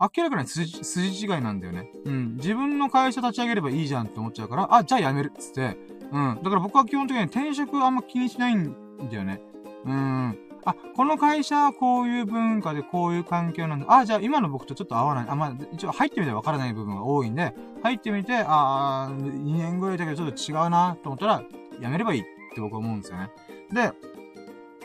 [0.00, 1.90] 明らかに筋、筋違いなんだよね。
[2.04, 2.36] うん。
[2.36, 5.76] 自分の会社立ち上げればいいじゃんって思っちゃうから、あ、じゃあ辞めるっつって、
[6.12, 6.40] うん。
[6.42, 8.74] だから僕は基本的に転職あんま気にしないん
[9.10, 9.40] だよね。
[9.84, 10.38] うん。
[10.64, 13.86] あ、この会社はこういう文化でこういう環境なんだ。
[13.88, 15.26] あ、じゃあ今の僕とちょっと合わない。
[15.28, 21.42] あ、まあ、一応入ってみてわからない部分が多いんで、入ってみて、あ2年ぐらいだけどちょっと違うなと思ったら、
[21.80, 22.24] やめればいいっ
[22.54, 23.30] て僕は思うんですよね。
[23.72, 23.92] で、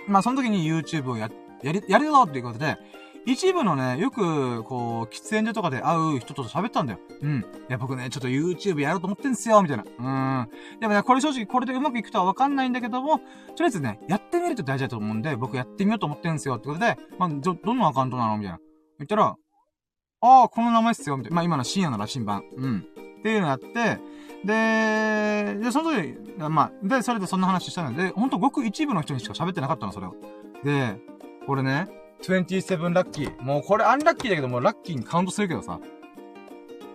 [0.08, 1.30] まあその時に YouTube をや、
[1.64, 2.78] やり、やるぞっていうことで、
[3.32, 7.00] 一部のね、よく、こう、喫煙所とかで会う人と喋ったんだよ。
[7.22, 7.40] うん。
[7.40, 9.84] いや、僕ね、ちょっと YouTube やろうと思ってんすよ、みたいな。
[9.84, 10.80] うん。
[10.80, 13.24] でもね、これ正直これでうまくいくとはわかんないんだけども、と
[13.60, 18.38] りあえずね、やってみると大事だと思うんで、僕やってみようと思ってんすよ、ってことで、まあ、ど、どのアカウントなの？
[18.38, 18.60] みたいな。
[19.00, 19.36] 言ったら、
[20.22, 21.36] ああ、この名前っすよ、みたいな。
[21.36, 22.44] まあ、今の深夜の羅針盤。
[22.56, 22.86] うん。
[23.20, 24.00] っていうのやって、
[24.46, 30.16] で、で、その時、まあ、で、それでそんな話したので、ほんとごく一部の人にしか喋ってなかったの、それを。
[30.64, 30.98] で、
[31.46, 31.90] これね、
[32.22, 33.42] 27ラッキー。
[33.42, 35.80] もうこれアンラッキーだけどもラッキーにカウントするけどさ。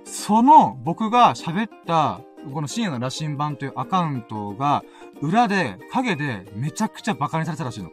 [0.04, 2.20] その僕が喋った、
[2.52, 4.84] この深夜の羅針盤というアカウントが、
[5.20, 7.90] 裏で、影でめちゃくちゃ馬鹿にされたらしいの。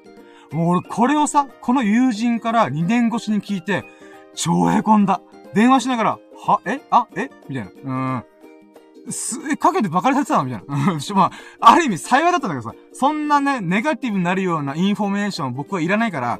[0.52, 3.86] もう俺これをさ、この友人から2年越しに聞いて、
[4.36, 5.22] 超凹んだ。
[5.53, 7.30] 電話しながら、は、えあえ？
[7.48, 8.24] みたいな。
[9.06, 9.12] うん。
[9.12, 10.44] す、え、影で馬鹿にされてたの？
[10.45, 10.94] みたいな。
[10.94, 10.99] うん。
[11.16, 16.40] まあ、ある意味幸いだったんだけどさ、そんなね、ネガティブになるようなインフォメーション僕はいらないから、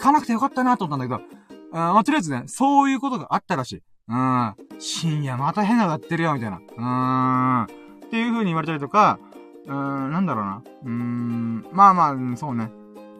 [0.00, 1.28] 聞かなくてよかったなと思ったんだけど、
[1.72, 3.82] あまあ、とりあえずね、そういうことがあったらしい。
[4.08, 4.54] うん。
[4.78, 6.58] 深夜また変なのやってるよ、みたいな。
[6.58, 7.64] うん。
[7.64, 9.20] っていう風に言われたりとか、
[9.66, 10.62] うん、なんだろうな。
[10.84, 11.66] うーん。
[11.72, 12.72] まあまあ、そうね。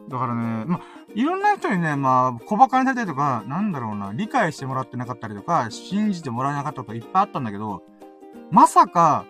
[0.09, 0.81] だからね、まあ、
[1.13, 7.83] いろんな人にね、まあ、小馬鹿にされたりとか、なんだろうな、理解してもらってなかったりとか、信じてもらえなかったこといっぱいあったんだけど、
[8.49, 9.25] まさか、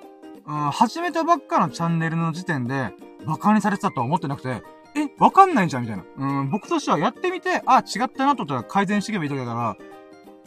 [0.48, 4.64] うん、始めたばっかのチャンネルの時点で、馬鹿にされてたとは思ってなくて、
[4.96, 6.04] え、わかんないじゃんみたいな。
[6.18, 9.78] うん、僕としてはやってみて、あ、違ったなと思ったら改善していけばいいだけだから、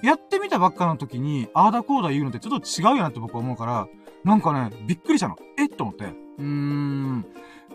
[0.02, 3.88] やってみたばっかの時に、あーだこーだ言うのってちょっと違うよなって僕は思うから、
[4.22, 5.36] なんかね、びっくりしたの。
[5.58, 6.04] えと思って。
[6.04, 7.26] うーん。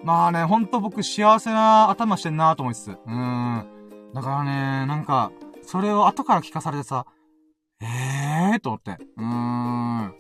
[0.04, 2.92] まあね、ほんと僕幸せな頭してんなと思いつつ。
[2.92, 3.66] うーん。
[4.14, 5.32] だからね、なんか、
[5.64, 7.06] それを後から聞かされてさ、
[7.82, 7.86] え
[8.54, 8.60] えー？
[8.60, 8.98] と思って。
[9.18, 10.14] うーん。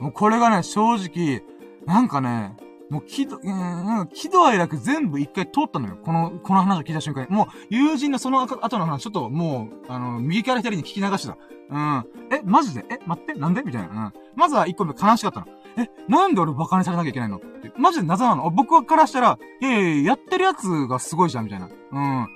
[0.00, 1.42] もうこれがね、正直、
[1.86, 2.56] なんかね、
[2.94, 5.98] もう喜怒、うん、喜怒哀楽全部一回通ったのよ。
[6.00, 7.28] この、この話を聞いた瞬間に。
[7.28, 11.36] もう、友人のその後の話、ちょっともう、あの、右から左に聞き流してた。
[11.70, 12.04] うん。
[12.30, 12.84] え、マジで？
[12.88, 13.34] え、待って？
[13.34, 13.62] なんで？
[13.62, 13.88] みたいな。
[13.88, 14.12] うん。
[14.36, 15.46] まずは一個目悲しかったの。
[15.76, 17.38] え、なんで俺馬鹿にされなきゃいけないの？
[17.38, 17.72] って。
[17.76, 21.68] マジで謎なの僕からしたら、いやいやいや、やってるやつがすごいじゃん、みたいな。
[21.92, 22.28] うん。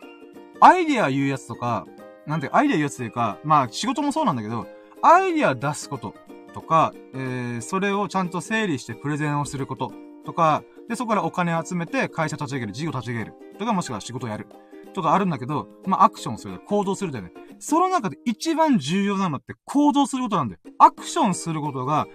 [0.61, 1.87] アイディア言うやつとか、
[2.27, 4.67] なんて、アイディア言うやつというか、まあ、仕事もそうなんだけど、
[5.03, 6.15] アイディア出すこと
[6.53, 9.93] とか、えー、それをちゃんと整理してプレゼンをすること
[10.29, 13.33] とか、で、そこからお金集めて会社立ち上げる、事業立ち上げる。
[13.59, 14.47] とか、もしくは仕事をやる。
[14.93, 17.33] とかあるんだけど、まあ、アクションする、行動するだよね。
[17.59, 20.61] その中で一番重要なのって行動することなんだよ。
[20.79, 22.07] アクションすることが、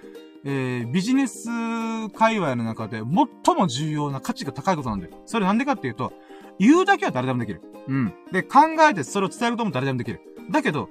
[0.45, 1.47] えー、ビジネス
[2.09, 5.13] 界隈の中で最も重要な価値が高いことなんだよ。
[5.25, 6.13] それなんでかっていうと、
[6.59, 7.63] 言うだけは誰でもできる。
[7.87, 8.13] うん。
[8.31, 10.21] で、考えてそれを伝えることも誰でもできる。
[10.51, 10.87] だけど、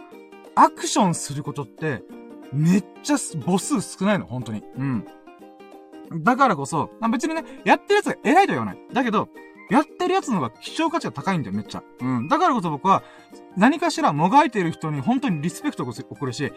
[0.56, 2.02] アクションすることって、
[2.52, 3.16] めっちゃ
[3.46, 4.64] 母数少ないの、本当に。
[4.76, 5.06] うん。
[6.20, 8.78] だからこそ、ま、別にね、やってるやつが偉いとは言わない。
[8.92, 9.28] だけど、
[9.70, 11.82] やってるやつの方が希少価値が高いんだよ、めっちゃ。
[12.00, 12.28] うん。
[12.28, 13.02] だからこそ僕は、
[13.56, 16.52] 何かしらもがいてる人に本当にリスペクトを送るし、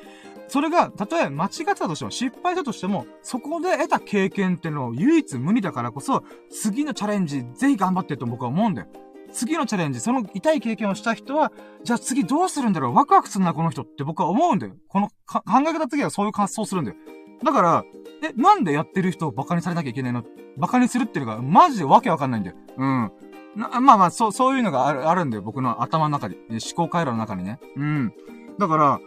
[0.47, 8.87] それが、たとえ間違ってたとしても、失敗したとしても、そこで得た経験ってのを唯一無二だからこそ、次のチャレンジ、ぜひ頑張ってと僕は思うんだよ。
[9.31, 11.51] 次のチャレンジ、その痛い経験をした人は、
[11.83, 14.73] じゃあ次どうするんだろうワクワクするな、この人って僕は思うんだよ。
[14.87, 16.97] この考え方次はそういう発想するんだよ。
[17.43, 17.85] だから、
[18.23, 20.23] え、なんでやってる人を馬鹿にされなきゃいけないの？
[20.57, 22.55] 馬鹿にするっていうのが、マジでわけわかんないんだよ。
[22.77, 23.11] うん。
[23.55, 25.43] まあまあ、そう、そういうのがある、あるんだよ。
[25.43, 26.37] 僕の頭の中に。
[26.49, 27.59] 思考回路の中にね。
[27.75, 28.13] うん。
[28.57, 28.99] だから、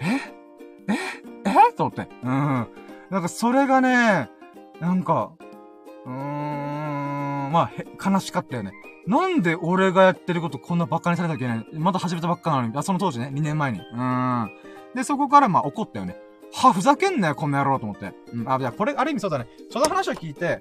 [0.00, 0.92] え？
[0.92, 0.94] え？
[1.44, 1.72] え？
[1.74, 2.08] と思って。
[2.22, 2.66] うん。
[3.10, 4.28] なんかそれがね、
[4.80, 5.32] なんか、
[6.04, 8.72] うーん、まあ、へ、悲しかったよね。
[9.06, 12.76] なんで俺がやってることこんな馬鹿にされなきゃいけないまだ始めたばっかなのに。
[12.76, 13.80] あ、その当時ね、2年前に。
[13.80, 14.50] うん。
[14.94, 16.16] で、そこからまあ怒ったよね。
[16.52, 18.12] は、ふざけんなよ、こんな野郎と思って。
[18.32, 18.52] うん。
[18.52, 19.46] あ、じゃあこれ、ある意味そうだね。
[19.70, 20.60] その話を聞いて、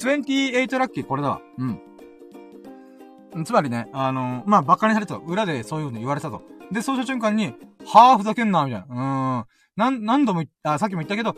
[0.00, 1.40] 28ラッキーこれだわ。
[1.58, 3.44] うん。
[3.44, 6.42] つまりね、あのー、まあ、馬鹿にされた裏でそういう風に言われたと。
[6.70, 7.54] で、そうした瞬間に、
[7.84, 8.86] はぁ、ふざけんな、みたいな。
[8.88, 9.46] うーん。
[9.76, 11.34] なん、何度もあ、さっきも言ったけど、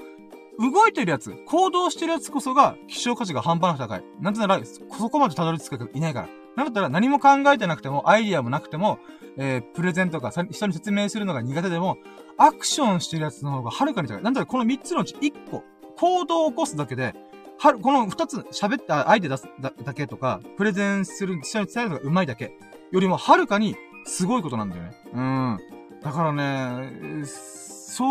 [0.58, 4.04] 動いてるやつ、行動してるやつこそが、希少価値が半端なく高い。
[4.20, 6.28] なんてなら、そこまでたどり着くいないから。
[6.56, 8.98] なんだったら何も考えてなくても、アイディアもなくても、
[9.36, 11.98] えー、プレゼントか、人に説明するのが苦手でも、
[12.38, 14.22] アクションしてるやつの方がはるかに高い。
[14.22, 15.64] なんだろ、この3つのうち1個、
[15.96, 17.14] 行動を起こすだけで、
[17.58, 22.58] はる、この二つ喋ったアイデア出すだけとか、プレゼンするに、伝えるのが上手いだけ
[22.92, 24.90] よりもはるかにすごいことなんだよね。
[25.14, 25.58] うん。
[26.02, 28.04] だからね、そ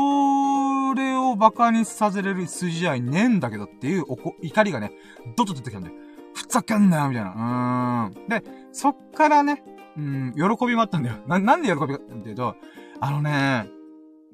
[0.96, 4.92] れを馬鹿にさせれる筋合いねえんだけどっていうおこ、怒りがね、
[5.38, 5.96] どっと出てきたんだよ。
[6.34, 8.12] ふざけんなよみたいな。
[8.16, 8.28] うん。
[8.28, 9.64] で、そっからね、
[9.98, 11.18] うん、喜びもあったんだよ。
[11.28, 12.56] な、なんで喜びかっていうと、
[13.00, 13.68] あのね、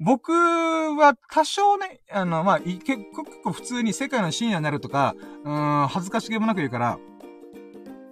[0.00, 2.82] 僕は多少ね、あの、まあ、結
[3.42, 5.14] 構普通に世界の深夜になるとか、
[5.44, 6.98] うん、恥ずかしげもなく言うから、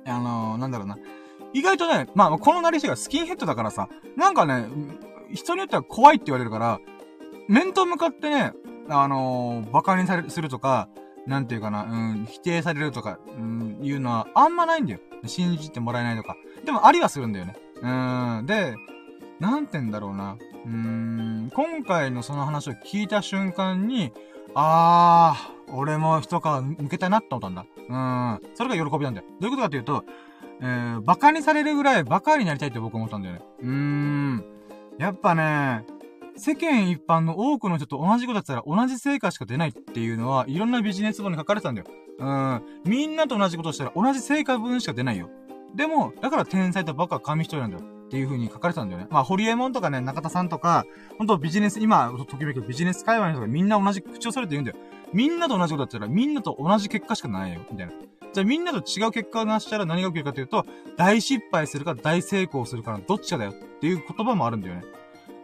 [0.06, 0.98] あのなんだろうな。
[1.52, 4.66] 意外とね、まあ、このなりしがスキンヘッドだからさ、なんかね、
[5.32, 6.80] 人によっては怖いって言われるから、
[7.48, 8.52] 面と向かってね、
[8.88, 10.88] あのー、馬鹿にされ、するとか、
[11.26, 11.86] なんていうかな、う
[12.22, 15.00] ん、否定されるとか、うん、いうのはあんまないんだよ。
[15.26, 16.36] 信じてもらえないとか。
[16.64, 17.56] でもありはするんだよね。
[17.82, 18.74] うん、で、
[19.38, 20.36] なんて言うんだろうな。
[20.66, 24.12] うーん、今回のその話を聞いた瞬間に、
[24.54, 27.66] あー、俺も一皮向けたいなって思ったんだ。
[27.88, 27.96] う
[28.46, 28.54] ん。
[28.54, 29.26] それが喜びなんだよ。
[29.40, 30.04] どういうことかっていうと、
[30.60, 33.40] えー、馬鹿にされるぐらい馬鹿になりたいって僕思ったんだよね。
[33.60, 34.44] うーん。
[34.98, 35.84] やっぱね、
[36.36, 41.86] 世間一般の多くの人と同じことやったら同じ成果しか出ないっていうのは、いろんなビジネス本に書かれてたんだよ。
[42.18, 42.62] うん。
[42.84, 45.30] みんなと同じことしたら同じ成果分しか出ないよ。
[45.74, 47.99] でも、だから天才とバカは紙一重なんだよ。
[48.10, 49.06] っていう風に書かれてたんだよね。
[49.08, 50.84] まあ、ホリエモンとかね、中田さんとか、
[51.16, 54.76] ほんとビジネス、今、ときめくビジネス界隈の人がみんな同じ口をそれて言うんだよ。
[55.12, 57.60] みんなと同じことだったら、みんなと同じ結果しかないよ。
[57.70, 57.92] みたいな。
[58.32, 60.66] じゃあみんなと違う結果を出したら何が起きるかというと、
[60.96, 64.82] 大失敗するか大成功するかのどっちかだよっていう言葉もあるんだよね。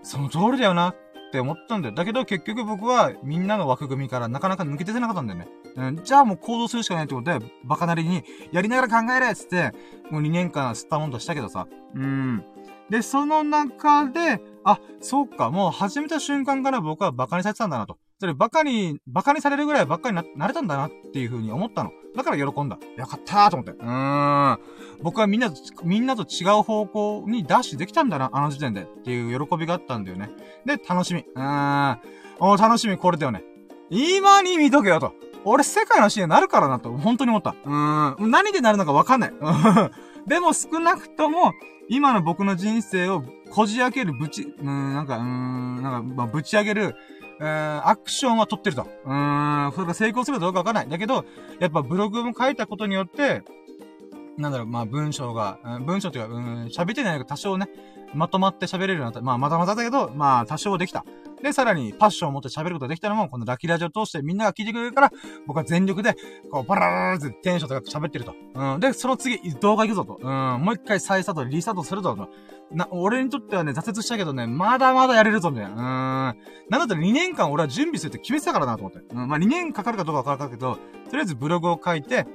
[0.03, 0.97] その通りだよなっ
[1.33, 1.95] て思ったんだよ。
[1.95, 5.49] だけど結局僕はみんなの枠組みからなかなか抜け出せなかったんだよね。
[5.77, 9.73] うん、じゃあもう行動するしかないってことで、バカなりにやりながら考えれっつって、
[10.11, 11.67] もう2年間吸ったもんとしたけどさ。
[11.95, 12.45] うん。
[12.91, 17.99] で、その中で、あ、そうか、もう始めた瞬間から僕はバカにされてたんだなと。
[18.19, 21.93] それバカに、バカにされるぐらいバカにな、なれたんだなっていう風に思ったの。
[22.17, 22.79] だから喜んだ。
[22.97, 23.73] よかったーと思って。
[23.73, 24.59] うーん。
[25.03, 28.83] 僕はみんなと、みんなと違う方向にダッシュできたんだな、あの時点で。
[28.83, 30.31] っていう喜びがあったんだよね。
[30.65, 31.21] で、楽しみ。
[31.21, 31.99] うーん。
[32.39, 33.43] お楽しみ、これだよね。
[33.91, 35.13] 今に見とけよと。
[35.45, 37.51] 俺世界のシーンになるからなと、本当に思った。
[37.51, 38.31] うーん。
[38.31, 39.33] 何でなるのかわかんない。
[40.27, 41.53] でも少なくとも、
[41.89, 46.95] 今の僕の人生をこじ開けるぶち、うん、なんか、うん、なんか、まあ、ぶち上げる、
[47.41, 48.83] えー、アクションは取ってると。
[48.83, 50.89] うーん、それが成功するかどうかわからない。
[50.89, 51.25] だけど、
[51.61, 53.43] やっぱブログも書いたことによって、
[54.39, 57.69] なんだろう、まあ文章が、文章というか、うん、喋ってないけど多少ね、
[58.15, 59.21] まとまって喋れるようになった。
[59.21, 61.05] まあまだまだだけど、まあ多少できた。
[61.43, 65.11] で、さらにパッションを持って喋ることができたのも、このラキラジオを通してみんなが聞いてくれるから、
[65.47, 66.15] 僕は全力で、
[66.51, 68.35] こう、バラララってテンション高く喋ってると。
[68.55, 68.81] うん。
[68.81, 70.19] で、その次、動画行くぞと。
[70.21, 70.63] うん。
[70.63, 72.29] もう一回再スタート、リスタートするぞと。
[72.73, 75.73] な、俺にとってはね、挫折したけどね、まだまだやれるぞ、みたいな。
[75.73, 75.79] うん。
[75.79, 76.35] なん
[76.71, 79.01] だったら2年間俺は準備するって決めてたからなと思って。
[79.11, 79.29] うん。
[79.29, 80.77] まあ2年かかるかどうかわからんけど、
[81.11, 82.27] とりあえずブログを書いて、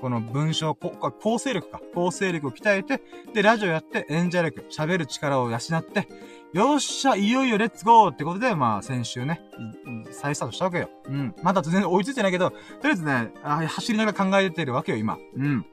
[0.00, 0.90] この文章、こ
[1.20, 1.80] 構成力か。
[1.94, 3.02] 構成力を鍛えて、
[3.34, 6.08] で、ラジオやって、演者力、喋る力を養って、
[6.52, 9.40] よっしゃ、いよいよレッツゴーってことで、まあ、先週ね、
[10.10, 10.90] 再スタートしたわけよ。
[11.04, 11.34] うん。
[11.42, 15.18] まだ全然追いついてないけど、とりあえずね、あ走りながら考えてるわけよ、今。
[15.36, 15.66] うん。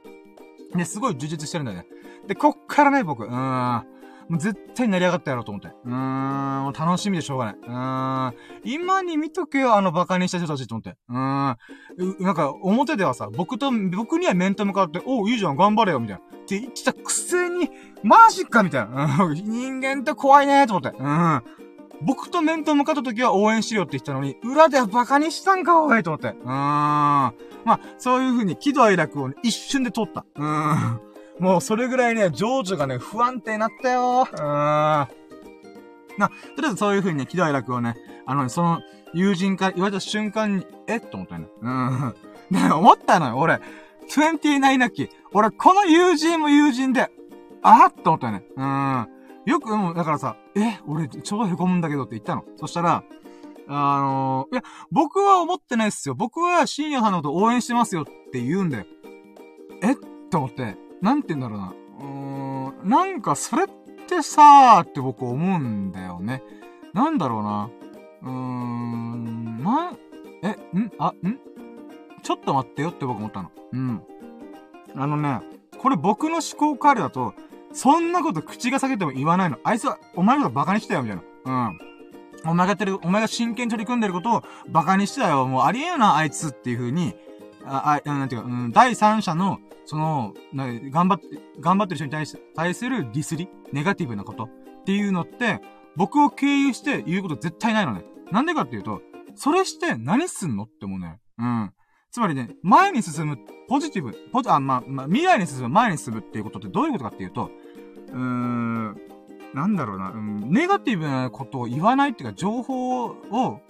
[0.75, 1.85] で、すごい充実してるんだよね。
[2.27, 3.96] で、こっからね、僕、うーん。
[4.29, 5.69] もう絶対成り上がったやろうと思って。
[5.85, 7.55] うーん、楽しみでしょうがない。
[7.55, 8.33] うーん、
[8.65, 10.97] 今に見とけよ、あの馬鹿にした人たちと思って。
[11.09, 11.17] うーん、
[12.19, 16.21] なんか、表ではさ、僕と、僕には面と向かって、おう、いいじゃん、頑張れよ、みたいな。
[16.37, 17.69] って言ってたくせに、
[18.03, 19.17] マジかみたいな。
[19.33, 20.97] 人間って怖いねと思って。
[20.97, 21.43] うん。
[22.01, 26.27] 僕と面と向かった時は応援しろって言ったのに、裏では馬鹿にしたんか、おいと思って。
[26.27, 26.45] うーん。
[26.45, 27.33] ま
[27.65, 30.25] あ、そういう風に喜怒哀楽を、ね、一瞬で通った。
[30.35, 31.06] うーん。
[31.39, 34.27] もうそれぐらいね、情緒がね、不安定になったよ。
[34.31, 34.43] うーん。
[34.43, 37.95] な、とりあえずそういう風にね、喜怒哀楽をね、
[38.25, 38.79] あのね、その、
[39.13, 40.99] 友人から言われた瞬間に、えっ？
[40.99, 41.47] と思ったよね。
[41.61, 42.15] うん。
[42.51, 43.59] で、思ったのよ、俺。
[44.09, 45.09] 29ナッキ。
[45.31, 47.09] 俺、この友人も友人で、
[47.61, 47.93] あっ？
[47.93, 48.43] と思ったよね。
[48.55, 49.07] うん。
[49.45, 52.43] よく、もう、だからさ、え、俺、超凹むんだけどって言ったの。
[52.57, 53.03] そしたら、
[53.69, 56.15] あのー、いや、僕は思ってないっすよ。
[56.15, 58.85] 僕は深夜さんのこと応援してますよって言うんだよ。
[59.83, 59.95] えっ？
[60.29, 60.77] と思って。
[61.01, 61.73] なんて言うんだろうな。
[61.99, 63.67] うーん、なんかそれっ
[64.07, 66.43] てさーって僕思うんだよね。
[66.93, 67.69] なんだろうな。
[68.23, 69.91] うーん、な、
[70.43, 71.39] え、んあ、ん？
[72.23, 73.51] ちょっと待ってよって僕思ったの。
[73.73, 74.01] うん。
[74.95, 75.41] あのね、
[75.77, 77.33] これ僕の思考カードだと、
[77.73, 79.59] そんなこと口が裂けても言わないの。
[79.63, 81.69] あいつは、お前のことバカにしてたよ、みたいな。
[81.69, 81.79] うん。
[82.51, 85.45] お前がやってる、お前が真剣に取り組んでることをバカにしてたよ。
[85.47, 87.15] もうありえんな、あいつっていう風に、
[87.67, 91.27] あ、あ、なんていうか、うん、第三者の、その、な、頑張って、
[91.59, 94.49] 頑張ってる人に対して、対するディスリネガティブなことっ
[94.85, 95.61] ていうのって、
[95.95, 98.03] 僕を経由して言うこと絶対ないのね。
[98.31, 99.01] なんでかっていうと、
[99.35, 101.19] それして何すんのって思うね。
[101.37, 101.71] うん。
[102.11, 103.37] つまりね、前に進む、
[103.67, 107.51] ポジティブ、ポジ、あ、まあ、まあ、未来に進む、前に進むっていうことってどういうことかっていうと、
[108.07, 108.97] うーん、
[109.53, 113.61] なんだろうな、うん、ネガティブなことを言わないっていうか、情報を、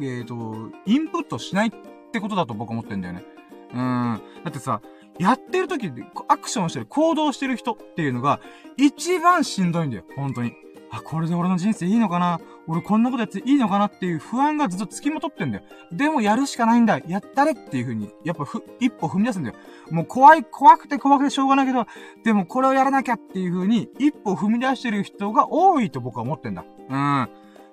[0.00, 1.70] えっ、ー、と、インプットしないっ
[2.10, 3.24] てことだと僕は思ってんだよね。
[3.72, 4.20] うん。
[4.44, 4.80] だってさ、
[5.18, 5.90] やってる時
[6.28, 8.40] アクションしてる、行動してる人っていうのが、
[8.76, 10.04] 一番しんどいんだよ。
[10.16, 10.52] 本当に。
[10.90, 12.38] あ、これで俺の人生いいのかな？
[12.68, 15.64] 俺こんなことやっていいのかなっていう不安がずっと付きまとってんだよ。
[15.90, 16.98] でもやるしかないんだ。
[17.06, 19.56] やったれっていう風に、やっぱふ、一歩踏み出すんだよ。
[19.90, 21.86] もう怖い、怖くて怖くてしょうがないけど、
[22.24, 26.64] でもこれをやらなきゃっていう風に、一歩踏み出してる人が多いと僕は思ってんだ。
[26.90, 27.28] うん。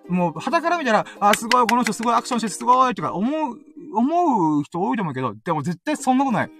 [0.09, 3.57] もう、肌から見たら、あ、すごい、この人すごいアクションしてすごいとか思う、
[3.93, 6.51] 思う人多いと思うけど、でも絶対そんなことない。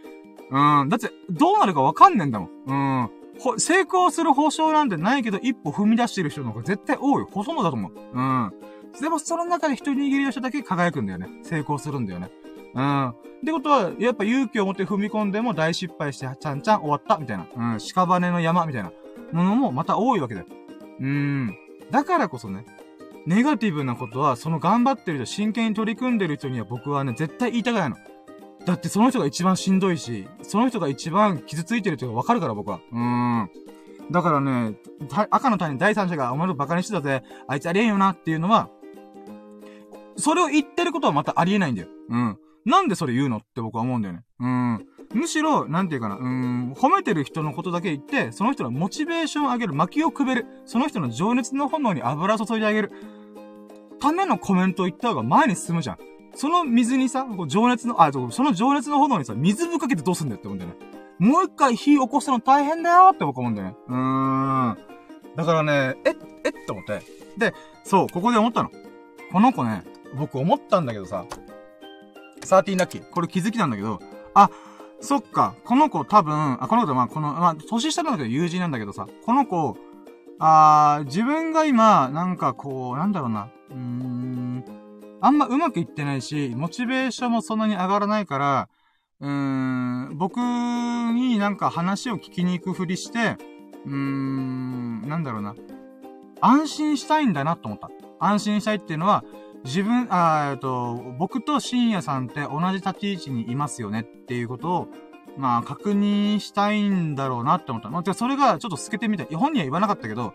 [0.51, 0.89] うん。
[0.89, 2.49] だって、どうなるかわかんねえんだもん。
[2.67, 3.09] うん。
[3.39, 7.23] ほ、成功する保証なんてないけど、一歩踏み出してる人の方が絶対多い。
[7.23, 7.91] ほとんどだと思う。
[8.13, 8.53] うん。
[8.99, 11.29] でも、その中で一握りの人だけ輝くんだよね。
[11.43, 12.31] 成功するんだよね。
[12.73, 13.09] うん。
[13.09, 13.13] っ
[13.45, 17.47] てことは、やっぱ勇気を持って踏み込んでも大失敗して、ちゃんちゃん終わった、みたいな。
[17.55, 17.79] うん。
[17.79, 18.91] 屍の山、みたいな。
[19.31, 20.47] ものもまた多いわけだよ。
[20.99, 21.55] うん。
[21.91, 22.65] だからこそね、
[23.29, 27.97] ネガティブなことは、その頑張ってる人、真剣に取り組んでる人には僕はね、絶対言いたくないの。
[28.65, 32.79] だってその人が一番しんどいし、その人が一番傷ついてるっていうのがわかるから僕は。
[32.91, 33.49] うーん。
[34.09, 34.73] だからね、
[35.29, 38.67] 赤の他人第三者がお前のバカにしてたぜ、あいつありえんよなっていうのは、
[40.17, 41.87] それを言ってることはまたありえないんだよ。
[42.09, 42.37] うん。
[42.65, 44.21] なんでそれ言うのって僕は思うんだよね。
[44.39, 44.87] うん。
[45.13, 52.91] むしろ、なんていうかな、うん、褒めてる人のことだけ言って、その人のモチベーションを上げる、薪をくべる、その人の情熱の炎に油注いであげる、
[53.99, 55.97] ためのコメントを言った方が前に進むじゃん。
[56.35, 60.77] その水にさ、こう情熱の、あ、その情熱の炎にさ、水ぶかけてどうすんだよって思うんだよね。
[61.19, 63.75] もう一回火起こすの大変だよって僕思うんだよね。
[63.87, 64.77] うーん。
[65.35, 66.15] だからね、え、
[66.45, 67.01] えって思って。
[67.37, 67.53] で、
[67.83, 68.71] そう、ここで思ったの。
[69.31, 69.83] この子ね、
[70.15, 71.25] 僕思ったんだけどさ、
[72.41, 73.09] 13ラッキー。
[73.09, 73.99] これ気づきなんだけど、
[74.33, 74.49] あ、
[75.01, 79.77] そっか、この子多分、あ、この子まあ、この、まあ、年下なんだけど友人なんだけどさ、この子、
[80.39, 84.63] あー、自分が今、なんかこう、なんだろうな、うーん、
[85.21, 88.69] あんまうまくいってないし、モチベーションもそんなに上がらないから、
[89.19, 89.29] うー
[90.13, 93.37] ん、僕になんか話を聞きに行くふりして、
[93.85, 95.55] うーん、なんだろうな。
[96.41, 97.89] 安心したいんだなと思った。
[98.19, 99.23] 安心したいっていうのは、
[99.65, 104.87] 自分、あえっと、僕と深夜さんって同じ立ち位置にいますよねっていうことを、
[105.37, 107.89] まあ、確認したいんだろうなって思った。
[107.89, 109.27] まあ、それがちょっと透けてみたい。
[109.35, 110.33] 本人は言わなかったけど、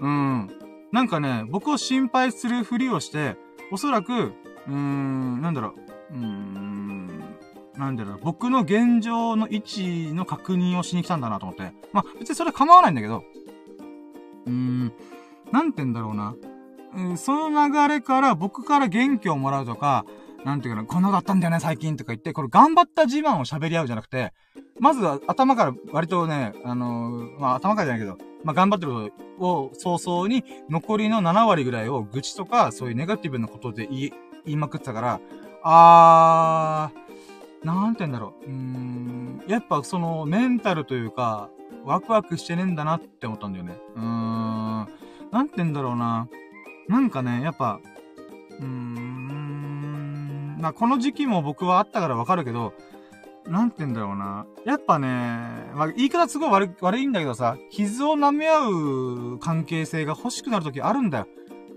[0.00, 0.50] うん。
[0.92, 3.36] なんかね、僕を心配するふりをして、
[3.70, 5.74] おそらく、うーん、なんだろ
[6.10, 7.18] う、うーん、
[7.76, 11.72] なんだろう、僕の現状の位置の確認をしに来たんだなと思って。
[11.92, 13.22] まあ、別にそれ構わないんだけど、
[14.46, 14.92] うーん、
[15.52, 16.34] なんて言うんだろうな。
[16.94, 20.06] うん、その流れから僕から元気をもらうとか、
[20.48, 24.32] なんていうかな、こんなだったんだよね、最近とか言って、これ頑張った自慢を喋り合うじゃなくて、
[24.80, 34.12] まずは頭から割とね、あのー、まあ頭からじゃないけど、まあ頑張ってることを早々に残りの7割ぐらいを愚痴とか、そういうネガティブなことで言い、
[34.46, 35.20] 言いまくってたから、
[35.62, 38.46] あー、なんて言うんだろう。
[38.46, 41.50] うーん、やっぱそのメンタルというか、
[41.84, 43.76] ワクワクしてねえんだなって思ったんだよね。
[43.96, 44.04] うーん、
[45.30, 46.26] なんて言うんだろうな。
[46.88, 47.80] なんかね、やっぱ、
[48.60, 49.37] うーん、
[50.58, 52.72] まあこの時期も僕はあったからわかるけど、
[53.46, 54.46] なんて言うんだろうな。
[54.64, 55.08] やっぱね、
[55.74, 58.68] まあ、言い方すごい悪悪いんだけどさ、傷を舐め合
[59.34, 61.26] う関係性が欲しくなる時あるんだよ。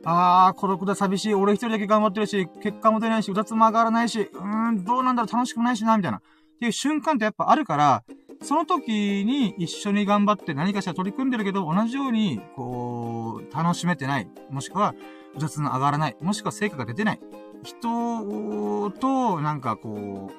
[0.03, 1.33] あー、孤独だ、寂しい。
[1.33, 6.17] 俺一人だけ頑張ってるし、結果も出ないし、うだつも上がらないし、うーん、どうなんだろう、楽しくないしな、みたいな。
[6.17, 6.21] っ
[6.59, 8.03] ていう瞬間ってやっぱあるから、
[8.41, 14.27] その時に一緒に頑張って何かしら取り組んでるけど、同じように、こう、楽しめてない。
[14.49, 14.95] もしくは、
[15.35, 16.17] うだつの上がらない。
[16.19, 17.19] もしくは成果が出てない。
[17.63, 20.31] 人と、なんかこ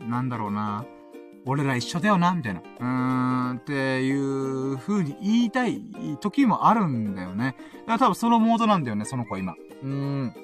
[0.00, 0.84] う、なんだろうな、
[1.46, 2.60] 俺ら一緒だよな、みたいな。
[2.60, 5.82] うーん、っていう風に言いたい
[6.20, 7.56] 時もあるんだよね。
[7.86, 9.54] だから多分そのモードなんだよね、その子は今。
[9.82, 10.34] うーん。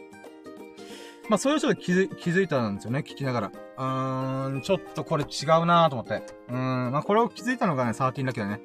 [1.29, 3.49] まあそういう人が気づ気づいたんですよね、聞きながら。
[3.49, 6.23] うーん、ちょっとこれ違うなと思って。
[6.49, 8.61] うーん、まあこれを気づいたのがね、13だけだね。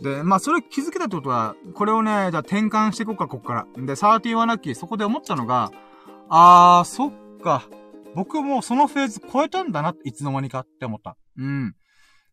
[0.00, 3.66] で、まあそれ気づけたってことは、これをね、じゃあ転換していこうか、こっから。
[3.76, 5.72] で、13はラッキー、そこで思ったのが、
[6.28, 7.64] あー、そっか。
[8.14, 11.16] 僕もそのフェーズ超えたんだな、いつの間にかって思った。
[11.36, 11.74] うん。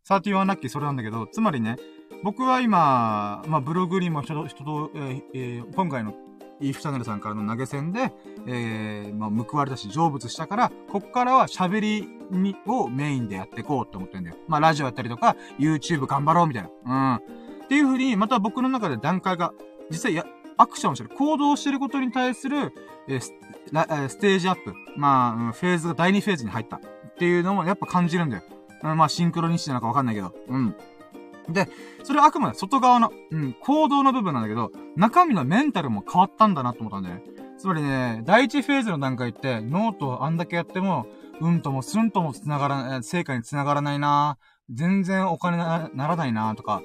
[0.08, 1.78] 31ラッキーそれなんだけど、つまりね、
[2.24, 6.14] 僕は今、まあ、ブログにも人人と、えーえー、今回の
[6.62, 8.14] イーフチャンネルさんからの投げ銭で、
[8.48, 14.38] えー、まあ、報われたし、成仏したから、こっからは喋りに、をメインでやっていこうって思ってんだよ。
[14.48, 16.70] まあ、ラジオやったりとか、YouTube 頑張ろうみたいな。
[16.86, 17.16] うん。
[17.66, 19.54] っていうふうに、また僕の中で段階が、
[19.90, 20.26] 実際や、
[20.57, 22.73] アクションしてる、行動してることに対する、
[23.07, 23.32] え、ス
[24.19, 24.73] テージアップ。
[24.98, 26.77] まあ、フェーズが第2フェーズに入った。
[26.77, 26.82] っ
[27.18, 28.44] ていうのもやっぱ感じるんだよ。
[28.84, 30.34] うん、まあ、シンクロニシティなのかわかんないけど。
[30.48, 30.76] うん。
[31.49, 31.69] で、
[32.03, 37.23] それはあくまで外側の、うん、行動の部分なんだけど、中身のメンタルも変わったんだなと思ったんだよね。
[37.57, 41.07] つまりね、第一フェーズの段階って、ノートをあんだけやっても、
[41.40, 44.38] うんともすんとも繋がら、成果に繋がらないな
[44.69, 46.82] 全然お金ならないなとか、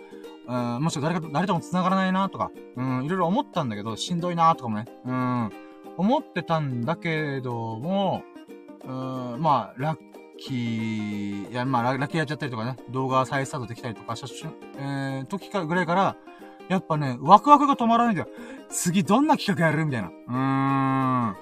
[0.51, 5.51] うん、もしくは誰か、誰とも繋がらないなとか、うん、いろいろ思ったんだけど、しんどいなとかもね、うん、
[5.97, 8.25] 思ってたんだけども、
[8.85, 9.99] うん、まあ、ラッ
[10.39, 16.17] キー、いや、まあ、ラッキーやっちゃったりとかね、動画再スタートできたりとか、写真、えー、時かぐらいから、
[16.69, 18.29] やっぱね、ワクワクが止まらないんだよ。
[18.71, 19.85] 次どんな企画やる？
[19.85, 20.09] みたいな。
[20.09, 21.37] うーん。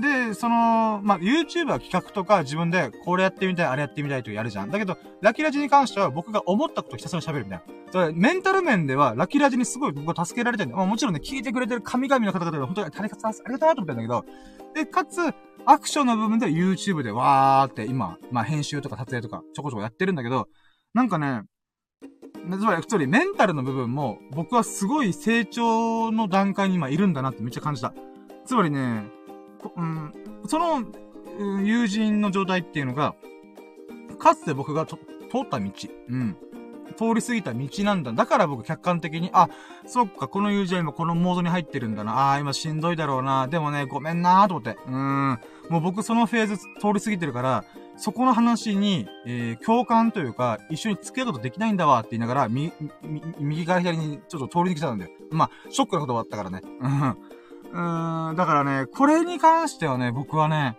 [0.00, 4.70] で、その、まあ、YouTube は企画とか自分でこれやってみたい、あれやってみたいとやるじゃん。
[4.70, 7.64] だけど、ラキラジに関しては僕が思ったことをひたすら喋るみたいな。
[7.90, 10.76] それメンタル面ではラキラジにすごい僕は助けられてるんだ。
[10.76, 14.24] まあ、もちろんね、聞いてくれてる神々の方々は本当にありがとうなと思ったんだけど、
[14.74, 15.18] で、かつ、
[15.64, 20.48] アクションの部分で YouTube でわーって今、まあ、編集とか撮影とかちょこちょこやってるんだけど、
[20.94, 21.42] なんかね、
[22.50, 27.92] つまり、普通にメンタルの部分も、僕はすごい成長の段階に今いるんだなってめっちゃ感じた。
[28.46, 29.10] つまりね、
[29.76, 30.12] うん、
[30.46, 30.84] その、
[31.62, 33.14] 友人の状態っていうのが、
[34.18, 34.98] かつて僕が通っ
[35.48, 35.70] た道、
[36.08, 36.36] うん。
[36.96, 38.12] 通り過ぎた道なんだ。
[38.12, 39.48] だから僕客観的に、あ、
[39.86, 42.30] そっか、この友人は今このモードに入ってるんだな。
[42.30, 43.46] ああ今しんどいだろうな。
[43.46, 44.78] でもね、ごめんなーと思って。
[44.86, 45.38] うん。
[45.68, 47.64] もう僕そのフェーズ通り過ぎてるから、
[47.96, 52.72] そこの話に、えー、共感というか、一緒に付き合うことできないんだわって言いながら、み、
[53.02, 55.10] み、右から左にちょっと通りに来たんだよ。
[55.30, 56.62] まあ、ショックなことがあったからね。
[56.80, 57.16] うん。
[57.72, 60.76] うーん、だからね、これに関してはね、僕はね、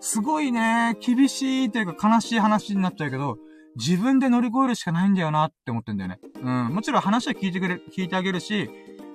[0.00, 3.38] すごいね、厳しいというか悲しい話になっちゃうけど、
[3.76, 6.20] 自分で乗り越えるしかないんだよなって思ってんだよね。
[6.42, 6.68] うん。
[6.74, 8.70] もちろん話は聞いてくれ、聞いてあげるし、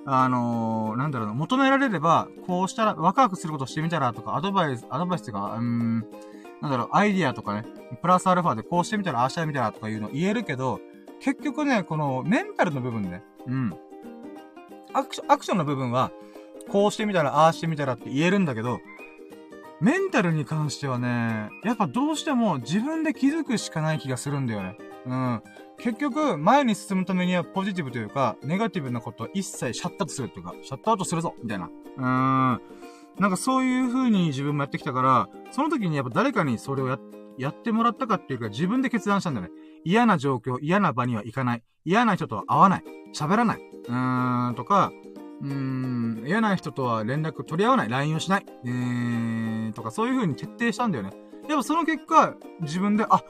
[0.06, 6.00] あのー、なんだろうな、求められれば、こうしたら、ワクワクすることしてみたらとか、アドバイス、アドバイスっていうか、うん、
[6.60, 7.64] なんだろう、アイディアとかね、
[8.02, 10.80] プラスアルファでこうしてみたら、ああしたらみたらとかいうの言えるけど、
[11.20, 13.74] 結局ね、このメンタルの部分ね、うん。
[14.92, 16.10] アクション、アクションの部分は、
[16.70, 18.80] こうしてみたら、ああしてみたらって言えるんだけど、
[19.80, 24.76] メンタルに関してはね、やっぱどうしても自分で気づくしかない気がするんだよね。
[25.06, 25.42] うん。
[25.78, 31.66] 結局、前に進むためにはポジティブというか、ネガティブなことを一切シャットアウトするというか、シャットアウトするぞみたいな。
[31.66, 32.60] うーん。
[33.18, 36.98] なんかそういう風に自分もやってきたから、その時にやっぱ誰かにそれをや、
[37.38, 39.52] やってもらったかっていうか自分で決断したんだよね。
[39.84, 41.62] 嫌な状況、嫌な場には行かない。
[41.86, 42.84] 嫌な人とは会わない。
[43.14, 43.58] 喋らない。
[43.58, 44.92] うーん、とか、
[45.42, 47.88] うーん、嫌な人とは連絡取り合わない。
[47.88, 48.46] LINE をしない。
[48.64, 51.12] えー、とかそういう風に徹底したんだよね。
[51.48, 53.22] でもその結果、自分で、あ、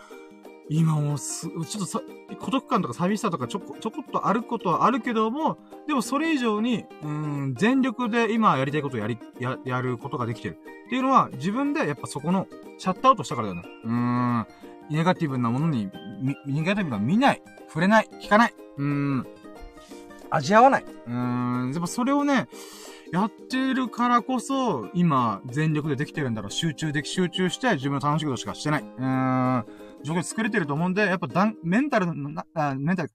[0.68, 2.00] 今もす、ちょっとさ、
[2.38, 5.58] 孤独感とか寂しさとかちょこ、ちょこっとあることはあるけども、
[5.88, 10.58] でもそれ以上に、うん、全力で今やりたいことをやり、や、やることができてる。
[10.86, 12.46] っていうのは、自分でやっぱそこの、
[12.78, 13.68] シャットアウトしたからだよね。
[13.84, 14.46] うーん、
[14.90, 15.90] ネガティブなものに、
[16.46, 19.26] ネガティブな見ない、触れない、聞かない、うーん、
[20.30, 20.84] 味合わない。
[20.84, 22.48] うーん、でもそれをね、
[23.12, 26.50] やってるからこそ、今、全力でできてるんだろう。
[26.50, 28.82] 集中でき、集中して自分の楽しいことしかしてない。
[28.82, 29.66] うーん。
[30.02, 33.10] 状況作れてると思うんで、やっぱだん、メンタルの、あメンタル、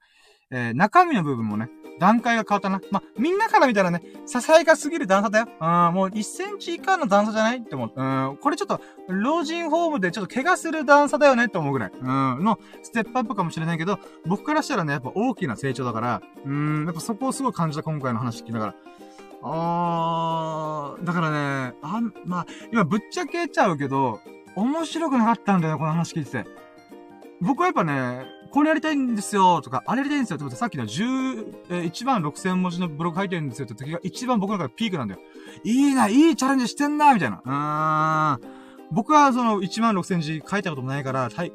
[0.52, 1.70] えー、中身の部分もね、
[2.00, 2.82] 段階が変わったな。
[2.92, 5.48] まあみんなから見たらね、ささやかすぎる段差だよ。
[5.48, 7.58] うん、もう1センチ以下の段差じゃない？
[7.58, 7.92] って思う。
[7.96, 11.92] うん、これちょっと、老人ホームでちょっと怪我する段差だよねって思うぐらい。
[11.94, 18.76] うん、の、ステップアップかもしれないけど、僕からしたらね、やっぱ大きな成長だから、うん、やっぱそこをすごい感じた今回の話聞きながら。
[19.44, 21.30] あー、だから
[21.70, 24.20] ね、あん、まあ、今ぶっちゃけちゃうけど、
[24.56, 26.46] 面白くなかったんだよ、この話聞いてて。
[27.42, 35.20] 僕はやっぱね、これやりたいんですよとか、あれやりたいんですよってことさっきの10、えー、1万6000文字のブログ書いてるんですよって時が一番僕の中でピークなんだよ。
[35.66, 37.42] いいな、いいチャレンジしてんな、みたいな。
[37.44, 38.94] うーん。
[38.94, 41.52] 僕はその1万6000字書いたこともないから、たい、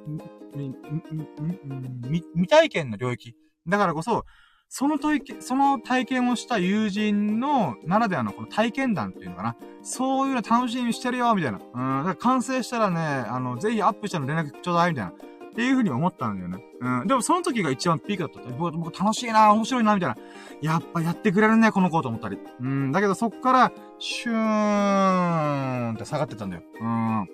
[2.05, 3.35] 未体験の領域。
[3.66, 4.27] だからこそ、
[4.68, 9.56] その体験、その体験をした友人の、ならではのこの体験談っていうのかな。
[9.81, 11.59] そういうの楽しみにしてるよ、みたいな。
[11.59, 11.64] うん。
[11.64, 15.12] だから完成したらね、あの、ぜひアップしたの連絡ちょうだい、みたいな。
[15.51, 16.64] っていうふうに思ったんだよね。
[16.81, 17.06] うん。
[17.06, 18.51] でもその時が一番ピークだった。
[18.52, 20.16] 僕、僕楽しいな、面白いな、みたいな。
[20.62, 22.39] やっぱやってくれるね、この子と思ったり。
[22.60, 22.93] うん。
[22.93, 26.62] だけどそっから、シューンって下がってたんだよ。
[26.81, 27.28] うん。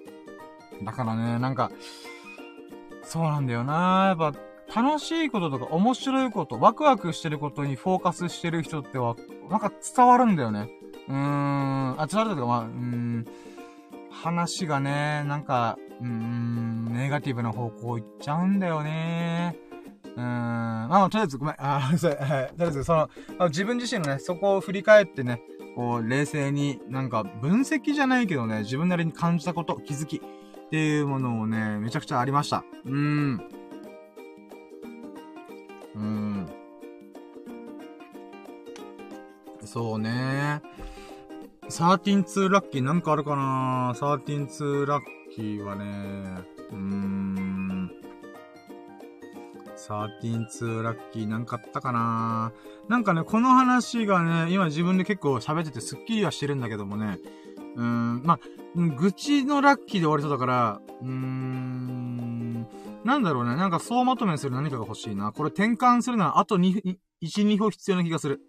[0.85, 1.71] だからね、なんか、
[3.03, 4.33] そうなんだよなやっぱ、
[4.83, 9.15] 楽しいこととか面白いこと、ワクワクしてることにフォーカスしてる人っては、
[9.51, 10.69] なんか伝わるんだよね。
[11.09, 12.01] うーん。
[12.01, 13.27] あ、伝わるというか、まあ、うーん。
[14.23, 19.57] 話がね、なんか、うーん、ネガティブな方向行っちゃうんだよね。
[20.05, 20.89] うーん。
[20.89, 21.55] まあ、とりあえず、ごめん。
[21.61, 22.49] あ、そう、はい。
[22.49, 23.09] とりあえず、その、
[23.49, 25.41] 自分自身のね、そこを振り返ってね、
[25.75, 32.65] こう、冷静に、なんか、分析じゃないけどね、自分なりに感じたこと、気づき、っていうものをね、めちゃくちゃありました。
[32.85, 33.41] うーん。
[35.95, 36.47] うーん。
[39.65, 40.63] そうね。
[40.79, 40.96] 13
[41.69, 45.03] 132ラッキーなんかあるかな ?13 2ラッ
[45.35, 45.85] キーはね、
[46.71, 47.91] うーん。
[49.77, 52.53] 13 2ラッキーなんかあったかな
[52.89, 57.19] なんかね、この話がね、今自分で結構喋っててスッキリはしてるんだけどもね、
[57.77, 58.39] うーん、ま、
[58.77, 62.67] 愚痴のラッキーで終わりそうだから、うーん、
[63.05, 65.33] なんだろうね、なんか総まとめする何かが欲しいな。
[65.33, 68.41] これ転換するならあと2、1、2歩必要な気がする。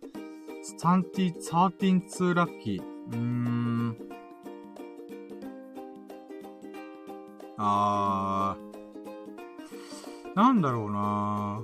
[0.79, 1.03] 13、
[1.41, 2.96] 13 2ラッキー。
[3.11, 3.97] うーん。
[7.57, 10.35] あー。
[10.35, 11.63] なんだろうな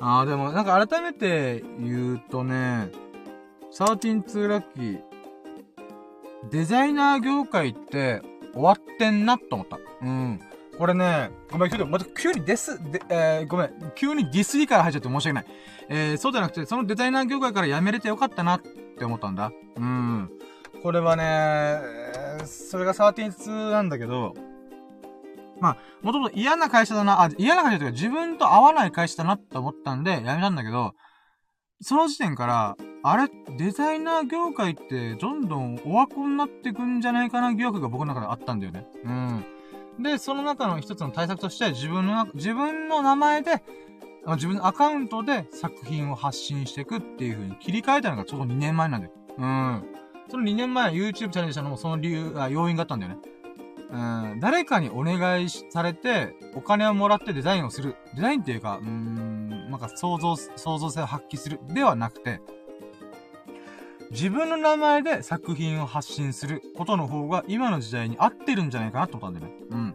[0.00, 2.90] あー、でもなんか改めて言うとね、
[3.72, 5.00] 13 2ラッキー。
[6.50, 8.22] デザイナー業界って
[8.52, 9.78] 終わってんなと思った。
[10.02, 10.40] うん。
[10.78, 15.46] これね、ごめん、ちょっとまた急にデス、で、えー、ごめん、急にディスリから入っちゃって申し訳ない。
[15.88, 18.60] えー、そうじゃなくて、そのデザイナー業界から辞めれてよかったなっ
[18.96, 19.52] って思ったんだ。
[19.76, 20.30] うん。
[20.82, 21.80] これはね、
[22.46, 24.34] それが13なんだけど、
[25.60, 30.94] まあ、もともと嫌な会社だな、あ、嫌な会社というか自分と合わない会社だなって思ったんで辞めたんだけど、
[31.82, 37.52] その時点から、あれ、デザイナー業界ってどんどんオワコンになってくんじゃないかな？
[37.54, 38.86] 疑惑が僕の中であったんだよね。
[39.04, 39.44] うん。
[40.02, 43.62] で、その中の一つの対策として、自分の、自分の名前で、
[44.34, 49.12] 自分のアカウントで作品を発信していくっていう風に切り替えたのがちょうど2年前なんだよ。
[49.38, 49.84] うん。
[50.28, 53.18] その2年前 YouTube チャレンジしたのもその理由、あ、要因があったんだよね。
[53.88, 53.96] う
[54.34, 57.94] ん、誰かにお願いされて、お金をもらってデザインをする。
[58.16, 61.60] デザインっていうか、うーん、なんか想像、創造性を発揮する。
[61.68, 62.40] ではなくて、
[64.10, 69.60] 自分の名前で作品を発信することの方が今の時代に合ってるんじゃないかなと思ったんだよね。
[69.70, 69.94] うん。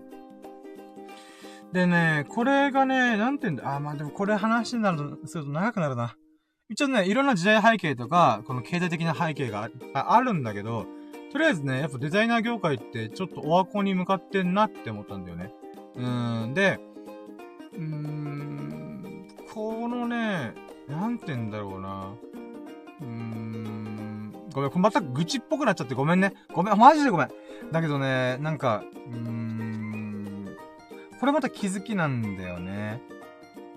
[1.74, 6.16] でね、これがね、なんて言うんだ、あ、まあでもこれ話になると、すると長くなるな。
[6.70, 10.86] 一応ね、いろんな時代背景とか、この経済的な背景があるんだけど、
[11.32, 15.54] とりあえずね、やっぱデザイナー業界ってちょっとオワコンに向かってんなって思ったんだよね。
[15.96, 16.80] うーん、で、
[17.74, 20.54] うーん、このね、
[20.90, 22.14] なんて言うんだろうな。
[23.02, 26.34] うーん、ごめん、また愚痴っぽくなっちゃってごめんね。
[26.54, 27.30] ごめん、マジでごめん。
[27.72, 29.71] だけどね、なんか、うーん、
[31.22, 33.00] これまた気づきなんだよね。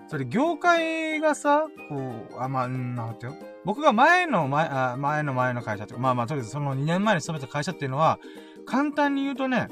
[0.07, 3.35] それ、業界がさ、こう、あ、まあ、なんてよ。
[3.63, 8.17] 僕が前の前、あ前の前の会社ってまあまあ、とりあえずその2年前に勤めた会社っていうのは、
[8.65, 9.67] 簡単に言うとね、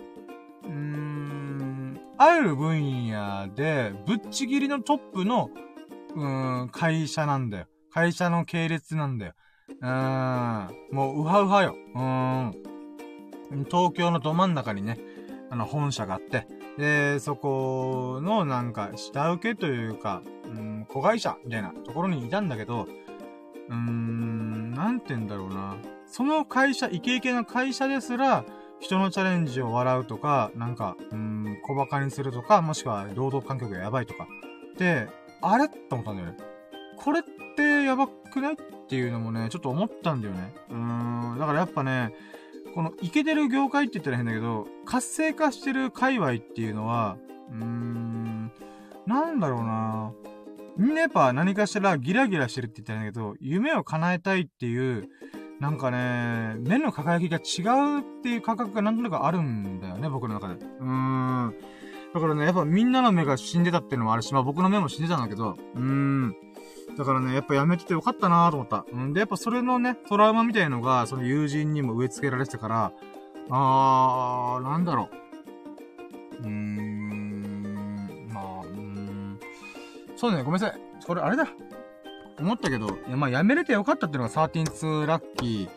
[0.65, 5.49] うーん、ある分野で、ぶっちぎりのトップの、
[6.15, 7.65] うーん、会社なんだよ。
[7.91, 9.33] 会社の系列なんだよ。
[9.81, 11.75] うーん、もう、ウハウハよ。
[11.95, 13.65] うーん。
[13.65, 14.99] 東京のど真ん中にね、
[15.49, 16.45] あの、本社があって、
[16.77, 22.87] で、そこのなんか、下請けというか、うん、子会社みたいなところにいたんだけど、
[23.69, 25.77] うーん、なんて言うんだろうな。
[26.07, 28.43] その会社、イケイケの会社ですら、
[28.79, 34.27] 人のチャレンジを笑うとか、なんか、うん、小馬鹿にするとか、もしくは労働環境がやばいとか。
[34.77, 35.07] で、
[35.41, 35.65] あれ？
[35.65, 36.37] っと思ったんだよね。
[36.97, 37.23] これっ
[37.55, 38.53] てやばくない？
[38.53, 38.55] っ
[38.87, 40.53] ていうのもね、ちょっと思ったんだよね。
[40.69, 42.13] うーん、だからやっぱね、
[42.73, 47.17] このイケてる業界って言ったら変だけど、活性化してる界隈っていうのは、
[47.51, 48.51] うーん、
[49.05, 50.11] なんだろうな
[50.77, 55.07] みんなやっぱ何かしらギラギラしてるって言ったら変だけど、夢を叶えたいっていう、
[55.59, 60.55] なんかね、目の輝きが違うっていう感覚がなんとなくあるんだよね、僕の中で。
[60.55, 61.55] うーん。
[62.13, 66.35] だからね、やっぱみんなの目が死んでたっていうのもあるし、まあ僕の目も死んでたんだけど、うーん。
[66.97, 68.85] だからね、やっぱやめててよかったなと思った。
[68.91, 72.91] うんで、やっぱそれのね、トラウマみたいのが、その友人にも植え付けられてたから、
[73.49, 75.09] あー、なんだろ
[76.39, 76.43] う。
[76.43, 79.39] うーん、まあ、うーん。
[80.15, 80.79] そうね、ごめんなさい。
[81.05, 81.47] これあれだ。
[82.39, 85.69] 思ったけど、いや、まあ、やめれてよかったっていうのが13-2ラッキ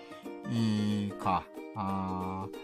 [0.51, 1.44] ー、か。
[1.74, 2.56] あー。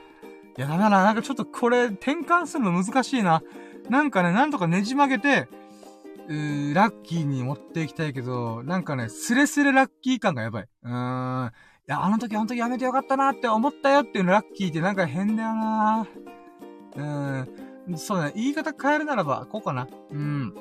[0.58, 3.42] いや、だからなんかちょっとこれ、転換するの難しいな。
[3.88, 5.48] なんかね、なんとかねじ曲げて、
[6.74, 10.68] ラッキーに持っていきたいけど、なんかね、スレスレラッキー感がやばい。
[10.82, 11.46] うーん。
[11.48, 11.50] い
[11.86, 16.06] や、あの時あの時やめてよかったなって思ったよっていうのラッキーってなんか変だよな
[16.96, 17.02] う
[17.92, 17.98] ん。
[17.98, 19.88] そうね、言い方変えるならば、こうかな。
[20.10, 20.54] うん。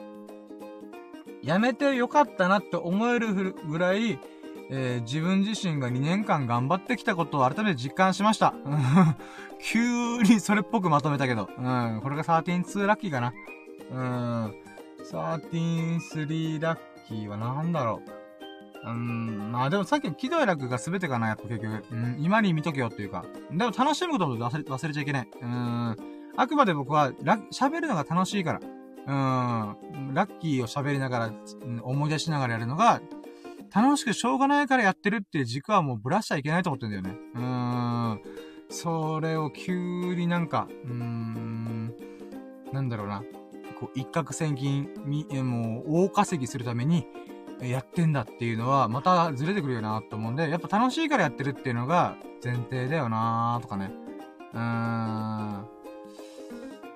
[1.44, 4.20] やめてよかったなって思えるぐらい、
[4.70, 8.54] えー、自分自身が2年間頑張ってきたことを改めて実感しました。
[9.62, 11.50] 急にそれっぽくまとめたけど。
[11.58, 12.00] うん。
[12.02, 13.34] これが13-2ラッキーかな。
[13.92, 14.00] う
[14.48, 14.61] ん。
[15.04, 18.22] 13-3ラッキーはなんだろう。
[18.84, 21.86] うん、まあでもさっきの喜怒哀楽が全てかな、やっぱ結局。
[21.92, 23.26] うん、今に見とけよっていうか。
[23.52, 25.28] でも楽しむことも忘れ忘れちゃいけない。
[25.42, 25.96] うん。
[26.36, 27.12] あくまで僕は、
[27.52, 28.60] 喋るのが楽しいから。
[29.04, 31.34] うん、ラッキーを喋りながら、
[31.84, 33.02] 思い出しながらやるのが、
[33.74, 37.16] 楽しくしょうがないからやってるっていう軸はもうぶらしちゃいけないと思ってんだよね。
[37.36, 38.22] うーん。
[38.70, 41.94] それを急になんか、うーん、
[42.72, 43.24] なんだろうな。
[43.82, 47.08] こう、一攫千金、み、もう、大稼ぎするために、
[47.62, 53.92] やってんだっていうのは、またずれてくるよなと思うんで、やっぱ楽しいからやってるっていうのが前提だよなとかね。
[54.54, 55.66] うーん。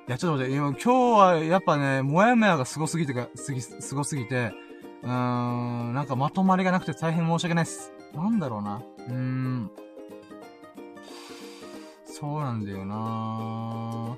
[0.08, 4.52] いや、ちょっと待って、今日はやっぱね、もやもやがすごすぎてか、すぎ、すごすぎて、
[5.02, 7.92] うーん、なんかまとまりがなくて大変申し訳ないっす。
[8.14, 8.82] なんだろうな。
[9.08, 9.72] うーん。
[12.06, 14.18] そうなんだよな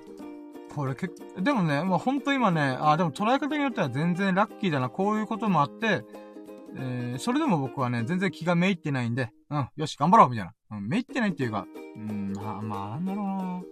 [0.77, 6.05] これ結構、でもね、まあ、ほんと今ね、あ、でも捉え方によっては全然ラッキーだな、こういうこともあって、
[6.75, 10.77] えー、それでも僕はね、全然気がめいってないんで、うん、よし、頑張ろうみたいな。
[10.77, 13.63] うん、めいってないっていうか、うん、まあ、まあ、なんだろうな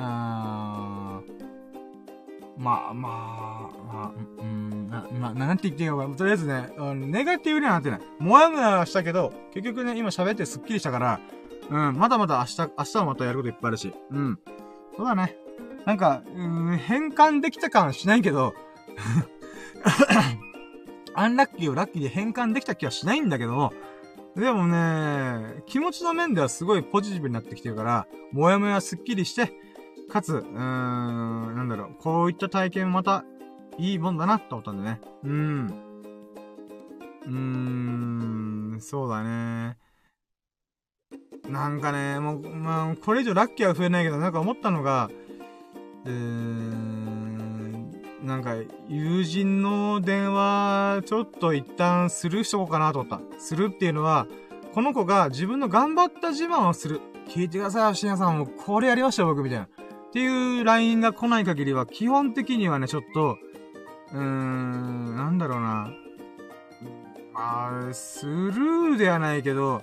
[0.00, 1.48] あー
[2.58, 8.00] まあ、まあ、まあ、うん、な、まあ、なんて言っていいのか、とりあえずね、うん、ネガティブにはなってない。
[8.18, 11.20] もやもやしたけど、結局ね、今喋ってスッキリしたから、
[11.70, 14.38] うん、まだまだ明日、明日はまたやることいっぱいあるし、うん。
[14.98, 15.36] そうだね。
[15.86, 18.52] なんか、うん、変換できた感はしないけど、
[21.14, 23.72] アンラッキーをラッキーで変換できた気はしないんだけど、
[24.34, 29.52] でもね、気持ちの面ではすごいポジティブになってきてるから、もやもやすっきりして、
[30.10, 33.24] かつ、うーん、なんだろう、こういった体験また、
[33.78, 35.00] いいもんだなって思ったんでね。
[35.22, 35.66] うん。
[37.24, 37.32] うー
[38.76, 39.78] ん、そうだね。
[41.48, 45.10] なんかね、もう、まあ、これ以上ラッキーは増えないけど、なんか思ったのが、
[46.04, 47.90] うーん、
[48.22, 48.54] なんか、
[48.88, 53.40] 友人の電話、ちょっと一旦スルーしとこうかなと思った。
[53.40, 54.26] するっていうのは、
[54.74, 57.00] この子が自分の頑張った自慢をする。
[57.28, 58.38] 聞いてください、深夜さん。
[58.38, 59.64] もうこれやりましたよ、僕、みたいな。
[59.64, 59.68] っ
[60.12, 63.38] ていう LINE が来ない限りは、基本的にはね、ちょっと、
[64.12, 65.90] うーん、なんだろうな。
[67.32, 69.82] まあ、スルーではないけど、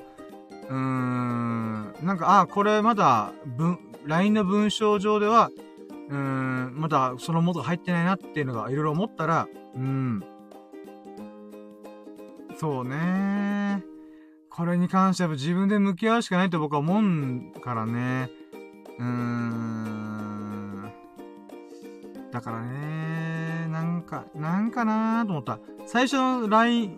[0.69, 5.49] うーん、なんか、あ、これまだ、文、LINE の文章上では、
[6.09, 10.23] うーん、まだその元入ってないなっていうのがいろいろ思ったら、うん。
[12.57, 13.83] そうね
[14.49, 17.01] これに関しては自分で向き合うしかないと僕は思
[17.57, 18.29] うからね。
[18.97, 20.91] うーん。
[22.31, 25.59] だからねなんか、なんかなーと思った。
[25.85, 26.97] 最初の LINE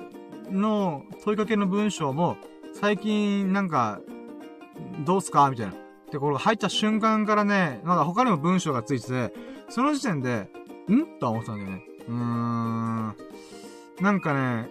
[0.52, 2.38] の問いかけの文章も、
[2.80, 4.00] 最近なんか、
[5.04, 5.74] どうすかみたいな。
[6.12, 9.34] で、これ入った瞬間からね、まだ他にも文章がついてて、
[9.70, 10.48] その時点で、
[10.88, 11.08] ん？
[11.20, 11.82] とは思ってたんだよね。
[12.08, 13.16] うーん。
[14.00, 14.70] なんかね、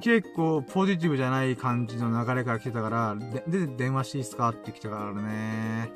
[0.00, 5.90] 結構ポジティブじゃない感じの流れから来てたから、で、で電話していいっすかって来たからね。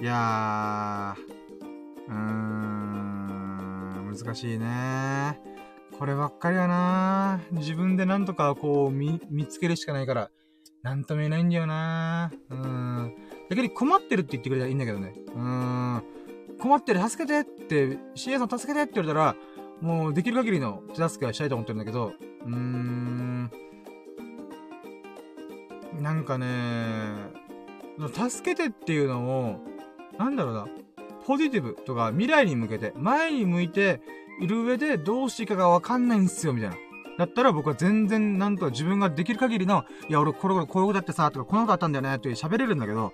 [0.00, 5.40] いやー、うーん、難しいね。
[6.00, 10.30] こればっかりはな自分でなんとかこう見、見つけるしかないから、
[10.82, 13.14] なんとも言えないんだよなうん。
[13.50, 15.12] 逆に困ってるって言ってくれたらいいんだけどね。
[15.36, 16.02] うん。
[16.58, 19.36] 困ってる、助けてって、CA さん助けてって言われたら、
[19.82, 22.14] もうできる限りの手助けはしたいと思ってるんだけど、
[22.46, 23.50] うーん。
[26.00, 26.46] なんかね、
[28.30, 29.60] 助けてっていうのを、
[30.18, 30.66] なんだろうな、
[31.26, 34.00] ポジティブとか未来に向けて、前に向いて、
[34.40, 36.76] いる上でどうしていいかがわかんないんすよ、みたいな。
[37.18, 43.12] だったら僕は全然なんとか自分ができる限りの、いや、俺これこれこういうことやってさ、とかこんなことあったんだよね、って喋れるんだけど、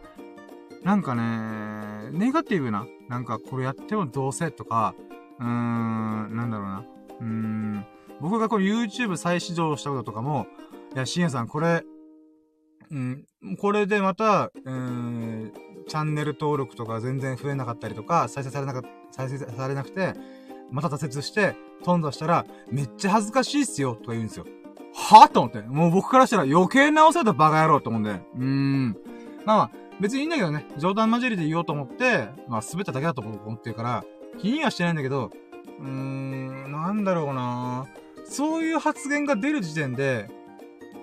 [0.85, 4.95] なんかね、ネガティブな、なんかこれやってもどうせとか、
[5.41, 6.85] うーん、なんだろうな。
[7.21, 7.87] うーん、
[8.21, 10.47] 僕がこの YouTube 再始動したこととかも、
[10.95, 11.85] いや、しんやさん、これ、
[12.93, 13.25] うん、
[13.59, 15.53] これでまた、うん、
[15.89, 20.15] チャンネル登録とか全然増えなかったりとか、再生されなか、再生されなくて、
[20.71, 21.55] また挫折して、
[21.85, 24.45] 頓挫したら、めっちゃ恥ずかしいっすよ、とか言うんですよ。
[24.95, 25.61] はぁと思って。
[25.61, 28.11] もう僕からしたら余計直せたバカ野郎と思うんで。
[28.11, 28.97] うーん。
[29.45, 29.71] まあ、
[30.01, 30.67] 別にいいんだけどね。
[30.79, 34.05] 冗談交じりで言おうと思って、まあ滑っただけだと思ってるから、
[34.39, 35.31] 気にはしてないんだけど、
[35.81, 37.87] うーん、なんだろうな
[38.25, 40.29] そういう発言が出る時点で、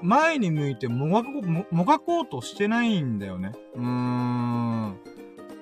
[0.02, 3.54] 前に向いてもがこう、もがこうとしてないんだよね。
[3.76, 4.98] うーん。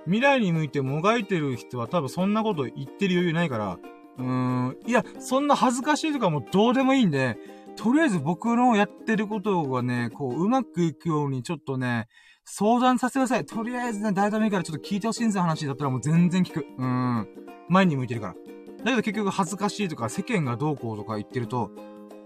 [0.05, 3.79] 未来に向いてもがいてる人は多分そんなこと言ってる余裕ないから、
[4.17, 7.37] うーん、いや、そんな恥ずかしいとかもうどうでもいいんで、
[7.75, 12.07] とりあえず僕のやってることがね、こう、うまくいくようにちょっとね、
[12.43, 13.45] 相談させてください。
[13.45, 16.65] とりあえずね、誰でもいいからちょっと聞いてほしいんですよ、話だったらもう全然聞く。
[16.77, 17.27] うん。
[17.69, 18.33] 前に向いてるから。
[18.33, 21.71] だけど結局恥ずかしいとか世間がどうこうとか言ってると、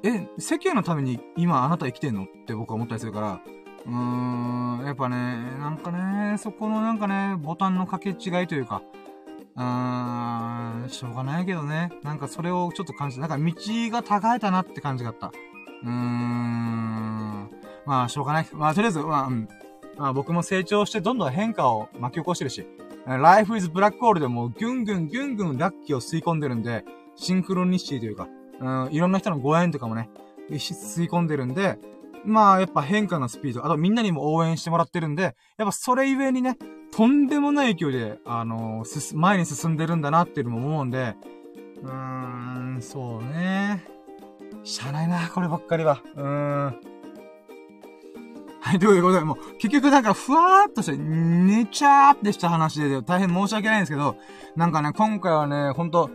[0.03, 2.23] え、世間のために今あなた生きてんの？
[2.23, 3.41] って僕は思ったりするから、
[3.85, 5.15] うーん、やっぱね、
[5.59, 8.81] なんかね、そこのなんかね、ボタンの掛け違いというか、
[9.55, 11.91] うーん、しょうがないけどね。
[12.03, 13.27] なんかそれをちょっと感じた。
[13.27, 13.53] なんか道
[13.91, 15.27] が高えたなって感じがあった。
[15.27, 17.49] うーん。
[17.85, 18.47] まあ、しょうがない。
[18.53, 19.47] まあ、とりあえず、まあ、うん。
[19.97, 22.67] まあ、僕も成長してどんどん変化を巻き起こしてるし、
[23.07, 26.83] Life is Black Hole でもギュンギュンギュンギュンラッキーを吸い込んでるんで、
[27.15, 28.27] シンクロニシティというか、
[28.59, 30.09] うん、いろんな人のご縁とかもね、
[30.49, 31.77] 吸い込んでるんで、
[32.25, 35.33] まあ、やっぱ変化のスピード、あとみんなにも応援してもらってるんで、やっ
[35.67, 36.57] ぱそれゆえにね、
[36.91, 41.15] とんでもない勢いで、あのー、前に進んでるんだなっていうのも思うんで、
[41.83, 43.83] うーん、そうね。
[44.63, 46.01] しゃあないな、こればっかりは。
[46.15, 46.95] うーん。
[48.61, 54.15] はい、ということで、もう、結局なんか、ふわーっとして、寝ちゃーってした話で、大変申し訳ないんですけど、
[54.55, 56.09] なんかね、今回はね、ほんと、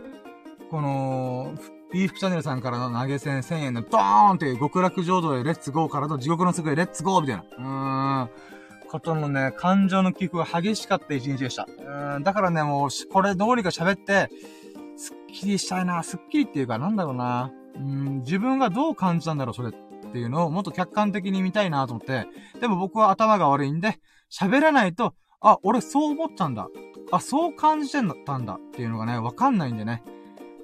[0.69, 1.53] この、
[1.91, 7.43] ビーフチャンネルさんからの投げ銭1000円のドーンっていう極楽浄土へレッツゴーからの地獄の世へレッツゴーみたいな。
[7.43, 8.29] うーん。
[8.89, 11.65] ことのね、感情の起伏が激しかった一日でした。
[12.15, 12.23] うん。
[12.23, 14.29] だからね、もう、これどうにか喋って、
[14.97, 16.03] スッキリしたいな。
[16.03, 17.51] スッキリっていうか、なんだろうな。
[17.75, 22.27] うん、自分がどう感じたんだろう、それっていうのをもっと客観的に見たいなと思って。
[22.59, 23.97] でも僕は頭が悪いんで、
[24.29, 26.67] 喋らないと、あ、俺そう思ったんだ。
[27.11, 30.03] あ、そう感じてんだったんだっていうのがね、わかんないんでね。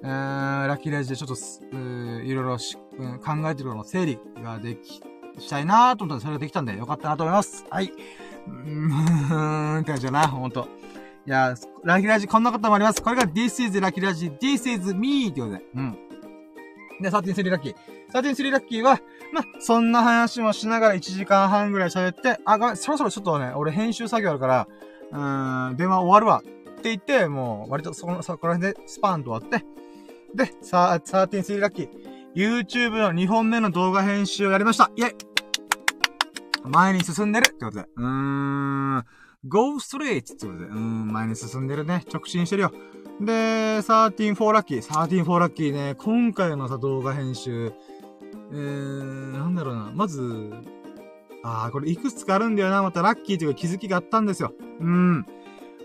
[0.02, 5.00] えー、ラッキーレイジでちょっと、ういろいろし、うん、考えてるの整理ができ、
[5.38, 7.64] したいなーと思ったらそれができたんでよかったなと思います。
[7.70, 7.92] はい。
[8.46, 10.68] うーん、って感じだな、ほんと。
[11.26, 11.54] いや、
[11.84, 13.02] ラッキーラジこんなこともあります。
[13.02, 15.62] これが This is ラッキーラジ This is me ってことで。
[15.74, 15.98] うん。
[17.00, 17.74] で、13-3ラッキー。
[18.12, 19.00] 13-3ラッキーは、
[19.32, 24.68] まそんな話もしながら1時間半ぐらい喋って、あ、ごめん、そろそろちょっとね、俺編集作業あるから、
[25.12, 26.42] うーん、電話終わるわ。
[26.78, 29.66] って言って、もう、割とそこの、そこら辺でスパーンと終わって、
[30.34, 31.88] で、さあ、13-3ラッキー。
[32.34, 34.90] YouTube の2本目の動画編集をやりました。
[34.96, 35.14] イェイ
[36.64, 37.86] 前に進んでるってことで。
[37.96, 39.04] うーん。
[39.48, 40.66] go straight ってことで。
[40.66, 42.04] うーん、前に進んでるね。
[42.12, 42.72] 直進してるよ。
[43.20, 44.82] で、13-4ラッキー。
[44.82, 45.94] 13-4ラッキーね。
[45.96, 47.72] 今回のさ、動画編集。
[48.52, 49.90] えー、なんだろうな。
[49.94, 50.52] まず、
[51.42, 52.82] あー、これいくつかあるんだよな。
[52.82, 54.52] またラッキーというか気づきがあったんですよ。
[54.80, 55.26] うーん。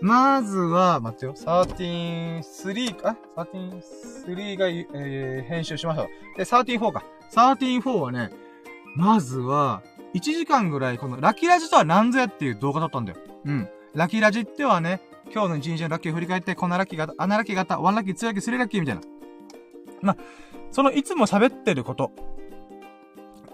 [0.00, 6.08] まずは、待ってよ、13-3か ?13-3 が、えー、編集しましょう。
[6.36, 7.04] で、13-4か。
[7.32, 8.30] 13-4はね、
[8.96, 9.82] まずは、
[10.14, 13.18] 1時間ぐらい、この、ラキラジとは何ぞやっていう動画だったんだよ。
[13.44, 13.68] うん。
[13.94, 15.00] ラキラジってはね、
[15.32, 19.02] 今日の一日のラッキーを振り返って、こんなラッキーがあった、あんなラッキーがあった、ワンラッキー、ツーラッキー、スリーラッキーみたいな。
[20.02, 20.16] まあ、
[20.70, 22.10] そのいつも喋ってること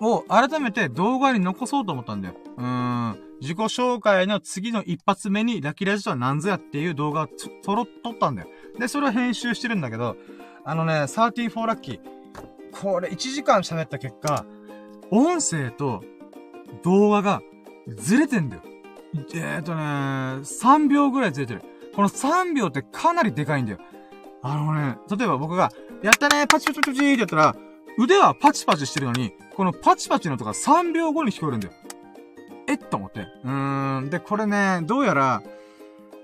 [0.01, 2.35] を改めて動画に残そうと思ったんだよ。
[2.57, 3.31] うーん。
[3.41, 7.29] 自己紹介の次の一発目にラキラジとは何ぞやっていう動画を
[7.65, 8.49] とろ、撮ったんだよ。
[8.79, 10.17] で、それを編集してるんだけど、
[10.65, 12.01] あのね、34ラッキー。
[12.73, 14.45] これ1時間喋った結果、
[15.11, 16.03] 音声と
[16.83, 17.43] 動画が
[17.89, 18.63] ずれてんだよ。
[19.35, 21.63] えー、っとね、3秒ぐらいずれてる。
[21.95, 23.79] この3秒ってかなりでかいんだよ。
[24.43, 25.73] あのね、例えば僕が、
[26.03, 27.57] やったねパチパチパチってやったら、
[27.99, 31.75] 腕はパチパチしてるのに、このパチパチの音が3秒後に聞こえるんだよ。
[32.67, 32.79] えっ？
[32.79, 33.27] と思って。
[33.45, 34.09] うーん。
[34.09, 35.43] で、これね、どうやら、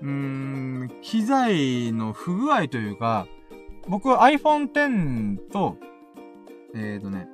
[0.01, 3.27] うーん、機材の不具合というか、
[3.87, 5.77] 僕は iPhone X と、
[6.73, 7.27] えーとね、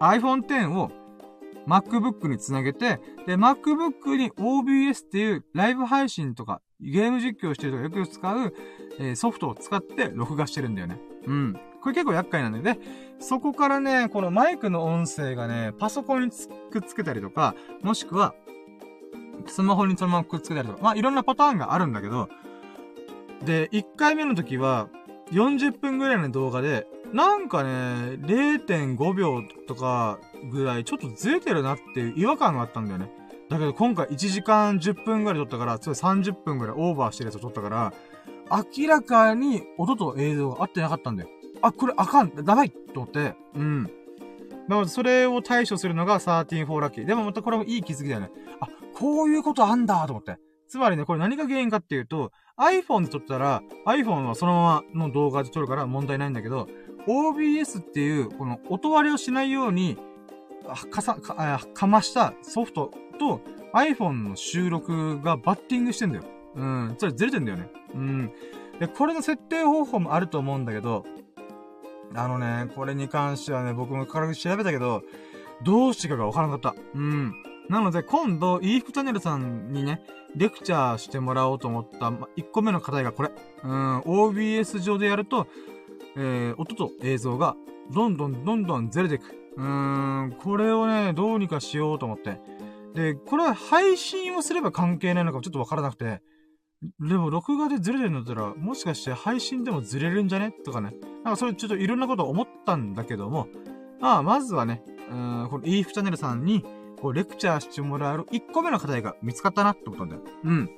[0.00, 0.90] iPhone X を
[1.68, 8.52] MacBook につなげて、で、MacBook に OBS っていうライブ配信とか、ゲーム実況してるとかよく使う、
[8.98, 10.98] えー、ソフトを使って録画してるんだよね。
[11.24, 11.56] うん。
[11.86, 12.80] これ結構厄介なんだよね。
[13.20, 16.30] そこからね、このマイクの音声がね、パソコンに
[16.72, 18.34] くっつけたりとか、もしくは、
[19.46, 22.28] スマホにそのままくっつけたりとか、まあいろんなパターンがあるんだけど、
[23.44, 24.88] で、1回目の時は、
[25.30, 27.70] 40分ぐらいの動画で、なんかね、
[28.20, 30.18] 0.5秒とか
[30.50, 33.12] ぐらいちょっとずれてるなっていう違和感があったんだよね。
[33.48, 37.94] だけど今回1時間10分ぐらい撮ったから、それ30分ぐらいオーバーしてるやつを撮ったから、
[38.50, 41.28] 明らかに音と映像が合ってなかったんだよ。
[41.62, 43.82] あ、これあかん、ダメと思って、うん。
[44.68, 47.04] なので、それを対処するのが13-4ラッキー。
[47.04, 48.30] でもまたこれもいい気づきだよね。
[48.60, 50.38] あ、こういうことあんだと思って。
[50.68, 56.68] つまりね、これ何が原因かっていうと、iPhone で撮ったら、iPhone はそのままの動画で撮るから問題ないんだけど、
[57.06, 59.96] OBS っていう、この音割れをしないように、
[60.90, 63.40] かさ、か、かましたソフトと
[63.72, 66.24] iPhone の収録がバッティングしてんだよ。
[66.56, 66.94] うん。
[66.98, 67.70] それずれてんだよね。
[67.94, 68.32] うん。
[68.80, 71.04] で、これの設定方法もあると思うんだけど、
[72.14, 75.02] あのね、これに関してはね、僕も軽く調べたけど、
[75.62, 76.80] どうしてかがわからなかった。
[76.94, 77.34] うん。
[77.68, 80.02] なので、今度、イーフチャンネルさんにね、
[80.36, 83.30] レクチャーしてもらおうと思った、ま、1個目の課題がこれ。
[83.64, 85.46] うん、OBS 上でやると、
[86.16, 87.56] えー、音と映像が、
[87.92, 89.24] どんどんどんどんずれていく。
[89.56, 89.64] うー
[90.26, 92.38] ん、これをね、どうにかしようと思って。
[92.94, 96.22] で、これは配信をすれば関係ないのかもちょっとわからなくて、
[97.00, 100.52] でも録画でずれてるんだったら、もしかして配信でもずれるんじゃね？
[100.64, 100.94] とかね。
[101.24, 103.48] なんかそれちょっといろんなこと思ったんだけども、
[104.00, 106.64] まあ、まずはね、うん、この EF チャンネルさんに、
[107.00, 110.22] こう、レクチャーしてもらえる1個目の課題が見つかったなって思ったんだよ。
[110.44, 110.70] うん。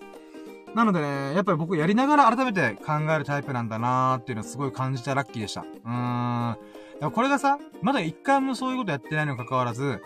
[0.74, 5.62] なのでね、やっぱり僕やりながら改めて考えるタイプなんだなーっていうのはすごい感じたラッキーでした。
[5.62, 7.10] うーん。
[7.12, 10.02] これがさ、まだ一回もそういうことやってないにもかかわらず、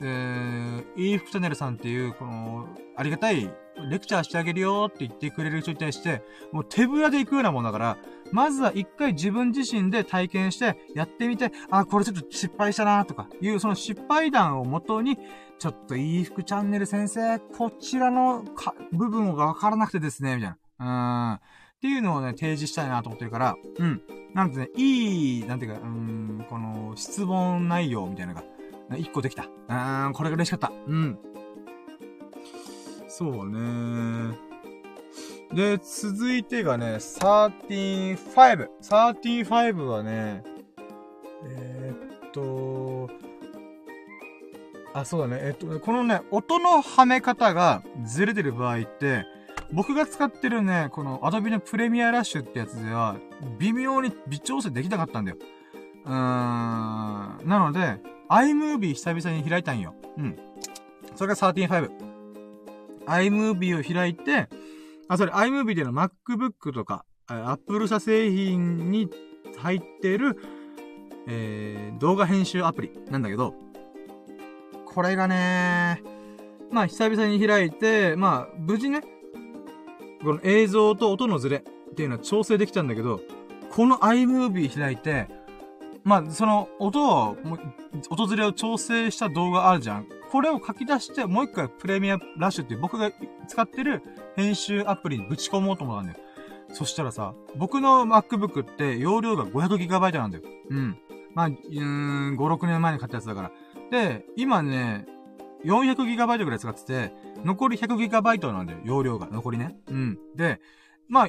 [0.00, 3.52] えー、e フチャンネルさんっていう、この、ありがたい、
[3.90, 7.98] レクチャーしてあげるよって言ってくれる人に対して、もう手ぶらで行くようなもんだから、
[8.32, 15.18] まずは一回自分自身で体験して、やってみて、あ、これちょっと失敗したなとか、いう、その失敗談をもとに、
[15.58, 21.32] ちょっといい服チャンネル先生、こちらのか部分がわからなくてですね、みたいな。
[21.32, 21.34] うん。
[21.34, 21.40] っ
[21.82, 24.02] ていうのをね、提示したいなと思ってるから、うん。
[24.34, 28.40] なんてね、いい、なんていうか、うん、この、質問内容みたいなの
[28.88, 29.42] が、一個できた。
[29.42, 30.72] うーん、これが嬉しかった。
[30.86, 31.18] うん。
[33.14, 34.34] そうね
[35.52, 38.68] で、続いてがね、135。
[38.80, 40.42] 135はね、
[41.44, 43.10] えー、っと、
[44.94, 45.40] あ、そうだね。
[45.42, 49.26] えっと、このね、音のはめ方がずれてる場合って、
[49.72, 53.16] 僕が使ってるね、この Adobe のプレミアラッシュってやつでは、
[53.58, 55.36] 微妙に微調整できなかったんだよ。
[56.06, 56.14] うーん。
[56.14, 58.00] なので、
[58.30, 59.94] iMovie 久々に開いたんよ。
[60.16, 60.38] うん。
[61.14, 62.11] それが135。
[63.06, 64.48] iMovie を開いて、
[65.08, 69.08] あ、それ iMovie での MacBook とか、Apple 社製品に
[69.58, 70.38] 入ってる、
[71.28, 73.54] えー、動画編集アプリなんだけど、
[74.86, 76.02] これがね、
[76.70, 79.02] まあ久々に開いて、まあ無事ね、
[80.22, 83.20] この映像と音のズレっていうのは調整できたんだけど、
[83.70, 85.28] この iMovie 開いて、
[86.04, 87.36] まあその音を、
[88.10, 90.08] 音ズレを調整した動画あるじゃん。
[90.32, 93.12] これを書き出して、もう一回プレミアラッシュっていう僕が
[93.46, 94.02] 使ってる
[94.34, 96.18] 編集アプリにぶち込もうと思ったんだよ。
[96.72, 100.44] そしたらさ、僕の MacBook って容量が 500GB なんだよ。
[100.70, 100.96] うん。
[101.34, 101.84] まあ、うー
[102.32, 103.52] ん、5、6年前に買ったやつだから。
[103.90, 105.04] で、今ね、
[105.66, 107.12] 400GB ぐらい使ってて、
[107.44, 109.28] 残り 100GB なんだよ、容量が。
[109.30, 109.76] 残りね。
[109.88, 110.18] うん。
[110.34, 110.62] で、
[111.10, 111.28] まあ、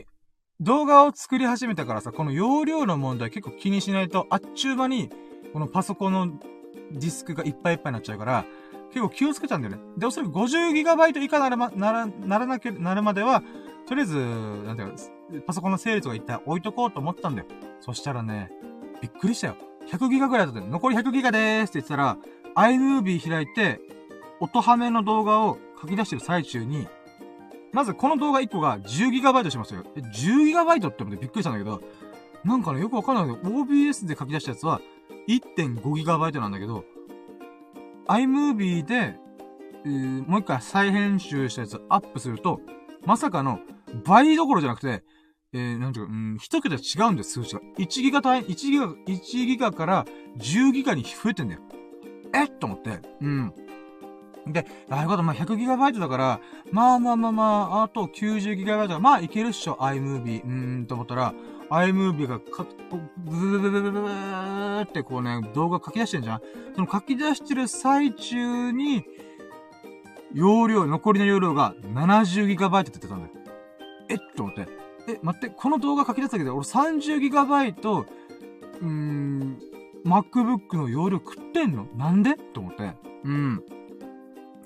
[0.62, 5.10] 動画を作り始めたからさ、この容量の問題結構気にしないと、あっちゅう間に、
[5.52, 6.40] このパソコンの
[6.94, 8.46] ディスクがいっぱいいっぱいになっちゃうから、
[8.94, 9.82] 結構気をつけちゃうんだよね。
[9.98, 13.42] で、おそらく 50GB 以下ならま、なら、ならなきゃ、なるまでは、
[13.88, 14.96] とりあえず、なんていうか、
[15.48, 17.48] パソコンの整列が一体置いとこうと思ったんだよ。
[17.82, 18.52] そしたらね、
[19.02, 19.56] びっくりしたよ。
[19.88, 22.18] 100GB ぐらいだったんだよ残り 100GB でーすって言ってたら、
[22.56, 23.82] iMovie 開いて、
[24.40, 26.88] 音ハメの動画を書き出してる最中に、
[27.72, 29.84] まずこの動画1個が 10GB しますよ。
[29.96, 31.82] 10GB って思ってびっくりしたんだけど、
[32.46, 34.80] なんかね、よくわかんないけど、OBS で書き出したやつは
[35.28, 36.86] 1.5GB なんだけど、
[38.08, 39.18] iMovie で、
[39.86, 42.60] えー、もう一回再編集したやつアップすると、
[43.06, 43.60] まさかの
[44.06, 45.04] 倍どころじゃなくて、
[45.54, 47.62] えー、なんていうか、うん、一桁違うんです、数値が。
[47.78, 50.06] 1ギガ単位、1ギガ、1ギガから
[50.38, 51.62] 10ギガに増えてんだよ。
[52.34, 53.00] えと思って。
[53.22, 53.54] うん。
[54.48, 56.42] で、ああいうこと、まあ、100GB だから、
[56.72, 60.44] まあまあまあまあ、あと 90GB だまあいけるっしょ、iMovie。
[60.44, 61.34] うーん、と思ったら、
[61.74, 62.68] iMovie がか、
[63.18, 66.42] ブブブブブブブーってこうね、動画書き出してんじゃん
[66.76, 69.04] その書き出してる最中に、
[70.34, 73.32] 容量、残りの容量が 70GB って言ってたんだよ。
[74.10, 74.68] えっと思って。
[75.08, 78.06] え、待って、この動画書き出したけど、俺 30GB、
[78.82, 79.60] うーん、
[80.06, 81.88] MacBook の容量食ってんの？
[81.96, 82.36] なんで？
[82.36, 82.94] と思って。
[83.24, 83.64] うん。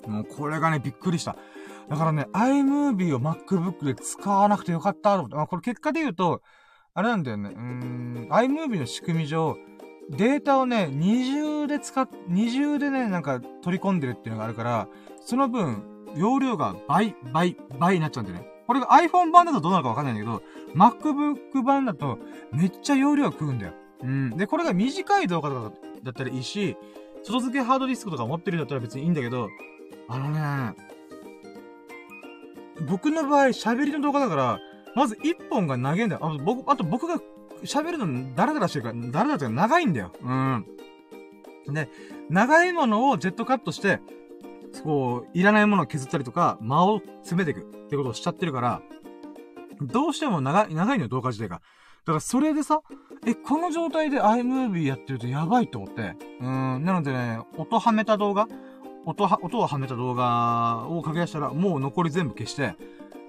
[0.06, 1.36] もうこれがね、びっくりした。
[1.88, 5.36] だからね、iMovie を MacBook で使わなくてよかったと思って。
[5.36, 6.42] まあ、これ結果で言うと、
[6.98, 7.50] あれなんだよね。
[7.50, 9.56] うーん、iMovie の仕組み上、
[10.10, 14.88] データをね、二重で使っ、二重でね、なんか取り込んでるっていうのがあるから、
[15.20, 15.84] その分、
[16.16, 18.48] 容量が倍、倍、倍になっちゃうんだよね。
[18.66, 20.42] これが iPhone 版だとどうなるかわかんないんだけど、
[20.74, 22.18] MacBook 版だと
[22.50, 23.74] めっちゃ容量食うんだよ。
[24.02, 24.30] うん。
[24.36, 26.76] で、これが短い動画とかだったらいいし、
[27.22, 29.48] 外付けハードディスクとか持ってるんだったら別にいいんだけど、
[30.08, 30.74] あのね、
[32.88, 34.58] 僕の場合喋りの動画だから、
[34.98, 36.26] まず一本が長いんだよ。
[36.26, 37.20] あ僕、あと僕が
[37.62, 40.12] 喋るのダラダラしてるから、ダラダラって長いんだよ。
[40.20, 40.66] うん。
[41.68, 41.88] で、
[42.28, 44.00] 長いものをジェットカットして、
[44.82, 48.82] こう、いらないものを削ったりとか、間を詰めていくってことをしちゃってるから、
[49.80, 51.56] どうしても長い、長いのよ、動画自体が。
[51.56, 51.60] だ
[52.06, 52.80] からそれでさ、
[53.24, 56.16] え、この状態で iMovie やってるとやばいと思って。
[56.40, 58.48] うん、なのでね、音はめた動画
[59.04, 62.74] 音は、音をはめた動画を書き出したら、もう残り全部消して、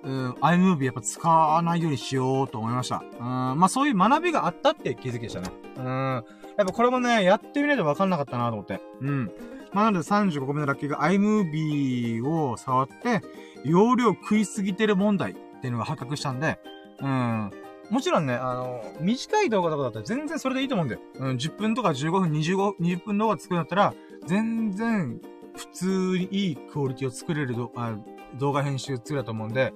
[0.04, 3.04] うん、iMovie やっぱ使わないようにしようと思いました。
[3.20, 5.52] うん、まあそういう学びがあったって気づきでしたね。
[5.78, 5.86] うん。
[5.86, 8.82] やっぱこれもね、やってみないとわかんなかったなと思って。
[9.02, 9.32] うん。
[9.74, 13.22] まあ、なので35個目のラッキーが iMovie を触って、
[13.64, 16.60] 容量食いすぎてる問題っていうのが発覚したんで、
[17.02, 17.52] うん。
[17.90, 21.02] もちろんね、あの、短い動画とかだったら全然それでいいと思うんだよ。
[21.16, 23.94] うん、10分とか15分、25、20分動画作るんだったら、
[24.26, 25.20] 全然、
[25.56, 27.98] 普通にいいクオリティを作れるあ
[28.36, 29.74] 動画編集ツールだと思うんで、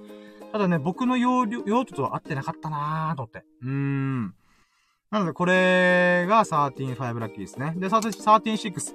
[0.51, 3.43] ただね、僕の用用途とは合ってなかったなーと思って。
[3.61, 4.35] うーん。
[5.09, 7.73] なので、これが13.5ラッキーですね。
[7.77, 8.93] で、13.6。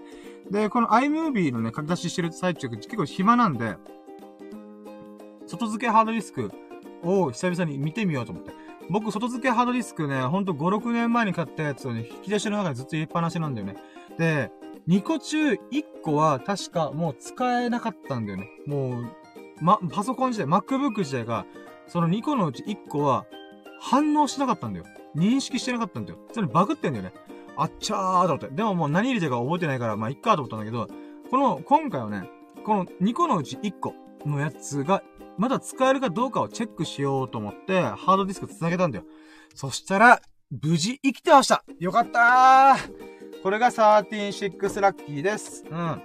[0.51, 3.77] で、この iMovie のね、書き出ししてる最中、結構暇なんで、
[5.47, 6.51] 外付けハードディスク
[7.03, 8.53] を久々に見てみようと思って。
[8.91, 13.77] 僕、外付けハードディスクね、ほんと5、6年前に買ったやつをね、引き出しの中でずっと入れっぱなしなんだよね。
[14.19, 14.51] で、
[14.89, 15.59] 2個中1
[16.03, 18.49] 個は確かもう使えなかったんだよね。
[18.67, 19.07] もう、
[19.61, 21.47] ま、パソコン自体、MacBook 自体が、
[21.87, 23.27] その2個のうち1個は
[23.81, 24.85] 反応しなかったんだよ。
[25.17, 26.19] 認識してなかったんだよ。
[26.33, 27.13] それバグってんだよね。
[27.57, 28.49] あっちゃーと思って。
[28.49, 30.89] でももう何入れてるか覚えてないから、まあ、いっかと思ったんだけど、
[31.31, 32.31] この、今回はね、
[32.65, 33.95] この2個のうち1個
[34.27, 35.03] のやつが、
[35.37, 39.05] まだ使えるかどうかをチェックしようと思って、ハードディスク繋げたんだよ。
[39.55, 40.21] そしたら、
[40.51, 45.65] 無事生きてましたよかったーこれが136ラッキーです。
[45.71, 46.03] うん。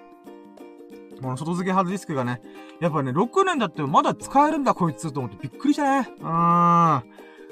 [1.22, 2.42] この外付けハードディスクがね、
[2.80, 6.10] やっぱね、6年だってまだ使えるんだこいつと思ってびっくりしたね。
[6.20, 7.00] うー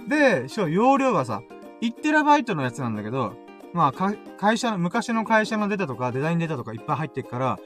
[0.05, 0.09] ん。
[0.09, 1.41] で、しかも容量がさ、
[1.81, 3.33] 1TB のやつなんだけど、
[3.73, 7.59] まあ、会社の、昔の会社のデータとか、デザインデータとかいっぱい入ってるから、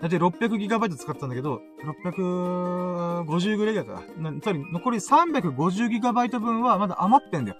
[0.00, 1.60] だいたい 600GB 使ったんだけど、
[2.04, 4.00] 650ぐらいだから。
[4.00, 7.56] つまり、残り 350GB 分はまだ余ってんだよ。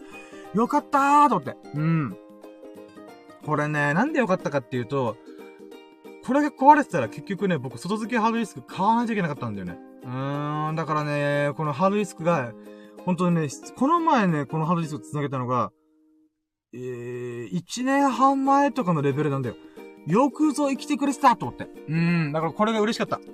[0.55, 1.57] よかったーと思って。
[1.75, 2.17] うん。
[3.47, 5.17] これね、なんでよかったかっていうと、
[6.25, 9.77] これが壊れてたら結局ね、僕外付けハードディスク買わないといけなかったんだよね。
[10.05, 12.53] うーん、だからね、このハードディスクが、
[13.05, 15.73] 本当にね、この前ね、このハードディスク繋げたのが、
[16.75, 19.57] えー、1年半前とかのレベルなんだよ。
[20.07, 21.65] よくぞ生きてくれてたと思って。
[21.65, 23.19] うーん、だからこれが嬉しかった。
[23.19, 23.25] だ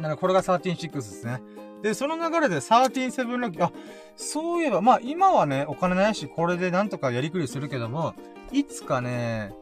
[0.00, 1.42] からこれが136ですね。
[1.82, 3.72] で、その流れで137ラッキー、あ、
[4.16, 8.14] そういえば、まあ今はね、お金ないし、これでなんとかやりくりするけども、
[8.52, 9.52] いつかね、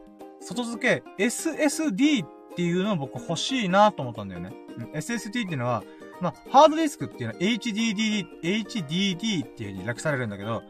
[0.41, 4.53] 外付け SSD っていうのを僕欲しいなと思ったんだよね。
[4.77, 5.83] うん、SSD っていうのは、
[6.19, 10.63] まあ、ハードディスクっていうのは HDD、HDD っていう風に略されるんだけど、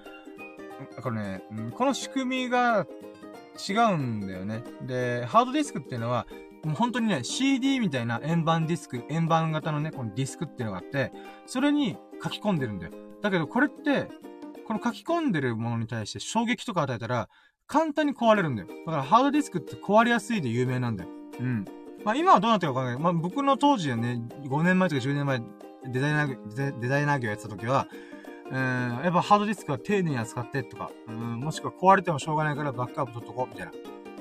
[1.02, 1.44] これね、
[1.76, 2.86] この仕組みが
[3.70, 4.64] 違うんだよね。
[4.84, 6.26] で、ハードディスクっていうのは、
[6.64, 11.12] もう本当にね、CD みたいな円盤ディスク、円盤型のね、このディスクっていうのがあって、
[11.46, 12.92] それに書き込んでるんだよ。
[13.22, 14.10] だけどこれって、
[14.68, 17.30] この書き込んでるものに対して衝撃とか与えたら、
[17.72, 18.68] 簡単に壊れるんだよ。
[18.86, 21.10] だからハードディスクって壊れやすいで有名なんだよ。
[21.40, 21.66] うん。
[22.04, 23.02] まあ今はどうなってるかわかんない。
[23.02, 25.42] まあ僕の当時はね、5年前とか10年前、
[25.86, 27.88] デザイナー、デザイナー業やってた時は、
[28.52, 33.72] うん、やっぱハードディスクは丁寧に扱ってとか、うん、もしくは壊れてもしょうがないからバックアップ取っとこう、みたいな。
[33.72, 33.76] っ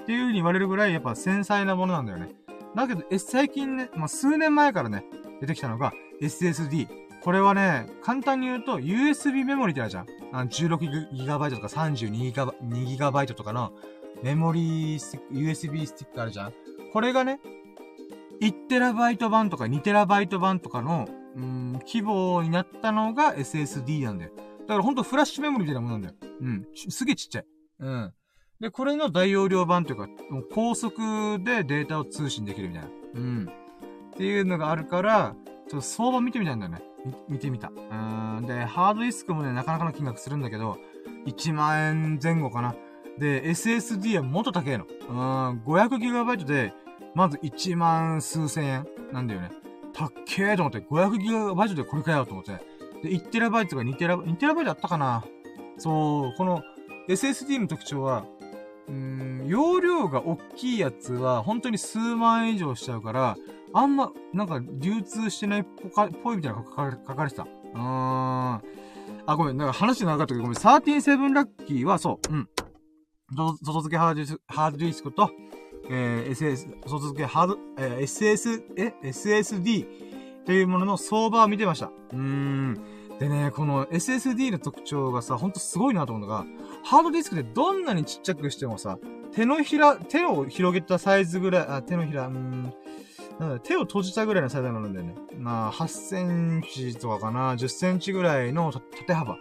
[0.07, 2.29] ていう風に言われるぐらい、やっぱ繊細なものなんだよね。
[2.77, 5.05] だけど、え、最近ね、まあ、数年前からね、
[5.41, 6.87] 出てきたのが SSD。
[7.23, 10.07] これはね、簡単に言うと、USB メモリってあるじゃん。
[10.33, 13.73] あの 16GB とか 32GB とかの
[14.23, 16.53] メモリースティック、USB スティックあるじゃん。
[16.93, 17.41] これがね、
[18.41, 24.33] 1TB 版とか 2TB 版とかの、うん、規模になったのが SSD なんだよ。
[24.61, 26.15] だからほんとフラッシュメモリみたいなものなんだよ。
[26.41, 26.67] うん。
[26.75, 27.45] すげえちっちゃい。
[27.81, 28.13] うん。
[28.61, 30.09] で、これの大容量版というか、
[30.55, 32.89] 高速でデータを通信できるみたいな。
[33.15, 33.51] うん。
[34.15, 35.35] っていうのがあるから、
[35.69, 36.83] ちょっと相場見てみたいんだよね。
[37.29, 37.69] 見てみた。
[37.69, 38.47] うん。
[38.47, 40.79] で、ハードディスクもね、なかなかの金額するんだけど、
[41.27, 42.75] 1万円前後かな。
[43.19, 44.87] で、SSD はもっと高いの。
[45.09, 45.63] うん。
[45.65, 46.73] 500GB で、
[47.15, 49.51] まず1万数千円なんだよね。
[49.93, 52.53] たっけーと思って、500GB でこれかよと思って。
[53.03, 55.25] で、1TB とか 2TB、2TB あったかな
[55.79, 56.63] そう、この
[57.09, 58.25] SSD の特徴は、
[58.89, 63.37] うん、容量が大きいやつは、本当に数万円以上しちゃうから、
[63.73, 66.71] あんま、なんか、流通してないっぽか、ぽいみたいなのが
[67.07, 67.43] 書かれてた。
[67.43, 67.81] うーん。
[67.81, 68.63] あ、
[69.37, 72.49] ごめん、なんか話長かったけど、ごめん、137ラッキーは、そう、うん。
[73.33, 75.31] 外付けハードディスク、ハードディスクと、
[75.89, 79.87] えー、SS、外付けハード、えー、SS、え ?SSD
[80.45, 81.87] というものの相場を見てました。
[82.13, 82.75] うーん。
[83.21, 86.47] でね、この SSD の特徴がさ、ほんとすごいなと思うのが、
[86.83, 88.99] ハードディスクでどんなにちっちゃくしてもさ、
[89.33, 92.73] 手のひら、手を広げたサイズぐらい、あ、手のひら、うん、
[93.41, 95.15] なん手を閉じたぐらいのサイズなんだよね。
[95.39, 99.39] まあ、8センチとかかな、10センチぐらいの縦幅。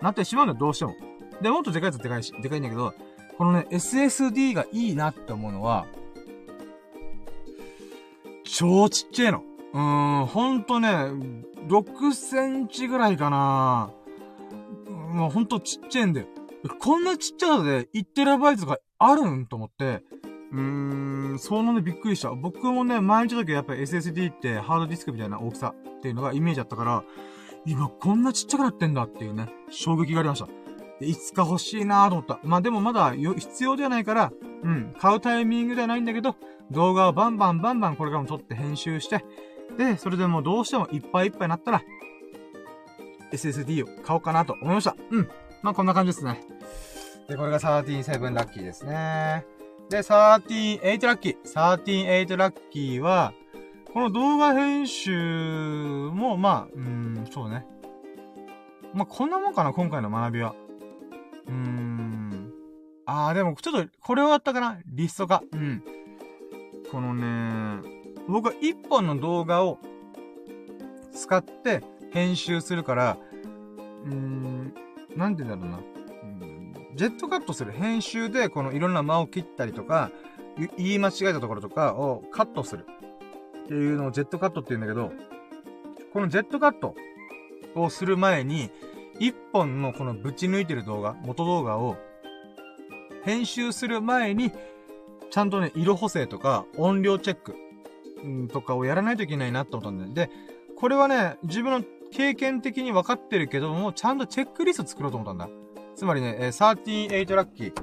[0.00, 0.94] なってしまうんだよ、どうしても。
[1.42, 2.94] で、もっとでかいやつでかいし、でかいんだけど、
[3.36, 5.86] このね、SSD がいいなって思うのは、
[8.44, 9.42] 超ちっちゃいの。
[9.72, 10.88] うーん、ほんとね、
[11.66, 13.90] 6センチぐらいかな。
[15.12, 16.28] もうほんとちっちゃいんだよ。
[16.78, 20.04] こんなちっちゃいので1テラバイトがあるんと思って、
[20.52, 22.30] うーん、そのね、びっくりした。
[22.30, 27.04] 僕もね、前見た時やっぱり SSD ってハードディスクみたいな大きさっていうのがイメージあったから、
[27.66, 30.48] 今こんなちっちゃくなってんだっていうね、衝撃がありました。
[31.04, 32.40] いつか欲しいなと思った。
[32.42, 36.36] まあでもまだ必要ではないから、うん、買うタイミングではないんだけど、
[36.70, 39.24] 動画をバンバンバンバンこれからも撮って編集して、
[39.78, 41.82] で、それでもどうしてもいっぱいいっぱいになったら、
[43.32, 44.96] SSD を買おうかなと思いました。
[45.10, 45.28] うん。
[45.62, 46.40] まあこんな感じですね。
[47.28, 49.44] で、これが137ラッキーですね。
[49.90, 51.38] で、138ラッキー。
[51.42, 53.34] 138ラッキーは、
[53.92, 55.10] この動画編集
[56.12, 57.66] も、まあ、うん、そうね。
[58.94, 60.54] まあ、こんなもんかな、今回の学びは。
[61.48, 62.52] うーん。
[63.04, 65.42] あー、でも、ちょっと、これはあったかなリスト化。
[65.52, 65.82] うん。
[66.92, 67.82] このね、
[68.28, 69.78] 僕は一本の動画を
[71.12, 73.18] 使って編集するから、
[74.04, 74.72] うーん、
[75.16, 75.99] なんて言うんだろうな。
[76.94, 80.10] ジェットカットする編集で、このいろんな間を切ったりとか、
[80.76, 82.86] 言い間違えたところとかをカットする。
[83.64, 85.12] っていうのをジェットカットって言うんだけど、
[86.12, 86.94] このジェットカット
[87.74, 88.70] をする前に、
[89.18, 91.96] 一本のこのぶち抜いてる動画、元動画を、
[93.24, 94.50] 編集する前に、
[95.30, 97.54] ちゃんとね、色補正とか、音量チェック、
[98.52, 100.28] とかをやらないといけないなって思ったんだよ。
[100.28, 100.30] で、
[100.76, 105.48] これはね、自分の経験的に分かってるけども、ちゃんとチェックリスト作ろうと思ったんだ。
[106.00, 106.46] つまりね、え。
[106.48, 107.74] 138ラッキー。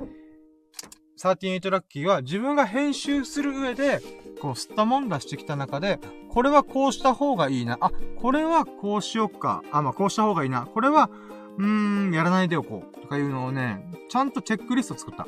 [1.20, 4.02] 138ラッキーは自分が編集する上で、
[4.42, 6.00] こう、吸ったもん出してきた中で、
[6.32, 7.78] これはこうした方がいいな。
[7.80, 9.62] あ、これはこうしよっか。
[9.72, 10.66] あ、まあ、こうした方がいいな。
[10.66, 11.12] これは、
[11.60, 13.02] うーん、やらないでおこう。
[13.02, 15.28] とかいうのをね、ちゃんとチェックリスト作った。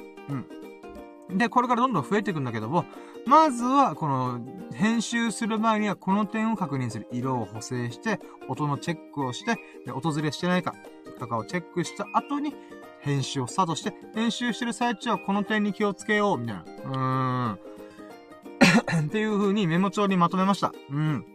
[1.29, 1.37] うん。
[1.37, 2.85] で、これからどんどん増えていくんだけども、
[3.27, 4.39] まずは、この、
[4.73, 7.07] 編集する前にはこの点を確認する。
[7.11, 10.73] 色を補正して、音のチェックをして、で、音ずれしてないか、
[11.19, 12.55] とかをチェックした後に、
[13.09, 16.63] 編集をスタートして、編集してる最中はこの点に気をつけよう、みたいな。
[16.63, 17.59] うーん。
[19.07, 20.71] っていう風にメモ帳にまとめました。
[20.91, 21.25] うん。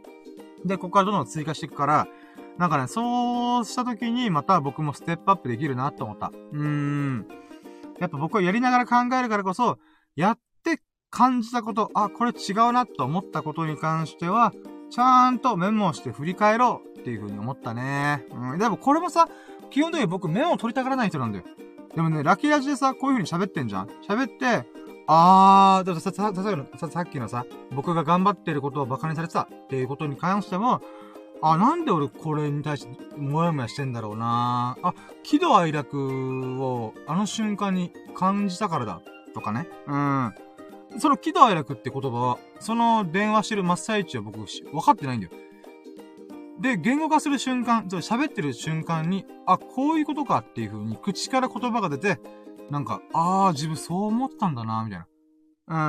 [0.65, 2.07] で、ここからどんどん追加していくから、
[2.59, 6.31] なんかね、そうした時にまた僕もステップアップできるなって思った。
[6.53, 7.27] うーん。
[7.99, 9.79] やっぱ僕はやりながら考えるからこそ、
[10.15, 10.81] やって
[11.11, 14.53] 感じたこと、あ、これ違うなと思ったことに関しては、
[14.91, 18.25] ちゃんとメモして振り返ろうっていう風に思ったね。
[18.31, 18.59] うん。
[18.59, 19.29] でもこれもさ、
[19.75, 21.45] 基本的に僕メモを取りたがらない人なんだよ。
[21.97, 24.69] でもね、ラッキーラジでさ、こういう風に喋ってんじゃん喋って、
[25.09, 30.81] あー、ださ、さ、さ、さっきのさ、僕が頑張ってることを馬鹿にされてたっていうことに関しても、
[31.43, 34.95] あ、なんで俺これに対してもやもやしてんだろうなあ、
[35.25, 39.01] 喜怒哀楽をあの瞬間に感じたからだ。
[39.35, 39.67] とかね。
[39.89, 40.35] うん。
[41.01, 45.33] その喜怒哀楽って言葉は、その電話してる真っ最中は僕、分かってないんだよ。
[46.61, 52.21] で、言語化する瞬間、喋ってる瞬間に、あ、こういうことかっていう風に口から言葉が出て、
[52.71, 55.07] なんか、ああ、自分そう思ったんだな、みたいな。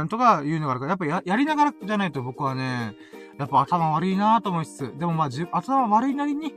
[0.02, 2.96] うん、とか言うのがあるから、やっぱや、やりながらじゃないと僕はね、
[3.38, 6.54] やっぱ頭悪いなと思いつつ、でもまあ、じ頭悪いなりに、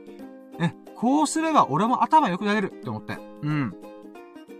[0.59, 3.17] え、こうすれば俺も頭良くなれるって思って。
[3.41, 3.73] うん。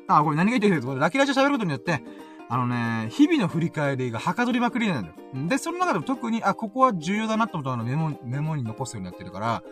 [0.08, 2.04] あ、これ何が言ってるかラキラジオ喋ることによって、
[2.52, 5.16] あのね、日々の振り返りがはかどりまくりなんだよ。
[5.48, 9.64] で、その中でも特に、あ、ここは重要だなって思ったのメモ、メモに残すようになってるから、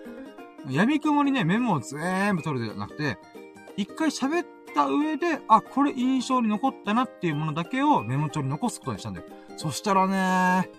[0.69, 3.17] 闇雲にね、メモを全部取るではなくて、
[3.77, 9.27] 一回喋った上で、あ、これ印象に残ったなっていうものだけをメモ帳に残すことにしたんだよ。
[9.55, 10.69] そしたらね、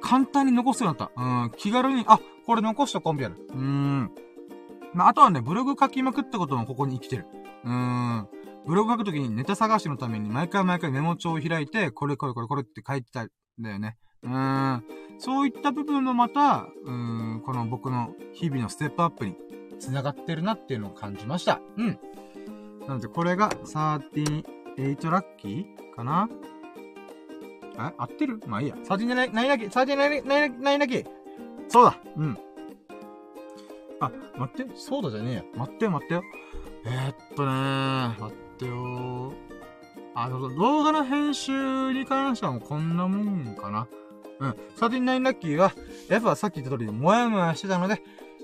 [0.00, 1.22] 簡単に残すようになった。
[1.22, 3.36] うん、気軽に、あ、これ残しとこうみたいな。
[3.36, 4.10] うーん。
[4.92, 7.26] まあ、あとはね、ブログ書きまくったこともここに生きてる。
[7.64, 8.28] うーん。
[8.68, 13.96] ブログ書くときにネタ探しのために毎回毎回メモ帳を開いて、これこれこれこれって書いてたんだよね。
[14.22, 14.84] うん。
[15.18, 19.36] そういった部分もまた、うん、この僕の日々のステップアップに
[19.80, 21.62] 繋がってるなっていうのを感じました。
[21.78, 21.98] うん。
[22.86, 26.28] なので、これが38ラッキーかな？
[27.78, 28.38] え合ってる？
[28.46, 28.74] まあいいや。
[28.84, 30.08] 39ラッキー、39ラ
[30.84, 31.06] ッキー。
[31.68, 32.38] そうだうん。
[34.00, 35.42] あ、待って、そうだじゃねえや。
[35.56, 36.22] 待ってよ、待ってよ。
[36.84, 39.32] えー、っとねー、待ってよ
[40.14, 43.86] あの、動画の編集に関してはもうこんなもんかな。
[44.40, 44.50] うん。
[44.76, 45.72] 39ラッキーは、
[46.08, 48.02] やっぱさっき言った通り、もやもやしてたので、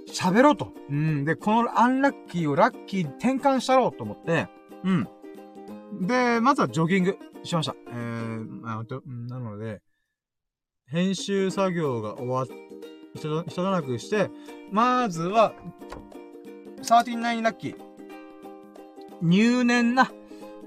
[0.09, 0.73] 喋ろうと。
[0.89, 1.25] うん。
[1.25, 4.49] で、このアンラッキーをラッキーに転換したろうと思って、
[4.84, 5.09] うん。
[6.07, 7.75] で、まずはジョギングしました。
[7.89, 9.81] えー、あ、と、なので、
[10.86, 12.47] 編集作業が終わっ、
[13.15, 14.31] 一段落して、
[14.70, 15.55] まずは、
[16.83, 17.93] 39ラッキー。
[19.23, 20.10] 入念な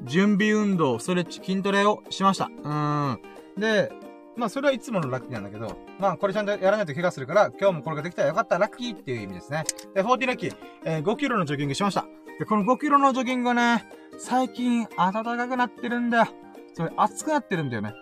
[0.03, 2.45] 準備運動、ストレッチ、筋トレをしました。
[2.63, 3.21] うん。
[3.57, 3.91] で、
[4.35, 9.63] まあ、それはいつものラッキーなんだけど、まあ、これちゃんとやらないと怪我するから、今日もこれができたらよかった、ラッキーっていう意味ですね。
[9.95, 12.05] で、40ラッキー、えー、5キロのジョギングしました。
[12.39, 13.85] で、この5キロのジョギングはね、
[14.19, 16.27] 最近暖かくなってるんだよ。
[16.73, 17.93] それ暑くなってるんだよね。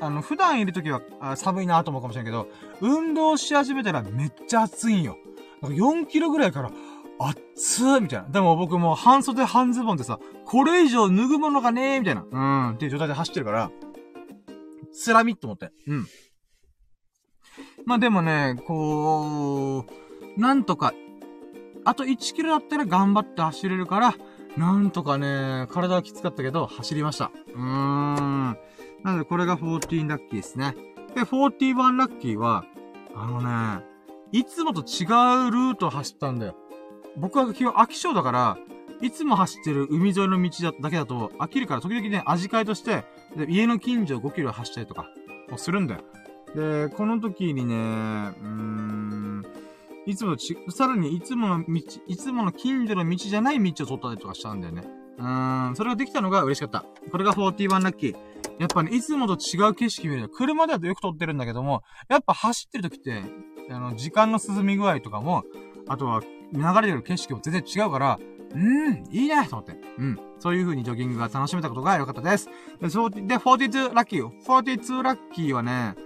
[0.00, 1.00] あの、普段いる時は
[1.36, 2.48] 寒いなと思うかもしれないけど、
[2.80, 5.16] 運動し始めたらめっちゃ暑いんよ。
[5.62, 6.72] 4キロぐらいから、
[7.18, 8.28] 暑ーみたいな。
[8.28, 12.24] でも僕も半袖半ズボンでさ、これ以上脱ぐものがねーみたいな。
[12.30, 12.38] う
[12.72, 12.74] ん。
[12.74, 13.70] っていう状態で走ってるから、
[14.92, 15.72] つらみって思って。
[15.86, 16.06] うん。
[17.84, 19.84] まあでもね、こ
[20.36, 20.92] う、なんとか、
[21.84, 24.14] あと1キロだったら頑張って走れるから、
[24.56, 27.30] なんとかね、体はきつかったけど、走りました。
[27.54, 28.58] うーん。
[29.02, 30.74] なので、これが14ラッキーですね。
[31.14, 32.64] で、41ラッキーは、
[33.14, 33.84] あのね、
[34.32, 36.56] いつもと違うルートを走ったんだよ。
[37.16, 38.58] 僕は基本飽き性だから、
[39.00, 43.04] いつも走ってる海沿いの道だけだと飽きるから、時々ね、味変えとして、
[43.36, 45.06] で家の近所5キロ走ったりとか、
[45.50, 46.00] もするんだよ。
[46.54, 49.44] で、この時にね、うーん、
[50.06, 54.84] いつもち、さらにいつもの道、いつもの近所の道じゃない道を取ったりとかしたんだよね。
[55.18, 56.84] うーん、それができたのが嬉しかった。
[57.10, 58.16] これが41ラッキー。
[58.58, 63.22] やっぱね、いつもと違う景色見る車だとよく撮ってるんだけども、やっぱ走ってる時って、
[63.70, 65.44] あの、時間の進み具合とかも、
[65.88, 66.22] あとは、
[66.52, 68.18] 流れてる景色も全然違うから、
[68.54, 69.76] うん、いいねと思って。
[69.98, 70.18] うん。
[70.38, 72.46] そういう風にジョギングが楽しめたことが良かったです。
[72.80, 74.28] で、で42ラッキー。
[74.28, 75.96] 42ラッキーはね、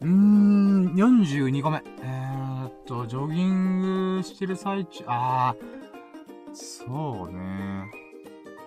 [0.00, 1.82] うーん、42個目。
[2.02, 7.90] えーっと、ジョギングしてる最中、あー、そうね。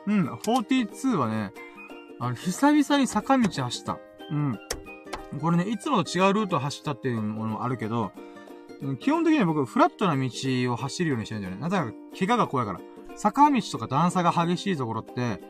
[0.08, 1.52] うん、42はね、
[2.20, 4.00] あの、久々に坂道走った。
[4.32, 4.60] うん。
[5.42, 8.12] これね、いつもと違うルート走ったっていうものもあるけど、
[9.00, 11.62] 基本的には僕、フラットな道を走るようにしてるんだよね。
[11.62, 12.80] なぜなら、怪我が怖いから。
[13.16, 15.42] 坂道とか段差が激しいところって、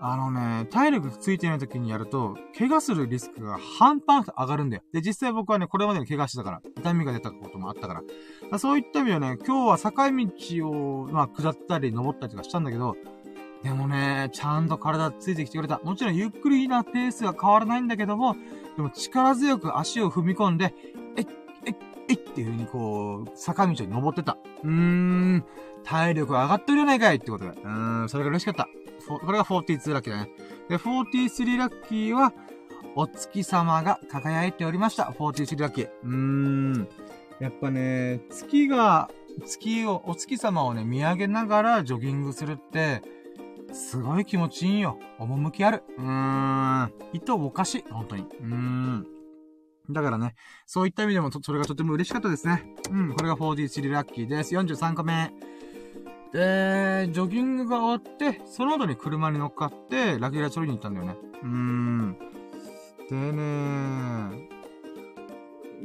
[0.00, 4.82] あのね、体力ついてない時にやると、怪我するリスクが半端なく上がるんだよ。
[4.92, 8.00] で、実際僕はね、これまでに怪我してたから、痛みが出たこともあったから。
[8.02, 8.06] か
[8.52, 10.26] らそういった意味ではね、今日は坂道
[10.70, 12.96] を、まあ、下ったり登ったりとかしたんだけど、
[13.64, 15.80] でもね、ちゃんと体ついてきてくれた。
[15.82, 18.36] もちろんゆっくりなペースが変わらないんだけども、
[18.76, 20.74] でも力強く足を踏み込んで、
[21.16, 21.26] えっ、
[21.64, 21.74] えっ、
[22.08, 24.36] えっっていう風にこう、坂道に登ってた。
[24.64, 25.44] うーん、
[25.84, 27.50] 体力上がってるじゃないかいってことで。
[27.50, 28.68] うーん、それが嬉しかった。
[29.08, 30.30] これが42ラッキーだね。
[30.68, 32.32] で、43ラッキーは、
[32.94, 35.04] お月様が輝いておりました。
[35.04, 35.88] 43ラッキー。
[36.04, 36.88] うーん。
[37.40, 39.08] やっぱね、月が、
[39.46, 43.02] 月を、お月様をね、見上げながらジョギングするって、
[43.72, 44.98] すごい気持ちいいよ。
[45.18, 45.82] 趣ある。
[45.98, 46.92] うーん。
[47.12, 47.84] 糸おかしい。
[47.90, 48.22] 本当に。
[48.22, 49.06] うーん。
[49.90, 50.34] だからね、
[50.66, 52.64] そういった意味でも、それがとても嬉しかったですね。
[52.90, 54.54] うん、これが 4D3 ラッキーです。
[54.54, 55.32] 43個目。
[56.32, 61.16] で、ジョギングが終わって、その後に車に乗っかって、ラキラチョリに行ったんだよね。
[61.42, 62.16] うーん。
[63.08, 64.48] でね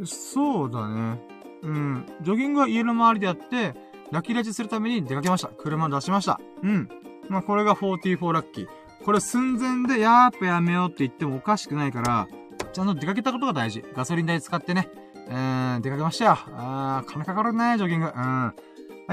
[0.05, 1.21] そうだね。
[1.61, 2.05] うん。
[2.21, 3.73] ジョギングは家の周りでやって、
[4.11, 5.47] ラキラチするために出かけました。
[5.47, 6.41] 車出しました。
[6.61, 6.89] うん。
[7.29, 8.67] まあ、これが44ラッキー。
[9.05, 12.27] これ寸前でやーっぱやめようって言ってもおかしくないから、
[12.73, 13.83] ちゃんと出かけたことが大事。
[13.93, 14.89] ガソリン代使ってね。
[15.29, 16.31] うん、出かけましたよ。
[16.57, 18.07] あー、金かかるね、ジョギング。
[18.07, 18.13] うん。
[18.13, 18.53] は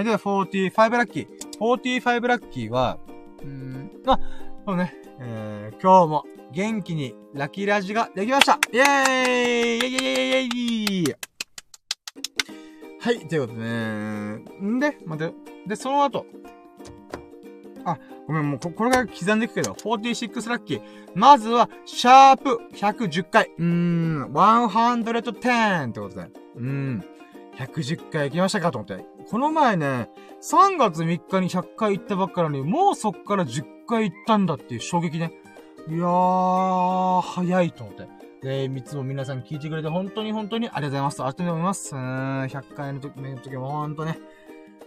[0.01, 1.29] い、では45ラッキー。
[1.61, 2.99] 45ラッキーは、
[3.43, 4.19] うん、あ、
[4.67, 4.95] そうね。
[5.21, 11.15] えー、今日も元気にラッキーラジができましたイェーイイェイイェイイェイイェイ
[13.03, 14.45] はい、ということでね。
[14.63, 15.35] んで、待って。
[15.67, 16.25] で、その後、
[17.85, 17.99] あ、
[18.31, 20.83] ごめん、もうこ、これが刻んでいくけど、46ラッキー。
[21.17, 23.51] まずは、シャープ110回。
[23.59, 26.31] うーん、110ってことで。
[26.55, 27.05] うーん、
[27.57, 29.05] 110回行きましたかと思って。
[29.29, 30.11] この前ね、
[30.43, 35.33] 3月3日に100回行ったばっかりに、もうそっから10回行ったんだっていう衝撃ね。
[35.89, 38.07] いやー、早いと思って。
[38.43, 41.23] で、いつも皆さん聞いてくれて本当に本当にありがとうございます。
[41.23, 41.97] ありがとうございます。
[41.97, 44.21] うーん、100回の時、の時もほんとね、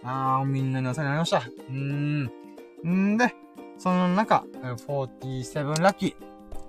[0.01, 1.39] あー、みんなにお世話になりました。
[1.39, 2.42] うーん。
[2.89, 3.35] んで、
[3.77, 4.45] その中、
[4.87, 6.15] 47ラッキー。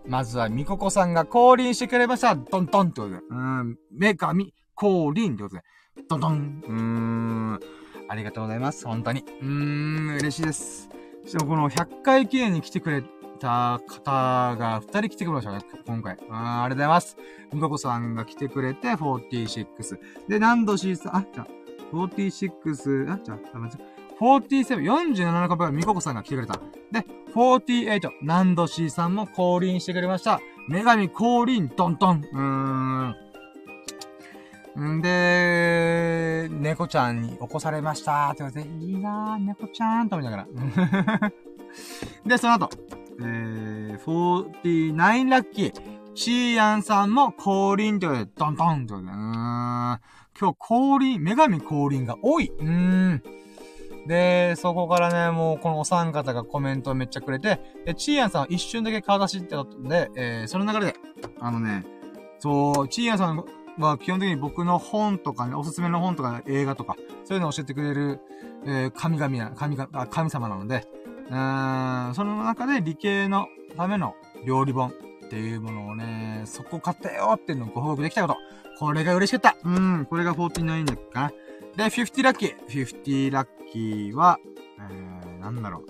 [0.06, 2.34] まずは、みここさんが降臨してくれました。
[2.34, 3.20] ドンドンってことで。
[3.30, 5.62] うん、女神降臨ってことで。
[6.08, 6.62] ドンドン。
[6.66, 7.60] うーん。
[8.08, 8.86] ありがとうございます。
[8.86, 9.20] 本当に。
[9.20, 10.90] うーん、嬉しいです。
[11.26, 13.02] しかもこの100回記念に来てくれ
[13.40, 16.18] た方が2人来てくれましたね、今回。
[16.30, 17.16] あありがとうございます。
[17.52, 19.98] みここさんが来てくれて、46。
[20.28, 21.46] で、何度 C さん、あ、じゃあ、
[21.92, 23.38] 46、あ、じゃあ、
[24.20, 26.60] 47、47個目はミココさんが来てくれた。
[26.92, 30.40] で、48、ナンドシーさんも降臨してくれました。
[30.68, 32.24] 女神降臨、トントン。
[32.32, 32.40] うー
[34.80, 34.96] ん。
[34.96, 40.46] んで、猫ちゃんに起こされましたって言われて、いいなぁ、猫ちゃんと思いながら。
[42.26, 42.70] で、その後、
[43.20, 45.94] えー、49ラッキー。
[46.16, 50.00] シーアンさんも降臨ってことで、ドンドンってことで、うーん。
[50.38, 52.52] 今日降臨、女神降臨が多い。
[52.56, 53.22] うーん。
[54.06, 60.96] で、そこからね、もうこのお三方がコメントをめっちゃくれて、で、チーヤンさんは一瞬だけ顔出しってことで、えー、その流れで、
[61.40, 61.84] あのね、
[62.38, 63.44] そう、チーヤンさん
[63.78, 68.20] は基本的に僕の本とかね、おすすめの本とか映画とか、そういうのを教えてくれる、
[68.66, 70.86] えー、神々な、神が、神様なので、
[71.30, 78.36] うーん、その中で理系のための料理本っていうものをね、そこ買ったよっていうのをご報告できたこと。
[78.78, 79.56] これが嬉しかった。
[79.64, 81.32] うん、これが49だっけかな。
[81.76, 82.66] で、50ラッキー。
[82.68, 83.63] 50ラッキー
[84.14, 84.38] は、
[84.78, 85.84] えー、なんだろう。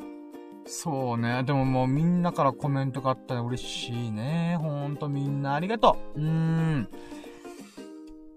[0.67, 1.43] そうね。
[1.45, 4.57] でももうみんなからコメントがあったら嬉しいね。
[4.61, 6.21] ほんとみんなありがとう。
[6.21, 6.89] うーん。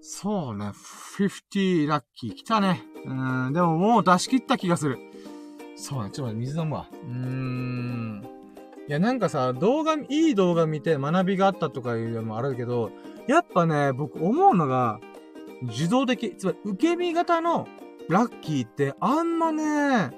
[0.02, 0.72] そうね。
[1.18, 2.84] 50ラッキー来たね。
[3.06, 3.14] う
[3.50, 3.54] ん。
[3.54, 4.98] でももう出し切った気がする。
[5.76, 6.12] そうね。
[6.12, 6.88] ちょっと待って、水飲むわ。
[6.92, 8.28] うーん。
[8.88, 12.92] いや、なんかさ、動画、いい動画見て学びがあったとかいうのもあるけど、
[13.28, 15.00] やっぱね、僕思うのが、
[15.64, 17.68] 受動的、つまり受け身型の
[18.10, 20.12] ラッキーってあんまね、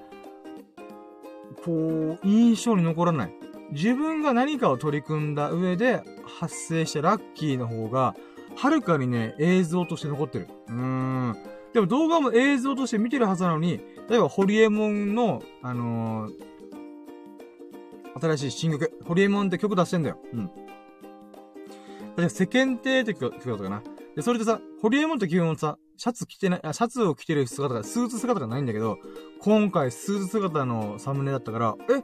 [1.63, 3.33] こう、印象に残らない。
[3.71, 8.15] 自分が何かを取り組んだ上で発生したラッキーの方が、
[8.55, 10.47] はるかにね、映像として残ってる。
[10.67, 11.37] うーん。
[11.73, 16.33] でも動画も映像として見てるはずなのに、例えば、ホリエモンの、あのー、
[18.21, 20.17] 新しい新曲、ホリエモンって曲出してんだよ。
[20.33, 22.29] うん。
[22.29, 23.83] 世間体って曲だったかな。
[24.15, 28.97] で、それでさ、ホリエモンって基本さ、シャツ着てない、あ、シャツを着てる姿が、スーツ姿がないんだけど、
[29.41, 32.03] 今回スーツ姿のサムネだったから、え、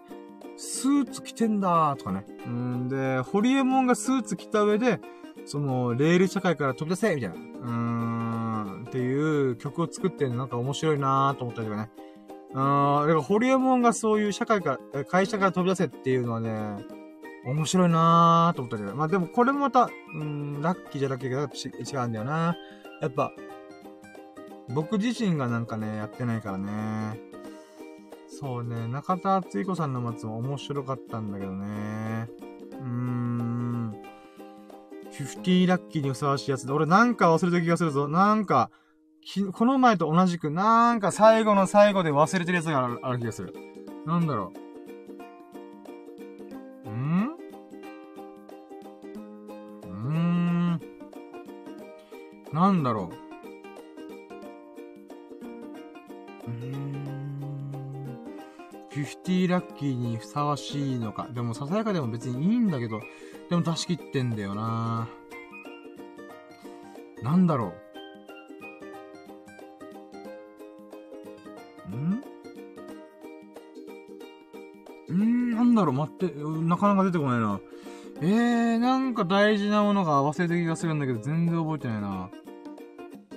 [0.57, 2.25] スーツ着てんだーとかね。
[2.45, 4.99] うんで、ホリエモンがスーツ着た上で、
[5.45, 7.35] その、レール社会から飛び出せみたいな。
[7.35, 7.71] うー
[8.83, 11.89] ん、っていう曲を作ってなんか面白いなーと思ったりとかね。
[12.53, 16.85] うーん、だからホリエモンがそういう社会から、会社から飛び出せっていうのはね、
[17.45, 18.93] 面白いなーと思ったけど。
[18.93, 22.57] まあでもこれもまた、うん、ラッキーじゃラッキーが違うんだよな。
[23.01, 23.31] やっぱ、
[24.69, 27.19] 僕自身がなんかね、やってないからね。
[28.27, 32.27] そうね、中田敦彦さんの松も面白かったんだけどね。
[32.71, 33.95] うーん。
[35.11, 38.09] 50ラッキーにふさわしいやつで、俺なんか忘れた気がするぞ。
[38.09, 38.69] なんか、
[39.53, 43.53] この前と同じく、なんか最後の最後で忘れてるやつがある気がする。
[44.05, 44.51] なんだろ
[46.85, 46.89] う。
[46.89, 47.29] ん？
[49.83, 50.81] うーん
[52.51, 53.24] なんだろう。
[56.47, 56.95] うーん。
[58.91, 61.27] 50ラッキーにふさわしいのか。
[61.33, 63.01] でも、ささやかでも別にいいんだけど、
[63.49, 65.09] でも出し切ってんだよな
[67.21, 67.73] なんだろ
[75.11, 75.13] う。
[75.13, 75.13] ん？
[75.13, 77.59] んなんだろう待って、なかなか出てこないな。
[78.21, 82.29] えー、なんか大事なものが忘れた気がするんだけど、全然覚えてないな。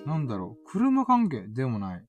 [0.06, 0.70] なんだろう。
[0.70, 1.46] 車関係？
[1.48, 2.04] でもない。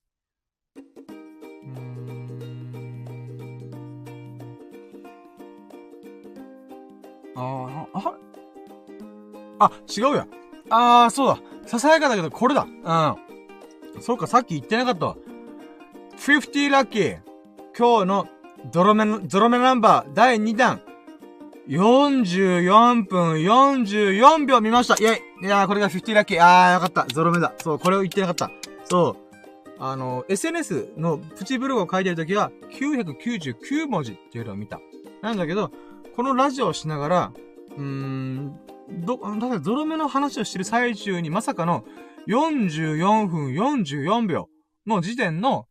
[7.35, 7.80] うーん。
[9.59, 10.27] ああ、違うや。
[10.69, 11.40] ああ、そうだ。
[11.66, 12.64] ささやかだけど、これだ。
[12.64, 14.01] うん。
[14.01, 15.17] そうか、さっき言ってなかったわ。
[16.17, 17.19] 50ラッキー。
[17.77, 18.27] 今日の
[18.72, 20.82] ゾロ目の、ゾロ目ナンバー第2弾。
[21.67, 26.41] 44分44秒見ましたイェイいやー、これが50ラッキー。
[26.41, 27.06] あー、よかった。
[27.14, 27.53] ゾロ目だ。
[27.59, 28.49] そう、これを言ってなかった。
[28.85, 29.28] そう。
[29.80, 34.80] あの、SNS のプチブログを書いてるときは、999文字っていうのを見た。
[35.22, 35.72] なんだけど、
[36.16, 37.33] このラジオをしながら、
[37.77, 38.59] うーん、
[39.06, 41.85] ど、だからゾロ目の話をしてる最中にまさかの
[42.27, 44.49] 44分44秒
[44.85, 45.67] の時点の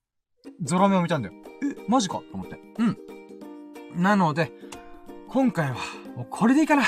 [0.62, 1.34] ゾロ目を見たんだよ。
[1.62, 2.58] え、マジかと思って。
[2.78, 4.02] うん。
[4.02, 4.52] なので、
[5.28, 5.76] 今回は、
[6.16, 6.84] もうこれでいいかな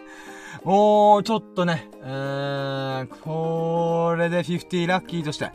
[0.64, 5.52] もう、ちょっとね、うー、これで50ラッキーとして、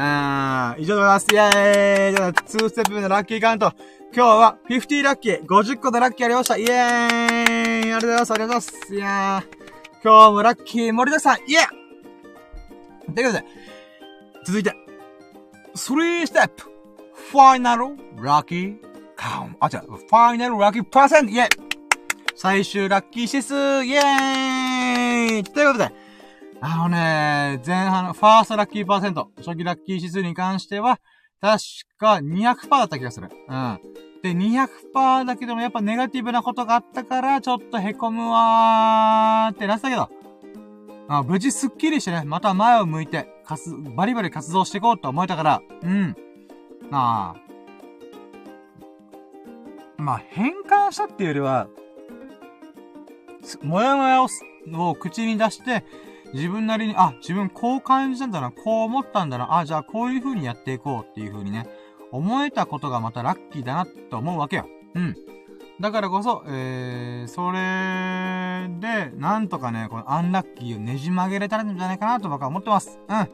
[0.00, 1.26] うー、以上でございます。
[1.30, 3.70] イェーイじゃあ、2ステップ目のラッキーカウント。
[4.14, 6.56] 今日は50ラッキー、50個でラッキーありました。
[6.56, 8.32] イェーイありがとうございます。
[8.32, 8.94] ありがとうございます。
[8.94, 13.44] いやー、今日もラッキー盛りだくさん、イェーということで、
[14.46, 14.74] 続いて、
[15.74, 16.62] 3ステップ、
[17.32, 17.84] ファイナル
[18.16, 18.76] ラッキー
[19.16, 19.58] カウント。
[19.60, 21.48] あ、違う、ファイナルラッキーパーセントイェーイ
[22.34, 23.54] 最終ラッキー指数
[23.84, 25.92] イェーイということで、
[26.62, 31.00] あのね、前半のファーストラッキーパーセント、初期ラッキー指数に関しては、
[31.40, 31.62] 確
[31.96, 33.30] か200%だった気がする。
[33.48, 33.80] うん。
[34.22, 40.10] で、200%だけどもやっぱネガティブなことがあったから、ちょっと凹むわーってなってたけど、
[41.08, 46.14] あ無事スッキリしてね、また前を向いて、かす、バリバリ活動していこうと思えたから、うん。
[46.90, 47.40] まあ、
[49.96, 51.68] まあ変換したっていうよりは、
[53.62, 54.28] もやもやを
[54.74, 55.84] を口に出して、
[56.32, 61.66] 自分なりに、あ、自分こう感じたんだな、こう思ったんだな、あ、じゃあこういう風にやっていこうっていう風にね、
[62.12, 64.66] 思えたことがまたラッキーだなと思うわけよ。
[64.94, 65.16] うん。
[65.80, 72.98] だからこそ、えー、それで、なんとかね、このアンラッキーをねじ曲げれたらいいんじゃないかなと僕は思ってます。
[73.08, 73.26] うん。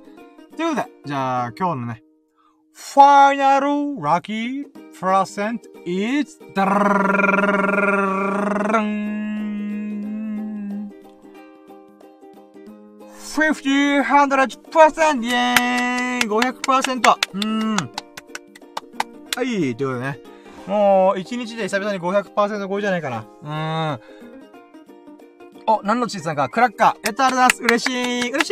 [0.57, 2.05] ということで、じゃあ、今日のね、
[2.73, 4.67] ファイナルラッキー
[4.99, 6.65] プラセント is ダ
[8.73, 9.16] ルン
[13.37, 15.23] 50、100%!
[15.23, 17.17] イェーイ !500%!
[17.35, 17.77] うーん。
[17.77, 20.21] はい、ということでね。
[20.67, 23.27] もう、1日で久々に500%超えじゃないかな。
[23.43, 24.01] うーん。
[25.67, 27.07] お、何のチーズさんか、クラッカー。
[27.07, 27.91] やったありがとうございます。
[27.91, 28.51] 嬉しい嬉し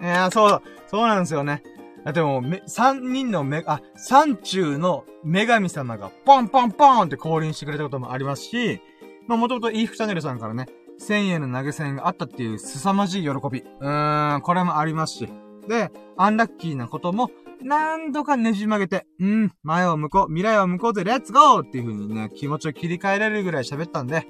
[0.00, 1.62] いいやそう、そうなんですよね。
[2.02, 8.80] だってもう、め、三人のめ、あ、三中の女神様がポンポンポンって降臨してくれたこともありますし、
[9.26, 10.68] まあもともとイーフチャンネルさんからね、
[11.08, 13.60] 1000円の投げ銭があったっていう凄まじい喜び。
[13.60, 15.28] うーん、これもありますし。
[15.68, 17.30] で、アンラッキーなことも、
[17.62, 24.26] 何度かねじ曲げて、うん、前を向こう、未来を向こうぜ、レッツゴーっていう風にね、気持ちを切り替えられるぐらい喋ったんで、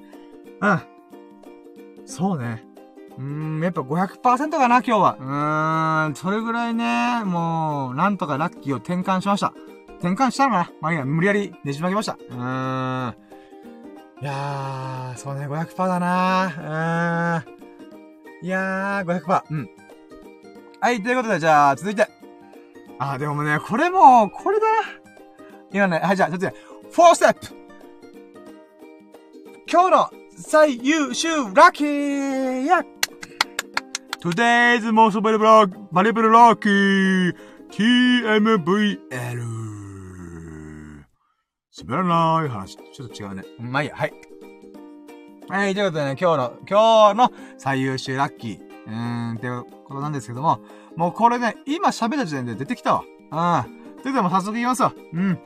[0.61, 0.81] うん。
[2.05, 2.63] そうね。
[3.17, 5.17] うーん、やっぱ500%かな、今日は。
[5.19, 9.53] うーん、それぐらいね、もう、なんとかラッキーを転換しました。
[9.99, 12.13] 転換したのかなまあいいや、無理やりねじ曲げました。
[12.13, 13.32] うーん。
[14.23, 17.43] いやー、そうね、500%だなー。
[17.43, 18.45] うーん。
[18.45, 19.43] いやー、500%。
[19.49, 19.69] うん。
[20.79, 22.07] はい、ということで、じゃあ、続いて。
[22.99, 24.87] あ、でもね、これも、これだな。
[25.73, 26.55] 今ね、はい、じゃあ、続いて、
[26.93, 27.47] 4ステップ
[29.69, 32.85] 今日の最優秀ラッキーや
[34.21, 37.33] Today's most valuable, valuable lucky
[37.71, 39.72] TMVL
[41.75, 42.77] 滑らない話。
[42.77, 43.43] ちょっと違うね。
[43.59, 44.13] まあいいや、はい。
[45.49, 48.59] はい、ということでね、今日の、今日の最優秀ラッキー。
[48.85, 50.59] うーん、っていうことなんですけども、
[50.95, 53.65] もうこれね、今喋った時点で出てきたわ。
[53.65, 53.73] うん。
[53.73, 54.93] ということでも早速言いますわ。
[55.13, 55.39] うん。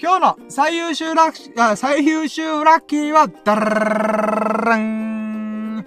[0.00, 5.84] 今日の最優秀ラッキー、最優秀ラッキーは、ダラン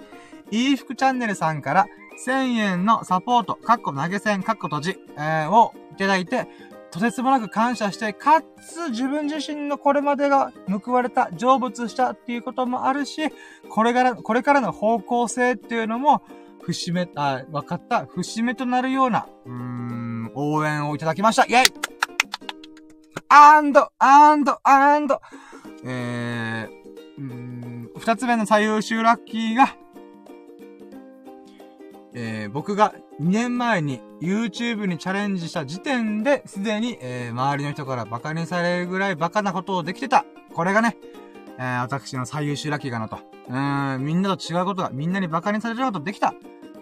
[0.50, 1.86] いい服チャンネルさんから
[2.26, 6.48] 1000円のサポート、カッコ投げ銭、カッコ閉じ、えー、をいただいて、
[6.90, 10.52] とてつもなく感謝して、かつ自分自身のこれまでが
[10.84, 13.30] 報われた、成仏したっていうこともあるし、
[13.68, 16.22] これから、これからの方向性っていうのも、
[16.62, 21.44] 節目、あ、分かった、節目となるような、うーん、応援をいただきました。
[21.44, 21.72] イェイ
[23.28, 25.20] アンド、アンド、アンド、
[25.84, 29.76] えー、うん、二つ目の最優秀ラッキーが、
[32.18, 40.24] えー、僕が2年前に YouTube にチャレンジした時点で、すでに、えー、周りの人から馬鹿にされるぐらい馬鹿なことをできてた。
[40.54, 40.96] これがね、
[41.58, 43.18] えー、私の最優秀ラッキーかなと。
[43.48, 46.34] うん、みんなと違うことが、みんなに馬鹿にされることできた。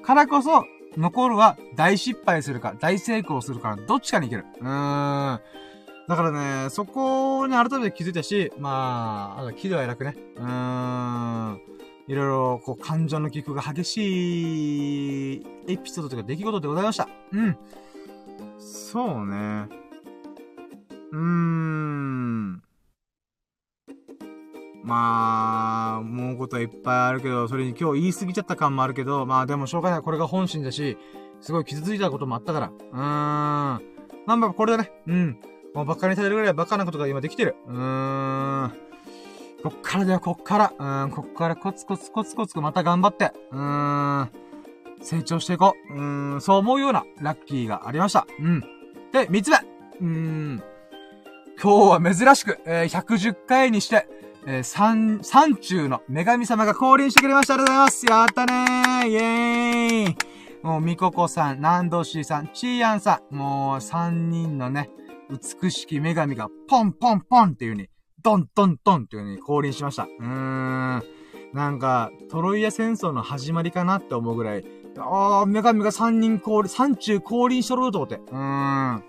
[0.05, 0.65] からこそ、
[0.97, 4.45] 残るは大失敗するか、大成功するか、どっちかにいける。
[4.61, 5.41] うーん。
[6.07, 6.31] だから
[6.65, 10.15] ね、そこに改めて気づいたし、まあ、喜怒哀楽ね。
[10.37, 11.61] うーん。
[12.07, 17.09] いろいろ、こう、感情の起伏が激しいエピソードとか出来事でございました。
[17.33, 17.57] うん。
[18.59, 19.69] そうね。
[21.13, 22.63] うーん。
[24.83, 30.03] まあ、思うことはいっぱいあるけど、それに今日言い過ぎちゃった感もあるけど、まあでもしょうがない。
[30.03, 30.99] これが本心だし、
[31.41, 32.67] すごい傷ついたこともあったから。
[32.67, 32.99] うーん。
[32.99, 33.81] ま
[34.27, 34.93] あまあ、これだね。
[35.07, 35.41] うん。
[35.75, 37.57] もうバカにされるぐらいバカなことが今できてる。
[37.67, 38.84] うーん。
[39.65, 41.05] こっからだよ、こっから。
[41.05, 43.33] うん、こっからコツコツコツコツまた頑張って。
[43.51, 44.31] うーん。
[45.03, 45.95] 成長していこう。
[45.95, 48.27] うん、そう思うようなラッキーがありました。
[48.39, 48.61] うん。
[49.11, 49.57] で、三つ目。
[50.03, 50.63] うん。
[51.63, 54.07] 今日は珍しく、えー、110回にして、
[54.47, 57.55] えー、三、三中の女神様が降臨してくれました。
[57.55, 58.07] ありがとうございます。
[58.07, 60.17] やったねーイェーイ
[60.63, 64.91] もう、みここさん、ナンドシーさん、チーヤンさん、もう、三人のね、
[65.31, 67.89] 美しき女神が、ポンポンポンっていう風に、
[68.25, 70.05] ドンドンドンっていう風に降臨しました。
[70.05, 71.03] うーん。
[71.53, 74.65] なんか、トロイア戦争の始まりかなって思うぐらい、
[74.97, 78.17] あー、女神が三人降臨、三中降臨しとると思って。
[78.17, 79.05] うーん。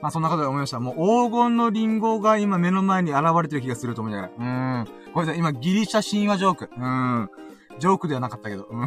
[0.00, 0.80] まあそんなことで思いました。
[0.80, 0.94] もう
[1.28, 4.32] 黄金のリンゴが今目の前に現れてる気がすると思いながら。
[4.36, 5.12] うーん。
[5.12, 6.70] これさ、今ギリシャ神話ジョーク。
[6.74, 7.30] うーん。
[7.78, 8.66] ジョークではなかったけど。
[8.70, 8.80] うん。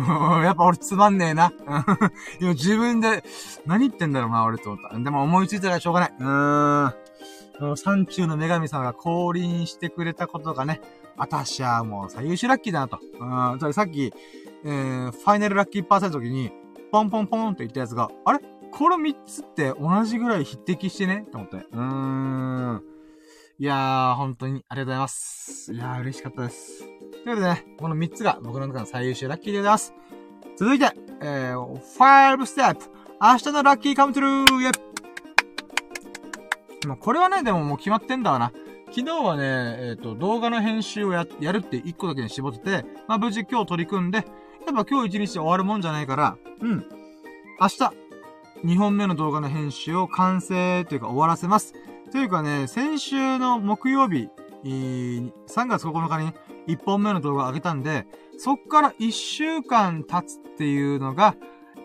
[0.44, 1.54] やっぱ俺つまんねえな。
[2.42, 3.24] 今自分で、
[3.68, 4.98] 何言ってんだろうな、俺と思った。
[4.98, 6.14] でも思いついたらしょうがない。
[6.20, 7.05] うーん。
[7.76, 10.82] 山中の女神様が降臨してくれたことがね、
[11.18, 13.00] 私はもう最優秀ラッキーだなと。
[13.20, 13.60] うん。
[13.60, 14.14] それさっき、
[14.66, 16.52] えー、ファイナルラッキーパーセントの時に、
[16.92, 18.40] ポンポンポンって言ったやつが、あれ？
[18.72, 21.26] この3つって同じぐらい匹敵してね？
[21.32, 21.56] と思って。
[21.56, 22.84] うーん。
[23.58, 25.74] いやー、本当にありがとうございます。
[25.74, 26.84] いやー、嬉しかったです。
[26.84, 26.86] と
[27.30, 29.94] いうことでね、この3つが僕の中の最優秀ラッキーでございます。
[30.58, 32.86] 続いて、えー、5ステップ。
[33.22, 34.72] 明日のラッキーカムトゥルーイェ
[36.86, 38.52] まあ、これはね、でももう決まってんだわな。
[38.92, 46.86] 昨日はね、えっ、ー、と、動画の編集をや、やるって一個だけに絞ってて、まあ、無事今日取り組んで、やっぱ今日一日終わるもんじゃないから、うん。
[47.60, 47.78] 明日、
[48.64, 51.74] 2本目の動画の編集を完成というか終わらせます。
[52.12, 54.30] というかね、先週の木曜日、
[54.64, 55.32] 3
[55.68, 56.34] 月9日に
[56.68, 58.08] 1本目の動画を上げたんで、
[58.38, 61.36] そっから1週間経つっていうのが、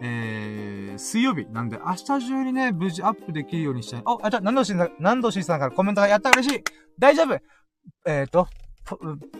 [0.02, 4.02] えー、水曜日なんで、明日中にね、無事アップできるようにしたい。
[4.04, 6.64] お、あ、じゃ、何度しんさん、何度しさんからコメントがやった嬉しい
[6.98, 7.38] 大丈夫
[8.06, 8.48] えっ、ー、と、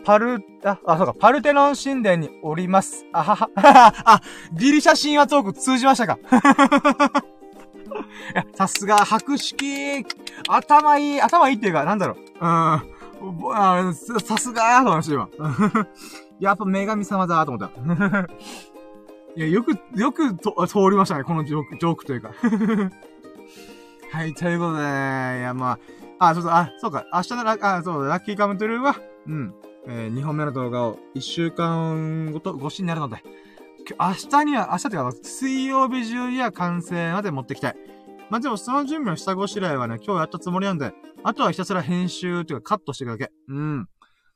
[0.03, 3.05] パル、あ、あ、そうか、パルテノン神殿におります。
[3.11, 3.49] あはは、
[4.05, 4.21] あ、
[4.53, 6.19] ギリシャ神話トーク通じましたか、
[8.55, 10.05] さすが、白式
[10.47, 12.17] 頭いい、頭いいっていうか、なんだろう。
[12.39, 12.81] うん。
[13.53, 15.29] あさすがーと思いました、今。
[16.39, 17.75] やっぱ女神様だーと思った。
[19.35, 22.33] いや、よく、よくと通りましたね、このジョーク、ジョークというか。
[24.11, 25.79] はい、ということで、いや、ま
[26.19, 28.95] あ、あ、そうそう、あ、そうか、明日のラあ、そうラッキーカムトゥルーは、
[29.27, 29.53] うん、
[29.87, 33.23] えー、2本目の動画を1週間ごと、越しになるので、
[33.99, 37.75] 明日には、明日というか、水曜日中には完成まで持ってきたい。
[38.29, 40.93] まあ、でもその準備の下ごしらえはね、今日やったつもりなんで、
[41.23, 43.31] あとはひたすら編集というかカットしていくだけ。
[43.47, 43.87] うん。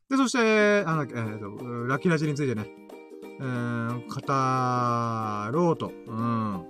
[0.09, 2.69] で、そして、あの、えっ、ー、と、ラッキーラジについてね、
[3.39, 5.91] えー、語ろうと。
[6.07, 6.53] うん。
[6.55, 6.65] ん？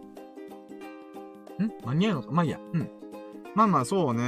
[1.86, 2.32] 間に合うのか？
[2.32, 2.60] まあいいや。
[2.74, 2.90] うん。
[3.54, 4.22] まあまあ、そうね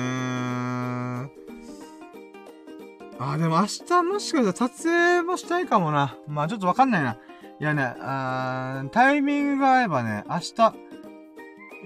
[3.19, 6.15] あ、でも明日もしかしたら撮影もしたいかもな。
[6.27, 7.17] まあちょっとわかんないな。
[7.59, 10.53] いやね、あタイミングが合えばね、明日、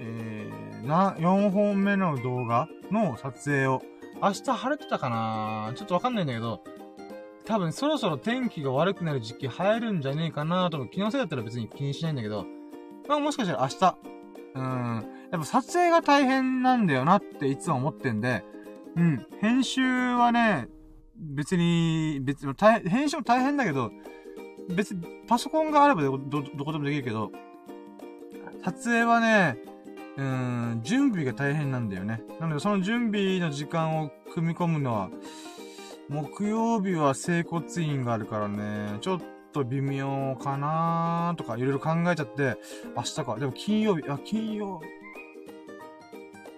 [0.00, 3.82] えー、な、4本目の動画の撮影を、
[4.22, 6.62] 明日晴れてたかなちょっとわかんないんだけど、
[7.44, 10.88] 多分そろそろ天気が悪くなる時期入るんじゃねえかなと思う。
[10.88, 12.46] 気のせいだったら別に気にしないんだけど、
[13.08, 13.96] まあもしかしたら明日、
[14.54, 18.44] うん、やっぱ撮影が大変なんだよなっていつも思ってんで、
[18.96, 20.68] うん、編集はね、
[21.16, 22.54] 別に、別に、
[22.88, 23.90] 編集も大変だけど、
[24.68, 27.32] 別にパソコンがあればど、ど、どこでもできるけど、
[28.64, 29.56] 撮影はね、
[30.16, 32.22] うん、準備が大変なんだよね。
[32.38, 35.10] なので、その準備の時間を組み込むのは、
[36.12, 39.20] 木曜日は整骨院があるからね、ちょっ
[39.52, 42.58] と微妙かなーとかいろいろ考えちゃって、
[42.94, 43.36] 明日か。
[43.38, 44.82] でも金曜日、あ、金曜。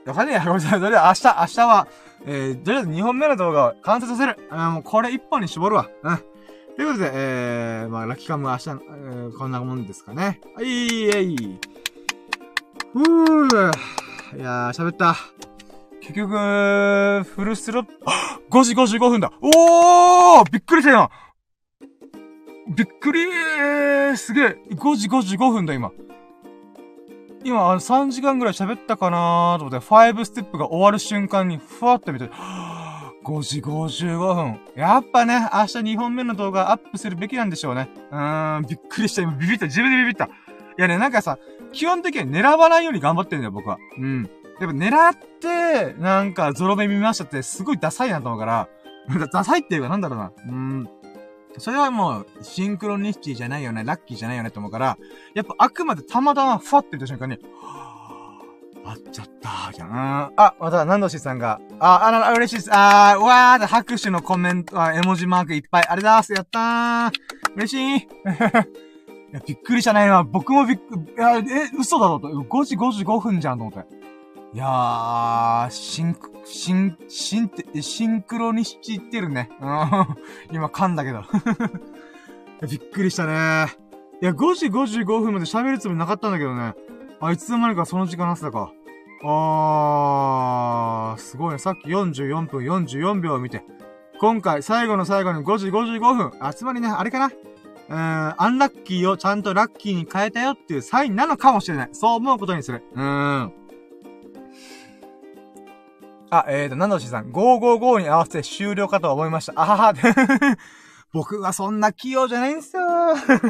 [0.07, 0.81] わかんねえや、ごめんなさい。
[0.81, 1.89] とりあえず明日、明日は、
[2.27, 4.37] えー、とりあえず2本目の動画を完成させる。
[4.51, 5.89] あもうこれ1本に絞るわ。
[6.03, 6.17] うん。
[6.77, 10.41] ということで、えー、まあ、ラッキーカムは明日、えー、こんなもんですかね。
[10.57, 11.59] はい、えい。
[12.93, 13.73] ふぅ。
[14.37, 15.15] いやー、喋った。
[16.05, 17.93] 結局、フルスロット、
[18.51, 21.11] 5時55分だおーびっくりしたよ
[22.69, 25.93] びっくりーすげえ !5 時55分だ、今。
[27.43, 34.61] 今、あの、3時間ぐらい喋ったかなーと思って、5ステップが終わる瞬間に、ふわっと見て、5時55分。
[34.77, 37.89] やっぱね、明日2本目の動画アップするべきなんでしょうね。
[38.11, 39.23] うーん、びっくりした。
[39.23, 39.65] 今ビビった。
[39.65, 40.27] 自分でビビった。
[40.27, 40.29] い
[40.77, 41.39] やね、なんかさ、
[41.73, 43.79] 基本的に狙わないように頑張ってんだよ、僕は。
[43.99, 44.31] うん。
[44.61, 48.69] やっぱ狙って、なんかゾロ目見ましたってすごいダサいなと思うから、
[49.33, 50.33] ダサいっていうかなんだろうな。
[50.49, 50.89] うん。
[51.59, 54.99] それはもう、シンクロニシティじゃないよね、ラッキーじゃないよねって思うから、
[55.35, 57.39] やっぱあくまでたまたまふわって言った瞬間に、
[58.87, 60.33] あっちゃったーじゃん。
[60.37, 62.71] あ、また、ナンドシーさんが、あ、あら、嬉しいです。
[62.73, 65.87] あー、わー拍手のコメント、あ、絵文字マークいっぱい。
[65.89, 66.33] ありがとうございます。
[66.33, 67.57] やったー。
[67.57, 67.97] 嬉しい。
[69.35, 70.11] いや、びっくりしたね。
[70.31, 71.43] 僕もびっくり、いや、え、
[71.79, 72.29] 嘘だろと。
[72.29, 73.89] 5時55分じゃんと思って。
[74.55, 79.51] いやー、シンク、シン、シンって、シンクロにしちってるね。
[79.61, 79.67] うん。
[80.55, 81.25] 今噛んだけど。
[82.71, 83.67] びっくりしたね。
[84.23, 86.75] いや、5時55分まで喋るつもりなかったんだけどね。
[87.21, 88.71] あ、いつの間にかその時間なってたか。
[89.25, 91.59] あー、すごいね。
[91.59, 93.65] さっき44分44秒を見て。
[94.21, 96.31] 今回、最後の最後に5時55分。
[96.39, 97.33] あ、つまりね、あれかな
[97.89, 101.89] うん、アンラッキーをちゃんとラッキーに変えたよっていうサインなのかもしれない。
[101.91, 102.85] そう思うことにする。
[102.95, 103.64] うーん。
[106.35, 109.53] あ、えーと、ナンドシさん、555に合わせて終了かと思いました。
[109.57, 109.95] あはは。
[111.13, 112.83] 僕はそんな器用じゃないんですよ。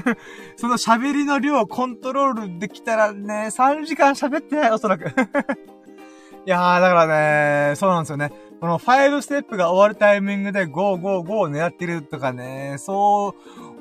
[0.57, 5.07] その喋りの量をコントロールできたらね、3時間喋ってない、おそらく。
[6.47, 8.31] いやー、だからね、そうなんですよね。
[8.61, 13.35] この5ステップが終わるタイミングで555を狙ってるとかね、そう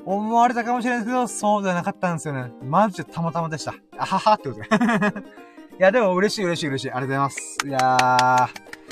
[0.06, 2.52] 思われたかもしれないですけど、そうではなかったんですよね。
[2.62, 3.74] マジでたまたまでした。
[3.98, 4.66] あははってことで。
[5.78, 6.90] いや、でも嬉しい嬉しい嬉しい。
[6.90, 7.58] ありがとうございます。
[7.66, 8.83] いやー。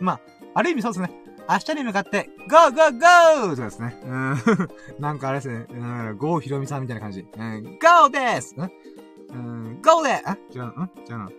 [0.00, 0.20] まあ、
[0.54, 1.10] ある意味そうですね。
[1.48, 3.96] 明日に向かって、 go go go とかですね。
[4.04, 4.36] うん。
[4.98, 5.66] なんかあれですね。
[5.70, 5.74] う
[6.12, 7.20] ん、郷ひろみさんみたいな感じ。
[7.20, 10.36] うん、ゴーですうん、ゴーであ？
[10.52, 10.84] 違うの？
[10.84, 10.90] ん？
[11.08, 11.30] 違うの？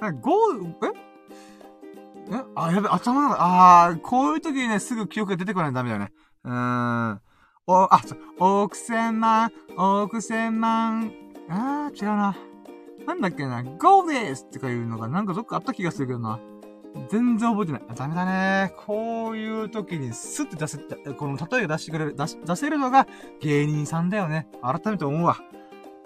[0.00, 2.32] あ、ゴー、え？
[2.32, 2.44] え？
[2.54, 6.12] あ、やべ、頭の、あー、こういう時にね、すぐ記憶が出てこないとダメだよね。
[6.44, 6.52] うー
[7.14, 7.20] ん。
[7.68, 11.10] お、あ、そう、億千万、億千万、
[11.48, 12.36] あー、違うな。
[13.06, 16.40] なんだっけな、ゴーですとかいうのがなんかどっかあった気がするけどな。
[17.08, 17.82] 全然覚えてない。
[17.94, 18.72] ダメだね。
[18.86, 23.06] こういう時にスッて出せた、この例えを出してくれる、出し、出せるのが
[23.40, 24.48] 芸人さんだよね。
[24.62, 25.36] 改めて思うわ。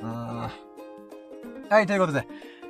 [0.01, 0.09] うん。
[0.09, 0.51] は
[1.81, 2.27] い、ということで。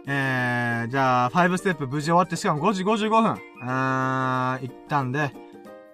[0.07, 3.33] えー、じゃあ、5ステップ無事終わって、しかも5時55分。
[3.33, 5.33] うーん、行ったんで、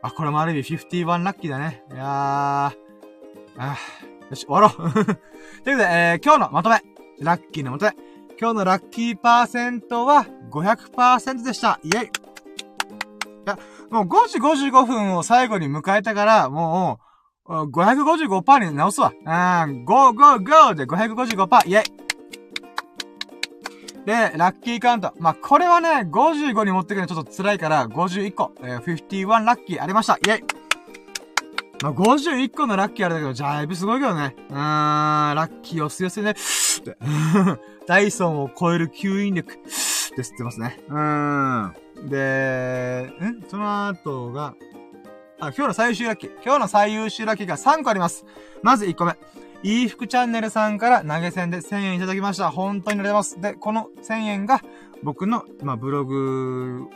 [0.02, 1.84] あ、これもある意味51ラッキーだね。
[1.92, 4.92] いやー、あーよし、終わろう。
[4.92, 5.16] というこ
[5.65, 6.81] とで、えー、今日のまとめ。
[7.20, 8.05] ラッキーのまとめ。
[8.39, 11.81] 今日のラッキーパーセントは500%でした。
[11.82, 12.06] イェイ。
[12.06, 12.08] い
[13.47, 13.58] や、
[13.90, 17.00] もう5時55分を最後に迎えたから、も
[17.47, 19.12] う、555%に直すわ。
[19.18, 21.68] うん、5、5、5で555%。
[21.68, 22.06] イェイ。
[24.05, 25.12] で、ラッキーカウント。
[25.18, 28.52] まあ、これはね、55に持ってくるのちょっと辛いから、51個。
[28.60, 30.16] えー、51ラッキーありました。
[30.16, 30.65] イェイ。
[31.82, 34.34] まあ、51個のラッキーあれだけど、だいぶすごいけどね。
[34.48, 36.34] うーん、ラッキーをすよせね。
[37.86, 39.52] ダイソンを超える吸引力。
[39.52, 39.56] っ
[40.16, 40.80] て吸ってますね。
[40.88, 41.66] うー
[42.05, 42.08] ん。
[42.08, 44.55] で、んその後が、
[45.38, 46.30] あ、今日の最優秀ラッキー。
[46.42, 48.24] 今日の最優秀ラッキーが3個あります。
[48.62, 49.16] まず1個目。
[49.62, 52.50] いい服チャンネルさんから投げ銭で1000円いただきました。
[52.50, 53.55] 本当にありがとうございます。
[53.55, 54.62] で、この1000円が
[55.02, 56.86] 僕の、まあ、ブログ、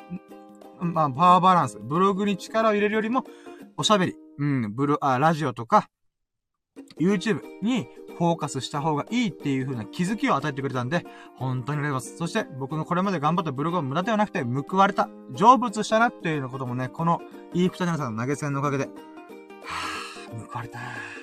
[0.81, 1.78] まあ、パワーバランス。
[1.78, 3.25] ブログに力を入れるよりも、
[3.81, 5.89] おしゃべり、うん、ブロ、あ、ラジオとか、
[7.00, 12.18] YouTube にフォーカスした方がいいっていう風な気づきを与えてくれたんで、本当にありがとうございます。
[12.18, 17.23] そして、僕のこれまで頑張ったブログは無駄ではなくて、報われた、成仏したなっていうようなこともね、この、
[17.55, 20.83] いい二人さんの投げ銭のおかげで、はぁ、報われたっ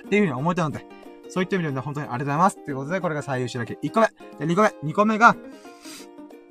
[0.10, 0.84] ていう風に思えたので、
[1.30, 2.66] そういった意味でね、本当にありがとうございます。
[2.66, 3.78] ということで、これが最優秀だけ。
[3.84, 4.08] 1個目。
[4.40, 4.68] で、2個目。
[4.92, 5.36] 2個目が、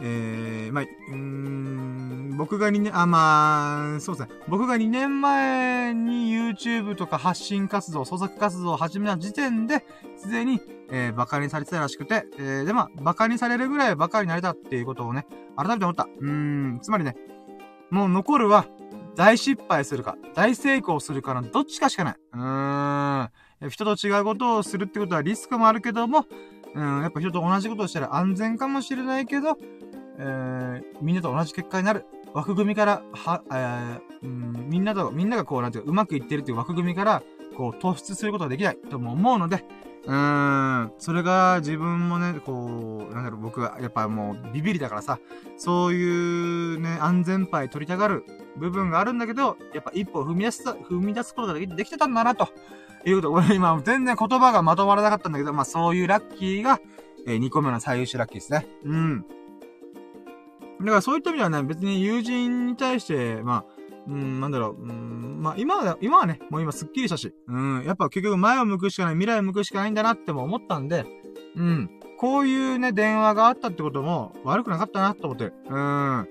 [0.01, 4.35] えー、まあ、うーん、僕が2年、あ、まあ、そうですね。
[4.49, 9.85] 僕が2年前に YouTube とか発信活動、創作活動を始めた時点で、
[10.17, 16.05] すでに、えー、馬鹿にされてたらしくて、えー、で、まあ、馬鹿にされるぐらい馬鹿になれたっていうことをね、改めて思った。
[16.05, 17.17] うーん、つまりね、
[17.91, 18.67] もう残るは、
[19.17, 22.17] 大失敗するか、大成功するかのどっちかしかない。
[22.35, 23.31] うーん。
[23.71, 26.27] 人と違うことをするってことはリスクもあるけども、
[26.75, 29.57] うん、やっぱ人と同じことをしたら安全かもしれないけど、
[30.19, 32.05] えー、みんなと同じ結果になる。
[32.35, 37.23] 枠組みから、は、えー、うん、みんなと、みんながこう、なんていうか、うまくいってるっていう枠組みから、
[37.57, 39.65] こう、突出することができないとも思うので、
[40.07, 45.19] うーん、それが自分もね、こう、なんだろう、僕はやっぱもうビビりだからさ、
[45.57, 48.25] そういうね、安全牌取りたがる
[48.57, 52.49] 部分があるんだけど、やっぱ一歩踏み出す、踏み出すことができできてたんだな、と
[53.05, 53.33] いうこと。
[53.33, 56.81] 俺今全然言葉がまとまらなかったんだけど、まあそういうラッキーが、
[57.27, 58.67] えー、2個目の最優秀ラッキーですね。
[58.85, 59.25] うん。
[60.81, 63.77] だからそういった意味ではね、別に友人に対して、まあ、
[64.09, 71.07] うん、なんだろう、うん、まあ今は、今はね、もう今スッキリしたし、うん、やっぱ結局前を向くしかない、未来を向くしかないんだなっても思ったんで、
[71.57, 75.55] うん、こういうね、電話があったってことも悪くなかったなと思ってる。
[75.69, 76.29] うん。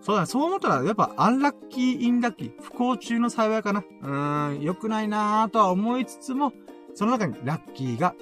[0.00, 3.82] そうだね、そう思ったら、やっぱ、アンラッキー、インラッキー、不幸中の幸いかな。
[4.02, 6.52] うん、良くないなぁとは思いつつも、
[6.94, 8.14] その中にラッキーが、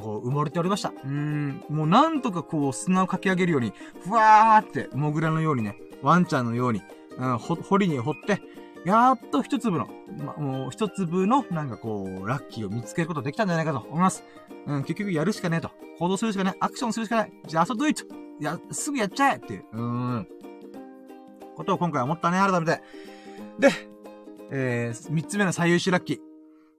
[0.00, 0.90] こう、埋もれておりました。
[0.90, 6.82] うーん、もうなんとかこう、砂をかき上げるように、ふわーって、モグラのようにね、ワンちゃんのように、
[7.16, 8.40] うん、ほ、掘りに掘って、
[8.84, 14.24] やっと一粒の、ま、もう一粒の、なんかこう、ラッキーを見つけることできたんじゃないかと思います。
[14.66, 15.70] うん、結局やるしかねえと。
[15.98, 16.56] 行動するしかない。
[16.60, 17.32] アクションするしかない。
[17.46, 18.04] じゃあ、あそどいと。
[18.40, 19.64] や、すぐやっちゃえっていう。
[19.72, 20.28] うーん。
[21.56, 22.82] ことを今回思ったね、改めて。
[23.58, 23.70] で、
[24.50, 26.18] えー、三つ目の最優秀ラッキー。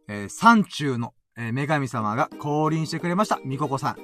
[0.07, 3.39] えー、山中の、えー、女神様が降臨してくれました。
[3.43, 3.95] みここさん。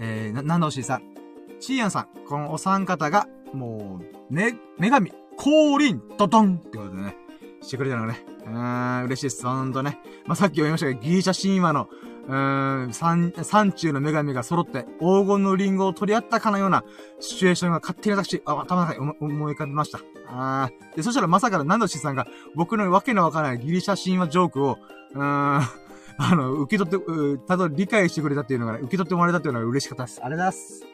[0.00, 1.02] えー、な、なのしさん。
[1.60, 2.08] ちーやんさん。
[2.26, 4.00] このお三方が、も
[4.30, 7.16] う、ね、女神、降臨、ドドンってことでね、
[7.62, 8.24] してくれたのがね。
[8.46, 9.44] うーん、嬉しいです。
[9.44, 9.98] ほんとね。
[10.26, 11.88] まあ、さっき言いましたけど、ギリシャ神話の
[12.28, 16.84] うーん、三、三中の女神が揃って黄金のリンゴを取り合ったかのような
[17.20, 20.00] シチュエーションが勝手に私、あ、頭の中に思い浮かびました。
[20.28, 24.78] あーで、そしたらまさかのナンドシさんが僕のわけのわからないギリシャ神話ジョークを、
[25.14, 25.62] うーん、
[26.18, 30.20] あの、受け取って、うただ理解してくれたっていうのがね、受け取ってもらえたっていうのが嬉しかったです。
[30.22, 30.80] ありがとうございます。
[30.80, 30.86] と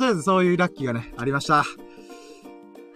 [0.00, 1.64] りあえずそういうラッキーがね、ありました。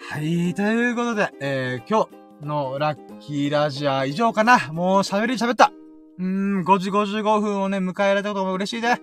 [0.08, 2.08] はい、ということで、えー、今
[2.40, 4.73] 日のラッキーラジア以上かな。
[4.73, 5.73] もう喋り喋った。
[6.18, 9.00] うーん、5時55分をね、迎えられたことも嬉しいね。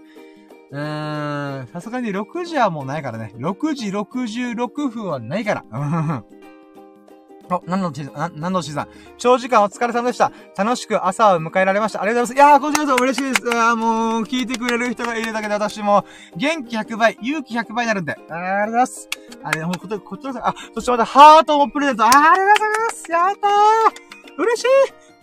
[0.72, 3.34] うーん、さすがに6時はもうないからね。
[3.38, 6.24] 6時66分はないから。
[7.50, 8.88] お、なんのし、な、なんのしさん。
[9.18, 10.32] 長時間お疲れ様でした。
[10.58, 12.02] 楽しく朝を迎えられました。
[12.02, 12.48] ありがとうございます。
[12.48, 13.48] いやー、こちらこそ嬉しいです。
[13.48, 16.06] いやもう、聞いてくれる人がいるだけで私も、
[16.36, 18.14] 元気100倍、勇気100倍になるんで。
[18.14, 19.10] ありがとうございます。
[19.44, 22.06] あれ、ほんと、こちらあ、そしてまた、ハートもプレゼント。
[22.06, 23.12] あありがとうございます。
[23.12, 24.68] やったー嬉しい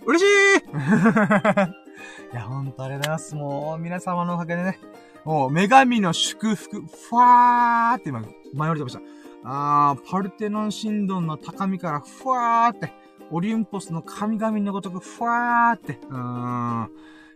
[0.05, 1.85] 嬉しい
[2.33, 3.35] いや、ほんとありがとうございます。
[3.35, 4.79] もう、皆様のおかげでね、
[5.25, 9.20] もう、女神の祝福、ふわーって今、前降りてました。
[9.43, 12.93] あー、パルテノン神殿の高みからふわーって、
[13.31, 16.91] オリンポスの神々のごとくふわーって、うーん。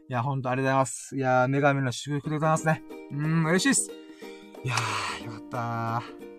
[0.07, 1.15] いや、ほんとありがとうございます。
[1.15, 2.83] いやー、女神の祝福でございますね。
[3.11, 3.91] うーん、嬉しいです。
[4.63, 6.35] いやー、よかったー。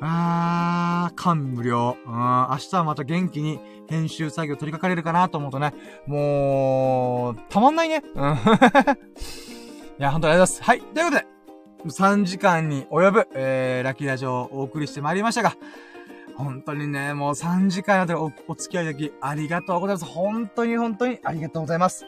[0.00, 1.96] あー、感無量。
[2.06, 3.58] うん、明日はまた元気に
[3.88, 5.74] 編集作業取り掛かれるかなと思うとね、
[6.06, 8.04] もう、たまんないね。
[8.14, 8.36] うん。
[9.98, 10.62] いや、ほんとありがとうございます。
[10.62, 10.80] はい。
[10.80, 11.26] ということで、
[11.86, 15.56] 3時間に及ぶ、えー、ラッキーラジオをお送りしてまいりましたが、
[16.36, 20.04] 本当にね、もう3時間あたりおお付き合いいただき、ありがとうございます。
[20.04, 22.04] 本当に本当にありがとうございます。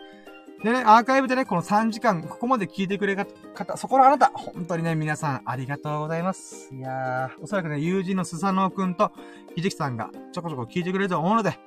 [0.63, 6.69] でね、アーカイブでね、この3時間、ここまで聞いてくれた方、そこのあなた、本当にね、皆さんありがとうございます。
[6.75, 9.11] いやー、おそらくね、友人のスサノオくんと、
[9.57, 11.59] ひじきさんがちょこちょこ聞いてくれると思うので、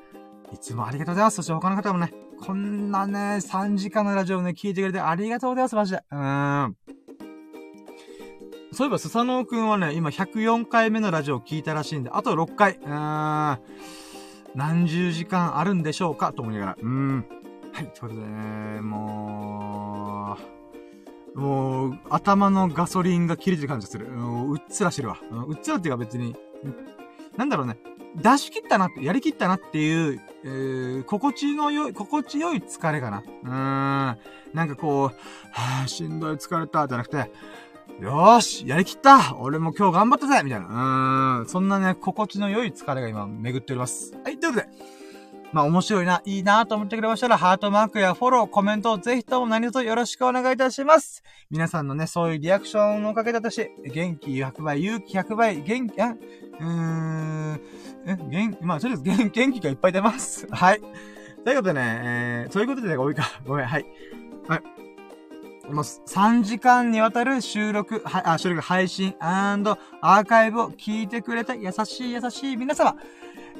[0.53, 1.37] いつもありがとうございます。
[1.37, 6.03] そして他の方もね、こんなね、3時間のラジオをね、聞いてくれてありがとうございます、マジで。
[6.11, 6.77] うーん。
[8.73, 13.59] そういえば、スサノオくんはね、今104回目のラジオを聞いたらしいんで、あと6回、うーん、
[14.55, 17.25] 何十時間あるんでしょうかと思いながら、うん。
[17.71, 20.37] はい、ということでね、も
[21.35, 24.07] う、もう、頭のガソリンが切れてる感じがする。
[24.07, 25.17] うっつらしてるわ。
[25.47, 26.35] うっつらっていうか別に、
[27.37, 27.77] なんだろうね、
[28.15, 33.23] 出し切ったなって、やりきったなっていう、えー、心地の良い、心地良い疲れかな。
[33.43, 34.17] うーん。
[34.53, 35.07] なんかこう、
[35.51, 37.31] はぁ、しんどい疲れた、じゃなくて、
[37.99, 41.39] よーしやりきった俺も今日頑張ったぜみたいな。
[41.39, 41.49] うーん。
[41.49, 44.13] そんなね、心地の良い疲れが今巡っております。
[44.23, 45.03] はい、ということで。
[45.53, 51.23] まあ面白いな、いいなと思ってくれましたら、ハートマークやフォロー、コメントをぜひとも何卒よろしくお願いいたします。
[51.51, 57.61] 皆さんのね、そういうリアクションのおかげだとし、元気100倍、勇気100倍、元気、あ、うーん、
[58.07, 60.47] え、元気、まあとりあえず元元気がいっぱい出ます。
[60.49, 60.81] はい。
[61.45, 63.23] ということでね、えー、そういうことでね多いか。
[63.45, 63.85] ごめん、はい。
[64.47, 64.63] はい。
[65.69, 72.95] もう3時間にわたる収録、あ、収録配信アーカイブを聞いてくれた優しい優しい皆様。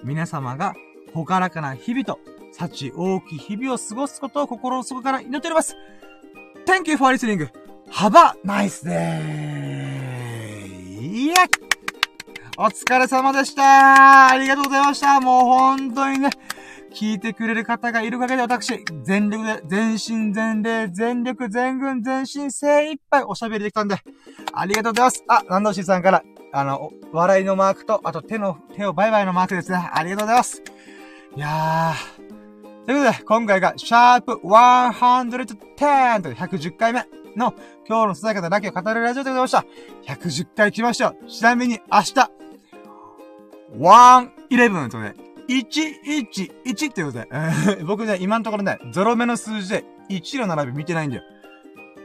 [0.04, 0.74] 皆様が、
[1.14, 2.20] ほからかな日々と、
[2.52, 5.78] 幸大きい日々を過ごすことを心の底から祈っております。
[6.66, 7.50] Thank you for listening.
[7.90, 9.64] Have a nice day!
[11.02, 11.36] いや
[12.58, 16.30] お疲れ様でしたありがとうございましたもう本当にね、
[16.94, 23.98] 聞いてくれる方がいるかけで私、全力で、全身全霊、全力、全軍、全身精一杯おしゃべりできたんで、
[24.54, 25.24] ありがとうございます。
[25.28, 29.78] あ、南道しさんから、あの、笑いのマークと、あと手の、手をバイバイのマークですね。
[29.78, 30.62] ありがとうございます。
[31.36, 32.86] いやー。
[32.86, 37.06] ということで、今回が、シャープ110という110回目
[37.36, 37.56] の、
[37.88, 39.66] 今日の伝え方だけを語るラジオでございました。
[40.14, 41.16] 110回来ましたよ。
[41.28, 42.14] ちなみに、明日、
[43.80, 45.23] 111ということで、
[45.62, 47.28] 111ってことで、
[47.86, 51.24] 僕ね、今のところね、ゾロ目の数字で1の並び見てないんだよ。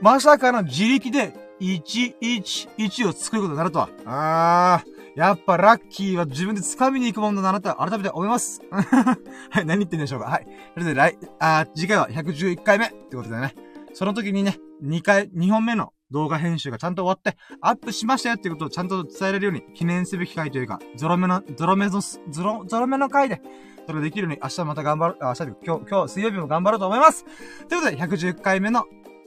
[0.01, 3.89] まさかの自力で111を作ることになるとは。
[4.05, 8.61] あー、やっぱラッキーは自分で掴みに行くものだなと改めて思います。
[8.71, 10.27] はい、何言ってんでしょうか。
[10.27, 10.47] はい。
[10.75, 13.55] それで来、あ次回は111回目ってことでね。
[13.95, 23.41] その時にね、2回、2本目の動画編集がちゃんと終わって、アップしましたよっていうことをちゃんと伝えられるように、記念すべき回というか、ゾロ目の、ゾロ目の、ゾロ、ゾロ目の回で、
[23.87, 27.25] それできるように明日また頑張る、明日で、今日、今日、水曜日も頑張ろうと思います。
[27.69, 28.85] ということで、110回目の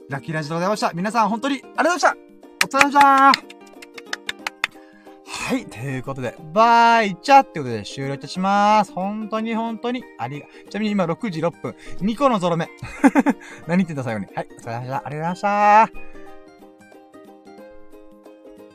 [0.08, 0.92] ラッキーラジでございました。
[0.92, 2.16] 皆さん本当にありがとうございました
[2.64, 3.62] お疲れ様でした
[5.52, 5.66] はい。
[5.66, 8.92] ということで、バイチャってことで終了いたします。
[8.92, 12.68] 本当に本当にありが、ちなみに今6時6分、2個のゾロ目。
[13.66, 14.26] 何言ってんだ最後に。
[14.34, 14.48] はい。
[14.50, 14.96] お疲れ様でした。
[14.96, 16.21] ありがとうございました。